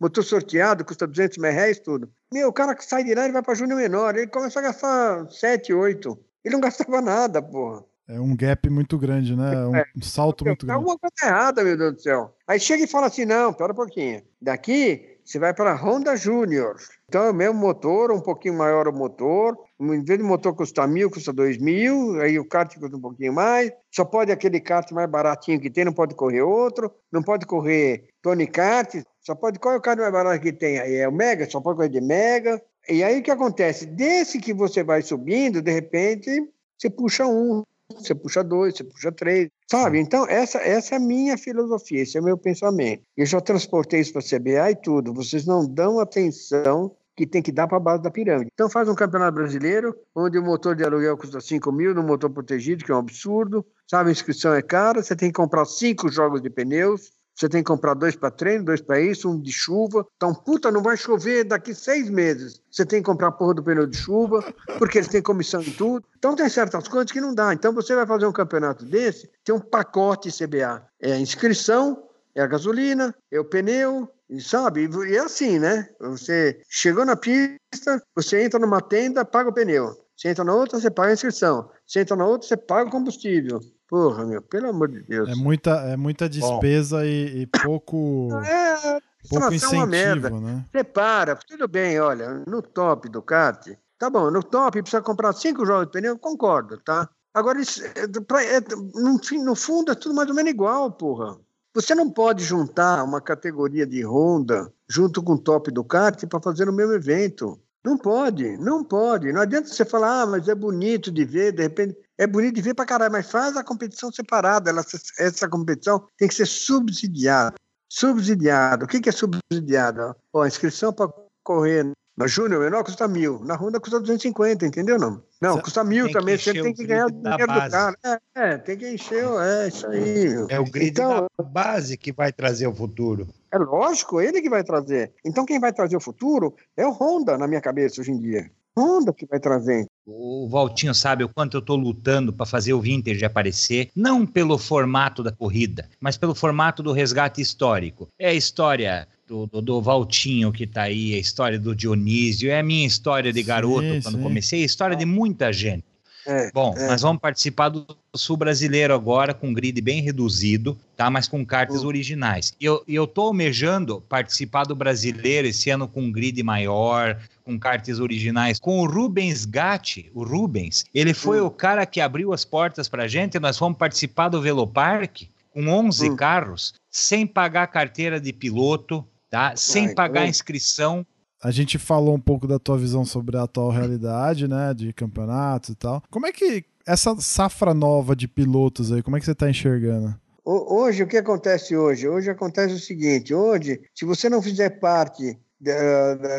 Motor 0.00 0.24
sorteado, 0.24 0.84
custa 0.84 1.06
200 1.06 1.36
mil 1.36 1.52
reais, 1.52 1.78
tudo. 1.78 2.10
Meu, 2.32 2.48
o 2.48 2.52
cara 2.52 2.74
que 2.74 2.84
sai 2.84 3.04
de 3.04 3.14
lá, 3.14 3.24
ele 3.24 3.32
vai 3.32 3.42
para 3.42 3.54
Júnior 3.54 3.78
Menor. 3.78 4.16
Ele 4.16 4.26
começa 4.26 4.58
a 4.58 4.62
gastar 4.62 5.28
7, 5.30 5.72
8. 5.72 6.18
Ele 6.44 6.54
não 6.54 6.60
gastava 6.60 7.02
nada, 7.02 7.42
porra. 7.42 7.84
É 8.08 8.20
um 8.20 8.36
gap 8.36 8.70
muito 8.70 8.96
grande, 8.96 9.34
né? 9.34 9.66
Um, 9.66 9.76
é. 9.76 9.84
salto 10.00 10.44
muito 10.44 10.64
grande. 10.64 10.78
Alguma 10.78 10.96
coisa 10.98 11.14
errada, 11.24 11.64
meu 11.64 11.76
Deus 11.76 11.94
do 11.94 12.00
céu. 12.00 12.34
Aí 12.46 12.60
chega 12.60 12.84
e 12.84 12.86
fala 12.86 13.08
assim: 13.08 13.24
não, 13.24 13.52
pera 13.52 13.72
um 13.72 13.76
pouquinho. 13.76 14.22
Daqui 14.40 15.15
você 15.26 15.40
vai 15.40 15.52
para 15.52 15.72
a 15.72 15.74
Honda 15.74 16.16
Júnior. 16.16 16.76
Então 17.08 17.24
é 17.24 17.30
o 17.30 17.34
mesmo 17.34 17.54
motor, 17.54 18.12
um 18.12 18.20
pouquinho 18.20 18.54
maior 18.54 18.86
o 18.86 18.92
motor. 18.92 19.58
Em 19.80 20.04
vez 20.04 20.20
de 20.20 20.24
motor 20.24 20.54
custar 20.54 20.86
mil, 20.86 21.10
custa 21.10 21.32
dois 21.32 21.58
mil. 21.58 22.20
Aí 22.20 22.38
o 22.38 22.44
kart 22.44 22.72
custa 22.78 22.96
um 22.96 23.00
pouquinho 23.00 23.32
mais. 23.32 23.72
Só 23.92 24.04
pode 24.04 24.30
aquele 24.30 24.60
kart 24.60 24.90
mais 24.92 25.10
baratinho 25.10 25.60
que 25.60 25.68
tem, 25.68 25.84
não 25.84 25.92
pode 25.92 26.14
correr 26.14 26.42
outro. 26.42 26.94
Não 27.10 27.24
pode 27.24 27.44
correr 27.44 28.08
Tony 28.22 28.46
Kart. 28.46 29.02
Só 29.20 29.34
pode. 29.34 29.58
Qual 29.58 29.74
é 29.74 29.78
o 29.78 29.80
kart 29.80 29.98
mais 29.98 30.12
barato 30.12 30.40
que 30.40 30.52
tem 30.52 30.78
aí? 30.78 30.94
É 30.94 31.08
o 31.08 31.12
Mega, 31.12 31.50
só 31.50 31.60
pode 31.60 31.76
correr 31.76 31.88
de 31.88 32.00
Mega. 32.00 32.62
E 32.88 33.02
aí 33.02 33.18
o 33.18 33.22
que 33.22 33.30
acontece? 33.32 33.84
Desse 33.84 34.38
que 34.38 34.54
você 34.54 34.84
vai 34.84 35.02
subindo, 35.02 35.60
de 35.60 35.72
repente, 35.72 36.30
você 36.78 36.88
puxa 36.88 37.26
um, 37.26 37.64
você 37.92 38.14
puxa 38.14 38.44
dois, 38.44 38.76
você 38.76 38.84
puxa 38.84 39.10
três, 39.10 39.48
sabe? 39.70 39.98
Então, 39.98 40.26
essa, 40.28 40.58
essa 40.58 40.94
é 40.94 40.98
a 40.98 41.00
minha 41.00 41.36
filosofia, 41.36 42.02
esse 42.02 42.16
é 42.16 42.20
o 42.20 42.24
meu 42.24 42.38
pensamento. 42.38 43.02
Eu 43.16 43.26
já 43.26 43.40
transportei 43.40 44.00
isso 44.00 44.12
para 44.12 44.22
a 44.22 44.24
CBA 44.24 44.70
e 44.70 44.76
tudo. 44.76 45.12
Vocês 45.12 45.44
não 45.44 45.66
dão 45.66 46.00
atenção 46.00 46.94
que 47.16 47.26
tem 47.26 47.42
que 47.42 47.50
dar 47.50 47.66
para 47.66 47.78
a 47.78 47.80
base 47.80 48.02
da 48.02 48.10
pirâmide. 48.10 48.50
Então 48.52 48.68
faz 48.68 48.88
um 48.88 48.94
campeonato 48.94 49.34
brasileiro, 49.34 49.96
onde 50.14 50.38
o 50.38 50.42
motor 50.42 50.76
de 50.76 50.84
aluguel 50.84 51.16
custa 51.16 51.40
5 51.40 51.72
mil, 51.72 51.94
no 51.94 52.02
motor 52.02 52.28
protegido, 52.28 52.84
que 52.84 52.92
é 52.92 52.94
um 52.94 52.98
absurdo, 52.98 53.64
sabe, 53.90 54.10
a 54.10 54.12
inscrição 54.12 54.52
é 54.52 54.60
cara, 54.60 55.02
você 55.02 55.16
tem 55.16 55.30
que 55.30 55.34
comprar 55.34 55.64
cinco 55.64 56.10
jogos 56.10 56.42
de 56.42 56.50
pneus, 56.50 57.10
você 57.36 57.50
tem 57.50 57.62
que 57.62 57.66
comprar 57.66 57.92
dois 57.92 58.16
para 58.16 58.30
treino, 58.30 58.64
dois 58.64 58.80
para 58.80 58.98
isso, 58.98 59.30
um 59.30 59.38
de 59.38 59.52
chuva. 59.52 60.06
Então, 60.16 60.34
puta, 60.34 60.72
não 60.72 60.82
vai 60.82 60.96
chover 60.96 61.44
daqui 61.44 61.74
seis 61.74 62.08
meses. 62.08 62.62
Você 62.70 62.86
tem 62.86 63.00
que 63.00 63.06
comprar 63.06 63.28
a 63.28 63.32
porra 63.32 63.52
do 63.52 63.62
pneu 63.62 63.86
de 63.86 63.96
chuva, 63.96 64.42
porque 64.78 64.96
eles 64.96 65.08
têm 65.08 65.20
comissão 65.20 65.60
em 65.60 65.70
tudo. 65.70 66.06
Então, 66.18 66.34
tem 66.34 66.48
certas 66.48 66.88
coisas 66.88 67.12
que 67.12 67.20
não 67.20 67.34
dá. 67.34 67.52
Então, 67.52 67.74
você 67.74 67.94
vai 67.94 68.06
fazer 68.06 68.24
um 68.26 68.32
campeonato 68.32 68.86
desse, 68.86 69.30
tem 69.44 69.54
um 69.54 69.60
pacote 69.60 70.30
CBA. 70.30 70.82
É 70.98 71.12
a 71.12 71.20
inscrição, 71.20 72.04
é 72.34 72.40
a 72.40 72.46
gasolina, 72.46 73.14
é 73.30 73.38
o 73.38 73.44
pneu, 73.44 74.10
e 74.30 74.40
sabe? 74.40 74.88
E 75.06 75.16
é 75.16 75.20
assim, 75.20 75.58
né? 75.58 75.88
Você 76.00 76.60
chegou 76.70 77.04
na 77.04 77.16
pista, 77.16 78.02
você 78.14 78.42
entra 78.42 78.58
numa 78.58 78.80
tenda, 78.80 79.26
paga 79.26 79.50
o 79.50 79.52
pneu. 79.52 79.94
Você 80.16 80.28
entra 80.28 80.42
na 80.42 80.54
outra, 80.54 80.80
você 80.80 80.90
paga 80.90 81.10
a 81.10 81.12
inscrição. 81.12 81.70
Você 81.86 82.00
entra 82.00 82.16
na 82.16 82.26
outra, 82.26 82.48
você 82.48 82.56
paga 82.56 82.88
o 82.88 82.92
combustível. 82.92 83.60
Porra, 83.88 84.24
meu, 84.24 84.42
pelo 84.42 84.68
amor 84.68 84.88
de 84.88 85.00
Deus. 85.02 85.28
É 85.28 85.34
muita, 85.34 85.70
é 85.82 85.96
muita 85.96 86.28
despesa 86.28 87.06
e, 87.06 87.42
e, 87.42 87.46
pouco. 87.46 88.28
É, 88.44 89.00
pouco 89.28 89.54
incentivo, 89.54 89.74
é 89.74 89.78
uma 89.78 89.86
merda. 89.86 90.30
né? 90.30 90.64
Prepara, 90.72 91.36
tudo 91.36 91.68
bem, 91.68 92.00
olha, 92.00 92.42
no 92.46 92.60
top 92.60 93.08
do 93.08 93.22
kart, 93.22 93.68
tá 93.98 94.10
bom, 94.10 94.30
no 94.30 94.42
top 94.42 94.82
precisa 94.82 95.02
comprar 95.02 95.32
cinco 95.32 95.64
jogos 95.64 95.86
de 95.86 95.92
pneu, 95.92 96.18
concordo, 96.18 96.78
tá? 96.78 97.08
Agora, 97.32 97.60
isso, 97.60 97.84
é, 97.84 98.08
pra, 98.26 98.42
é, 98.42 98.60
no, 98.94 99.44
no 99.44 99.54
fundo, 99.54 99.92
é 99.92 99.94
tudo 99.94 100.14
mais 100.14 100.28
ou 100.28 100.34
menos 100.34 100.50
igual, 100.50 100.90
porra. 100.90 101.38
Você 101.74 101.94
não 101.94 102.10
pode 102.10 102.42
juntar 102.42 103.04
uma 103.04 103.20
categoria 103.20 103.86
de 103.86 104.02
Honda 104.02 104.72
junto 104.88 105.22
com 105.22 105.34
o 105.34 105.38
top 105.38 105.70
do 105.70 105.84
kart 105.84 106.24
para 106.26 106.40
fazer 106.40 106.68
o 106.68 106.72
mesmo 106.72 106.94
evento. 106.94 107.60
Não 107.84 107.98
pode, 107.98 108.56
não 108.56 108.82
pode. 108.82 109.30
Não 109.30 109.42
adianta 109.42 109.68
você 109.68 109.84
falar, 109.84 110.22
ah, 110.22 110.26
mas 110.26 110.48
é 110.48 110.54
bonito 110.54 111.10
de 111.10 111.24
ver, 111.26 111.52
de 111.52 111.62
repente. 111.62 111.94
É 112.18 112.26
bonito 112.26 112.54
de 112.54 112.62
ver 112.62 112.74
pra 112.74 112.86
caralho, 112.86 113.12
mas 113.12 113.30
faz 113.30 113.56
a 113.56 113.64
competição 113.64 114.10
separada. 114.10 114.70
Ela, 114.70 114.84
essa 115.18 115.48
competição 115.48 116.06
tem 116.16 116.28
que 116.28 116.34
ser 116.34 116.46
subsidiada. 116.46 117.54
Subsidiado. 117.88 118.84
O 118.84 118.88
que, 118.88 119.00
que 119.00 119.08
é 119.08 119.12
subsidiado? 119.12 120.16
Ó, 120.32 120.42
a 120.42 120.48
inscrição 120.48 120.92
para 120.92 121.12
correr 121.42 121.92
na 122.16 122.26
Júnior 122.26 122.62
menor 122.62 122.82
custa 122.82 123.06
mil, 123.06 123.44
na 123.44 123.54
Honda 123.56 123.78
custa 123.78 124.00
250, 124.00 124.64
entendeu? 124.64 124.98
Não, 124.98 125.22
não 125.40 125.60
custa 125.60 125.84
mil 125.84 126.10
também, 126.10 126.38
você 126.38 126.54
tem 126.54 126.72
que 126.72 126.86
ganhar 126.86 127.06
o 127.06 127.10
dinheiro 127.10 127.46
do 127.46 127.70
cara. 127.70 127.94
É, 128.02 128.18
é, 128.34 128.58
tem 128.58 128.78
que 128.78 128.88
encher, 128.88 129.22
é 129.38 129.68
isso 129.68 129.86
aí. 129.86 130.46
É 130.48 130.58
o 130.58 130.64
grid 130.64 130.92
então, 130.92 131.26
da 131.38 131.44
base 131.44 131.98
que 131.98 132.12
vai 132.12 132.32
trazer 132.32 132.66
o 132.66 132.74
futuro. 132.74 133.28
É 133.52 133.58
lógico, 133.58 134.18
ele 134.18 134.40
que 134.40 134.48
vai 134.48 134.64
trazer. 134.64 135.12
Então 135.22 135.44
quem 135.44 135.60
vai 135.60 135.74
trazer 135.74 135.96
o 135.96 136.00
futuro 136.00 136.54
é 136.74 136.86
o 136.86 136.90
Honda, 136.90 137.36
na 137.36 137.46
minha 137.46 137.60
cabeça, 137.60 138.00
hoje 138.00 138.12
em 138.12 138.18
dia. 138.18 138.50
Honda 138.78 139.12
que 139.12 139.26
vai 139.26 139.40
trazer. 139.40 139.86
O 140.06 140.48
Valtinho 140.48 140.94
sabe 140.94 141.24
o 141.24 141.28
quanto 141.28 141.56
eu 141.56 141.60
estou 141.60 141.76
lutando 141.76 142.32
para 142.32 142.44
fazer 142.44 142.74
o 142.74 142.80
vintage 142.80 143.24
aparecer, 143.24 143.90
não 143.96 144.26
pelo 144.26 144.58
formato 144.58 145.22
da 145.22 145.32
corrida, 145.32 145.88
mas 145.98 146.16
pelo 146.16 146.34
formato 146.34 146.82
do 146.82 146.92
resgate 146.92 147.40
histórico. 147.40 148.08
É 148.18 148.28
a 148.28 148.34
história 148.34 149.08
do, 149.26 149.46
do, 149.46 149.60
do 149.60 149.82
Valtinho 149.82 150.52
que 150.52 150.64
está 150.64 150.82
aí, 150.82 151.14
a 151.14 151.18
história 151.18 151.58
do 151.58 151.74
Dionísio, 151.74 152.50
é 152.50 152.58
a 152.58 152.62
minha 152.62 152.86
história 152.86 153.32
de 153.32 153.42
garoto 153.42 153.94
sim, 153.94 154.02
quando 154.02 154.16
sim. 154.16 154.22
comecei, 154.22 154.62
a 154.62 154.66
história 154.66 154.96
de 154.96 155.06
muita 155.06 155.52
gente. 155.52 155.84
É, 156.26 156.50
Bom, 156.52 156.74
é. 156.76 156.88
nós 156.88 157.02
vamos 157.02 157.20
participar 157.20 157.68
do 157.68 157.86
Sul 158.14 158.36
Brasileiro 158.36 158.92
agora 158.92 159.32
com 159.32 159.54
grid 159.54 159.80
bem 159.80 160.02
reduzido, 160.02 160.76
tá? 160.96 161.08
Mas 161.08 161.28
com 161.28 161.46
cartas 161.46 161.82
uhum. 161.82 161.88
originais. 161.88 162.52
E 162.60 162.64
eu, 162.64 162.82
eu 162.88 163.06
tô 163.06 163.22
almejando 163.22 164.00
participar 164.08 164.64
do 164.64 164.74
Brasileiro 164.74 165.46
esse 165.46 165.70
ano 165.70 165.86
com 165.86 166.02
um 166.02 166.10
grid 166.10 166.42
maior, 166.42 167.16
com 167.46 167.56
cartas 167.58 168.00
originais. 168.00 168.58
Com 168.58 168.80
o 168.80 168.86
Rubens 168.86 169.44
Gatti, 169.44 170.10
o 170.12 170.24
Rubens, 170.24 170.84
ele 170.92 171.14
foi 171.14 171.40
uhum. 171.40 171.46
o 171.46 171.50
cara 171.50 171.86
que 171.86 172.00
abriu 172.00 172.32
as 172.32 172.44
portas 172.44 172.88
pra 172.88 173.06
gente, 173.06 173.38
nós 173.38 173.56
fomos 173.56 173.78
participar 173.78 174.28
do 174.28 174.42
Velopark 174.42 175.28
com 175.54 175.68
11 175.68 176.10
uhum. 176.10 176.16
carros, 176.16 176.74
sem 176.90 177.24
pagar 177.24 177.68
carteira 177.68 178.20
de 178.20 178.32
piloto, 178.32 179.06
tá? 179.30 179.54
Sem 179.54 179.86
Ai, 179.86 179.94
pagar 179.94 180.26
inscrição 180.26 181.06
a 181.42 181.50
gente 181.50 181.78
falou 181.78 182.14
um 182.14 182.20
pouco 182.20 182.48
da 182.48 182.58
tua 182.58 182.76
visão 182.76 183.04
sobre 183.04 183.36
a 183.36 183.42
atual 183.42 183.70
realidade, 183.70 184.48
né, 184.48 184.74
de 184.74 184.92
campeonatos 184.92 185.68
e 185.68 185.74
tal. 185.76 186.02
Como 186.10 186.26
é 186.26 186.32
que 186.32 186.64
essa 186.84 187.14
safra 187.20 187.72
nova 187.72 188.16
de 188.16 188.26
pilotos 188.26 188.90
aí, 188.90 189.02
como 189.02 189.16
é 189.16 189.20
que 189.20 189.26
você 189.26 189.32
está 189.32 189.48
enxergando? 189.48 190.14
Hoje, 190.44 191.02
o 191.02 191.06
que 191.06 191.16
acontece 191.16 191.76
hoje? 191.76 192.08
Hoje 192.08 192.30
acontece 192.30 192.74
o 192.74 192.78
seguinte: 192.78 193.34
hoje, 193.34 193.80
se 193.94 194.04
você 194.04 194.28
não 194.28 194.40
fizer 194.40 194.70
parte 194.80 195.38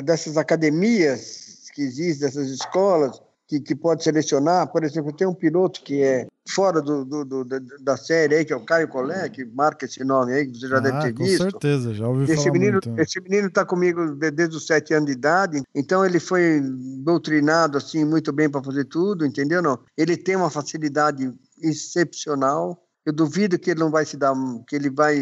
dessas 0.03 0.37
academias 0.37 1.65
que 1.73 1.81
existem, 1.81 2.27
dessas 2.27 2.49
escolas, 2.49 3.19
que, 3.47 3.59
que 3.59 3.75
pode 3.75 4.03
selecionar. 4.03 4.67
Por 4.71 4.83
exemplo, 4.83 5.13
tem 5.13 5.25
um 5.25 5.33
piloto 5.33 5.81
que 5.81 6.03
é 6.03 6.27
fora 6.47 6.81
do, 6.81 7.05
do, 7.05 7.25
do, 7.25 7.45
da 7.81 7.95
série 7.95 8.35
aí, 8.35 8.45
que 8.45 8.53
é 8.53 8.55
o 8.55 8.65
Caio 8.65 8.87
Collet, 8.87 9.29
que 9.29 9.45
marca 9.45 9.85
esse 9.85 10.03
nome 10.03 10.33
aí, 10.33 10.45
que 10.45 10.59
você 10.59 10.67
já 10.67 10.77
ah, 10.77 10.79
deve 10.81 10.99
ter 10.99 11.13
com 11.13 11.23
visto. 11.23 11.43
Com 11.43 11.51
certeza, 11.51 11.93
já 11.93 12.07
ouvi 12.07 12.23
esse 12.25 12.35
falar 12.35 12.51
menino, 12.51 12.79
muito. 12.85 13.01
Esse 13.01 13.21
menino 13.21 13.47
está 13.47 13.65
comigo 13.65 14.15
desde 14.15 14.55
os 14.55 14.65
sete 14.65 14.93
anos 14.93 15.07
de 15.07 15.13
idade, 15.13 15.63
então 15.73 16.05
ele 16.05 16.19
foi 16.19 16.61
doutrinado 17.03 17.77
assim 17.77 18.03
muito 18.03 18.31
bem 18.33 18.49
para 18.49 18.63
fazer 18.63 18.85
tudo, 18.85 19.25
entendeu? 19.25 19.61
Não? 19.61 19.79
Ele 19.97 20.17
tem 20.17 20.35
uma 20.35 20.49
facilidade 20.49 21.31
excepcional. 21.61 22.83
Eu 23.05 23.13
duvido 23.13 23.57
que 23.57 23.71
ele 23.71 23.79
não 23.79 23.89
vai 23.89 24.05
se 24.05 24.17
dar, 24.17 24.33
que 24.67 24.75
ele 24.75 24.89
vai 24.89 25.17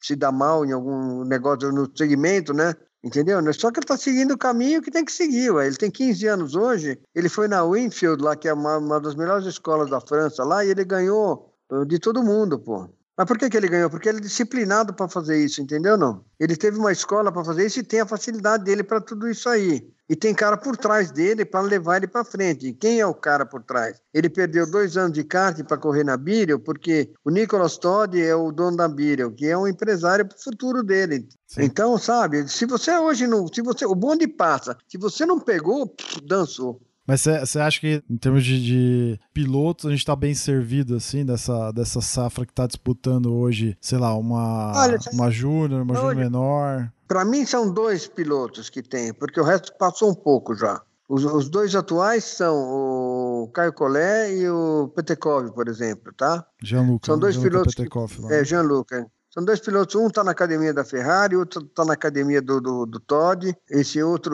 se 0.00 0.16
dar 0.16 0.32
mal 0.32 0.64
em 0.64 0.72
algum 0.72 1.24
negócio 1.24 1.70
no 1.72 1.90
segmento, 1.94 2.52
né? 2.52 2.74
Entendeu? 3.04 3.38
É 3.38 3.52
só 3.52 3.70
que 3.70 3.80
ele 3.80 3.84
está 3.84 3.98
seguindo 3.98 4.32
o 4.32 4.38
caminho 4.38 4.80
que 4.80 4.90
tem 4.90 5.04
que 5.04 5.12
seguir. 5.12 5.50
Ué. 5.50 5.66
Ele 5.66 5.76
tem 5.76 5.90
15 5.90 6.26
anos 6.26 6.54
hoje. 6.54 6.98
Ele 7.14 7.28
foi 7.28 7.46
na 7.46 7.62
Winfield, 7.62 8.22
lá, 8.22 8.34
que 8.34 8.48
é 8.48 8.54
uma, 8.54 8.78
uma 8.78 8.98
das 8.98 9.14
melhores 9.14 9.46
escolas 9.46 9.90
da 9.90 10.00
França, 10.00 10.42
lá, 10.42 10.64
e 10.64 10.70
ele 10.70 10.86
ganhou 10.86 11.54
uh, 11.70 11.84
de 11.84 11.98
todo 11.98 12.22
mundo, 12.22 12.58
pô. 12.58 12.88
Mas 13.16 13.26
por 13.26 13.38
que, 13.38 13.48
que 13.48 13.56
ele 13.56 13.68
ganhou? 13.68 13.88
Porque 13.88 14.08
ele 14.08 14.18
é 14.18 14.20
disciplinado 14.20 14.92
para 14.92 15.08
fazer 15.08 15.38
isso, 15.42 15.62
entendeu? 15.62 15.96
Não? 15.96 16.24
Ele 16.38 16.56
teve 16.56 16.78
uma 16.78 16.90
escola 16.90 17.30
para 17.30 17.44
fazer 17.44 17.64
isso 17.66 17.78
e 17.78 17.84
tem 17.84 18.00
a 18.00 18.06
facilidade 18.06 18.64
dele 18.64 18.82
para 18.82 19.00
tudo 19.00 19.28
isso 19.28 19.48
aí. 19.48 19.88
E 20.08 20.14
tem 20.14 20.34
cara 20.34 20.56
por 20.56 20.76
trás 20.76 21.10
dele 21.10 21.44
para 21.44 21.60
levar 21.60 21.96
ele 21.96 22.08
para 22.08 22.24
frente. 22.24 22.66
E 22.66 22.72
quem 22.74 23.00
é 23.00 23.06
o 23.06 23.14
cara 23.14 23.46
por 23.46 23.62
trás? 23.62 24.02
Ele 24.12 24.28
perdeu 24.28 24.68
dois 24.70 24.96
anos 24.96 25.12
de 25.12 25.24
kart 25.24 25.62
para 25.62 25.78
correr 25.78 26.04
na 26.04 26.16
Birel, 26.16 26.58
porque 26.58 27.10
o 27.24 27.30
Nicolas 27.30 27.78
Todd 27.78 28.20
é 28.20 28.34
o 28.34 28.52
dono 28.52 28.76
da 28.76 28.88
Birel, 28.88 29.32
que 29.32 29.46
é 29.46 29.56
um 29.56 29.66
empresário 29.66 30.26
para 30.26 30.36
o 30.36 30.42
futuro 30.42 30.82
dele. 30.82 31.26
Sim. 31.46 31.62
Então, 31.62 31.96
sabe, 31.96 32.48
se 32.48 32.66
você 32.66 32.98
hoje 32.98 33.26
não. 33.26 33.46
Se 33.46 33.62
você, 33.62 33.86
o 33.86 33.94
bonde 33.94 34.26
passa, 34.26 34.76
se 34.88 34.98
você 34.98 35.24
não 35.24 35.40
pegou, 35.40 35.94
dançou. 36.24 36.82
Mas 37.06 37.22
você 37.22 37.58
acha 37.58 37.80
que, 37.80 38.02
em 38.08 38.16
termos 38.16 38.44
de, 38.44 38.62
de 38.62 39.20
pilotos, 39.32 39.86
a 39.86 39.90
gente 39.90 39.98
está 39.98 40.16
bem 40.16 40.34
servido, 40.34 40.96
assim, 40.96 41.24
dessa, 41.24 41.70
dessa 41.70 42.00
safra 42.00 42.46
que 42.46 42.52
está 42.52 42.66
disputando 42.66 43.32
hoje, 43.34 43.76
sei 43.80 43.98
lá, 43.98 44.14
uma, 44.14 44.72
Olha, 44.74 44.98
uma 45.12 45.30
júnior, 45.30 45.82
uma 45.82 45.94
júnior 45.94 46.16
menor? 46.16 46.90
Para 47.06 47.24
mim, 47.24 47.44
são 47.44 47.70
dois 47.70 48.06
pilotos 48.06 48.70
que 48.70 48.82
tem, 48.82 49.12
porque 49.12 49.38
o 49.38 49.44
resto 49.44 49.72
passou 49.78 50.10
um 50.10 50.14
pouco 50.14 50.54
já. 50.54 50.80
Os, 51.06 51.22
os 51.24 51.50
dois 51.50 51.74
atuais 51.74 52.24
são 52.24 52.56
o 52.56 53.50
Caio 53.52 53.74
Collet 53.74 54.34
e 54.34 54.48
o 54.48 54.90
Petekov, 54.96 55.52
por 55.52 55.68
exemplo, 55.68 56.12
tá? 56.16 56.46
Jean-Luc. 56.62 57.04
São 57.04 57.18
dois 57.18 57.34
Jean 57.34 57.42
pilotos. 57.42 57.74
Petekov, 57.74 58.26
que, 58.26 58.32
é, 58.32 58.42
Jean-Luc. 58.42 58.88
São 59.34 59.44
dois 59.44 59.58
pilotos, 59.58 59.96
um 59.96 60.06
está 60.06 60.22
na 60.22 60.30
academia 60.30 60.72
da 60.72 60.84
Ferrari, 60.84 61.34
outro 61.34 61.64
está 61.64 61.84
na 61.84 61.94
academia 61.94 62.40
do, 62.40 62.60
do, 62.60 62.86
do, 62.86 63.00
Todd. 63.00 63.52
Esse 63.68 64.00
outro, 64.00 64.32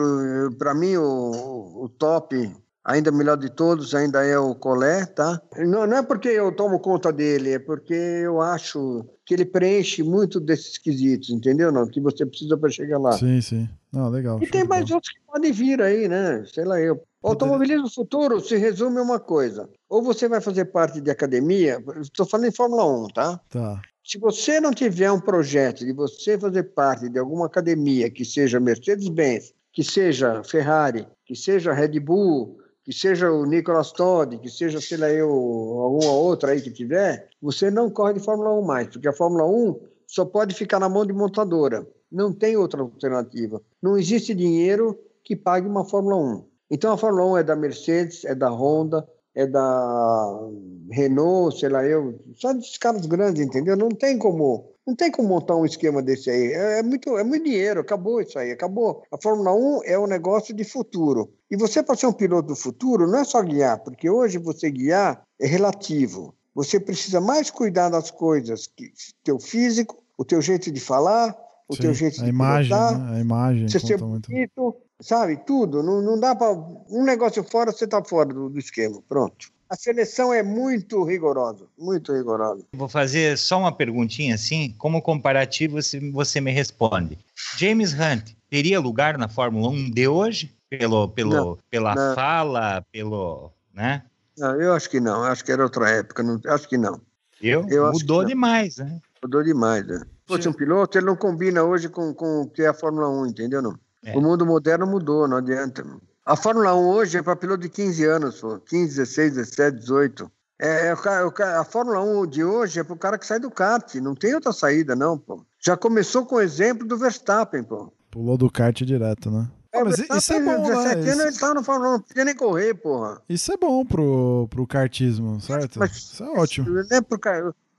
para 0.59 0.75
mim, 0.75 0.95
o, 0.95 1.85
o 1.85 1.89
top 1.89 2.55
ainda 2.85 3.11
melhor 3.11 3.35
de 3.35 3.49
todos 3.49 3.95
ainda 3.95 4.23
é 4.23 4.37
o 4.37 4.53
Colé, 4.53 5.07
tá? 5.07 5.41
Não, 5.57 5.87
não, 5.87 5.97
é 5.97 6.03
porque 6.03 6.27
eu 6.27 6.55
tomo 6.55 6.79
conta 6.79 7.11
dele, 7.11 7.53
é 7.53 7.59
porque 7.59 7.95
eu 7.95 8.39
acho 8.41 9.03
que 9.25 9.33
ele 9.33 9.43
preenche 9.45 10.03
muito 10.03 10.39
desses 10.39 10.77
quesitos, 10.77 11.31
entendeu? 11.31 11.71
Não, 11.71 11.87
que 11.87 11.99
você 11.99 12.23
precisa 12.23 12.55
para 12.55 12.69
chegar 12.69 12.99
lá. 12.99 13.13
Sim, 13.13 13.41
sim. 13.41 13.67
Não, 13.91 14.07
legal. 14.07 14.37
E 14.39 14.45
tem 14.45 14.67
mais 14.67 14.91
outros 14.91 15.11
que 15.11 15.19
podem 15.25 15.51
vir 15.51 15.81
aí, 15.81 16.07
né? 16.07 16.45
Sei 16.45 16.63
lá 16.63 16.79
eu. 16.79 17.01
O 17.23 17.29
automobilismo 17.29 17.89
futuro 17.89 18.39
se 18.39 18.55
resume 18.55 18.99
a 18.99 19.01
uma 19.01 19.19
coisa. 19.19 19.67
Ou 19.89 20.03
você 20.03 20.27
vai 20.27 20.41
fazer 20.41 20.65
parte 20.65 21.01
de 21.01 21.09
academia, 21.09 21.83
estou 21.99 22.27
falando 22.27 22.47
em 22.47 22.55
Fórmula 22.55 22.85
1, 23.05 23.07
tá? 23.07 23.39
Tá. 23.49 23.81
Se 24.03 24.17
você 24.17 24.59
não 24.59 24.71
tiver 24.71 25.11
um 25.11 25.19
projeto 25.19 25.85
de 25.85 25.93
você 25.93 26.37
fazer 26.37 26.63
parte 26.73 27.07
de 27.07 27.19
alguma 27.19 27.45
academia 27.45 28.09
que 28.09 28.25
seja 28.25 28.59
Mercedes-Benz, 28.59 29.53
que 29.71 29.83
seja 29.83 30.43
Ferrari, 30.43 31.07
que 31.25 31.35
seja 31.35 31.71
Red 31.71 31.99
Bull, 31.99 32.57
que 32.83 32.91
seja 32.91 33.31
o 33.31 33.45
Nicolas 33.45 33.91
Todd, 33.91 34.37
que 34.39 34.49
seja, 34.49 34.81
sei 34.81 34.97
lá, 34.97 35.09
eu, 35.09 35.29
alguma 35.29 36.11
outra 36.11 36.51
aí 36.51 36.61
que 36.61 36.71
tiver, 36.71 37.29
você 37.41 37.69
não 37.69 37.89
corre 37.89 38.13
de 38.13 38.19
Fórmula 38.19 38.51
1 38.59 38.61
mais, 38.63 38.87
porque 38.87 39.07
a 39.07 39.13
Fórmula 39.13 39.45
1 39.45 39.79
só 40.07 40.25
pode 40.25 40.55
ficar 40.55 40.79
na 40.79 40.89
mão 40.89 41.05
de 41.05 41.13
montadora. 41.13 41.87
Não 42.11 42.33
tem 42.33 42.57
outra 42.57 42.81
alternativa. 42.81 43.61
Não 43.81 43.97
existe 43.97 44.33
dinheiro 44.33 44.99
que 45.23 45.35
pague 45.35 45.67
uma 45.67 45.85
Fórmula 45.85 46.17
1. 46.17 46.45
Então 46.71 46.91
a 46.91 46.97
Fórmula 46.97 47.33
1 47.33 47.37
é 47.37 47.43
da 47.43 47.55
Mercedes, 47.55 48.25
é 48.25 48.33
da 48.33 48.49
Honda, 48.49 49.07
é 49.35 49.45
da 49.45 50.49
Renault, 50.91 51.59
sei 51.59 51.69
lá 51.69 51.83
eu, 51.85 52.19
só 52.35 52.53
desses 52.53 52.77
caras 52.77 53.05
grandes, 53.05 53.45
entendeu? 53.45 53.75
Não 53.75 53.89
tem 53.89 54.17
como 54.17 54.71
não 54.85 54.95
tem 54.95 55.11
como 55.11 55.29
montar 55.29 55.55
um 55.55 55.65
esquema 55.65 56.01
desse 56.01 56.29
aí. 56.29 56.53
É, 56.53 56.79
é, 56.79 56.83
muito, 56.83 57.17
é 57.17 57.23
muito 57.23 57.45
dinheiro, 57.45 57.81
acabou 57.81 58.19
isso 58.21 58.37
aí, 58.37 58.51
acabou. 58.51 59.03
A 59.11 59.17
Fórmula 59.21 59.53
1 59.53 59.81
é 59.85 59.97
um 59.97 60.07
negócio 60.07 60.53
de 60.53 60.63
futuro. 60.63 61.31
E 61.49 61.55
você, 61.55 61.83
para 61.83 61.95
ser 61.95 62.07
um 62.07 62.13
piloto 62.13 62.49
do 62.49 62.55
futuro, 62.55 63.07
não 63.07 63.19
é 63.19 63.23
só 63.23 63.41
guiar, 63.41 63.79
porque 63.79 64.09
hoje 64.09 64.37
você 64.37 64.69
guiar 64.69 65.21
é 65.39 65.45
relativo. 65.45 66.33
Você 66.53 66.79
precisa 66.79 67.21
mais 67.21 67.49
cuidar 67.49 67.89
das 67.89 68.11
coisas, 68.11 68.67
que 68.67 68.91
teu 69.23 69.39
físico, 69.39 70.03
o 70.17 70.25
teu 70.25 70.41
jeito 70.41 70.71
de 70.71 70.79
falar, 70.79 71.35
o 71.69 71.75
Sim, 71.75 71.83
teu 71.83 71.93
jeito 71.93 72.21
de 72.21 72.29
imagem, 72.29 72.75
pilotar, 72.75 72.99
né? 72.99 73.17
a 73.17 73.19
imagem, 73.21 73.67
você 73.69 73.79
ser 73.79 73.97
bonito, 73.97 74.75
sabe? 75.01 75.37
Tudo. 75.45 75.83
Não, 75.83 76.01
não 76.01 76.19
dá 76.19 76.35
para 76.35 76.51
um 76.89 77.03
negócio 77.03 77.43
fora, 77.43 77.71
você 77.71 77.85
está 77.85 78.03
fora 78.03 78.33
do, 78.33 78.49
do 78.49 78.59
esquema. 78.59 79.01
Pronto. 79.09 79.51
A 79.69 79.75
seleção 79.77 80.33
é 80.33 80.43
muito 80.43 81.01
rigorosa, 81.05 81.65
muito 81.77 82.13
rigorosa. 82.13 82.65
Vou 82.73 82.89
fazer 82.89 83.37
só 83.37 83.57
uma 83.57 83.71
perguntinha 83.71 84.35
assim, 84.35 84.75
como 84.77 85.01
comparativo 85.01 85.77
você 86.11 86.41
me 86.41 86.51
responde. 86.51 87.17
James 87.57 87.93
Hunt 87.93 88.33
teria 88.49 88.81
lugar 88.81 89.17
na 89.17 89.29
Fórmula 89.29 89.69
1 89.69 89.91
de 89.91 90.07
hoje? 90.09 90.53
Pelo, 90.69 91.07
pelo, 91.09 91.33
não, 91.33 91.57
pela 91.69 91.95
não. 91.95 92.15
fala, 92.15 92.85
pelo, 92.91 93.51
né? 93.73 94.03
Não, 94.37 94.59
eu 94.61 94.73
acho 94.73 94.89
que 94.89 94.99
não, 94.99 95.23
acho 95.23 95.43
que 95.43 95.51
era 95.51 95.63
outra 95.63 95.89
época, 95.89 96.21
não, 96.21 96.39
acho 96.47 96.67
que 96.67 96.77
não. 96.77 96.99
Eu? 97.41 97.65
eu 97.69 97.91
mudou 97.91 98.25
demais, 98.25 98.77
né? 98.77 98.99
Mudou 99.23 99.43
demais, 99.43 99.85
né? 99.85 100.01
Fosse 100.25 100.47
um 100.47 100.53
piloto, 100.53 100.97
ele 100.97 101.07
não 101.07 101.15
combina 101.15 101.63
hoje 101.63 101.89
com, 101.89 102.13
com 102.13 102.41
o 102.41 102.49
que 102.49 102.61
é 102.61 102.67
a 102.67 102.73
Fórmula 102.73 103.09
1, 103.09 103.27
entendeu? 103.27 103.61
Não? 103.61 103.77
É. 104.03 104.17
O 104.17 104.21
mundo 104.21 104.45
moderno 104.45 104.87
mudou, 104.87 105.27
não 105.27 105.37
adianta. 105.37 105.85
A 106.25 106.35
Fórmula 106.35 106.75
1 106.75 106.87
hoje 106.87 107.17
é 107.17 107.21
para 107.21 107.35
piloto 107.35 107.61
de 107.61 107.69
15 107.69 108.05
anos, 108.05 108.39
pô. 108.39 108.59
15, 108.59 108.97
16, 108.97 109.35
17, 109.35 109.77
18. 109.79 110.31
É, 110.59 110.87
é, 110.87 110.91
a 110.91 111.63
Fórmula 111.63 112.01
1 112.01 112.27
de 112.27 112.43
hoje 112.43 112.79
é 112.79 112.83
para 112.83 112.93
o 112.93 112.97
cara 112.97 113.17
que 113.17 113.25
sai 113.25 113.39
do 113.39 113.49
kart, 113.49 113.95
não 113.95 114.13
tem 114.13 114.35
outra 114.35 114.53
saída, 114.53 114.95
não, 114.95 115.17
pô. 115.17 115.43
Já 115.59 115.75
começou 115.75 116.25
com 116.25 116.35
o 116.35 116.41
exemplo 116.41 116.87
do 116.87 116.97
Verstappen, 116.97 117.63
pô. 117.63 117.91
Pulou 118.11 118.37
do 118.37 118.51
kart 118.51 118.79
direto, 118.81 119.31
né? 119.31 119.49
É, 119.73 119.83
mas 119.83 119.97
isso 119.97 120.33
é 120.33 120.39
bom, 120.41 120.63
17 120.63 120.95
né? 120.97 121.11
anos 121.13 121.25
ele 121.25 121.39
tá 121.39 121.53
no 121.53 121.63
Fórmula 121.63 121.89
1, 121.89 121.93
não 121.93 121.99
podia 122.01 122.25
nem 122.25 122.35
correr, 122.35 122.73
porra. 122.75 123.21
Isso 123.27 123.51
é 123.53 123.57
bom 123.57 123.85
pro, 123.85 124.47
pro 124.49 124.67
kartismo, 124.67 125.39
certo? 125.39 125.79
Mas, 125.79 125.95
isso 125.95 126.23
é 126.23 126.29
ótimo. 126.29 126.69
Não 126.69 126.81
é 126.81 127.01
pro, 127.01 127.19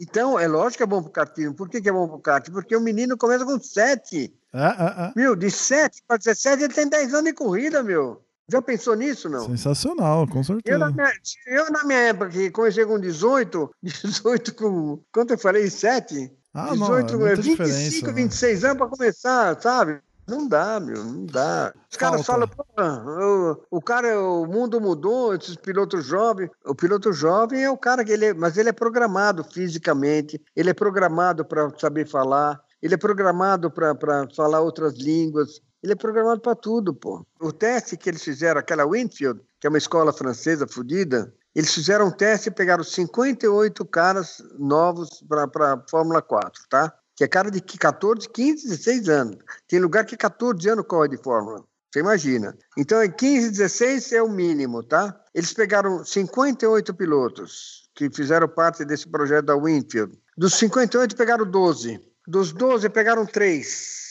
então, 0.01 0.39
é 0.39 0.48
lógico 0.48 0.78
que 0.78 0.82
é 0.82 0.86
bom 0.86 1.02
pro 1.02 1.12
kartismo. 1.12 1.55
Por 1.55 1.69
que, 1.69 1.81
que 1.81 1.89
é 1.89 1.93
bom 1.93 2.09
pro 2.09 2.19
kart? 2.19 2.51
Porque 2.51 2.74
o 2.74 2.81
menino 2.81 3.16
começa 3.16 3.44
com 3.44 3.59
7. 3.59 4.35
Ah, 4.52 4.77
ah, 4.78 4.94
ah. 5.06 5.12
Meu, 5.14 5.36
de 5.36 5.51
7 5.51 6.02
para 6.06 6.16
17 6.16 6.64
ele 6.64 6.74
tem 6.74 6.89
10 6.89 7.14
anos 7.14 7.24
de 7.24 7.32
corrida, 7.32 7.82
meu. 7.82 8.23
Já 8.51 8.60
pensou 8.60 8.94
nisso, 8.94 9.28
não? 9.28 9.47
Sensacional, 9.47 10.27
com 10.27 10.43
certeza. 10.43 10.74
Eu 10.74 10.78
na 10.78 10.90
minha, 10.90 11.12
eu, 11.47 11.70
na 11.70 11.85
minha 11.85 11.98
época, 12.01 12.31
que 12.31 12.51
comecei 12.51 12.85
com 12.85 12.98
18, 12.98 13.70
18 13.82 14.55
com. 14.56 15.01
Quanto 15.12 15.32
eu 15.32 15.39
falei? 15.39 15.70
7? 15.70 16.31
Ah, 16.52 16.70
18, 16.73 17.16
não, 17.16 17.27
é 17.27 17.35
25, 17.35 18.12
26 18.12 18.64
anos 18.64 18.77
para 18.77 18.89
começar, 18.89 19.59
sabe? 19.60 20.01
Não 20.27 20.49
dá, 20.49 20.78
meu, 20.78 21.05
não 21.05 21.27
dá. 21.27 21.74
Os 21.90 21.97
caras 21.97 22.24
falam, 22.24 22.49
o, 22.78 23.57
o 23.70 23.82
cara, 23.82 24.20
o 24.20 24.47
mundo 24.47 24.81
mudou, 24.81 25.35
esses 25.35 25.57
pilotos 25.57 26.05
jovens. 26.05 26.51
O 26.65 26.74
piloto 26.74 27.12
jovem 27.12 27.62
é 27.62 27.70
o 27.70 27.77
cara 27.77 28.05
que 28.05 28.12
ele 28.12 28.27
é, 28.27 28.35
mas 28.35 28.57
ele 28.57 28.69
é 28.69 28.73
programado 28.73 29.43
fisicamente, 29.44 30.40
ele 30.55 30.70
é 30.70 30.74
programado 30.74 31.44
para 31.44 31.70
saber 31.78 32.07
falar, 32.07 32.61
ele 32.81 32.94
é 32.94 32.99
programado 32.99 33.70
para 33.70 33.97
falar 34.35 34.61
outras 34.61 34.94
línguas, 34.94 35.61
ele 35.82 35.93
é 35.93 35.97
programado 35.97 36.40
para 36.40 36.55
tudo, 36.55 36.94
pô. 36.94 37.27
O 37.40 37.53
teste 37.53 37.97
que 37.97 38.09
eles 38.09 38.23
fizeram, 38.23 38.61
aquela 38.61 38.86
Winfield, 38.86 39.40
que 39.61 39.66
é 39.66 39.70
uma 39.70 39.78
escola 39.78 40.12
francesa 40.12 40.66
fodida, 40.69 41.35
eles 41.55 41.74
fizeram 41.74 42.07
um 42.07 42.11
teste 42.11 42.49
e 42.49 42.53
pegaram 42.53 42.82
58 42.82 43.85
caras 43.86 44.43
novos 44.59 45.23
para 45.28 45.74
a 45.74 45.82
Fórmula 45.90 46.23
4, 46.23 46.62
tá? 46.70 46.94
Que 47.16 47.24
é 47.24 47.28
cara 47.28 47.51
de 47.51 47.60
14, 47.60 48.28
15, 48.28 48.68
16 48.68 49.09
anos. 49.09 49.36
Tem 49.68 49.78
lugar 49.78 50.05
que 50.05 50.16
14 50.16 50.68
anos 50.68 50.86
corre 50.86 51.09
de 51.09 51.22
Fórmula. 51.22 51.64
Você 51.90 52.01
imagina. 52.01 52.56
Então, 52.76 53.02
em 53.02 53.10
15, 53.10 53.51
16 53.51 54.12
é 54.12 54.22
o 54.22 54.28
mínimo, 54.30 54.82
tá? 54.82 55.14
Eles 55.34 55.52
pegaram 55.52 56.02
58 56.02 56.94
pilotos 56.94 57.90
que 57.94 58.09
fizeram 58.10 58.48
parte 58.48 58.84
desse 58.84 59.06
projeto 59.06 59.47
da 59.47 59.56
Winfield. 59.56 60.18
Dos 60.36 60.55
58, 60.55 61.14
pegaram 61.14 61.51
12. 61.51 62.01
Dos 62.26 62.52
12, 62.52 62.89
pegaram 62.89 63.26
3. 63.26 64.02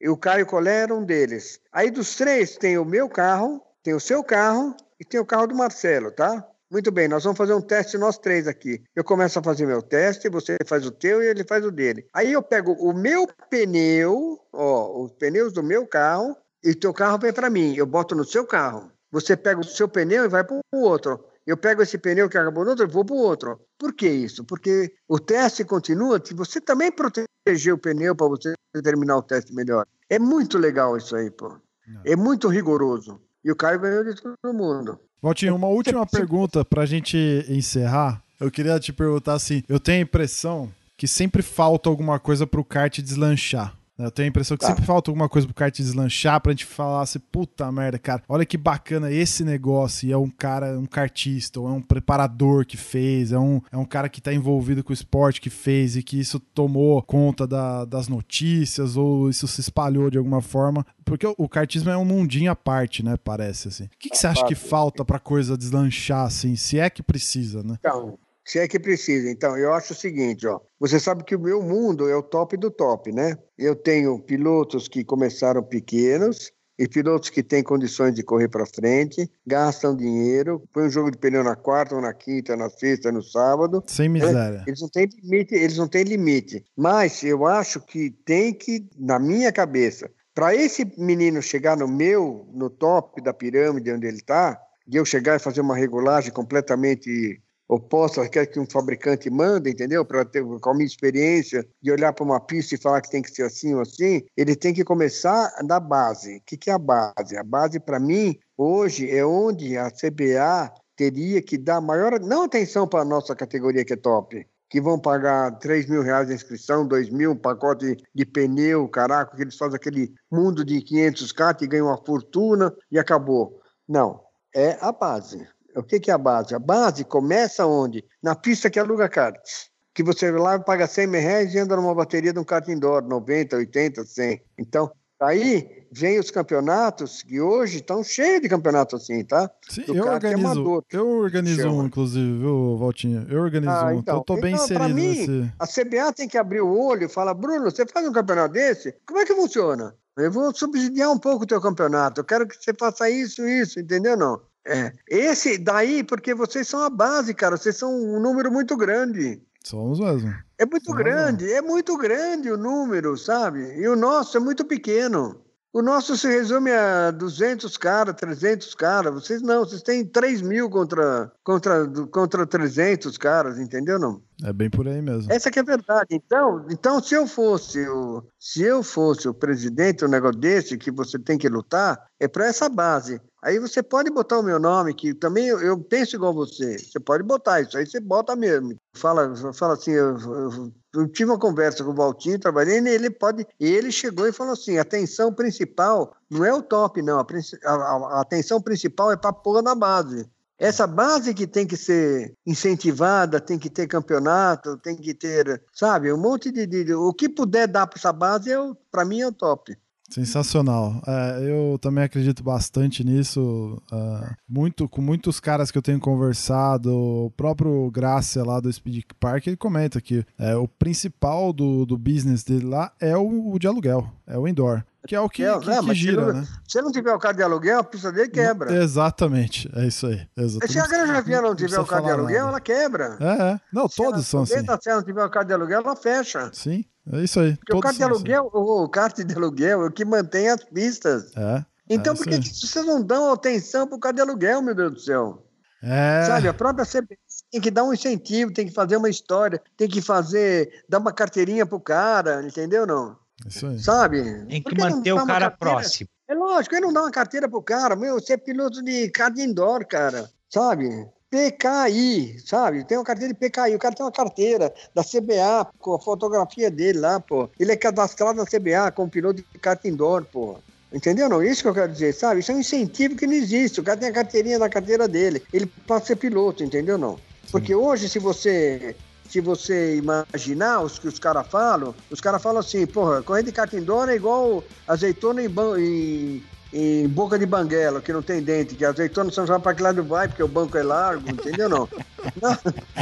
E 0.00 0.08
o 0.08 0.16
Caio 0.16 0.46
Collet 0.46 0.84
era 0.84 0.94
um 0.94 1.04
deles. 1.04 1.60
Aí 1.72 1.90
dos 1.90 2.16
três, 2.16 2.56
tem 2.56 2.78
o 2.78 2.84
meu 2.84 3.08
carro, 3.08 3.62
tem 3.82 3.94
o 3.94 4.00
seu 4.00 4.22
carro 4.22 4.74
e 5.00 5.04
tem 5.04 5.18
o 5.20 5.26
carro 5.26 5.46
do 5.46 5.54
Marcelo, 5.54 6.10
tá? 6.10 6.46
Muito 6.68 6.90
bem, 6.90 7.06
nós 7.06 7.22
vamos 7.22 7.38
fazer 7.38 7.54
um 7.54 7.60
teste 7.60 7.96
nós 7.96 8.18
três 8.18 8.48
aqui. 8.48 8.82
Eu 8.94 9.04
começo 9.04 9.38
a 9.38 9.42
fazer 9.42 9.66
meu 9.66 9.80
teste, 9.80 10.28
você 10.28 10.56
faz 10.66 10.84
o 10.84 10.90
teu 10.90 11.22
e 11.22 11.26
ele 11.26 11.44
faz 11.44 11.64
o 11.64 11.70
dele. 11.70 12.06
Aí 12.12 12.32
eu 12.32 12.42
pego 12.42 12.72
o 12.72 12.92
meu 12.92 13.28
pneu, 13.48 14.40
ó, 14.52 15.04
os 15.04 15.12
pneus 15.12 15.52
do 15.52 15.62
meu 15.62 15.86
carro, 15.86 16.36
e 16.64 16.74
teu 16.74 16.92
carro 16.92 17.18
vem 17.18 17.32
para 17.32 17.48
mim. 17.48 17.76
Eu 17.76 17.86
boto 17.86 18.16
no 18.16 18.24
seu 18.24 18.44
carro. 18.44 18.90
Você 19.12 19.36
pega 19.36 19.60
o 19.60 19.64
seu 19.64 19.88
pneu 19.88 20.24
e 20.24 20.28
vai 20.28 20.42
para 20.42 20.56
o 20.74 20.80
outro. 20.80 21.24
Eu 21.46 21.56
pego 21.56 21.82
esse 21.82 21.96
pneu 21.96 22.28
que 22.28 22.36
acabou 22.36 22.64
no 22.64 22.70
outro 22.70 22.84
e 22.84 22.90
vou 22.90 23.04
para 23.04 23.14
o 23.14 23.18
outro. 23.18 23.60
Por 23.78 23.92
que 23.92 24.08
isso? 24.08 24.44
Porque 24.44 24.92
o 25.06 25.20
teste 25.20 25.64
continua 25.64 26.20
se 26.22 26.34
você 26.34 26.60
também 26.60 26.90
proteger 26.90 27.72
o 27.72 27.78
pneu 27.78 28.16
para 28.16 28.26
você 28.26 28.52
terminar 28.82 29.18
o 29.18 29.22
teste 29.22 29.54
melhor. 29.54 29.86
É 30.10 30.18
muito 30.18 30.58
legal 30.58 30.96
isso 30.96 31.14
aí, 31.14 31.30
pô. 31.30 31.56
É 32.04 32.16
muito 32.16 32.48
rigoroso. 32.48 33.22
E 33.44 33.52
o 33.52 33.56
Caio 33.56 33.78
ganhou 33.78 34.02
de 34.02 34.20
todo 34.20 34.52
mundo. 34.52 34.98
Valtinho, 35.26 35.56
uma 35.56 35.66
última 35.66 36.06
pergunta 36.06 36.64
para 36.64 36.82
a 36.82 36.86
gente 36.86 37.44
encerrar. 37.48 38.22
Eu 38.38 38.48
queria 38.48 38.78
te 38.78 38.92
perguntar 38.92 39.34
assim: 39.34 39.60
eu 39.68 39.80
tenho 39.80 39.98
a 39.98 40.02
impressão 40.02 40.70
que 40.96 41.08
sempre 41.08 41.42
falta 41.42 41.88
alguma 41.88 42.20
coisa 42.20 42.46
para 42.46 42.60
o 42.60 42.64
kart 42.64 43.00
deslanchar. 43.00 43.74
Eu 43.98 44.10
tenho 44.10 44.26
a 44.26 44.28
impressão 44.28 44.56
que 44.56 44.62
tá. 44.62 44.68
sempre 44.68 44.84
falta 44.84 45.10
alguma 45.10 45.28
coisa 45.28 45.46
pro 45.46 45.54
kart 45.54 45.74
deslanchar 45.74 46.40
pra 46.40 46.52
gente 46.52 46.66
falar 46.66 47.02
assim, 47.02 47.18
puta 47.18 47.70
merda, 47.72 47.98
cara, 47.98 48.22
olha 48.28 48.44
que 48.44 48.58
bacana 48.58 49.10
esse 49.10 49.42
negócio. 49.42 50.08
E 50.08 50.12
é 50.12 50.16
um 50.16 50.28
cara, 50.28 50.78
um 50.78 50.86
kartista, 50.86 51.60
ou 51.60 51.68
é 51.68 51.72
um 51.72 51.80
preparador 51.80 52.66
que 52.66 52.76
fez, 52.76 53.32
é 53.32 53.38
um, 53.38 53.60
é 53.72 53.76
um 53.76 53.84
cara 53.84 54.08
que 54.08 54.20
tá 54.20 54.32
envolvido 54.32 54.84
com 54.84 54.90
o 54.90 54.94
esporte 54.94 55.40
que 55.40 55.48
fez 55.48 55.96
e 55.96 56.02
que 56.02 56.20
isso 56.20 56.38
tomou 56.38 57.00
conta 57.02 57.46
da, 57.46 57.84
das 57.84 58.08
notícias 58.08 58.96
ou 58.96 59.30
isso 59.30 59.48
se 59.48 59.60
espalhou 59.60 60.10
de 60.10 60.18
alguma 60.18 60.42
forma. 60.42 60.84
Porque 61.04 61.26
o, 61.26 61.34
o 61.38 61.48
kartismo 61.48 61.90
é 61.90 61.96
um 61.96 62.04
mundinho 62.04 62.50
à 62.50 62.56
parte, 62.56 63.02
né? 63.02 63.16
Parece 63.16 63.68
assim. 63.68 63.84
O 63.84 63.90
que, 63.98 64.10
que 64.10 64.18
você 64.18 64.26
acha 64.26 64.44
que 64.44 64.54
falta 64.54 65.04
pra 65.04 65.18
coisa 65.18 65.56
deslanchar, 65.56 66.26
assim, 66.26 66.54
se 66.56 66.78
é 66.78 66.90
que 66.90 67.02
precisa, 67.02 67.62
né? 67.62 67.76
Então, 67.78 68.18
se 68.46 68.60
é 68.60 68.68
que 68.68 68.78
precisa. 68.78 69.28
Então, 69.28 69.56
eu 69.58 69.74
acho 69.74 69.92
o 69.92 69.96
seguinte, 69.96 70.46
ó. 70.46 70.60
Você 70.78 71.00
sabe 71.00 71.24
que 71.24 71.34
o 71.34 71.40
meu 71.40 71.60
mundo 71.60 72.08
é 72.08 72.14
o 72.14 72.22
top 72.22 72.56
do 72.56 72.70
top, 72.70 73.10
né? 73.12 73.36
Eu 73.58 73.74
tenho 73.74 74.18
pilotos 74.20 74.86
que 74.86 75.04
começaram 75.04 75.62
pequenos 75.64 76.52
e 76.78 76.86
pilotos 76.86 77.28
que 77.28 77.42
têm 77.42 77.62
condições 77.62 78.14
de 78.14 78.22
correr 78.22 78.48
para 78.48 78.64
frente, 78.66 79.28
gastam 79.44 79.96
dinheiro, 79.96 80.62
põe 80.72 80.84
um 80.84 80.90
jogo 80.90 81.10
de 81.10 81.18
pneu 81.18 81.42
na 81.42 81.56
quarta, 81.56 81.96
ou 81.96 82.00
na 82.00 82.14
quinta, 82.14 82.56
na 82.56 82.70
sexta, 82.70 83.10
no 83.10 83.22
sábado. 83.22 83.82
Sem 83.86 84.08
né? 84.08 84.20
miséria. 84.20 84.62
Eles 84.66 84.80
não 84.80 84.88
têm 84.90 85.06
limite, 85.06 85.54
eles 85.54 85.76
não 85.78 85.88
têm 85.88 86.04
limite. 86.04 86.64
Mas 86.76 87.24
eu 87.24 87.46
acho 87.46 87.80
que 87.80 88.10
tem 88.10 88.54
que, 88.54 88.86
na 88.96 89.18
minha 89.18 89.50
cabeça, 89.50 90.08
para 90.32 90.54
esse 90.54 90.86
menino 90.96 91.42
chegar 91.42 91.76
no 91.76 91.88
meu, 91.88 92.46
no 92.52 92.70
top 92.70 93.20
da 93.22 93.32
pirâmide 93.32 93.90
onde 93.90 94.06
ele 94.06 94.18
está, 94.18 94.60
de 94.86 94.98
eu 94.98 95.04
chegar 95.04 95.34
e 95.34 95.40
fazer 95.40 95.62
uma 95.62 95.74
regulagem 95.74 96.30
completamente 96.30 97.40
oposta 97.68 98.28
quer 98.28 98.46
que 98.46 98.60
um 98.60 98.66
fabricante 98.68 99.28
manda, 99.30 99.68
entendeu? 99.68 100.04
Para 100.04 100.24
ter 100.24 100.44
com 100.44 100.70
a 100.70 100.74
minha 100.74 100.86
experiência 100.86 101.66
de 101.82 101.90
olhar 101.90 102.12
para 102.12 102.24
uma 102.24 102.40
pista 102.40 102.74
e 102.74 102.80
falar 102.80 103.00
que 103.00 103.10
tem 103.10 103.22
que 103.22 103.30
ser 103.30 103.42
assim 103.42 103.74
ou 103.74 103.80
assim, 103.80 104.22
ele 104.36 104.54
tem 104.54 104.72
que 104.72 104.84
começar 104.84 105.50
da 105.64 105.80
base. 105.80 106.36
O 106.36 106.42
que, 106.44 106.56
que 106.56 106.70
é 106.70 106.74
a 106.74 106.78
base? 106.78 107.36
A 107.36 107.44
base, 107.44 107.80
para 107.80 107.98
mim, 107.98 108.38
hoje 108.56 109.10
é 109.10 109.24
onde 109.24 109.76
a 109.76 109.90
CBA 109.90 110.72
teria 110.96 111.42
que 111.42 111.58
dar 111.58 111.80
maior, 111.80 112.18
não 112.20 112.44
atenção 112.44 112.88
para 112.88 113.00
a 113.00 113.04
nossa 113.04 113.36
categoria 113.36 113.84
que 113.84 113.92
é 113.92 113.96
top, 113.96 114.46
que 114.68 114.80
vão 114.80 114.98
pagar 114.98 115.58
3 115.58 115.86
mil 115.88 116.02
reais 116.02 116.28
de 116.28 116.34
inscrição, 116.34 116.86
2 116.86 117.10
mil, 117.10 117.32
um 117.32 117.36
pacote 117.36 117.96
de 118.14 118.24
pneu, 118.24 118.88
caraca, 118.88 119.36
que 119.36 119.42
eles 119.42 119.56
fazem 119.56 119.76
aquele 119.76 120.12
mundo 120.30 120.64
de 120.64 120.80
500 120.80 121.32
kart 121.32 121.62
e 121.62 121.66
ganham 121.66 121.86
uma 121.86 122.02
fortuna 122.04 122.74
e 122.90 122.98
acabou. 122.98 123.60
Não, 123.86 124.20
é 124.54 124.76
a 124.80 124.90
base. 124.90 125.46
O 125.76 125.82
que, 125.82 126.00
que 126.00 126.10
é 126.10 126.14
a 126.14 126.18
base? 126.18 126.54
A 126.54 126.58
base 126.58 127.04
começa 127.04 127.66
onde? 127.66 128.02
Na 128.22 128.34
pista 128.34 128.70
que 128.70 128.80
aluga 128.80 129.08
karts. 129.08 129.68
Que 129.94 130.02
você 130.02 130.30
lá 130.30 130.58
paga 130.58 130.86
100 130.86 131.06
mil 131.06 131.20
reais 131.20 131.54
e 131.54 131.58
anda 131.58 131.76
numa 131.76 131.94
bateria 131.94 132.32
de 132.32 132.38
um 132.38 132.44
kart 132.44 132.66
indoor, 132.68 133.02
90, 133.02 133.56
80, 133.56 134.04
100. 134.04 134.42
Então, 134.58 134.90
aí 135.20 135.86
vem 135.92 136.18
os 136.18 136.30
campeonatos 136.30 137.22
que 137.22 137.40
hoje 137.40 137.76
estão 137.76 138.02
cheios 138.02 138.40
de 138.40 138.48
campeonatos 138.48 139.02
assim, 139.02 139.24
tá? 139.24 139.50
Sim, 139.68 139.84
eu 139.88 140.06
organizo, 140.06 140.46
amador, 140.46 140.84
eu 140.90 141.08
organizo 141.08 141.68
um, 141.68 141.86
inclusive, 141.86 142.38
viu, 142.38 142.76
Valtinho? 142.78 143.26
Eu 143.28 143.42
organizo 143.42 143.70
ah, 143.70 143.86
um, 143.86 143.98
então, 143.98 144.16
eu 144.16 144.22
tô 144.22 144.34
bem 144.36 144.54
então, 144.54 144.64
inserido 144.64 144.94
mim, 144.94 145.08
nesse... 145.08 145.52
A 145.58 145.66
CBA 145.66 146.12
tem 146.14 146.28
que 146.28 146.38
abrir 146.38 146.60
o 146.60 146.78
olho 146.78 147.04
e 147.04 147.08
falar, 147.08 147.34
Bruno, 147.34 147.70
você 147.70 147.86
faz 147.86 148.06
um 148.06 148.12
campeonato 148.12 148.52
desse? 148.52 148.94
Como 149.06 149.18
é 149.18 149.24
que 149.24 149.34
funciona? 149.34 149.94
Eu 150.16 150.32
vou 150.32 150.54
subsidiar 150.54 151.10
um 151.10 151.18
pouco 151.18 151.44
o 151.44 151.46
teu 151.46 151.60
campeonato, 151.60 152.20
eu 152.20 152.24
quero 152.24 152.46
que 152.46 152.56
você 152.56 152.72
faça 152.78 153.08
isso, 153.08 153.46
isso, 153.46 153.78
entendeu 153.78 154.16
não? 154.16 154.40
É. 154.66 154.92
Esse 155.08 155.56
daí, 155.58 156.02
porque 156.02 156.34
vocês 156.34 156.66
são 156.66 156.82
a 156.82 156.90
base, 156.90 157.32
cara. 157.32 157.56
Vocês 157.56 157.76
são 157.76 157.94
um 157.94 158.18
número 158.20 158.50
muito 158.50 158.76
grande. 158.76 159.40
Somos 159.62 160.00
mesmo. 160.00 160.34
É 160.58 160.66
muito 160.66 160.86
Somos 160.86 160.98
grande, 160.98 161.44
mesmo. 161.44 161.58
é 161.58 161.62
muito 161.62 161.96
grande 161.96 162.50
o 162.50 162.56
número, 162.56 163.16
sabe? 163.16 163.78
E 163.78 163.86
o 163.88 163.94
nosso 163.96 164.36
é 164.36 164.40
muito 164.40 164.64
pequeno. 164.64 165.40
O 165.76 165.82
nosso 165.82 166.16
se 166.16 166.26
resume 166.26 166.70
a 166.72 167.10
200 167.10 167.76
caras, 167.76 168.14
300 168.16 168.74
caras. 168.74 169.12
Vocês 169.12 169.42
não, 169.42 169.62
vocês 169.62 169.82
têm 169.82 170.06
3 170.06 170.40
mil 170.40 170.70
contra, 170.70 171.30
contra, 171.44 171.86
contra 172.10 172.46
300 172.46 173.18
caras, 173.18 173.58
entendeu 173.58 173.98
não? 173.98 174.22
É 174.42 174.54
bem 174.54 174.70
por 174.70 174.88
aí 174.88 175.02
mesmo. 175.02 175.30
Essa 175.30 175.50
que 175.50 175.58
é 175.58 175.62
a 175.62 175.66
verdade. 175.66 176.06
Então, 176.12 176.64
então 176.70 176.98
se 176.98 177.14
eu 177.14 177.26
fosse 177.26 177.86
o, 177.90 178.24
se 178.40 178.62
eu 178.62 178.82
fosse 178.82 179.28
o 179.28 179.34
presidente 179.34 180.02
um 180.02 180.08
negócio 180.08 180.40
desse 180.40 180.78
que 180.78 180.90
você 180.90 181.18
tem 181.18 181.36
que 181.36 181.46
lutar, 181.46 182.02
é 182.18 182.26
para 182.26 182.46
essa 182.46 182.70
base. 182.70 183.20
Aí 183.42 183.58
você 183.58 183.82
pode 183.82 184.10
botar 184.10 184.38
o 184.38 184.42
meu 184.42 184.58
nome, 184.58 184.94
que 184.94 185.12
também 185.12 185.46
eu, 185.46 185.60
eu, 185.60 185.78
penso 185.78 186.16
igual 186.16 186.32
você. 186.32 186.78
Você 186.78 186.98
pode 186.98 187.22
botar 187.22 187.60
isso, 187.60 187.76
aí 187.76 187.86
você 187.86 188.00
bota 188.00 188.34
mesmo. 188.34 188.74
Fala, 188.94 189.52
fala 189.52 189.74
assim, 189.74 189.92
eu, 189.92 190.18
eu, 190.18 190.72
eu 190.96 191.08
tive 191.08 191.30
uma 191.30 191.38
conversa 191.38 191.84
com 191.84 191.90
o 191.90 191.94
Valtinho, 191.94 192.38
trabalhei, 192.38 192.78
ele 192.78 193.10
pode. 193.10 193.46
Ele 193.60 193.92
chegou 193.92 194.26
e 194.26 194.32
falou 194.32 194.54
assim: 194.54 194.78
atenção 194.78 195.32
principal 195.32 196.16
não 196.30 196.44
é 196.44 196.52
o 196.52 196.62
top, 196.62 197.02
não. 197.02 197.18
A, 197.18 197.24
a, 197.64 197.72
a 197.72 198.20
atenção 198.20 198.60
principal 198.60 199.12
é 199.12 199.16
para 199.16 199.32
pôr 199.32 199.62
na 199.62 199.74
base. 199.74 200.28
Essa 200.58 200.86
base 200.86 201.34
que 201.34 201.46
tem 201.46 201.66
que 201.66 201.76
ser 201.76 202.34
incentivada, 202.46 203.38
tem 203.38 203.58
que 203.58 203.68
ter 203.68 203.86
campeonato, 203.86 204.78
tem 204.78 204.96
que 204.96 205.12
ter, 205.12 205.62
sabe, 205.72 206.12
um 206.12 206.16
monte 206.16 206.50
de. 206.50 206.66
de 206.66 206.94
o 206.94 207.12
que 207.12 207.28
puder 207.28 207.68
dar 207.68 207.86
para 207.86 207.98
essa 207.98 208.12
base, 208.12 208.50
para 208.90 209.04
mim 209.04 209.20
é 209.20 209.28
o 209.28 209.32
top. 209.32 209.76
Sensacional. 210.08 211.02
É, 211.06 211.50
eu 211.50 211.78
também 211.78 212.04
acredito 212.04 212.42
bastante 212.42 213.04
nisso. 213.04 213.80
Uh, 213.92 214.34
muito 214.48 214.88
Com 214.88 215.02
muitos 215.02 215.40
caras 215.40 215.70
que 215.70 215.78
eu 215.78 215.82
tenho 215.82 216.00
conversado, 216.00 216.94
o 216.94 217.30
próprio 217.30 217.90
Graça 217.90 218.44
lá 218.44 218.60
do 218.60 218.72
Speed 218.72 219.04
Park, 219.18 219.46
ele 219.46 219.56
comenta 219.56 220.00
que 220.00 220.24
é, 220.38 220.56
o 220.56 220.68
principal 220.68 221.52
do, 221.52 221.84
do 221.84 221.98
business 221.98 222.44
dele 222.44 222.66
lá 222.66 222.92
é 223.00 223.16
o, 223.16 223.52
o 223.52 223.58
de 223.58 223.66
aluguel, 223.66 224.08
é 224.26 224.38
o 224.38 224.46
indoor. 224.46 224.84
Que 225.06 225.14
é 225.14 225.20
o 225.20 225.28
que, 225.28 225.44
é, 225.44 225.58
que, 225.58 225.70
é, 225.70 225.80
que 225.82 225.94
gira, 225.94 226.20
se 226.20 226.26
não, 226.26 226.32
né? 226.40 226.48
Se 226.66 226.82
não 226.82 226.92
tiver 226.92 227.12
o 227.12 227.18
carro 227.18 227.34
de 227.34 227.42
aluguel, 227.42 227.80
a 227.80 227.84
pista 227.84 228.12
dele 228.12 228.28
quebra. 228.28 228.74
Exatamente, 228.74 229.70
é 229.74 229.86
isso 229.86 230.06
aí. 230.06 230.26
Exatamente. 230.36 230.72
Se 230.72 230.78
a 230.78 230.86
Granja 230.86 231.42
não 231.42 231.54
tiver 231.54 231.78
o 231.78 231.86
carro 231.86 232.04
de 232.04 232.10
aluguel, 232.10 232.38
nada. 232.38 232.50
ela 232.50 232.60
quebra. 232.60 233.16
É, 233.20 233.42
é. 233.52 233.60
Não, 233.72 233.88
se 233.88 233.96
todos 233.96 234.26
são 234.26 234.42
assim. 234.42 234.54
Se 234.54 234.88
ela 234.88 234.96
não 234.96 235.04
tiver 235.04 235.24
o 235.24 235.30
carro 235.30 235.46
de 235.46 235.52
aluguel, 235.52 235.82
ela 235.82 235.96
fecha. 235.96 236.50
Sim, 236.52 236.84
é 237.12 237.20
isso 237.20 237.40
aí. 237.40 237.56
Porque 237.56 237.76
o 237.76 237.80
kart 237.80 237.96
de 237.96 238.02
aluguel, 238.02 238.50
assim. 238.52 238.58
o 238.58 238.88
kart 238.88 239.16
de 239.16 239.34
aluguel 239.34 239.82
é 239.82 239.86
o 239.86 239.90
que 239.90 240.04
mantém 240.04 240.48
as 240.48 240.64
pistas. 240.64 241.36
É. 241.36 241.64
Então, 241.88 242.14
é 242.14 242.16
por 242.16 242.26
que 242.26 242.36
vocês 242.36 242.84
não 242.84 243.02
dão 243.02 243.32
atenção 243.32 243.86
pro 243.86 243.98
kart 243.98 244.14
de 244.14 244.22
aluguel, 244.22 244.60
meu 244.60 244.74
Deus 244.74 244.92
do 244.92 245.00
céu? 245.00 245.46
É. 245.82 246.24
Sabe, 246.26 246.48
a 246.48 246.54
própria 246.54 246.84
CBS 246.84 247.44
tem 247.50 247.60
que 247.60 247.70
dar 247.70 247.84
um 247.84 247.92
incentivo, 247.92 248.52
tem 248.52 248.66
que 248.66 248.72
fazer 248.72 248.96
uma 248.96 249.08
história, 249.08 249.62
tem 249.76 249.88
que 249.88 250.02
fazer, 250.02 250.84
dar 250.88 250.98
uma 250.98 251.12
carteirinha 251.12 251.64
pro 251.64 251.78
cara, 251.78 252.42
entendeu 252.42 252.86
não? 252.86 253.16
Isso 253.44 253.66
aí. 253.66 253.78
Sabe? 253.78 254.46
Tem 254.46 254.62
que 254.62 254.78
manter 254.78 255.12
o 255.12 255.26
cara 255.26 255.50
próximo. 255.50 256.08
É 256.28 256.34
lógico, 256.34 256.74
ele 256.74 256.86
não 256.86 256.92
dá 256.92 257.02
uma 257.02 257.10
carteira 257.10 257.48
pro 257.48 257.62
cara, 257.62 257.94
meu, 257.94 258.14
você 258.14 258.32
é 258.32 258.36
piloto 258.36 258.82
de 258.82 259.08
kart 259.10 259.36
indoor, 259.38 259.86
cara, 259.86 260.28
sabe? 260.48 261.06
PKI, 261.30 262.40
sabe? 262.44 262.84
Tem 262.84 262.96
uma 262.96 263.04
carteira 263.04 263.32
de 263.32 263.38
PKI, 263.38 263.74
o 263.74 263.78
cara 263.78 263.94
tem 263.94 264.04
uma 264.04 264.12
carteira 264.12 264.72
da 264.94 265.04
CBA 265.04 265.70
com 265.78 265.94
a 265.94 266.00
fotografia 266.00 266.70
dele 266.70 266.98
lá, 266.98 267.20
pô. 267.20 267.48
Ele 267.58 267.72
é 267.72 267.76
cadastrado 267.76 268.38
na 268.38 268.46
CBA 268.46 268.90
como 268.92 269.10
piloto 269.10 269.36
de 269.36 269.58
kart 269.58 269.84
indoor, 269.84 270.24
pô. 270.24 270.58
Entendeu? 270.92 271.28
Não, 271.28 271.42
isso 271.42 271.62
que 271.62 271.68
eu 271.68 271.74
quero 271.74 271.92
dizer, 271.92 272.14
sabe? 272.14 272.40
Isso 272.40 272.52
é 272.52 272.54
um 272.54 272.60
incentivo 272.60 273.16
que 273.16 273.26
não 273.26 273.34
existe. 273.34 273.80
O 273.80 273.84
cara 273.84 273.98
tem 273.98 274.08
a 274.08 274.12
carteirinha 274.12 274.58
da 274.58 274.68
carteira 274.68 275.06
dele. 275.06 275.42
Ele 275.52 275.66
pode 275.66 276.06
ser 276.06 276.16
piloto, 276.16 276.64
entendeu? 276.64 276.96
Não. 276.96 277.18
Porque 277.50 277.74
hoje, 277.74 278.08
se 278.08 278.18
você 278.18 278.96
se 279.28 279.40
você 279.40 279.96
imaginar 279.96 280.80
os 280.82 280.98
que 280.98 281.08
os 281.08 281.18
caras 281.18 281.46
falam, 281.48 281.94
os 282.10 282.20
caras 282.20 282.42
falam 282.42 282.60
assim, 282.60 282.86
porra, 282.86 283.22
corrida 283.22 283.46
de 283.46 283.52
kart 283.52 283.72
indoor 283.74 284.08
é 284.08 284.14
igual 284.16 284.62
azeitona 284.86 285.42
em, 285.42 285.48
em- 285.78 286.42
em 286.72 287.08
boca 287.08 287.38
de 287.38 287.46
banguela, 287.46 288.00
que 288.00 288.12
não 288.12 288.22
tem 288.22 288.42
dente, 288.42 288.74
que 288.74 288.84
azeitona 288.84 289.30
só 289.30 289.46
sabe 289.46 289.62
para 289.62 289.74
que 289.74 289.82
lado 289.82 290.02
vai, 290.04 290.28
porque 290.28 290.42
o 290.42 290.48
banco 290.48 290.76
é 290.76 290.82
largo, 290.82 291.28
entendeu? 291.30 291.68
Não. 291.68 291.88
Não. 292.42 292.58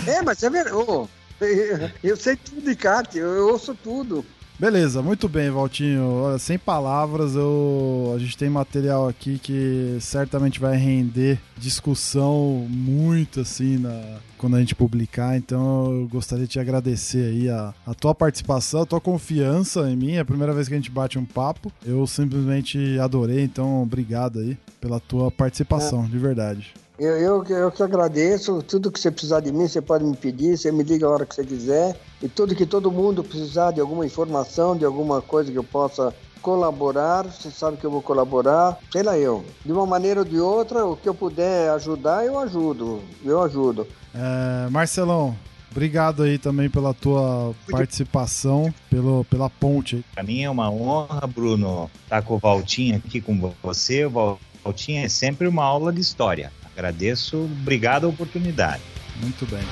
É, 0.07 0.23
mas 0.23 0.43
é 0.43 0.51
verdade. 0.51 0.77
Ô, 0.77 1.09
eu, 1.41 1.91
eu 2.03 2.17
sei 2.17 2.37
tudo 2.37 2.61
de 2.63 2.77
kart, 2.77 3.15
eu, 3.17 3.29
eu 3.35 3.49
ouço 3.49 3.75
tudo. 3.75 4.25
Beleza, 4.57 5.03
muito 5.03 5.29
bem, 5.29 5.51
Valtinho. 5.51 6.05
Olha, 6.05 6.39
sem 6.39 6.57
palavras, 6.57 7.35
eu... 7.35 8.13
a 8.15 8.19
gente 8.19 8.39
tem 8.39 8.49
material 8.49 9.09
aqui 9.09 9.39
que 9.39 9.99
certamente 10.01 10.61
vai 10.61 10.77
render 10.77 11.41
discussão 11.57 12.65
muito 12.69 13.41
assim 13.41 13.79
na... 13.79 14.19
quando 14.39 14.55
a 14.55 14.61
gente 14.61 14.75
publicar. 14.75 15.37
Então 15.37 15.93
eu 15.93 16.09
gostaria 16.09 16.47
de 16.47 16.53
te 16.53 16.61
agradecer 16.61 17.27
aí 17.27 17.51
a, 17.51 17.75
a 17.85 17.95
tua 17.95 18.15
participação, 18.15 18.83
a 18.83 18.87
tua 18.87 19.01
confiança 19.01 19.91
em 19.91 19.97
mim. 19.97 20.13
É 20.13 20.21
a 20.21 20.25
primeira 20.25 20.53
vez 20.53 20.69
que 20.69 20.75
a 20.75 20.77
gente 20.77 20.91
bate 20.91 21.19
um 21.19 21.25
papo. 21.25 21.73
Eu 21.85 22.07
simplesmente 22.07 22.97
adorei, 23.01 23.43
então 23.43 23.83
obrigado 23.83 24.39
aí 24.39 24.57
pela 24.81 25.01
tua 25.01 25.33
participação, 25.33 26.07
de 26.07 26.19
verdade. 26.19 26.73
Eu, 26.99 27.17
eu, 27.19 27.45
eu 27.45 27.73
que 27.73 27.83
agradeço. 27.83 28.63
Tudo 28.63 28.91
que 28.91 29.01
você 29.01 29.11
precisar 29.11 29.41
de 29.41 29.51
mim, 29.51 29.67
você 29.67 29.81
pode 29.81 30.05
me 30.05 30.17
pedir. 30.17 30.57
Você 30.57 30.71
me 30.71 30.85
liga 30.85 31.07
a 31.07 31.11
hora 31.11 31.27
que 31.27 31.35
você 31.35 31.45
quiser. 31.45 31.97
E 32.23 32.29
tudo 32.29 32.55
que 32.55 32.65
todo 32.65 32.91
mundo 32.91 33.25
precisar 33.25 33.73
de 33.73 33.81
alguma 33.81 34.07
informação, 34.07 34.77
de 34.77 34.85
alguma 34.85 35.21
coisa 35.21 35.51
que 35.51 35.59
eu 35.59 35.65
possa 35.65 36.15
colaborar, 36.41 37.25
você 37.25 37.51
sabe 37.51 37.79
que 37.79 37.85
eu 37.85 37.91
vou 37.91 38.03
colaborar. 38.03 38.79
Sei 38.93 39.03
lá 39.03 39.19
eu. 39.19 39.45
De 39.65 39.73
uma 39.73 39.87
maneira 39.87 40.21
ou 40.21 40.27
de 40.27 40.39
outra, 40.39 40.87
o 40.87 40.97
que 40.97 41.09
eu 41.09 41.15
puder 41.15 41.71
ajudar, 41.71 42.25
eu 42.25 42.39
ajudo. 42.39 43.03
Eu 43.25 43.43
ajudo. 43.43 43.89
É, 44.15 44.69
Marcelão, 44.71 45.35
obrigado 45.73 46.23
aí 46.23 46.39
também 46.39 46.71
pela 46.71 46.95
tua 46.95 47.55
participação, 47.69 48.73
pelo, 48.89 49.25
pela 49.25 49.51
ponte 49.51 49.97
aí. 49.97 50.05
Para 50.15 50.23
mim 50.23 50.43
é 50.43 50.51
uma 50.51 50.71
honra, 50.71 51.27
Bruno, 51.27 51.91
estar 52.05 52.23
com 52.23 52.35
o 52.35 52.39
Valtinho 52.39 52.97
aqui 52.97 53.21
com 53.21 53.53
você. 53.63 54.05
O 54.05 54.39
Valtinho 54.63 55.05
é 55.05 55.09
sempre 55.09 55.49
uma 55.49 55.65
aula 55.65 55.93
de 55.93 56.01
história. 56.01 56.53
Agradeço, 56.77 57.45
obrigado 57.45 58.05
a 58.05 58.09
oportunidade. 58.09 58.83
Muito 59.23 59.47
bem. 59.47 59.63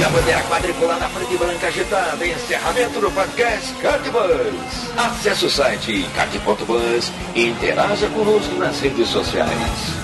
E 0.00 0.02
a 0.02 0.08
bandeira 0.08 0.42
quadriculada 0.44 1.00
na 1.00 1.08
frente 1.10 1.36
branca 1.36 1.66
agitada. 1.68 2.26
Encerramento 2.26 3.00
do 3.00 3.10
podcast 3.12 3.72
Cartbus. 3.74 4.90
Acesse 4.96 5.44
o 5.44 5.50
site 5.50 6.08
card.bus 6.16 7.12
e 7.36 7.48
interaja 7.48 8.08
conosco 8.08 8.54
nas 8.56 8.80
redes 8.80 9.08
sociais. 9.08 10.00